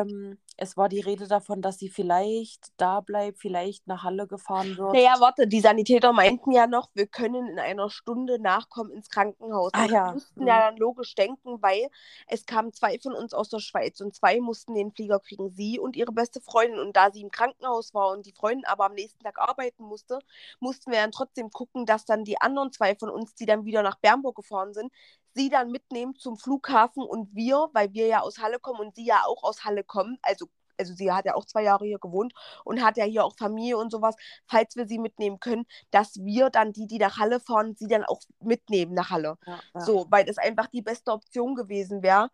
ähm, 0.00 0.38
es 0.56 0.76
war 0.76 0.88
die 0.88 1.00
Rede 1.00 1.26
davon, 1.26 1.62
dass 1.62 1.78
sie 1.78 1.88
vielleicht 1.88 2.68
da 2.76 3.00
bleibt, 3.00 3.38
vielleicht 3.38 3.86
nach 3.86 4.04
Halle 4.04 4.26
gefahren 4.26 4.76
wird. 4.76 4.92
Naja, 4.92 5.16
warte, 5.18 5.46
die 5.46 5.60
Sanitäter 5.60 6.12
meinten 6.12 6.52
ja 6.52 6.66
noch, 6.66 6.90
wir 6.94 7.06
können 7.06 7.48
in 7.48 7.58
einer 7.58 7.90
Stunde 7.90 8.40
nachkommen 8.40 8.92
ins 8.92 9.08
Krankenhaus. 9.08 9.70
Ah, 9.74 9.86
ja. 9.86 10.06
Wir 10.06 10.12
mussten 10.12 10.46
ja 10.46 10.56
mhm. 10.56 10.60
dann 10.60 10.76
logisch 10.76 11.14
denken, 11.14 11.62
weil 11.62 11.88
es 12.26 12.46
kamen 12.46 12.72
zwei 12.72 12.98
von 12.98 13.14
uns 13.14 13.34
aus 13.34 13.48
der 13.48 13.58
Schweiz 13.58 14.00
und 14.00 14.14
zwei 14.14 14.40
mussten 14.40 14.74
den 14.74 14.92
Flieger 14.92 15.20
kriegen, 15.20 15.50
sie 15.50 15.78
und 15.78 15.96
ihre 15.96 16.12
beste 16.12 16.40
Freundin. 16.40 16.78
Und 16.78 16.96
da 16.96 17.10
sie 17.10 17.22
im 17.22 17.30
Krankenhaus 17.30 17.94
war 17.94 18.10
und 18.12 18.26
die 18.26 18.32
Freundin 18.32 18.64
aber 18.66 18.86
am 18.86 18.94
nächsten 18.94 19.22
Tag 19.24 19.38
arbeiten 19.38 19.82
musste, 19.84 20.18
mussten 20.60 20.92
wir 20.92 21.00
dann 21.00 21.12
trotzdem 21.12 21.50
gucken, 21.50 21.86
dass 21.86 22.04
dann 22.04 22.24
die 22.24 22.40
anderen 22.40 22.72
zwei 22.72 22.94
von 22.94 23.10
uns, 23.10 23.34
die 23.34 23.46
dann 23.46 23.64
wieder 23.64 23.82
nach 23.82 23.98
Bernburg 23.98 24.36
gefahren 24.36 24.74
sind, 24.74 24.92
sie 25.34 25.48
dann 25.50 25.70
mitnehmen 25.70 26.14
zum 26.16 26.36
Flughafen 26.36 27.02
und 27.02 27.34
wir, 27.34 27.68
weil 27.72 27.92
wir 27.92 28.06
ja 28.06 28.20
aus 28.20 28.38
Halle 28.38 28.58
kommen 28.58 28.80
und 28.80 28.94
sie 28.94 29.06
ja 29.06 29.22
auch 29.26 29.42
aus 29.42 29.64
Halle 29.64 29.84
kommen, 29.84 30.18
also 30.22 30.46
also 30.78 30.94
sie 30.94 31.12
hat 31.12 31.24
ja 31.24 31.34
auch 31.34 31.44
zwei 31.44 31.62
Jahre 31.62 31.84
hier 31.84 31.98
gewohnt 31.98 32.32
und 32.64 32.82
hat 32.82 32.96
ja 32.96 33.04
hier 33.04 33.24
auch 33.24 33.36
Familie 33.36 33.76
und 33.76 33.90
sowas, 33.90 34.16
falls 34.46 34.76
wir 34.76 34.86
sie 34.86 34.98
mitnehmen 34.98 35.40
können, 35.40 35.64
dass 35.90 36.16
wir 36.16 36.50
dann 36.50 36.72
die, 36.72 36.86
die 36.86 36.98
nach 36.98 37.18
Halle 37.18 37.40
fahren, 37.40 37.76
sie 37.76 37.88
dann 37.88 38.04
auch 38.04 38.20
mitnehmen 38.40 38.94
nach 38.94 39.10
Halle. 39.10 39.36
Ja, 39.46 39.60
ja. 39.74 39.80
So, 39.80 40.06
weil 40.10 40.24
das 40.24 40.38
einfach 40.38 40.66
die 40.66 40.82
beste 40.82 41.12
Option 41.12 41.54
gewesen 41.54 42.02
wäre. 42.02 42.30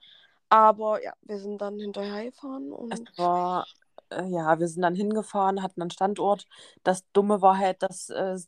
Aber 0.48 1.02
ja, 1.02 1.12
wir 1.22 1.38
sind 1.38 1.60
dann 1.60 1.78
hinterher 1.78 2.24
gefahren 2.24 2.72
und. 2.72 2.92
Es 2.92 3.18
war, 3.18 3.66
äh, 4.10 4.24
ja, 4.26 4.58
wir 4.58 4.68
sind 4.68 4.82
dann 4.82 4.94
hingefahren, 4.94 5.62
hatten 5.62 5.82
einen 5.82 5.90
Standort. 5.90 6.46
Das 6.84 7.04
Dumme 7.12 7.42
war 7.42 7.58
halt, 7.58 7.82
dass 7.82 8.08
äh, 8.08 8.38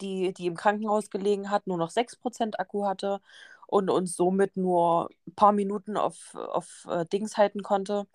die, 0.00 0.32
die 0.32 0.46
im 0.46 0.56
Krankenhaus 0.56 1.10
gelegen 1.10 1.50
hat, 1.50 1.66
nur 1.66 1.76
noch 1.76 1.90
6% 1.90 2.60
Akku 2.60 2.86
hatte 2.86 3.20
und 3.70 3.88
uns 3.88 4.16
somit 4.16 4.56
nur 4.56 5.10
ein 5.26 5.34
paar 5.34 5.52
Minuten 5.52 5.96
auf, 5.96 6.34
auf 6.34 6.86
äh, 6.90 7.04
Dings 7.06 7.36
halten 7.36 7.62
konnte. 7.62 8.06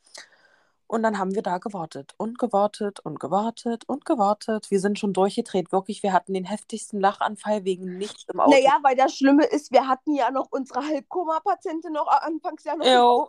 Und 0.87 1.01
dann 1.01 1.17
haben 1.17 1.33
wir 1.33 1.41
da 1.41 1.57
gewartet 1.57 2.13
und 2.17 2.37
gewartet 2.37 2.99
und 2.99 3.19
gewartet 3.19 3.89
und 3.89 4.05
gewartet. 4.05 4.69
Wir 4.69 4.79
sind 4.79 4.99
schon 4.99 5.13
durchgedreht, 5.13 5.71
wirklich. 5.71 6.03
Wir 6.03 6.13
hatten 6.13 6.35
den 6.35 6.45
heftigsten 6.45 6.99
Lachanfall 6.99 7.63
wegen 7.63 7.97
nichts 7.97 8.25
im 8.31 8.39
Auto. 8.39 8.51
Naja, 8.51 8.77
weil 8.83 8.95
das 8.95 9.15
Schlimme 9.15 9.45
ist, 9.45 9.71
wir 9.71 9.87
hatten 9.87 10.13
ja 10.13 10.29
noch 10.29 10.47
unsere 10.51 10.85
Halbkoma-Patientin 10.85 11.91
noch 11.91 12.07
anfangs 12.07 12.65
ja 12.65 12.75
noch. 12.75 12.85
Jo. 12.85 13.27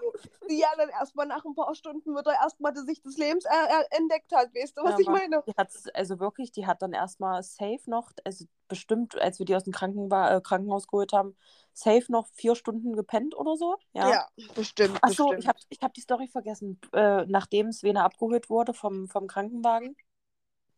Die 0.50 0.58
ja 0.58 0.68
dann 0.76 0.90
erstmal 0.90 1.26
nach 1.26 1.46
ein 1.46 1.54
paar 1.54 1.74
Stunden 1.74 2.14
wieder 2.14 2.34
erstmal 2.34 2.74
die 2.74 2.80
Sicht 2.80 3.06
des 3.06 3.16
Lebens 3.16 3.46
äh, 3.46 3.96
entdeckt 3.96 4.32
hat. 4.34 4.54
Weißt 4.54 4.76
du, 4.76 4.82
was 4.82 4.92
ja, 4.92 4.98
ich 4.98 5.08
meine? 5.08 5.42
Die 5.46 5.54
hat 5.56 5.70
also 5.94 6.20
wirklich, 6.20 6.52
die 6.52 6.66
hat 6.66 6.82
dann 6.82 6.92
erstmal 6.92 7.42
safe 7.42 7.80
noch, 7.86 8.12
also 8.24 8.44
bestimmt, 8.68 9.18
als 9.18 9.38
wir 9.38 9.46
die 9.46 9.56
aus 9.56 9.64
dem 9.64 9.72
Krankenwa 9.72 10.36
äh, 10.36 10.40
Krankenhaus 10.42 10.88
geholt 10.88 11.14
haben, 11.14 11.34
safe 11.76 12.10
noch 12.10 12.26
vier 12.32 12.56
Stunden 12.56 12.94
gepennt 12.94 13.36
oder 13.36 13.56
so. 13.56 13.76
Ja, 13.92 14.08
ja 14.08 14.28
bestimmt. 14.54 14.98
Achso, 15.02 15.32
ich 15.34 15.46
habe 15.46 15.58
ich 15.68 15.78
hab 15.82 15.92
die 15.92 16.00
Story 16.00 16.26
vergessen. 16.26 16.80
Äh, 16.92 17.26
nachdem 17.26 17.70
Svena 17.70 18.04
abgeholt 18.04 18.48
wurde 18.48 18.72
vom, 18.72 19.08
vom 19.08 19.26
Krankenwagen, 19.26 19.94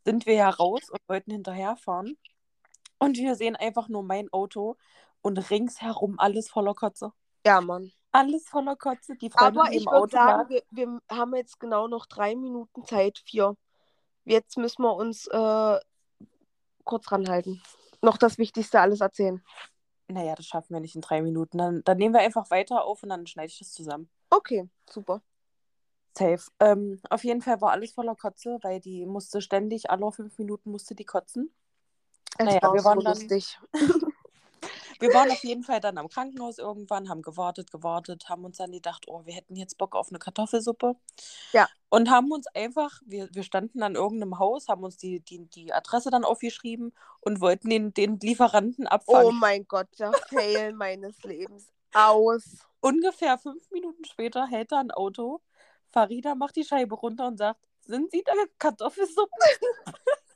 sind 0.05 0.27
wir 0.27 0.35
ja 0.35 0.51
raus 0.51 0.91
und 0.91 1.01
wollten 1.09 1.31
hinterherfahren. 1.31 2.19
Und 2.99 3.17
wir 3.17 3.37
sehen 3.37 3.55
einfach 3.55 3.89
nur 3.89 4.03
mein 4.03 4.29
Auto 4.33 4.77
und 5.23 5.39
ringsherum 5.51 6.19
alles 6.19 6.51
voller 6.51 6.75
Kotze. 6.75 7.13
Ja, 7.47 7.61
Mann. 7.61 7.93
Alles 8.11 8.49
voller 8.49 8.75
Kotze. 8.75 9.15
Die 9.17 9.31
Freundin 9.31 9.61
Aber 9.61 9.73
ich 9.73 9.87
würde 9.87 10.11
sagen, 10.11 10.49
wir, 10.49 10.63
wir, 10.71 11.01
haben 11.09 11.37
jetzt 11.37 11.61
genau 11.61 11.87
noch 11.87 12.07
drei 12.07 12.35
Minuten 12.35 12.85
Zeit. 12.85 13.23
Vier. 13.25 13.57
Jetzt 14.25 14.57
müssen 14.57 14.83
wir 14.83 14.97
uns 14.97 15.29
äh, 15.29 15.79
kurz 16.83 17.13
ranhalten. 17.13 17.63
Noch 18.03 18.17
das 18.17 18.39
Wichtigste 18.39 18.81
alles 18.81 19.01
erzählen. 19.01 19.45
Naja, 20.09 20.35
das 20.35 20.47
schaffen 20.47 20.73
wir 20.73 20.81
nicht 20.81 20.95
in 20.95 21.03
drei 21.03 21.21
Minuten. 21.23 21.59
Dann, 21.59 21.83
dann 21.85 21.99
nehmen 21.99 22.15
wir 22.15 22.21
einfach 22.21 22.51
weiter 22.51 22.85
auf 22.85 23.03
und 23.03 23.11
dann 23.11 23.27
schneide 23.27 23.49
ich 23.49 23.59
das 23.59 23.73
zusammen. 23.73 24.09
Okay, 24.31 24.69
super. 24.89 25.23
Safe. 26.17 26.43
Ähm, 26.61 27.01
auf 27.11 27.23
jeden 27.25 27.43
Fall 27.43 27.61
war 27.61 27.73
alles 27.73 27.93
voller 27.93 28.17
Kotze, 28.17 28.59
weil 28.63 28.81
die 28.81 29.07
musste 29.07 29.41
ständig, 29.41 29.91
alle 29.91 30.11
fünf 30.11 30.39
Minuten 30.39 30.71
musste 30.71 30.95
die 30.95 31.05
kotzen. 31.05 31.53
Es 32.39 32.47
naja, 32.47 32.63
war 32.63 32.75
wir 32.75 32.85
waren 32.85 32.99
so 33.01 33.05
dann, 33.05 33.15
lustig. 33.15 33.59
wir 34.99 35.15
waren 35.15 35.31
auf 35.31 35.45
jeden 35.45 35.63
Fall 35.63 35.81
dann 35.81 35.99
am 35.99 36.09
Krankenhaus 36.09 36.59
irgendwann, 36.59 37.09
haben 37.09 37.23
gewartet, 37.23 37.71
gewartet, 37.71 38.29
haben 38.29 38.45
uns 38.45 38.59
dann 38.59 38.73
gedacht, 38.73 39.05
oh, 39.07 39.25
wir 39.25 39.35
hätten 39.35 39.57
jetzt 39.57 39.79
Bock 39.79 39.95
auf 39.95 40.09
eine 40.09 40.19
Kartoffelsuppe. 40.19 40.97
Ja. 41.53 41.69
Und 41.89 42.11
haben 42.11 42.31
uns 42.33 42.47
einfach, 42.49 43.01
wir, 43.07 43.29
wir 43.33 43.43
standen 43.43 43.83
an 43.83 43.95
irgendeinem 43.95 44.39
Haus, 44.39 44.69
haben 44.69 44.85
uns 44.85 44.97
die, 44.97 45.21
die, 45.21 45.47
die 45.47 45.73
Adresse 45.73 46.11
dann 46.11 46.25
aufgeschrieben 46.25 46.93
und 47.21 47.41
wollten 47.41 47.71
den, 47.71 47.95
den 47.95 48.19
Lieferanten 48.19 48.87
abfangen. 48.87 49.27
Oh 49.27 49.33
mein 49.33 49.67
Gott, 49.67 49.89
der 49.99 50.13
Fail 50.29 50.73
meines 50.75 51.23
Lebens. 51.23 51.69
Aus. 51.95 52.59
Ungefähr 52.81 53.39
fünf 53.39 53.71
Minuten 53.71 54.05
später 54.05 54.47
hält 54.47 54.73
er 54.73 54.79
ein 54.79 54.91
Auto. 54.91 55.41
Farida 55.91 56.35
macht 56.35 56.57
die 56.57 56.65
Scheibe 56.65 56.95
runter 56.95 57.27
und 57.27 57.39
sagt, 57.39 57.61
sind 57.81 58.11
Sie 58.11 58.23
da 58.23 58.33
Kartoffelsuppe? 58.59 59.31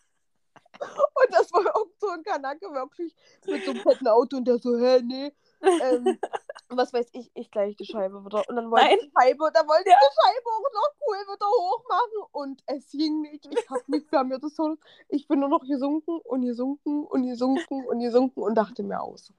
Und 0.82 1.30
das 1.30 1.52
war 1.52 1.76
auch 1.76 1.86
so 1.98 2.08
ein 2.08 2.22
Kanake 2.22 2.72
wirklich 2.72 3.14
mit 3.46 3.64
so 3.64 3.70
einem 3.70 3.80
fetten 3.80 4.08
Auto 4.08 4.36
und 4.36 4.46
der 4.46 4.58
so, 4.58 4.78
hä, 4.78 5.00
nee. 5.02 5.32
Ähm, 5.62 6.18
was 6.68 6.92
weiß 6.92 7.08
ich, 7.12 7.30
ich 7.34 7.50
gleich 7.50 7.76
die 7.76 7.86
Scheibe 7.86 8.24
wieder. 8.24 8.42
Und 8.48 8.56
dann 8.56 8.70
wollte 8.70 8.86
Nein. 8.86 8.98
die 9.00 9.10
Scheibe, 9.16 9.50
dann 9.52 9.68
wollte 9.68 9.90
ja. 9.90 9.96
die 9.96 10.14
Scheibe 10.14 10.48
auch 10.50 10.72
noch 10.74 10.94
cool 11.06 11.16
wieder 11.16 11.46
hoch 11.46 11.84
machen 11.88 12.28
und 12.32 12.62
es 12.66 12.90
ging 12.90 13.20
nicht. 13.22 13.46
Ich 13.46 13.70
hab 13.70 13.88
nicht 13.88 14.10
mehr 14.10 14.24
mir 14.24 14.38
das 14.38 14.54
so. 14.54 14.76
Ich 15.08 15.28
bin 15.28 15.40
nur 15.40 15.48
noch 15.48 15.64
gesunken 15.64 16.20
und 16.24 16.42
gesunken 16.42 17.04
und 17.04 17.26
gesunken 17.26 17.84
und 17.84 18.00
gesunken 18.00 18.42
und 18.42 18.54
dachte 18.54 18.82
mir 18.82 19.00
aus. 19.00 19.32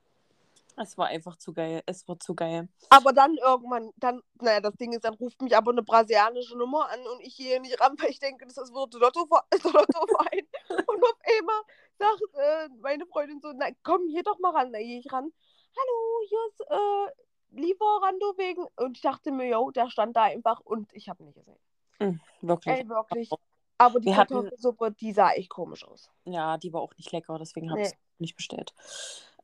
Es 0.76 0.98
war 0.98 1.08
einfach 1.08 1.36
zu 1.38 1.54
geil. 1.54 1.84
Es 1.86 2.08
war 2.08 2.20
zu 2.20 2.36
geil. 2.36 2.68
Aber 2.90 3.14
dann 3.14 3.36
irgendwann, 3.38 3.92
dann, 3.98 4.22
naja, 4.42 4.60
das 4.60 4.76
Ding 4.76 4.94
ist, 4.94 5.04
dann 5.06 5.14
ruft 5.14 5.42
mich 5.42 5.56
aber 5.56 5.72
eine 5.72 5.84
brasilianische 5.84 6.58
Nummer 6.58 6.90
an 6.90 7.00
und 7.08 7.22
ich 7.22 7.38
gehe 7.38 7.62
nicht 7.62 7.80
ran, 7.80 7.96
weil 8.00 8.10
ich 8.10 8.20
denke, 8.20 8.46
das 8.46 8.58
ist 8.58 8.74
wird 8.74 8.94
Lottoverein. 8.94 9.44
Lotto 9.64 10.02
und 10.92 11.04
auf 11.04 11.20
einmal 11.38 11.62
sagt 12.00 12.22
äh, 12.36 12.70
meine 12.82 13.06
Freundin 13.06 13.40
so, 13.42 13.52
na 13.56 13.68
komm, 13.84 14.08
hier 14.08 14.24
doch 14.24 14.40
mal 14.40 14.52
ran. 14.52 14.74
Da 14.74 14.80
gehe 14.80 15.00
ich 15.00 15.12
ran. 15.12 15.32
Hallo, 15.76 16.28
hier 16.28 16.40
ist 16.50 16.62
äh, 16.62 17.62
Lieferando 17.62 18.38
wegen. 18.38 18.66
Und 18.78 18.98
ich 18.98 19.02
dachte 19.02 19.32
mir, 19.32 19.48
yo, 19.48 19.72
der 19.72 19.90
stand 19.90 20.16
da 20.16 20.24
einfach 20.24 20.60
und 20.62 20.92
ich 20.94 21.10
habe 21.10 21.24
ihn 21.24 21.28
nicht 21.28 21.36
gesehen. 21.36 21.60
Mhm, 22.00 22.20
wirklich. 22.42 22.76
Ey, 22.80 22.90
wirklich. 22.90 23.30
Aber 23.78 24.00
die 24.00 24.12
Kartoffelsuppe, 24.12 24.92
die 24.92 25.12
sah 25.14 25.32
echt 25.32 25.50
komisch 25.50 25.86
aus. 25.86 26.10
Ja, 26.26 26.58
die 26.58 26.72
war 26.74 26.82
auch 26.82 26.96
nicht 26.98 27.12
lecker, 27.12 27.38
deswegen 27.38 27.70
habe 27.70 27.82
ich 27.82 27.88
es 27.88 27.94
nicht 28.18 28.36
bestellt. 28.36 28.74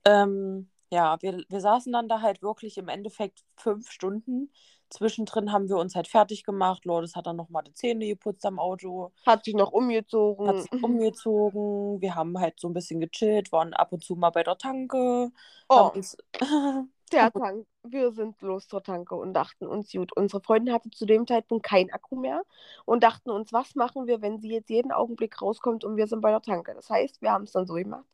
Ähm, 0.06 0.70
ja, 0.92 1.22
wir, 1.22 1.44
wir 1.48 1.60
saßen 1.62 1.92
dann 1.92 2.10
da 2.10 2.22
halt 2.22 2.42
wirklich 2.42 2.78
im 2.78 2.88
Endeffekt 2.88 3.44
fünf 3.56 3.92
Stunden. 3.92 4.52
Zwischendrin 4.90 5.52
haben 5.52 5.70
wir 5.70 5.78
uns 5.78 5.96
halt 5.96 6.08
fertig 6.08 6.44
gemacht. 6.44 6.84
Lourdes 6.86 7.16
hat 7.16 7.28
dann 7.28 7.36
nochmal 7.36 7.64
die 7.64 7.74
Zähne 7.74 8.08
geputzt 8.08 8.46
am 8.46 8.58
Auto. 8.58 9.12
Hat 9.26 9.46
sich 9.46 9.54
noch 9.54 9.72
umgezogen. 9.72 10.48
Hat 10.48 10.62
sich 10.62 10.84
umgezogen. 10.84 12.02
Wir 12.02 12.16
haben 12.16 12.40
halt 12.40 12.60
so 12.60 12.68
ein 12.68 12.74
bisschen 12.74 13.00
gechillt, 13.00 13.52
waren 13.52 13.74
ab 13.74 13.94
und 13.94 14.04
zu 14.04 14.16
mal 14.16 14.32
bei 14.32 14.44
der 14.44 14.58
Tanke. 14.58 15.32
Oh, 15.70 15.92
der 17.12 17.32
Tank. 17.32 17.68
Wir 17.84 18.12
sind 18.12 18.42
los 18.42 18.68
zur 18.68 18.84
Tanke 18.84 19.16
und 19.16 19.34
dachten 19.34 19.68
uns, 19.68 19.92
gut, 19.92 20.12
unsere 20.16 20.42
Freundin 20.42 20.74
hatte 20.74 20.90
zu 20.90 21.06
dem 21.06 21.26
Zeitpunkt 21.28 21.66
kein 21.66 21.92
Akku 21.92 22.16
mehr 22.16 22.44
und 22.86 23.04
dachten 23.04 23.30
uns, 23.30 23.54
was 23.54 23.76
machen 23.76 24.08
wir, 24.08 24.22
wenn 24.22 24.40
sie 24.40 24.50
jetzt 24.50 24.70
jeden 24.70 24.92
Augenblick 24.92 25.42
rauskommt 25.42 25.84
und 25.86 25.98
wir 25.98 26.08
sind 26.08 26.22
bei 26.22 26.32
der 26.32 26.42
Tanke. 26.42 26.74
Das 26.74 26.90
heißt, 26.90 27.22
wir 27.22 27.32
haben 27.32 27.44
es 27.44 27.52
dann 27.52 27.68
so 27.68 27.76
gemacht. 27.76 28.06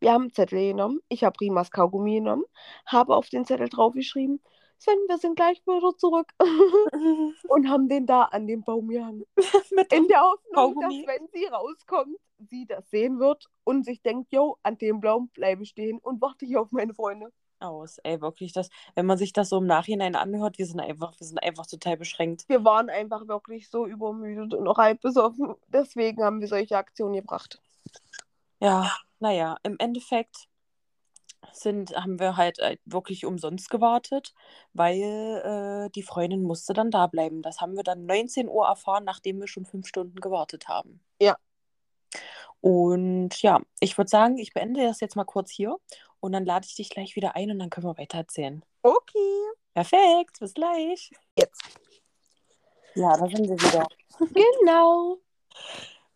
Wir 0.00 0.12
haben 0.12 0.32
Zettel 0.32 0.68
genommen. 0.68 1.00
Ich 1.08 1.24
habe 1.24 1.38
Rimas 1.40 1.70
Kaugummi 1.70 2.16
genommen, 2.16 2.44
habe 2.86 3.14
auf 3.14 3.28
den 3.28 3.44
Zettel 3.44 3.68
draufgeschrieben, 3.68 4.40
Sven, 4.80 4.96
wir 5.08 5.18
sind 5.18 5.36
gleich 5.36 5.60
wieder 5.66 5.94
zurück. 5.98 6.32
und 7.48 7.68
haben 7.68 7.88
den 7.90 8.06
da 8.06 8.22
an 8.22 8.46
dem 8.46 8.62
Baum 8.62 8.88
gehangen. 8.88 9.24
In 9.92 10.08
der 10.08 10.22
Hoffnung, 10.22 10.54
Kaugummi. 10.54 11.04
dass 11.04 11.16
wenn 11.16 11.28
sie 11.32 11.44
rauskommt, 11.44 12.16
sie 12.38 12.66
das 12.66 12.88
sehen 12.88 13.20
wird 13.20 13.44
und 13.64 13.84
sich 13.84 14.00
denkt, 14.00 14.32
yo, 14.32 14.56
an 14.62 14.78
dem 14.78 15.00
Baum 15.00 15.28
bleibe 15.28 15.62
ich 15.62 15.70
stehen 15.70 15.98
und 15.98 16.22
warte 16.22 16.46
hier 16.46 16.62
auf 16.62 16.72
meine 16.72 16.94
Freunde. 16.94 17.30
Aus, 17.58 17.98
ey, 18.04 18.22
wirklich, 18.22 18.54
das, 18.54 18.70
wenn 18.94 19.04
man 19.04 19.18
sich 19.18 19.34
das 19.34 19.50
so 19.50 19.58
im 19.58 19.66
Nachhinein 19.66 20.16
anhört, 20.16 20.56
wir 20.56 20.64
sind 20.64 20.80
einfach, 20.80 21.12
wir 21.20 21.26
sind 21.26 21.42
einfach 21.42 21.66
total 21.66 21.98
beschränkt. 21.98 22.48
Wir 22.48 22.64
waren 22.64 22.88
einfach 22.88 23.28
wirklich 23.28 23.68
so 23.68 23.84
übermüdet 23.84 24.54
und 24.54 24.64
noch 24.64 24.78
halb 24.78 25.02
besoffen. 25.02 25.56
Deswegen 25.68 26.24
haben 26.24 26.40
wir 26.40 26.48
solche 26.48 26.78
Aktionen 26.78 27.16
gebracht. 27.16 27.60
Ja, 28.60 28.90
naja, 29.20 29.56
im 29.62 29.76
Endeffekt 29.78 30.48
sind, 31.52 31.96
haben 31.96 32.20
wir 32.20 32.36
halt 32.36 32.58
äh, 32.58 32.76
wirklich 32.84 33.24
umsonst 33.24 33.70
gewartet, 33.70 34.34
weil 34.72 35.86
äh, 35.86 35.90
die 35.90 36.02
Freundin 36.02 36.42
musste 36.42 36.72
dann 36.72 36.90
da 36.90 37.06
bleiben. 37.06 37.42
Das 37.42 37.60
haben 37.60 37.76
wir 37.76 37.82
dann 37.82 38.06
19 38.06 38.48
Uhr 38.48 38.66
erfahren, 38.66 39.04
nachdem 39.04 39.40
wir 39.40 39.48
schon 39.48 39.64
fünf 39.64 39.86
Stunden 39.86 40.20
gewartet 40.20 40.68
haben. 40.68 41.00
Ja. 41.20 41.36
Und 42.60 43.40
ja, 43.40 43.60
ich 43.80 43.96
würde 43.96 44.10
sagen, 44.10 44.36
ich 44.38 44.52
beende 44.52 44.82
das 44.82 45.00
jetzt 45.00 45.16
mal 45.16 45.24
kurz 45.24 45.50
hier 45.50 45.76
und 46.20 46.32
dann 46.32 46.44
lade 46.44 46.66
ich 46.68 46.74
dich 46.74 46.90
gleich 46.90 47.16
wieder 47.16 47.34
ein 47.36 47.50
und 47.50 47.58
dann 47.58 47.70
können 47.70 47.86
wir 47.86 47.96
weiter 47.96 48.18
erzählen. 48.18 48.62
Okay. 48.82 49.40
Perfekt, 49.72 50.40
bis 50.40 50.52
gleich. 50.52 51.10
Jetzt. 51.38 51.62
Ja, 52.94 53.16
da 53.16 53.26
sind 53.26 53.48
wir 53.48 53.56
wieder. 53.56 53.86
Genau. 54.60 55.18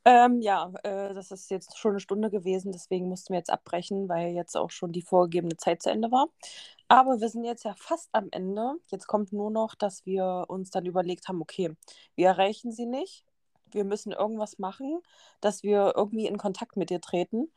Ähm, 0.07 0.41
ja, 0.43 0.71
äh, 0.83 1.15
das 1.15 1.31
ist 1.31 1.51
jetzt 1.51 1.79
schon 1.79 1.93
eine 1.93 2.01
Stunde 2.01 2.31
gewesen, 2.31 2.73
deswegen 2.73 3.09
mussten 3.09 3.33
wir 3.33 3.39
jetzt 3.39 3.51
abbrechen, 3.51 4.07
weil 4.09 4.35
jetzt 4.35 4.55
auch 4.57 4.71
schon 4.71 4.93
die 4.93 5.01
vorgegebene 5.03 5.57
Zeit 5.57 5.83
zu 5.83 5.91
Ende 5.91 6.11
war. 6.13 6.29
Aber 6.89 7.21
wir 7.21 7.29
sind 7.31 7.45
jetzt 7.45 7.65
ja 7.65 7.75
fast 7.79 8.11
am 8.13 8.29
Ende. 8.31 8.75
Jetzt 8.91 9.07
kommt 9.07 9.33
nur 9.33 9.51
noch, 9.51 9.75
dass 9.75 10.05
wir 10.05 10.45
uns 10.49 10.71
dann 10.71 10.85
überlegt 10.87 11.29
haben, 11.29 11.41
okay, 11.41 11.71
wir 12.17 12.29
erreichen 12.29 12.71
sie 12.73 12.85
nicht. 12.87 13.25
Wir 13.73 13.85
müssen 13.85 14.13
irgendwas 14.13 14.59
machen, 14.59 15.01
dass 15.41 15.63
wir 15.63 15.95
irgendwie 15.97 16.27
in 16.27 16.37
Kontakt 16.39 16.77
mit 16.77 16.91
ihr 16.91 17.01
treten. 17.01 17.51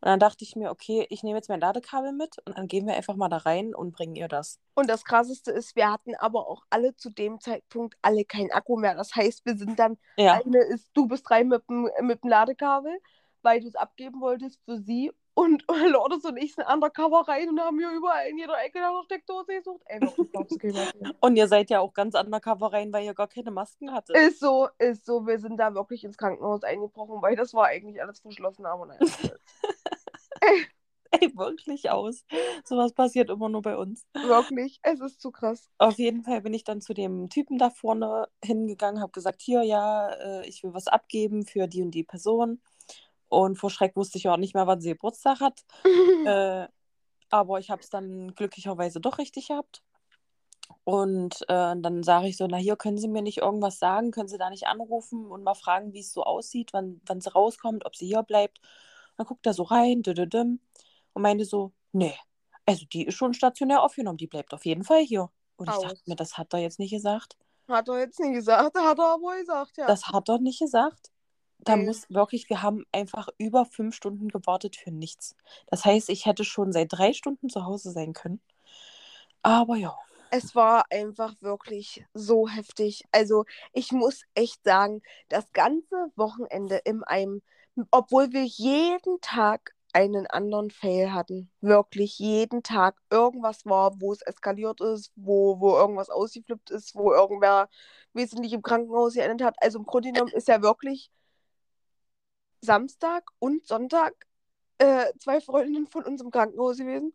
Und 0.00 0.08
dann 0.08 0.20
dachte 0.20 0.44
ich 0.44 0.54
mir, 0.54 0.70
okay, 0.70 1.06
ich 1.10 1.22
nehme 1.22 1.38
jetzt 1.38 1.48
mein 1.48 1.60
Ladekabel 1.60 2.12
mit 2.12 2.36
und 2.44 2.56
dann 2.56 2.68
gehen 2.68 2.86
wir 2.86 2.94
einfach 2.94 3.16
mal 3.16 3.28
da 3.28 3.38
rein 3.38 3.74
und 3.74 3.92
bringen 3.92 4.14
ihr 4.14 4.28
das. 4.28 4.60
Und 4.74 4.88
das 4.88 5.04
Krasseste 5.04 5.50
ist, 5.50 5.74
wir 5.74 5.90
hatten 5.90 6.14
aber 6.14 6.46
auch 6.48 6.62
alle 6.70 6.94
zu 6.94 7.10
dem 7.10 7.40
Zeitpunkt 7.40 7.96
alle 8.00 8.24
kein 8.24 8.52
Akku 8.52 8.76
mehr. 8.76 8.94
Das 8.94 9.14
heißt, 9.16 9.44
wir 9.44 9.56
sind 9.56 9.78
dann, 9.78 9.98
ja. 10.16 10.40
eine 10.44 10.58
ist, 10.58 10.90
du 10.94 11.08
bist 11.08 11.28
rein 11.30 11.48
mit 11.48 11.68
dem, 11.68 11.90
mit 12.02 12.22
dem 12.22 12.30
Ladekabel, 12.30 13.00
weil 13.42 13.60
du 13.60 13.66
es 13.66 13.74
abgeben 13.74 14.20
wolltest 14.20 14.60
für 14.64 14.78
sie 14.78 15.10
Und, 15.38 15.64
Lourdes 15.92 16.24
und 16.24 16.36
ich 16.36 16.54
sind 16.54 16.64
undercover 16.64 17.28
rein 17.28 17.48
und 17.48 17.60
haben 17.60 17.78
hier 17.78 17.90
überall 17.90 18.26
in 18.28 18.38
jeder 18.38 18.60
Ecke 18.60 18.80
nach 18.80 18.92
der 19.00 19.04
Steckdose 19.04 19.52
gesucht. 19.52 19.82
Ey, 19.86 20.00
und 21.20 21.36
ihr 21.36 21.46
seid 21.46 21.70
ja 21.70 21.78
auch 21.78 21.94
ganz 21.94 22.14
undercover 22.16 22.72
rein, 22.72 22.92
weil 22.92 23.04
ihr 23.04 23.14
gar 23.14 23.28
keine 23.28 23.52
Masken 23.52 23.92
hattet. 23.92 24.16
Ist 24.16 24.40
so, 24.40 24.68
ist 24.78 25.06
so. 25.06 25.26
Wir 25.28 25.38
sind 25.38 25.56
da 25.56 25.74
wirklich 25.74 26.02
ins 26.02 26.18
Krankenhaus 26.18 26.64
eingebrochen, 26.64 27.22
weil 27.22 27.36
das 27.36 27.54
war 27.54 27.66
eigentlich 27.66 28.02
alles 28.02 28.18
verschlossen, 28.18 28.66
aber 28.66 28.86
nein. 28.86 28.98
Ey. 31.10 31.34
Wirklich 31.36 31.90
aus. 31.90 32.24
Sowas 32.64 32.92
passiert 32.92 33.30
immer 33.30 33.48
nur 33.48 33.62
bei 33.62 33.76
uns. 33.76 34.06
Wirklich, 34.12 34.78
es 34.82 35.00
ist 35.00 35.20
zu 35.20 35.30
krass. 35.30 35.70
Auf 35.78 35.98
jeden 35.98 36.22
Fall 36.22 36.42
bin 36.42 36.52
ich 36.52 36.64
dann 36.64 36.82
zu 36.82 36.92
dem 36.92 37.30
Typen 37.30 37.56
da 37.56 37.70
vorne 37.70 38.28
hingegangen, 38.44 39.00
habe 39.00 39.12
gesagt, 39.12 39.40
hier, 39.40 39.62
ja, 39.62 40.10
äh, 40.10 40.46
ich 40.46 40.62
will 40.62 40.74
was 40.74 40.86
abgeben 40.86 41.46
für 41.46 41.66
die 41.66 41.82
und 41.82 41.92
die 41.92 42.04
Person. 42.04 42.60
Und 43.28 43.56
vor 43.56 43.70
Schreck 43.70 43.96
wusste 43.96 44.18
ich 44.18 44.28
auch 44.28 44.36
nicht 44.36 44.54
mehr, 44.54 44.66
wann 44.66 44.80
sie 44.80 44.90
Geburtstag 44.90 45.40
hat. 45.40 45.64
äh, 46.26 46.66
aber 47.30 47.58
ich 47.58 47.70
habe 47.70 47.82
es 47.82 47.90
dann 47.90 48.34
glücklicherweise 48.34 49.00
doch 49.00 49.18
richtig 49.18 49.48
gehabt. 49.48 49.82
Und 50.84 51.42
äh, 51.48 51.74
dann 51.78 52.02
sage 52.02 52.28
ich 52.28 52.36
so, 52.36 52.46
na 52.46 52.56
hier, 52.56 52.76
können 52.76 52.98
Sie 52.98 53.08
mir 53.08 53.22
nicht 53.22 53.38
irgendwas 53.38 53.78
sagen? 53.78 54.10
Können 54.10 54.28
Sie 54.28 54.38
da 54.38 54.50
nicht 54.50 54.66
anrufen 54.66 55.26
und 55.26 55.42
mal 55.42 55.54
fragen, 55.54 55.92
wie 55.92 56.00
es 56.00 56.12
so 56.12 56.22
aussieht, 56.24 56.72
wann, 56.72 57.00
wann 57.06 57.20
sie 57.20 57.32
rauskommt, 57.32 57.84
ob 57.86 57.96
sie 57.96 58.06
hier 58.06 58.22
bleibt? 58.22 58.60
Dann 59.18 59.26
guckt 59.26 59.44
er 59.46 59.52
so 59.52 59.64
rein, 59.64 60.02
und 60.06 61.22
meinte 61.22 61.44
so, 61.44 61.72
nee, 61.92 62.14
also 62.64 62.86
die 62.90 63.06
ist 63.06 63.14
schon 63.14 63.34
stationär 63.34 63.82
aufgenommen, 63.82 64.16
die 64.16 64.26
bleibt 64.26 64.54
auf 64.54 64.64
jeden 64.64 64.84
Fall 64.84 65.02
hier. 65.02 65.30
Und 65.56 65.68
Aus. 65.68 65.82
ich 65.82 65.88
dachte 65.88 66.02
mir, 66.06 66.16
das 66.16 66.38
hat 66.38 66.54
er 66.54 66.60
jetzt 66.60 66.78
nicht 66.78 66.92
gesagt. 66.92 67.36
Hat 67.68 67.88
er 67.88 67.98
jetzt 67.98 68.18
nicht 68.20 68.32
gesagt, 68.32 68.74
hat 68.78 68.98
er 68.98 69.04
aber 69.04 69.36
gesagt, 69.36 69.76
ja. 69.76 69.86
Das 69.86 70.06
hat 70.06 70.30
er 70.30 70.38
nicht 70.38 70.60
gesagt 70.60 71.10
da 71.60 71.76
mhm. 71.76 71.86
muss 71.86 72.08
wirklich, 72.10 72.48
wir 72.48 72.62
haben 72.62 72.84
einfach 72.92 73.28
über 73.38 73.64
fünf 73.64 73.94
Stunden 73.94 74.28
gewartet 74.28 74.76
für 74.76 74.90
nichts. 74.90 75.34
Das 75.66 75.84
heißt, 75.84 76.08
ich 76.08 76.26
hätte 76.26 76.44
schon 76.44 76.72
seit 76.72 76.92
drei 76.92 77.12
Stunden 77.12 77.48
zu 77.48 77.64
Hause 77.64 77.90
sein 77.90 78.12
können. 78.12 78.40
Aber 79.42 79.76
ja. 79.76 79.96
Es 80.30 80.54
war 80.54 80.84
einfach 80.90 81.34
wirklich 81.40 82.04
so 82.12 82.48
heftig. 82.48 83.04
Also 83.12 83.44
ich 83.72 83.92
muss 83.92 84.22
echt 84.34 84.62
sagen, 84.62 85.02
das 85.28 85.50
ganze 85.52 86.12
Wochenende 86.16 86.76
in 86.84 87.02
einem, 87.04 87.42
obwohl 87.90 88.32
wir 88.32 88.44
jeden 88.44 89.20
Tag 89.20 89.74
einen 89.92 90.26
anderen 90.26 90.70
Fail 90.70 91.12
hatten. 91.12 91.50
Wirklich 91.60 92.18
jeden 92.18 92.62
Tag 92.62 92.96
irgendwas 93.10 93.64
war, 93.64 94.00
wo 94.00 94.12
es 94.12 94.22
eskaliert 94.22 94.80
ist, 94.80 95.12
wo, 95.16 95.60
wo 95.60 95.76
irgendwas 95.76 96.10
ausgeflippt 96.10 96.70
ist, 96.70 96.94
wo 96.94 97.12
irgendwer 97.12 97.68
wesentlich 98.12 98.52
im 98.52 98.62
Krankenhaus 98.62 99.14
geendet 99.14 99.42
hat. 99.42 99.56
Also 99.60 99.78
im 99.78 99.86
Grunde 99.86 100.12
genommen 100.12 100.32
ist 100.32 100.48
ja 100.48 100.62
wirklich 100.62 101.10
Samstag 102.60 103.30
und 103.38 103.66
Sonntag 103.66 104.14
äh, 104.78 105.06
zwei 105.18 105.40
Freundinnen 105.40 105.86
von 105.86 106.04
uns 106.04 106.20
im 106.20 106.30
Krankenhaus 106.30 106.78
gewesen. 106.78 107.14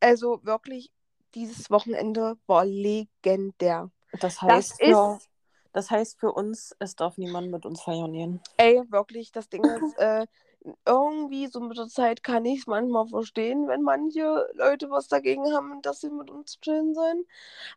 Also 0.00 0.40
wirklich, 0.44 0.92
dieses 1.34 1.70
Wochenende 1.70 2.38
war 2.46 2.64
legendär. 2.64 3.90
Das 4.20 4.40
heißt, 4.42 4.80
das, 4.80 5.20
ist, 5.20 5.30
das 5.72 5.90
heißt 5.90 6.18
für 6.18 6.32
uns, 6.32 6.74
es 6.78 6.96
darf 6.96 7.18
niemand 7.18 7.50
mit 7.50 7.66
uns 7.66 7.82
feiern 7.82 8.12
gehen. 8.12 8.40
Ey, 8.56 8.82
wirklich, 8.90 9.32
das 9.32 9.48
Ding 9.48 9.64
ist, 9.64 9.98
äh, 9.98 10.26
irgendwie 10.86 11.46
so 11.46 11.60
mit 11.60 11.76
der 11.76 11.88
Zeit 11.88 12.22
kann 12.22 12.44
ich 12.44 12.60
es 12.60 12.66
manchmal 12.66 13.06
verstehen, 13.06 13.66
wenn 13.68 13.82
manche 13.82 14.48
Leute 14.54 14.90
was 14.90 15.08
dagegen 15.08 15.52
haben, 15.52 15.82
dass 15.82 16.00
sie 16.00 16.10
mit 16.10 16.30
uns 16.30 16.60
chillen 16.60 16.94
sollen. 16.94 17.24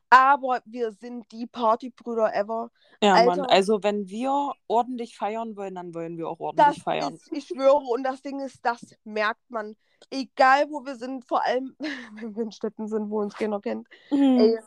Aber 0.10 0.62
wir 0.66 0.92
sind 0.92 1.32
die 1.32 1.48
Partybrüder 1.48 2.34
ever. 2.36 2.72
Ja, 3.02 3.16
Alter, 3.16 3.26
Mann, 3.26 3.40
also 3.42 3.84
wenn 3.84 4.08
wir 4.08 4.54
ordentlich 4.68 5.18
feiern 5.18 5.56
wollen, 5.56 5.76
dann 5.76 5.94
wollen 5.94 6.18
wir 6.18 6.30
auch 6.30 6.40
ordentlich 6.40 6.84
feiern. 6.84 7.16
Ist, 7.16 7.32
ich 7.32 7.48
schwöre, 7.48 7.78
und 7.78 8.04
das 8.04 8.22
Ding 8.22 8.40
ist, 8.40 8.60
das 8.64 8.96
merkt 9.04 9.50
man. 9.50 9.76
Egal 10.12 10.70
wo 10.70 10.86
wir 10.86 10.96
sind, 10.96 11.26
vor 11.26 11.44
allem 11.44 11.76
wenn 12.14 12.36
wir 12.36 12.44
in 12.44 12.52
Städten 12.52 12.88
sind, 12.88 13.10
wo 13.10 13.20
uns 13.20 13.36
keiner 13.36 13.62
kennt. 13.62 13.88
Mhm. 14.12 14.38
Ey, 14.38 14.60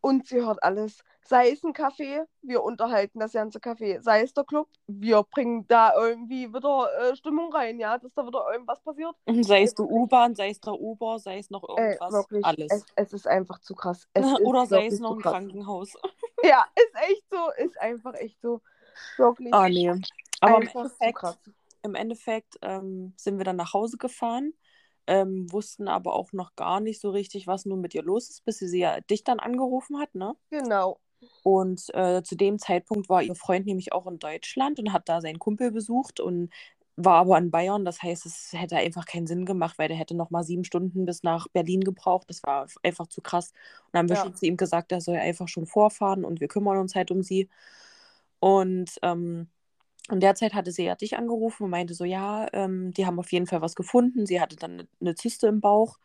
und 0.00 0.26
sie 0.26 0.40
hört 0.40 0.62
alles. 0.62 1.04
Sei 1.22 1.50
es 1.50 1.62
ein 1.62 1.72
Café, 1.72 2.24
wir 2.42 2.62
unterhalten 2.62 3.20
das 3.20 3.32
ganze 3.32 3.58
Café. 3.58 4.00
Sei 4.00 4.22
es 4.22 4.32
der 4.34 4.44
Club, 4.44 4.68
wir 4.86 5.22
bringen 5.22 5.66
da 5.68 5.92
irgendwie 5.94 6.52
wieder 6.52 6.88
äh, 6.98 7.14
Stimmung 7.14 7.52
rein, 7.52 7.78
ja, 7.78 7.98
dass 7.98 8.12
da 8.14 8.26
wieder 8.26 8.44
irgendwas 8.52 8.80
passiert. 8.80 9.14
Sei 9.42 9.62
es 9.62 9.74
die 9.74 9.82
U-Bahn, 9.82 10.34
sei 10.34 10.50
es 10.50 10.60
der 10.60 10.74
Uber, 10.74 11.18
sei 11.18 11.38
es 11.38 11.50
noch 11.50 11.68
irgendwas. 11.68 12.10
Äh, 12.10 12.16
wirklich, 12.16 12.44
alles. 12.44 12.72
Es, 12.72 12.84
es, 12.96 13.12
ist 13.12 13.26
einfach 13.28 13.60
zu 13.60 13.74
krass. 13.74 14.08
Oder 14.44 14.66
sei 14.66 14.86
es 14.86 14.98
noch 14.98 15.16
ein 15.16 15.22
Krankenhaus. 15.22 15.92
Ja, 16.42 16.64
ist 16.74 17.10
echt 17.10 17.24
so, 17.30 17.50
ist 17.62 17.78
einfach 17.78 18.14
echt 18.14 18.40
so. 18.40 18.62
Wirklich. 19.18 19.52
Ah, 19.52 19.68
nee. 19.68 19.92
Aber 20.40 20.62
im 20.62 20.68
Endeffekt, 20.68 21.50
im 21.82 21.94
Endeffekt 21.94 22.56
ähm, 22.62 23.12
sind 23.18 23.36
wir 23.36 23.44
dann 23.44 23.56
nach 23.56 23.74
Hause 23.74 23.98
gefahren 23.98 24.54
ähm, 25.10 25.52
wussten 25.52 25.88
aber 25.88 26.14
auch 26.14 26.32
noch 26.32 26.54
gar 26.54 26.78
nicht 26.78 27.00
so 27.00 27.10
richtig, 27.10 27.48
was 27.48 27.66
nun 27.66 27.80
mit 27.80 27.94
ihr 27.94 28.02
los 28.04 28.30
ist, 28.30 28.44
bis 28.44 28.58
sie, 28.58 28.68
sie 28.68 28.78
ja 28.78 29.00
dich 29.00 29.24
dann 29.24 29.40
angerufen 29.40 29.98
hat, 29.98 30.14
ne? 30.14 30.36
Genau. 30.50 31.00
Und 31.42 31.92
äh, 31.94 32.22
zu 32.22 32.36
dem 32.36 32.60
Zeitpunkt 32.60 33.08
war 33.08 33.20
ihr 33.20 33.34
Freund 33.34 33.66
nämlich 33.66 33.92
auch 33.92 34.06
in 34.06 34.20
Deutschland 34.20 34.78
und 34.78 34.92
hat 34.92 35.08
da 35.08 35.20
seinen 35.20 35.40
Kumpel 35.40 35.72
besucht 35.72 36.20
und 36.20 36.50
war 36.96 37.16
aber 37.16 37.38
in 37.38 37.50
Bayern. 37.50 37.84
Das 37.84 38.02
heißt, 38.02 38.24
es 38.24 38.52
hätte 38.52 38.76
einfach 38.76 39.04
keinen 39.04 39.26
Sinn 39.26 39.44
gemacht, 39.46 39.78
weil 39.78 39.88
der 39.88 39.96
hätte 39.96 40.16
noch 40.16 40.30
mal 40.30 40.44
sieben 40.44 40.64
Stunden 40.64 41.04
bis 41.04 41.24
nach 41.24 41.48
Berlin 41.48 41.80
gebraucht. 41.80 42.26
Das 42.28 42.42
war 42.44 42.68
einfach 42.84 43.08
zu 43.08 43.20
krass. 43.20 43.50
Und 43.86 43.88
dann 43.92 43.98
haben 44.00 44.08
wir 44.10 44.16
ja. 44.16 44.22
schon 44.22 44.36
zu 44.36 44.46
ihm 44.46 44.56
gesagt, 44.56 44.92
er 44.92 45.00
soll 45.00 45.16
einfach 45.16 45.48
schon 45.48 45.66
vorfahren 45.66 46.24
und 46.24 46.40
wir 46.40 46.48
kümmern 46.48 46.78
uns 46.78 46.94
halt 46.94 47.10
um 47.10 47.22
sie. 47.22 47.48
Und 48.38 48.92
ähm, 49.02 49.48
in 50.12 50.20
der 50.20 50.34
Zeit 50.34 50.54
hatte 50.54 50.72
sie 50.72 50.84
ja 50.84 50.94
dich 50.94 51.16
angerufen 51.16 51.64
und 51.64 51.70
meinte 51.70 51.94
so, 51.94 52.04
ja, 52.04 52.46
ähm, 52.52 52.92
die 52.92 53.06
haben 53.06 53.18
auf 53.18 53.32
jeden 53.32 53.46
Fall 53.46 53.62
was 53.62 53.74
gefunden. 53.74 54.26
Sie 54.26 54.40
hatte 54.40 54.56
dann 54.56 54.72
eine, 54.72 54.88
eine 55.00 55.14
Zyste 55.14 55.46
im 55.48 55.60
Bauch 55.60 55.98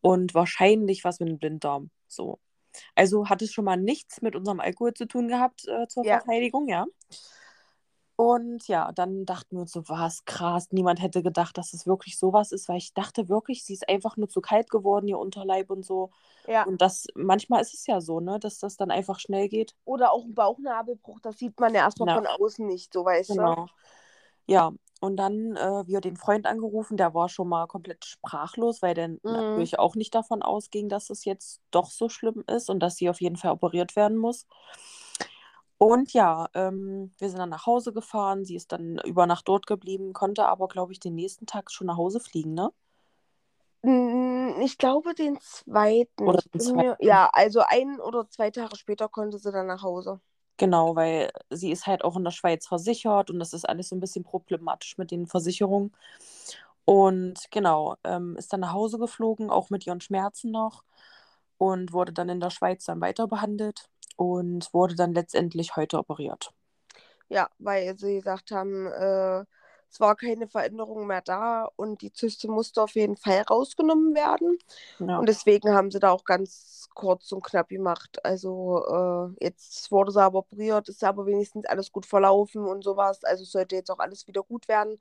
und 0.00 0.34
wahrscheinlich 0.34 1.04
was 1.04 1.20
mit 1.20 1.28
dem 1.28 1.38
Blinddarm. 1.38 1.90
So. 2.08 2.38
Also 2.94 3.28
hat 3.28 3.42
es 3.42 3.52
schon 3.52 3.64
mal 3.64 3.76
nichts 3.76 4.22
mit 4.22 4.36
unserem 4.36 4.60
Alkohol 4.60 4.94
zu 4.94 5.06
tun 5.06 5.28
gehabt 5.28 5.66
äh, 5.68 5.86
zur 5.88 6.04
ja. 6.04 6.18
Verteidigung, 6.18 6.68
ja. 6.68 6.86
Und 8.16 8.68
ja, 8.68 8.92
dann 8.92 9.26
dachten 9.26 9.56
wir 9.56 9.62
uns 9.62 9.72
so, 9.72 9.88
was 9.88 10.24
krass, 10.24 10.68
niemand 10.70 11.02
hätte 11.02 11.22
gedacht, 11.22 11.58
dass 11.58 11.72
es 11.72 11.84
wirklich 11.84 12.16
sowas 12.16 12.52
ist, 12.52 12.68
weil 12.68 12.76
ich 12.76 12.94
dachte 12.94 13.28
wirklich, 13.28 13.64
sie 13.64 13.74
ist 13.74 13.88
einfach 13.88 14.16
nur 14.16 14.28
zu 14.28 14.40
kalt 14.40 14.70
geworden, 14.70 15.08
ihr 15.08 15.18
Unterleib 15.18 15.68
und 15.70 15.84
so. 15.84 16.10
Ja. 16.46 16.64
Und 16.64 16.80
das, 16.80 17.08
manchmal 17.16 17.60
ist 17.60 17.74
es 17.74 17.86
ja 17.86 18.00
so, 18.00 18.20
ne, 18.20 18.38
dass 18.38 18.60
das 18.60 18.76
dann 18.76 18.92
einfach 18.92 19.18
schnell 19.18 19.48
geht. 19.48 19.74
Oder 19.84 20.12
auch 20.12 20.24
ein 20.24 20.34
Bauchnabelbruch, 20.34 21.18
das 21.20 21.38
sieht 21.38 21.58
man 21.58 21.74
ja 21.74 21.80
erstmal 21.80 22.08
ja. 22.08 22.14
von 22.14 22.26
außen 22.26 22.64
nicht, 22.64 22.92
so 22.92 23.04
weißt 23.04 23.30
genau. 23.30 23.54
du. 23.54 23.66
Ja, 24.46 24.72
und 25.00 25.16
dann 25.16 25.56
äh, 25.56 25.86
wir 25.86 26.00
den 26.00 26.16
Freund 26.16 26.46
angerufen, 26.46 26.96
der 26.96 27.14
war 27.14 27.28
schon 27.28 27.48
mal 27.48 27.66
komplett 27.66 28.04
sprachlos, 28.04 28.80
weil 28.80 28.94
der 28.94 29.08
mhm. 29.08 29.18
natürlich 29.22 29.78
auch 29.78 29.96
nicht 29.96 30.14
davon 30.14 30.42
ausging, 30.42 30.88
dass 30.88 31.10
es 31.10 31.24
jetzt 31.24 31.60
doch 31.72 31.90
so 31.90 32.08
schlimm 32.08 32.44
ist 32.46 32.70
und 32.70 32.78
dass 32.80 32.96
sie 32.96 33.10
auf 33.10 33.20
jeden 33.20 33.36
Fall 33.36 33.50
operiert 33.50 33.96
werden 33.96 34.16
muss. 34.16 34.46
Und 35.84 36.14
ja, 36.14 36.48
ähm, 36.54 37.12
wir 37.18 37.28
sind 37.28 37.38
dann 37.38 37.50
nach 37.50 37.66
Hause 37.66 37.92
gefahren. 37.92 38.46
Sie 38.46 38.56
ist 38.56 38.72
dann 38.72 38.96
über 39.04 39.26
Nacht 39.26 39.46
dort 39.46 39.66
geblieben, 39.66 40.14
konnte 40.14 40.46
aber, 40.46 40.66
glaube 40.66 40.92
ich, 40.92 40.98
den 40.98 41.14
nächsten 41.14 41.44
Tag 41.44 41.70
schon 41.70 41.88
nach 41.88 41.98
Hause 41.98 42.20
fliegen, 42.20 42.54
ne? 42.54 42.72
Mm, 43.82 44.62
ich 44.62 44.78
glaube 44.78 45.14
den 45.14 45.38
zweiten. 45.42 46.26
Oder 46.26 46.40
den 46.40 46.58
zweiten. 46.58 47.04
Ja, 47.04 47.28
also 47.34 47.60
ein 47.68 48.00
oder 48.00 48.26
zwei 48.30 48.50
Tage 48.50 48.76
später 48.76 49.10
konnte 49.10 49.36
sie 49.36 49.52
dann 49.52 49.66
nach 49.66 49.82
Hause. 49.82 50.20
Genau, 50.56 50.96
weil 50.96 51.30
sie 51.50 51.70
ist 51.70 51.86
halt 51.86 52.02
auch 52.02 52.16
in 52.16 52.24
der 52.24 52.30
Schweiz 52.30 52.66
versichert 52.66 53.28
und 53.28 53.38
das 53.38 53.52
ist 53.52 53.68
alles 53.68 53.90
so 53.90 53.96
ein 53.96 54.00
bisschen 54.00 54.24
problematisch 54.24 54.96
mit 54.96 55.10
den 55.10 55.26
Versicherungen. 55.26 55.92
Und 56.86 57.50
genau, 57.50 57.96
ähm, 58.04 58.36
ist 58.38 58.54
dann 58.54 58.60
nach 58.60 58.72
Hause 58.72 58.98
geflogen, 58.98 59.50
auch 59.50 59.68
mit 59.68 59.86
ihren 59.86 60.00
Schmerzen 60.00 60.50
noch 60.50 60.82
und 61.64 61.92
wurde 61.92 62.12
dann 62.12 62.28
in 62.28 62.40
der 62.40 62.50
Schweiz 62.50 62.84
dann 62.84 63.00
weiter 63.00 63.26
behandelt 63.26 63.88
und 64.16 64.72
wurde 64.72 64.94
dann 64.94 65.14
letztendlich 65.14 65.76
heute 65.76 65.98
operiert. 65.98 66.50
Ja, 67.28 67.48
weil 67.58 67.96
sie 67.98 68.16
gesagt 68.16 68.50
haben, 68.50 68.86
äh, 68.86 69.44
es 69.90 70.00
war 70.00 70.16
keine 70.16 70.48
Veränderung 70.48 71.06
mehr 71.06 71.22
da 71.22 71.70
und 71.76 72.02
die 72.02 72.12
Zyste 72.12 72.48
musste 72.48 72.82
auf 72.82 72.96
jeden 72.96 73.16
Fall 73.16 73.42
rausgenommen 73.42 74.14
werden. 74.14 74.58
Ja. 74.98 75.18
Und 75.18 75.28
deswegen 75.28 75.72
haben 75.72 75.90
sie 75.90 76.00
da 76.00 76.10
auch 76.10 76.24
ganz 76.24 76.88
kurz 76.94 77.32
und 77.32 77.44
knapp 77.44 77.68
gemacht. 77.68 78.24
Also 78.24 78.84
äh, 79.40 79.44
jetzt 79.44 79.90
wurde 79.90 80.12
sie 80.12 80.22
aber 80.22 80.40
operiert, 80.40 80.88
ist 80.88 81.02
aber 81.02 81.26
wenigstens 81.26 81.66
alles 81.66 81.92
gut 81.92 82.06
verlaufen 82.06 82.66
und 82.66 82.84
sowas. 82.84 83.24
Also 83.24 83.44
sollte 83.44 83.76
jetzt 83.76 83.90
auch 83.90 84.00
alles 84.00 84.26
wieder 84.26 84.42
gut 84.42 84.68
werden. 84.68 84.98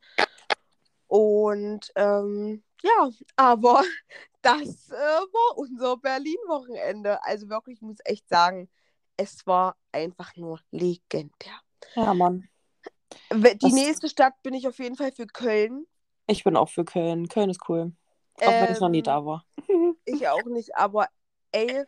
Und 1.13 1.91
ähm, 1.95 2.63
ja, 2.81 3.09
aber 3.35 3.83
das 4.41 4.89
äh, 4.89 4.93
war 4.93 5.57
unser 5.59 5.95
Berlin-Wochenende. 5.97 7.23
Also 7.23 7.49
wirklich, 7.49 7.75
ich 7.75 7.81
muss 7.83 7.97
echt 8.03 8.27
sagen, 8.27 8.67
es 9.15 9.45
war 9.45 9.75
einfach 9.91 10.35
nur 10.37 10.59
legendär. 10.71 11.61
Ja, 11.93 12.15
Mann. 12.15 12.49
Die 13.31 13.57
das... 13.59 13.73
nächste 13.73 14.09
Stadt 14.09 14.33
bin 14.41 14.55
ich 14.55 14.67
auf 14.67 14.79
jeden 14.79 14.95
Fall 14.95 15.11
für 15.11 15.27
Köln. 15.27 15.85
Ich 16.25 16.43
bin 16.43 16.57
auch 16.57 16.69
für 16.69 16.83
Köln. 16.83 17.27
Köln 17.27 17.51
ist 17.51 17.61
cool. 17.69 17.93
Auch 18.39 18.47
ähm, 18.47 18.65
wenn 18.65 18.73
ich 18.73 18.79
noch 18.79 18.89
nie 18.89 18.97
ähm, 18.97 19.03
da 19.03 19.23
war. 19.23 19.45
ich 20.05 20.27
auch 20.27 20.45
nicht, 20.45 20.75
aber 20.75 21.09
ey, 21.51 21.83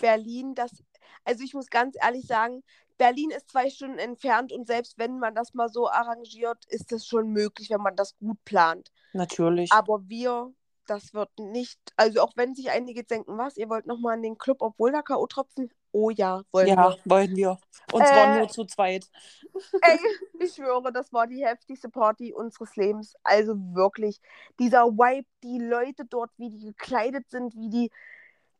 Berlin, 0.00 0.54
das, 0.54 0.84
Also 1.24 1.42
ich 1.42 1.52
muss 1.52 1.66
ganz 1.66 1.96
ehrlich 2.00 2.28
sagen, 2.28 2.62
Berlin 2.98 3.30
ist 3.30 3.50
zwei 3.50 3.70
Stunden 3.70 3.98
entfernt 3.98 4.52
und 4.52 4.66
selbst 4.66 4.98
wenn 4.98 5.18
man 5.18 5.34
das 5.34 5.54
mal 5.54 5.68
so 5.68 5.88
arrangiert, 5.88 6.64
ist 6.66 6.92
es 6.92 7.06
schon 7.06 7.28
möglich, 7.28 7.70
wenn 7.70 7.80
man 7.80 7.96
das 7.96 8.16
gut 8.18 8.44
plant. 8.44 8.90
Natürlich. 9.12 9.72
Aber 9.72 10.08
wir, 10.08 10.52
das 10.86 11.14
wird 11.14 11.30
nicht, 11.38 11.78
also 11.96 12.20
auch 12.20 12.32
wenn 12.36 12.54
sich 12.54 12.70
einige 12.70 13.04
denken, 13.04 13.38
was, 13.38 13.56
ihr 13.56 13.68
wollt 13.68 13.86
nochmal 13.86 14.16
in 14.16 14.22
den 14.22 14.38
Club, 14.38 14.58
obwohl 14.60 14.92
da 14.92 15.02
K.O.-Tropfen 15.02 15.70
Oh 15.92 16.10
ja, 16.10 16.42
wollen 16.52 16.68
ja, 16.68 16.76
wir. 16.76 16.90
Ja, 16.90 16.96
wollen 17.04 17.36
wir. 17.36 17.58
Und 17.92 18.06
zwar 18.06 18.36
äh, 18.36 18.38
nur 18.38 18.48
zu 18.48 18.64
zweit. 18.66 19.06
Ey, 19.82 19.98
ich 20.40 20.54
schwöre, 20.54 20.92
das 20.92 21.12
war 21.12 21.26
die 21.26 21.44
heftigste 21.44 21.88
Party 21.88 22.32
unseres 22.34 22.76
Lebens. 22.76 23.14
Also 23.22 23.54
wirklich, 23.72 24.20
dieser 24.58 24.84
Vibe, 24.86 25.26
die 25.42 25.58
Leute 25.58 26.04
dort, 26.04 26.30
wie 26.36 26.50
die 26.50 26.66
gekleidet 26.66 27.30
sind, 27.30 27.54
wie 27.56 27.70
die 27.70 27.90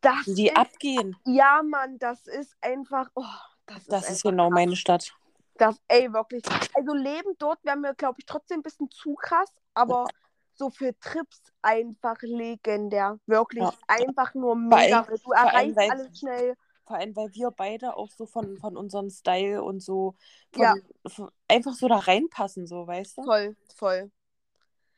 das 0.01 0.26
wie 0.26 0.34
die 0.34 0.47
ist, 0.47 0.57
abgehen. 0.57 1.16
Ja, 1.26 1.62
Mann, 1.62 1.99
das 1.99 2.26
ist 2.26 2.57
einfach. 2.61 3.11
Oh, 3.14 3.24
das, 3.69 3.85
das 3.87 4.05
ist, 4.05 4.11
ist 4.11 4.23
genau 4.23 4.49
krass. 4.49 4.55
meine 4.55 4.77
Stadt. 4.77 5.14
Das, 5.57 5.77
ey, 5.89 6.12
wirklich. 6.12 6.43
Also 6.75 6.95
Leben 6.95 7.35
dort 7.39 7.64
wäre 7.64 7.77
mir, 7.77 7.95
glaube 7.95 8.16
ich, 8.19 8.27
trotzdem 8.27 8.61
ein 8.61 8.62
bisschen 8.62 8.91
zu 8.91 9.14
krass, 9.14 9.53
aber 9.75 10.07
so 10.55 10.71
für 10.71 10.99
Trips 11.01 11.41
einfach 11.62 12.16
legendär. 12.23 13.19
Wirklich 13.27 13.64
ja. 13.64 13.73
einfach 13.87 14.35
nur 14.35 14.57
mega. 14.57 15.03
du 15.03 15.33
erreichst 15.33 15.79
alles 15.79 16.19
schnell 16.19 16.55
vor 16.89 16.97
allem, 16.97 17.14
weil 17.14 17.33
wir 17.35 17.51
beide 17.51 17.97
auch 17.97 18.11
so 18.11 18.25
von, 18.25 18.57
von 18.57 18.77
unserem 18.77 19.11
Style 19.11 19.62
und 19.62 19.81
so 19.81 20.14
von, 20.53 20.62
ja. 20.62 20.75
von, 21.07 21.31
einfach 21.47 21.75
so 21.75 21.87
da 21.87 21.97
reinpassen, 21.97 22.66
so, 22.66 22.87
weißt 22.87 23.19
du? 23.19 23.25
Voll, 23.25 23.57
voll. 23.77 24.11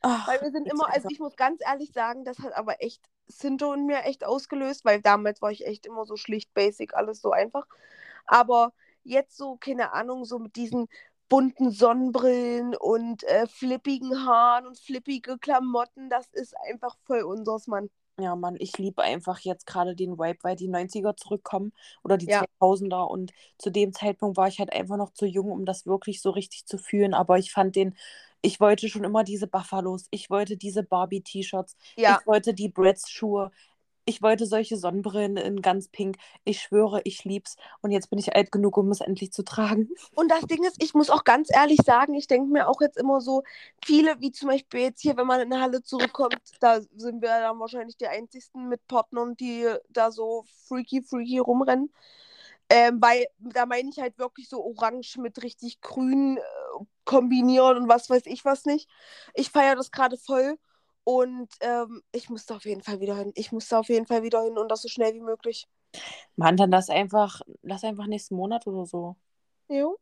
Ach, 0.01 0.29
weil 0.29 0.41
wir 0.41 0.51
sind 0.53 0.71
immer, 0.71 0.89
also 0.89 1.09
ich 1.11 1.19
muss 1.19 1.37
ganz 1.37 1.61
ehrlich 1.67 1.93
sagen, 1.93 2.25
das 2.25 2.39
hat 2.39 2.55
aber 2.55 2.81
echt 2.83 3.03
Sinto 3.27 3.73
in 3.75 3.87
mir 3.87 4.05
echt 4.05 4.25
ausgelöst, 4.25 4.85
weil 4.85 5.03
damals 5.03 5.43
war 5.43 5.51
ich 5.51 5.67
echt 5.67 5.85
immer 5.85 6.07
so 6.07 6.17
schlicht, 6.17 6.55
basic, 6.55 6.95
alles 6.95 7.21
so 7.21 7.33
einfach. 7.33 7.67
Aber 8.31 8.73
jetzt 9.03 9.37
so, 9.37 9.57
keine 9.57 9.93
Ahnung, 9.93 10.25
so 10.25 10.39
mit 10.39 10.55
diesen 10.55 10.87
bunten 11.29 11.71
Sonnenbrillen 11.71 12.77
und 12.77 13.25
äh, 13.25 13.47
flippigen 13.49 14.25
Haaren 14.25 14.67
und 14.67 14.79
flippige 14.79 15.37
Klamotten, 15.39 16.09
das 16.09 16.29
ist 16.33 16.55
einfach 16.69 16.97
voll 17.05 17.23
unseres, 17.23 17.67
Mann. 17.67 17.91
Ja, 18.21 18.37
Mann, 18.37 18.57
ich 18.59 18.77
liebe 18.79 19.03
einfach 19.03 19.41
jetzt 19.41 19.67
gerade 19.67 19.97
den 19.97 20.19
Vibe, 20.19 20.39
weil 20.43 20.57
die 20.57 20.69
90er 20.69 21.17
zurückkommen 21.17 21.73
oder 22.05 22.19
die 22.19 22.27
ja. 22.27 22.45
2000er 22.61 23.09
und 23.09 23.33
zu 23.59 23.71
dem 23.71 23.93
Zeitpunkt 23.93 24.37
war 24.37 24.49
ich 24.49 24.59
halt 24.59 24.73
einfach 24.73 24.97
noch 24.97 25.13
zu 25.13 25.27
jung, 25.27 25.51
um 25.51 25.65
das 25.65 25.87
wirklich 25.87 26.21
so 26.21 26.31
richtig 26.31 26.67
zu 26.67 26.79
fühlen, 26.79 27.15
aber 27.15 27.39
ich 27.39 27.53
fand 27.53 27.77
den, 27.77 27.97
ich 28.43 28.61
wollte 28.61 28.89
schon 28.89 29.05
immer 29.05 29.25
diese 29.25 29.47
Buffalos, 29.47 30.07
ich 30.11 30.31
wollte 30.31 30.57
diese 30.57 30.83
Barbie-T-Shirts, 30.83 31.77
ja. 31.97 32.19
ich 32.21 32.27
wollte 32.27 32.55
die 32.55 32.69
Bratz-Schuhe, 32.69 33.51
ich 34.11 34.23
wollte 34.23 34.45
solche 34.45 34.77
Sonnenbrillen 34.77 35.37
in 35.37 35.63
ganz 35.63 35.87
pink. 35.87 36.17
Ich 36.43 36.61
schwöre, 36.61 37.01
ich 37.05 37.23
lieb's. 37.25 37.55
Und 37.81 37.93
jetzt 37.93 38.11
bin 38.11 38.19
ich 38.19 38.35
alt 38.35 38.51
genug, 38.51 38.77
um 38.77 38.91
es 38.91 39.01
endlich 39.01 39.33
zu 39.33 39.45
tragen. 39.45 39.89
Und 40.17 40.29
das 40.33 40.43
Ding 40.43 40.65
ist, 40.65 40.83
ich 40.83 40.95
muss 40.95 41.11
auch 41.11 41.23
ganz 41.23 41.49
ehrlich 41.55 41.79
sagen, 41.87 42.15
ich 42.15 42.27
denke 42.27 42.51
mir 42.51 42.69
auch 42.69 42.81
jetzt 42.81 42.99
immer 42.99 43.21
so, 43.21 43.45
viele, 43.85 44.21
wie 44.21 44.33
zum 44.33 44.49
Beispiel 44.49 44.81
jetzt 44.81 45.01
hier, 45.01 45.17
wenn 45.17 45.29
man 45.29 45.41
in 45.41 45.53
eine 45.53 45.63
Halle 45.63 45.83
zurückkommt, 45.85 46.41
da 46.59 46.81
sind 46.81 47.23
wir 47.23 47.29
dann 47.29 47.61
wahrscheinlich 47.61 47.97
die 47.97 48.09
einzigsten 48.09 48.69
mit 48.69 48.85
Partnern, 48.89 49.37
die 49.37 49.65
da 49.89 50.11
so 50.11 50.45
freaky, 50.67 51.03
freaky 51.03 51.39
rumrennen. 51.39 51.93
Ähm, 52.69 53.01
weil 53.01 53.27
da 53.39 53.65
meine 53.67 53.91
ich 53.91 54.01
halt 54.01 54.19
wirklich 54.19 54.49
so 54.49 54.65
orange 54.65 55.19
mit 55.19 55.41
richtig 55.43 55.81
grün 55.81 56.37
äh, 56.37 56.85
kombinieren 57.05 57.77
und 57.77 57.89
was 57.89 58.11
weiß 58.11 58.23
ich 58.27 58.45
was 58.45 58.65
nicht. 58.65 58.89
Ich 59.35 59.51
feiere 59.51 59.77
das 59.77 59.93
gerade 59.93 60.17
voll. 60.17 60.57
Und 61.05 61.49
ähm, 61.61 62.03
ich 62.13 62.29
musste 62.29 62.55
auf 62.55 62.65
jeden 62.65 62.83
Fall 62.83 63.01
wieder 63.01 63.17
hin. 63.17 63.33
Ich 63.35 63.53
musste 63.53 63.79
auf 63.79 63.89
jeden 63.89 64.07
Fall 64.07 64.23
wieder 64.23 64.43
hin 64.43 64.59
und 64.59 64.71
das 64.71 64.83
so 64.83 64.89
schnell 64.89 65.15
wie 65.15 65.21
möglich. 65.21 65.67
Mann, 66.37 66.57
dann 66.57 66.71
lass 66.71 66.91
einfach, 66.91 67.41
lass 67.63 67.85
einfach 67.85 68.07
nächsten 68.07 68.37
Monat 68.37 68.67
oder 68.67 68.87
so. 68.87 69.17
Jo. 69.69 69.99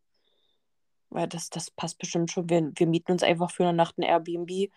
Weil 1.11 1.29
das, 1.29 1.51
das 1.51 1.71
passt 1.71 1.99
bestimmt 1.99 2.31
schon. 2.31 2.51
Wir, 2.51 2.71
wir 2.75 2.87
mieten 2.87 3.13
uns 3.13 3.23
einfach 3.23 3.51
für 3.51 3.65
eine 3.65 3.73
Nacht 3.73 3.99
ein 3.99 4.03
Airbnb, 4.03 4.71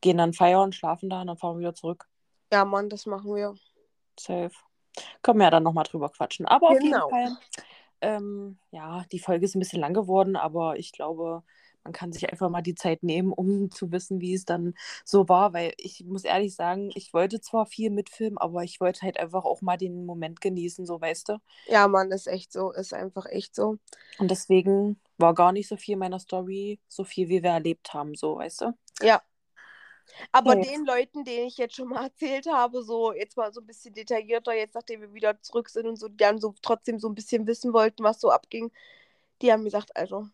gehen 0.00 0.18
dann 0.18 0.32
feiern, 0.32 0.72
schlafen 0.72 1.10
da 1.10 1.20
und 1.20 1.26
dann 1.26 1.36
fahren 1.36 1.56
wir 1.56 1.60
wieder 1.60 1.74
zurück. 1.74 2.08
Ja, 2.52 2.64
Mann, 2.64 2.88
das 2.88 3.06
machen 3.06 3.34
wir. 3.34 3.54
Safe. 4.18 4.54
Können 5.22 5.38
wir 5.38 5.44
ja 5.44 5.50
dann 5.50 5.64
nochmal 5.64 5.84
drüber 5.84 6.08
quatschen. 6.08 6.46
Aber 6.46 6.68
genau. 6.68 6.76
auf 6.76 6.82
jeden 6.82 6.92
genau. 6.92 7.08
Fall, 7.08 7.36
ähm, 8.00 8.58
ja, 8.70 9.04
die 9.12 9.18
Folge 9.18 9.44
ist 9.44 9.54
ein 9.54 9.60
bisschen 9.60 9.80
lang 9.80 9.94
geworden, 9.94 10.36
aber 10.36 10.78
ich 10.78 10.92
glaube, 10.92 11.42
man 11.84 11.92
kann 11.92 12.12
sich 12.12 12.30
einfach 12.30 12.48
mal 12.48 12.62
die 12.62 12.74
Zeit 12.74 13.02
nehmen, 13.02 13.32
um 13.32 13.70
zu 13.70 13.92
wissen, 13.92 14.20
wie 14.20 14.34
es 14.34 14.44
dann 14.46 14.74
so 15.04 15.28
war, 15.28 15.52
weil 15.52 15.74
ich 15.76 16.02
muss 16.04 16.24
ehrlich 16.24 16.54
sagen, 16.54 16.90
ich 16.94 17.12
wollte 17.12 17.40
zwar 17.40 17.66
viel 17.66 17.90
mitfilmen, 17.90 18.38
aber 18.38 18.64
ich 18.64 18.80
wollte 18.80 19.02
halt 19.02 19.18
einfach 19.18 19.44
auch 19.44 19.60
mal 19.60 19.76
den 19.76 20.06
Moment 20.06 20.40
genießen, 20.40 20.86
so 20.86 21.00
weißt 21.00 21.28
du. 21.28 21.38
Ja, 21.66 21.86
Mann, 21.86 22.10
ist 22.10 22.26
echt 22.26 22.52
so, 22.52 22.72
ist 22.72 22.94
einfach 22.94 23.26
echt 23.26 23.54
so. 23.54 23.76
Und 24.18 24.30
deswegen 24.30 24.98
war 25.18 25.34
gar 25.34 25.52
nicht 25.52 25.68
so 25.68 25.76
viel 25.76 25.96
meiner 25.96 26.18
Story, 26.18 26.80
so 26.88 27.04
viel 27.04 27.28
wie 27.28 27.42
wir 27.42 27.50
erlebt 27.50 27.92
haben, 27.92 28.14
so 28.14 28.36
weißt 28.38 28.62
du. 28.62 28.72
Ja. 29.02 29.22
Aber 30.32 30.56
ja. 30.56 30.62
den 30.62 30.84
Leuten, 30.84 31.24
denen 31.24 31.46
ich 31.46 31.58
jetzt 31.58 31.76
schon 31.76 31.88
mal 31.88 32.04
erzählt 32.04 32.46
habe, 32.46 32.82
so 32.82 33.12
jetzt 33.12 33.36
mal 33.36 33.52
so 33.52 33.60
ein 33.60 33.66
bisschen 33.66 33.94
detaillierter, 33.94 34.54
jetzt 34.54 34.74
nachdem 34.74 35.02
wir 35.02 35.12
wieder 35.12 35.40
zurück 35.42 35.68
sind 35.68 35.86
und 35.86 35.96
so, 35.96 36.08
die 36.08 36.16
dann 36.16 36.40
so 36.40 36.54
trotzdem 36.62 36.98
so 36.98 37.08
ein 37.08 37.14
bisschen 37.14 37.46
wissen 37.46 37.72
wollten, 37.72 38.04
was 38.04 38.20
so 38.20 38.30
abging, 38.30 38.72
die 39.42 39.52
haben 39.52 39.64
gesagt, 39.64 39.96
also 39.96 40.28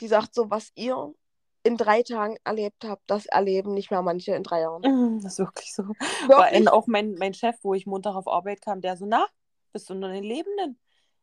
die 0.00 0.08
sagt 0.08 0.34
so, 0.34 0.50
was 0.50 0.72
ihr 0.74 1.14
in 1.62 1.76
drei 1.76 2.02
Tagen 2.02 2.36
erlebt 2.44 2.84
habt, 2.84 3.02
das 3.08 3.26
erleben 3.26 3.74
nicht 3.74 3.90
mehr 3.90 4.02
manche 4.02 4.34
in 4.34 4.44
drei 4.44 4.60
Jahren. 4.60 4.82
Mhm, 4.82 5.20
das 5.20 5.32
ist 5.32 5.38
wirklich 5.40 5.74
so. 5.74 5.82
Wirklich? 6.28 6.68
auch 6.68 6.86
mein, 6.86 7.14
mein 7.14 7.34
Chef, 7.34 7.56
wo 7.62 7.74
ich 7.74 7.86
Montag 7.86 8.14
auf 8.14 8.28
Arbeit 8.28 8.62
kam, 8.62 8.80
der 8.80 8.96
so, 8.96 9.04
na, 9.04 9.26
bist 9.72 9.90
du 9.90 9.94
nur 9.94 10.10
den 10.10 10.22
Lebenden? 10.22 10.78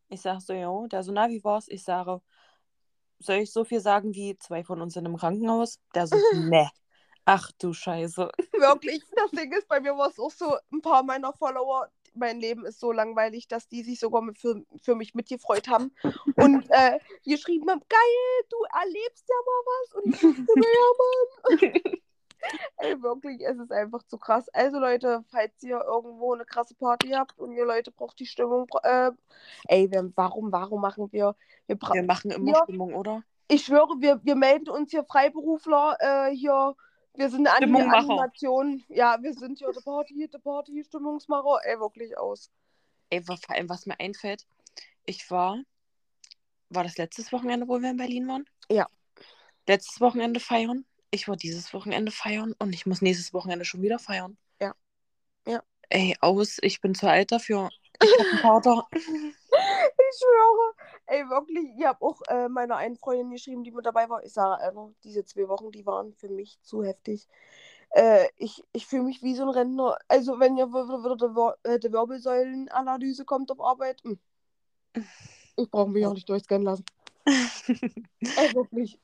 Ich 0.08 0.20
sag 0.20 0.40
so, 0.42 0.52
ja. 0.52 0.86
Der 0.88 1.02
so, 1.02 1.12
na, 1.12 1.30
wie 1.30 1.42
war's? 1.42 1.66
Ich 1.68 1.82
sage, 1.82 2.20
soll 3.18 3.36
ich 3.36 3.52
so 3.52 3.64
viel 3.64 3.80
sagen 3.80 4.14
wie 4.14 4.36
zwei 4.36 4.64
von 4.64 4.82
uns 4.82 4.96
in 4.96 5.06
einem 5.06 5.16
Krankenhaus? 5.16 5.80
Der 5.94 6.06
so, 6.06 6.16
ne. 6.34 6.68
Ach 7.24 7.50
du 7.58 7.72
Scheiße. 7.72 8.30
Wirklich, 8.52 9.02
das 9.16 9.30
Ding 9.30 9.50
ist, 9.52 9.66
bei 9.66 9.80
mir 9.80 9.96
war 9.96 10.08
es 10.08 10.18
auch 10.18 10.30
so, 10.30 10.58
ein 10.70 10.82
paar 10.82 11.02
meiner 11.02 11.32
Follower, 11.32 11.88
mein 12.14 12.40
Leben 12.40 12.64
ist 12.64 12.80
so 12.80 12.92
langweilig, 12.92 13.48
dass 13.48 13.68
die 13.68 13.82
sich 13.82 14.00
sogar 14.00 14.22
für, 14.36 14.64
für 14.82 14.94
mich 14.94 15.14
mitgefreut 15.14 15.68
haben 15.68 15.92
und 16.36 16.66
äh, 16.70 16.98
geschrieben 17.24 17.70
haben, 17.70 17.82
geil, 17.88 18.46
du 18.50 18.56
erlebst 18.80 19.28
ja 19.28 19.36
mal 19.46 19.62
was. 19.66 19.94
Und 19.94 20.14
ich 20.14 20.20
dachte 20.20 20.58
mir, 20.58 21.70
ja, 21.70 21.72
Mann. 21.72 21.82
Ey, 22.76 23.02
wirklich, 23.02 23.40
es 23.40 23.58
ist 23.58 23.72
einfach 23.72 24.02
zu 24.02 24.18
krass. 24.18 24.48
Also 24.50 24.78
Leute, 24.78 25.24
falls 25.30 25.62
ihr 25.62 25.80
irgendwo 25.80 26.34
eine 26.34 26.44
krasse 26.44 26.74
Party 26.74 27.08
habt 27.10 27.38
und 27.38 27.52
ihr 27.52 27.64
Leute 27.64 27.90
braucht 27.90 28.18
die 28.18 28.26
Stimmung, 28.26 28.66
äh, 28.82 29.10
ey, 29.68 29.90
wir, 29.90 30.12
warum, 30.14 30.52
warum 30.52 30.82
machen 30.82 31.10
wir? 31.10 31.36
Wir, 31.66 31.78
wir 31.80 32.02
machen 32.02 32.30
immer 32.30 32.52
wir, 32.52 32.62
Stimmung, 32.64 32.94
oder? 32.94 33.22
Ich 33.48 33.64
schwöre, 33.64 33.94
wir, 34.00 34.20
wir 34.24 34.34
melden 34.34 34.68
uns 34.68 34.90
hier 34.90 35.04
Freiberufler 35.04 35.96
äh, 36.00 36.36
hier 36.36 36.76
wir 37.14 37.30
sind 37.30 37.46
eine 37.46 37.56
Animation. 37.56 38.82
Ja, 38.88 39.18
wir 39.22 39.34
sind 39.34 39.60
ja 39.60 39.70
der 39.70 39.80
Party, 39.80 40.28
der 40.28 40.38
Party, 40.38 40.82
Stimmungsmacher. 40.84 41.58
Ey, 41.64 41.78
wirklich 41.78 42.16
aus. 42.18 42.50
Ey, 43.10 43.22
vor 43.22 43.38
allem, 43.48 43.68
was 43.68 43.86
mir 43.86 43.98
einfällt, 44.00 44.46
ich 45.06 45.30
war, 45.30 45.62
war 46.70 46.84
das 46.84 46.98
letztes 46.98 47.32
Wochenende, 47.32 47.68
wo 47.68 47.80
wir 47.80 47.90
in 47.90 47.96
Berlin 47.96 48.26
waren? 48.28 48.44
Ja. 48.68 48.88
Letztes 49.66 50.00
Wochenende 50.00 50.40
feiern. 50.40 50.84
Ich 51.10 51.28
war 51.28 51.36
dieses 51.36 51.72
Wochenende 51.72 52.10
feiern 52.10 52.54
und 52.58 52.74
ich 52.74 52.86
muss 52.86 53.00
nächstes 53.00 53.32
Wochenende 53.32 53.64
schon 53.64 53.82
wieder 53.82 53.98
feiern. 53.98 54.36
Ja. 54.60 54.74
Ja. 55.46 55.62
Ey, 55.90 56.16
aus, 56.20 56.58
ich 56.62 56.80
bin 56.80 56.94
zu 56.94 57.08
alt 57.08 57.30
dafür. 57.30 57.70
Ich 58.02 58.12
hab 58.18 58.26
einen 58.26 58.38
Vater. 58.38 58.88
ich 60.14 60.20
schwöre. 60.20 60.74
Ey, 61.06 61.28
wirklich, 61.28 61.78
ich 61.78 61.84
habe 61.84 62.02
auch 62.02 62.20
äh, 62.28 62.48
meiner 62.48 62.76
einen 62.76 62.96
Freundin 62.96 63.30
geschrieben, 63.30 63.64
die 63.64 63.70
mit 63.70 63.86
dabei 63.86 64.08
war. 64.08 64.24
Ich 64.24 64.32
sage 64.32 64.62
einfach, 64.62 64.88
diese 65.02 65.24
zwei 65.24 65.48
Wochen, 65.48 65.70
die 65.70 65.86
waren 65.86 66.14
für 66.14 66.28
mich 66.28 66.58
zu 66.62 66.84
heftig. 66.84 67.28
Äh, 67.90 68.28
ich 68.36 68.62
ich 68.72 68.86
fühle 68.86 69.04
mich 69.04 69.22
wie 69.22 69.34
so 69.34 69.42
ein 69.44 69.50
Rentner. 69.50 69.98
Also, 70.08 70.40
wenn 70.40 70.56
ja 70.56 70.66
wieder 70.68 71.56
äh, 71.62 71.78
die 71.78 71.92
Wirbelsäulenanalyse 71.92 73.24
kommt 73.24 73.50
auf 73.50 73.60
Arbeit, 73.60 74.02
mh. 74.04 74.16
Hm. 74.94 75.04
ich 75.56 75.70
brauche 75.70 75.90
mich 75.90 76.06
auch 76.06 76.14
nicht 76.14 76.28
durchscannen 76.28 76.64
lassen. 76.64 76.84
Ey, 77.26 78.54
wirklich. 78.54 78.98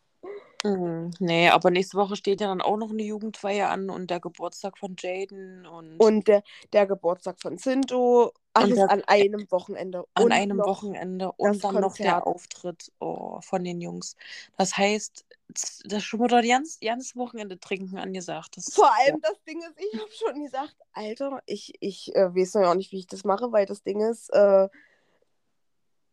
Mhm. 0.62 1.11
Nee, 1.18 1.48
aber 1.48 1.70
nächste 1.70 1.96
Woche 1.96 2.16
steht 2.16 2.40
ja 2.40 2.48
dann 2.48 2.61
auch 2.61 2.76
noch 2.76 2.90
eine 2.90 3.02
Jugendfeier 3.02 3.70
an 3.70 3.88
und 3.88 4.11
der 4.11 4.20
Geburtstag 4.20 4.78
von 4.78 4.94
Jaden 4.98 5.66
und. 5.66 5.96
Und 5.98 6.28
der, 6.28 6.42
der 6.72 6.86
Geburtstag 6.86 7.40
von 7.40 7.56
Sinto. 7.56 8.32
Alles 8.52 8.74
der, 8.74 8.90
an 8.90 9.02
einem 9.06 9.50
Wochenende. 9.50 10.04
An 10.14 10.24
und 10.24 10.32
einem 10.32 10.58
Wochenende 10.58 11.32
und 11.32 11.62
dann 11.64 11.74
Konzert. 11.74 11.82
noch 11.82 11.96
der 11.96 12.26
Auftritt 12.26 12.92
oh, 12.99 13.41
von 13.41 13.64
den 13.64 13.80
Jungs. 13.80 14.16
Das 14.58 14.76
heißt, 14.76 15.24
das 15.49 15.80
ist 15.84 16.03
schon 16.03 16.22
wieder 16.22 16.42
ganz, 16.42 16.78
ganz 16.80 17.16
Wochenende 17.16 17.58
trinken 17.58 17.96
angesagt. 17.96 18.57
Das, 18.57 18.74
Vor 18.74 18.91
allem 18.92 19.20
ja. 19.22 19.30
das 19.30 19.42
Ding 19.45 19.61
ist, 19.61 19.74
ich 19.78 20.00
habe 20.00 20.11
schon 20.11 20.45
gesagt, 20.45 20.76
Alter, 20.92 21.41
ich, 21.46 21.74
ich 21.80 22.14
äh, 22.14 22.34
weiß 22.34 22.54
noch 22.54 22.74
nicht, 22.74 22.92
wie 22.92 22.99
ich 22.99 23.07
das 23.07 23.24
mache, 23.24 23.53
weil 23.53 23.66
das 23.66 23.82
Ding 23.82 24.00
ist, 24.00 24.30
äh, 24.30 24.68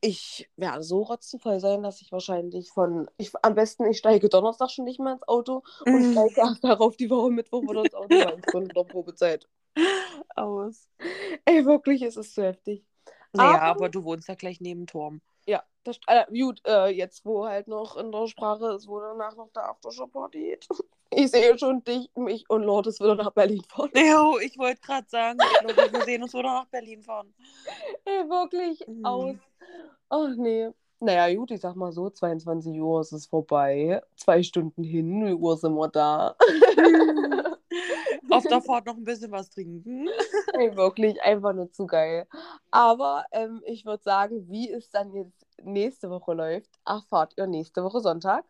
ich 0.02 0.50
werde 0.56 0.84
so 0.84 1.02
rotzenvoll 1.02 1.60
sein, 1.60 1.84
dass 1.84 2.02
ich 2.02 2.12
wahrscheinlich 2.12 2.70
von. 2.70 3.10
Ich, 3.18 3.32
am 3.42 3.56
besten, 3.56 3.86
ich 3.86 3.98
steige 3.98 4.30
Donnerstag 4.30 4.70
schon 4.70 4.86
nicht 4.86 5.00
mehr 5.00 5.14
ins 5.14 5.28
Auto 5.28 5.64
und 5.86 6.12
steige 6.12 6.42
erst 6.42 6.64
darauf 6.64 6.98
die 6.98 7.10
Woche 7.10 7.32
Mittwoch 7.32 7.64
wieder 7.64 7.84
ins 7.84 7.94
Auto, 7.94 8.16
weil 8.16 8.40
ich 8.40 8.54
in 8.54 8.68
der 8.70 8.84
Probezeit. 8.84 9.48
Aus. 10.36 10.90
Ey, 11.46 11.66
wirklich, 11.66 12.02
es 12.02 12.18
ist 12.18 12.34
zu 12.34 12.44
heftig. 12.44 12.86
Naja, 13.34 13.62
aber, 13.62 13.66
aber 13.66 13.90
du 13.90 14.04
wohnst 14.04 14.28
ja 14.28 14.36
gleich 14.36 14.62
neben 14.62 14.88
Turm. 14.88 15.22
Ja, 15.46 15.64
das, 15.84 16.00
äh, 16.08 16.26
gut, 16.32 16.62
äh, 16.66 16.88
jetzt 16.88 17.26
wo 17.26 17.46
halt 17.46 17.68
noch 17.68 17.98
in 17.98 18.12
der 18.12 18.28
Sprache 18.28 18.74
ist, 18.74 18.88
wo 18.88 19.00
danach 19.00 19.36
noch 19.36 19.52
der 19.54 19.70
Aftershow-Party 19.70 20.40
geht. 20.40 20.68
Ich 21.10 21.32
sehe 21.32 21.58
schon 21.58 21.84
dich, 21.84 22.10
mich 22.16 22.50
und 22.50 22.64
Lourdes 22.64 23.00
wieder 23.00 23.16
nach 23.16 23.32
Berlin 23.32 23.64
fahren. 23.68 23.92
Ja, 23.96 24.32
ich 24.42 24.58
wollte 24.58 24.82
gerade 24.82 25.08
sagen, 25.10 25.40
Lourdes, 25.64 25.92
wir 25.92 26.04
sehen 26.04 26.24
uns 26.24 26.34
wieder 26.34 26.44
nach 26.44 26.68
Berlin 26.68 27.02
fahren. 27.02 27.34
Ey, 28.06 28.30
wirklich 28.30 28.86
mhm. 28.88 29.06
aus. 29.06 29.36
Ach 30.10 30.30
nee. 30.36 30.70
Naja, 31.00 31.36
gut, 31.36 31.52
ich 31.52 31.62
sag 31.62 31.76
mal 31.76 31.92
so, 31.92 32.10
22 32.10 32.82
Uhr 32.82 33.02
ist 33.02 33.12
es 33.12 33.28
vorbei. 33.28 34.02
Zwei 34.16 34.42
Stunden 34.42 34.84
hin, 34.84 35.26
wie 35.26 35.34
Uhr 35.34 35.56
sind 35.58 35.76
wir 35.76 35.90
da. 35.90 36.36
Auf 38.30 38.44
der 38.44 38.62
Fahrt 38.62 38.88
noch 38.88 38.98
ein 38.98 39.04
bisschen 39.04 39.32
was 39.32 39.50
trinken. 39.50 40.10
Ey, 40.54 40.76
wirklich, 40.76 41.22
einfach 41.22 41.54
nur 41.54 41.72
zu 41.72 41.86
geil. 41.86 42.28
Aber 42.72 43.26
ähm, 43.32 43.62
ich 43.66 43.86
würde 43.86 44.04
sagen, 44.04 44.50
wie 44.50 44.72
es 44.72 44.90
dann 44.90 45.14
jetzt 45.14 45.46
nächste 45.64 46.10
Woche 46.10 46.34
läuft, 46.34 46.72
erfahrt 46.86 47.34
ihr 47.38 47.48
nächste 47.48 47.84
Woche 47.84 48.00
Sonntag 48.02 48.44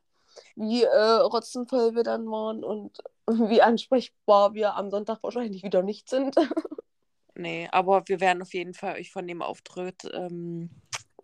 wie 0.56 0.84
äh, 0.84 1.20
rotzenvoll 1.22 1.96
wir 1.96 2.04
dann 2.04 2.26
waren 2.28 2.64
und 2.64 2.98
wie 3.28 3.62
ansprechbar 3.62 4.54
wir 4.54 4.76
am 4.76 4.90
Sonntag 4.90 5.24
wahrscheinlich 5.24 5.64
wieder 5.64 5.84
nicht 5.84 6.10
sind. 6.10 6.36
nee, 7.36 7.68
aber 7.72 8.04
wir 8.08 8.20
werden 8.20 8.42
auf 8.42 8.54
jeden 8.54 8.74
Fall 8.74 8.96
euch 8.96 9.12
von 9.12 9.28
dem 9.28 9.42
Auftritt 9.42 10.10
ähm, 10.14 10.70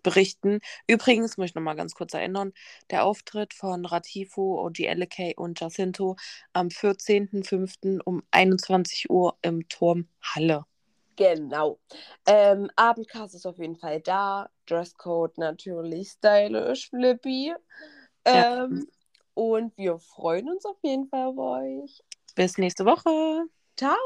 berichten. 0.04 0.60
Übrigens, 0.88 1.38
muss 1.38 1.48
ich 1.48 1.56
nochmal 1.56 1.76
ganz 1.76 1.96
kurz 1.96 2.14
erinnern, 2.14 2.54
der 2.92 3.06
Auftritt 3.06 3.54
von 3.54 3.86
Ratifo, 3.86 4.64
OGLK 4.66 5.38
und 5.38 5.60
Jacinto 5.60 6.18
am 6.52 6.68
14.05. 6.68 8.02
um 8.04 8.22
21 8.32 9.10
Uhr 9.10 9.38
im 9.42 9.68
Turm 9.70 10.08
Halle. 10.22 10.66
Genau. 11.16 11.80
Ähm, 12.26 12.70
Abendkasse 12.76 13.38
ist 13.38 13.46
auf 13.46 13.58
jeden 13.58 13.78
Fall 13.78 14.02
da. 14.02 14.50
Dresscode 14.66 15.38
natürlich 15.38 16.10
stylisch, 16.10 16.90
flippy. 16.90 17.54
Ähm, 18.26 18.88
ja. 18.88 18.94
Und 19.34 19.76
wir 19.78 20.00
freuen 20.00 20.50
uns 20.50 20.66
auf 20.66 20.78
jeden 20.82 21.08
Fall 21.08 21.28
auf 21.28 21.38
euch. 21.38 22.04
Bis 22.36 22.58
nächste 22.58 22.86
Woche. 22.86 23.46
Ciao. 23.78 23.98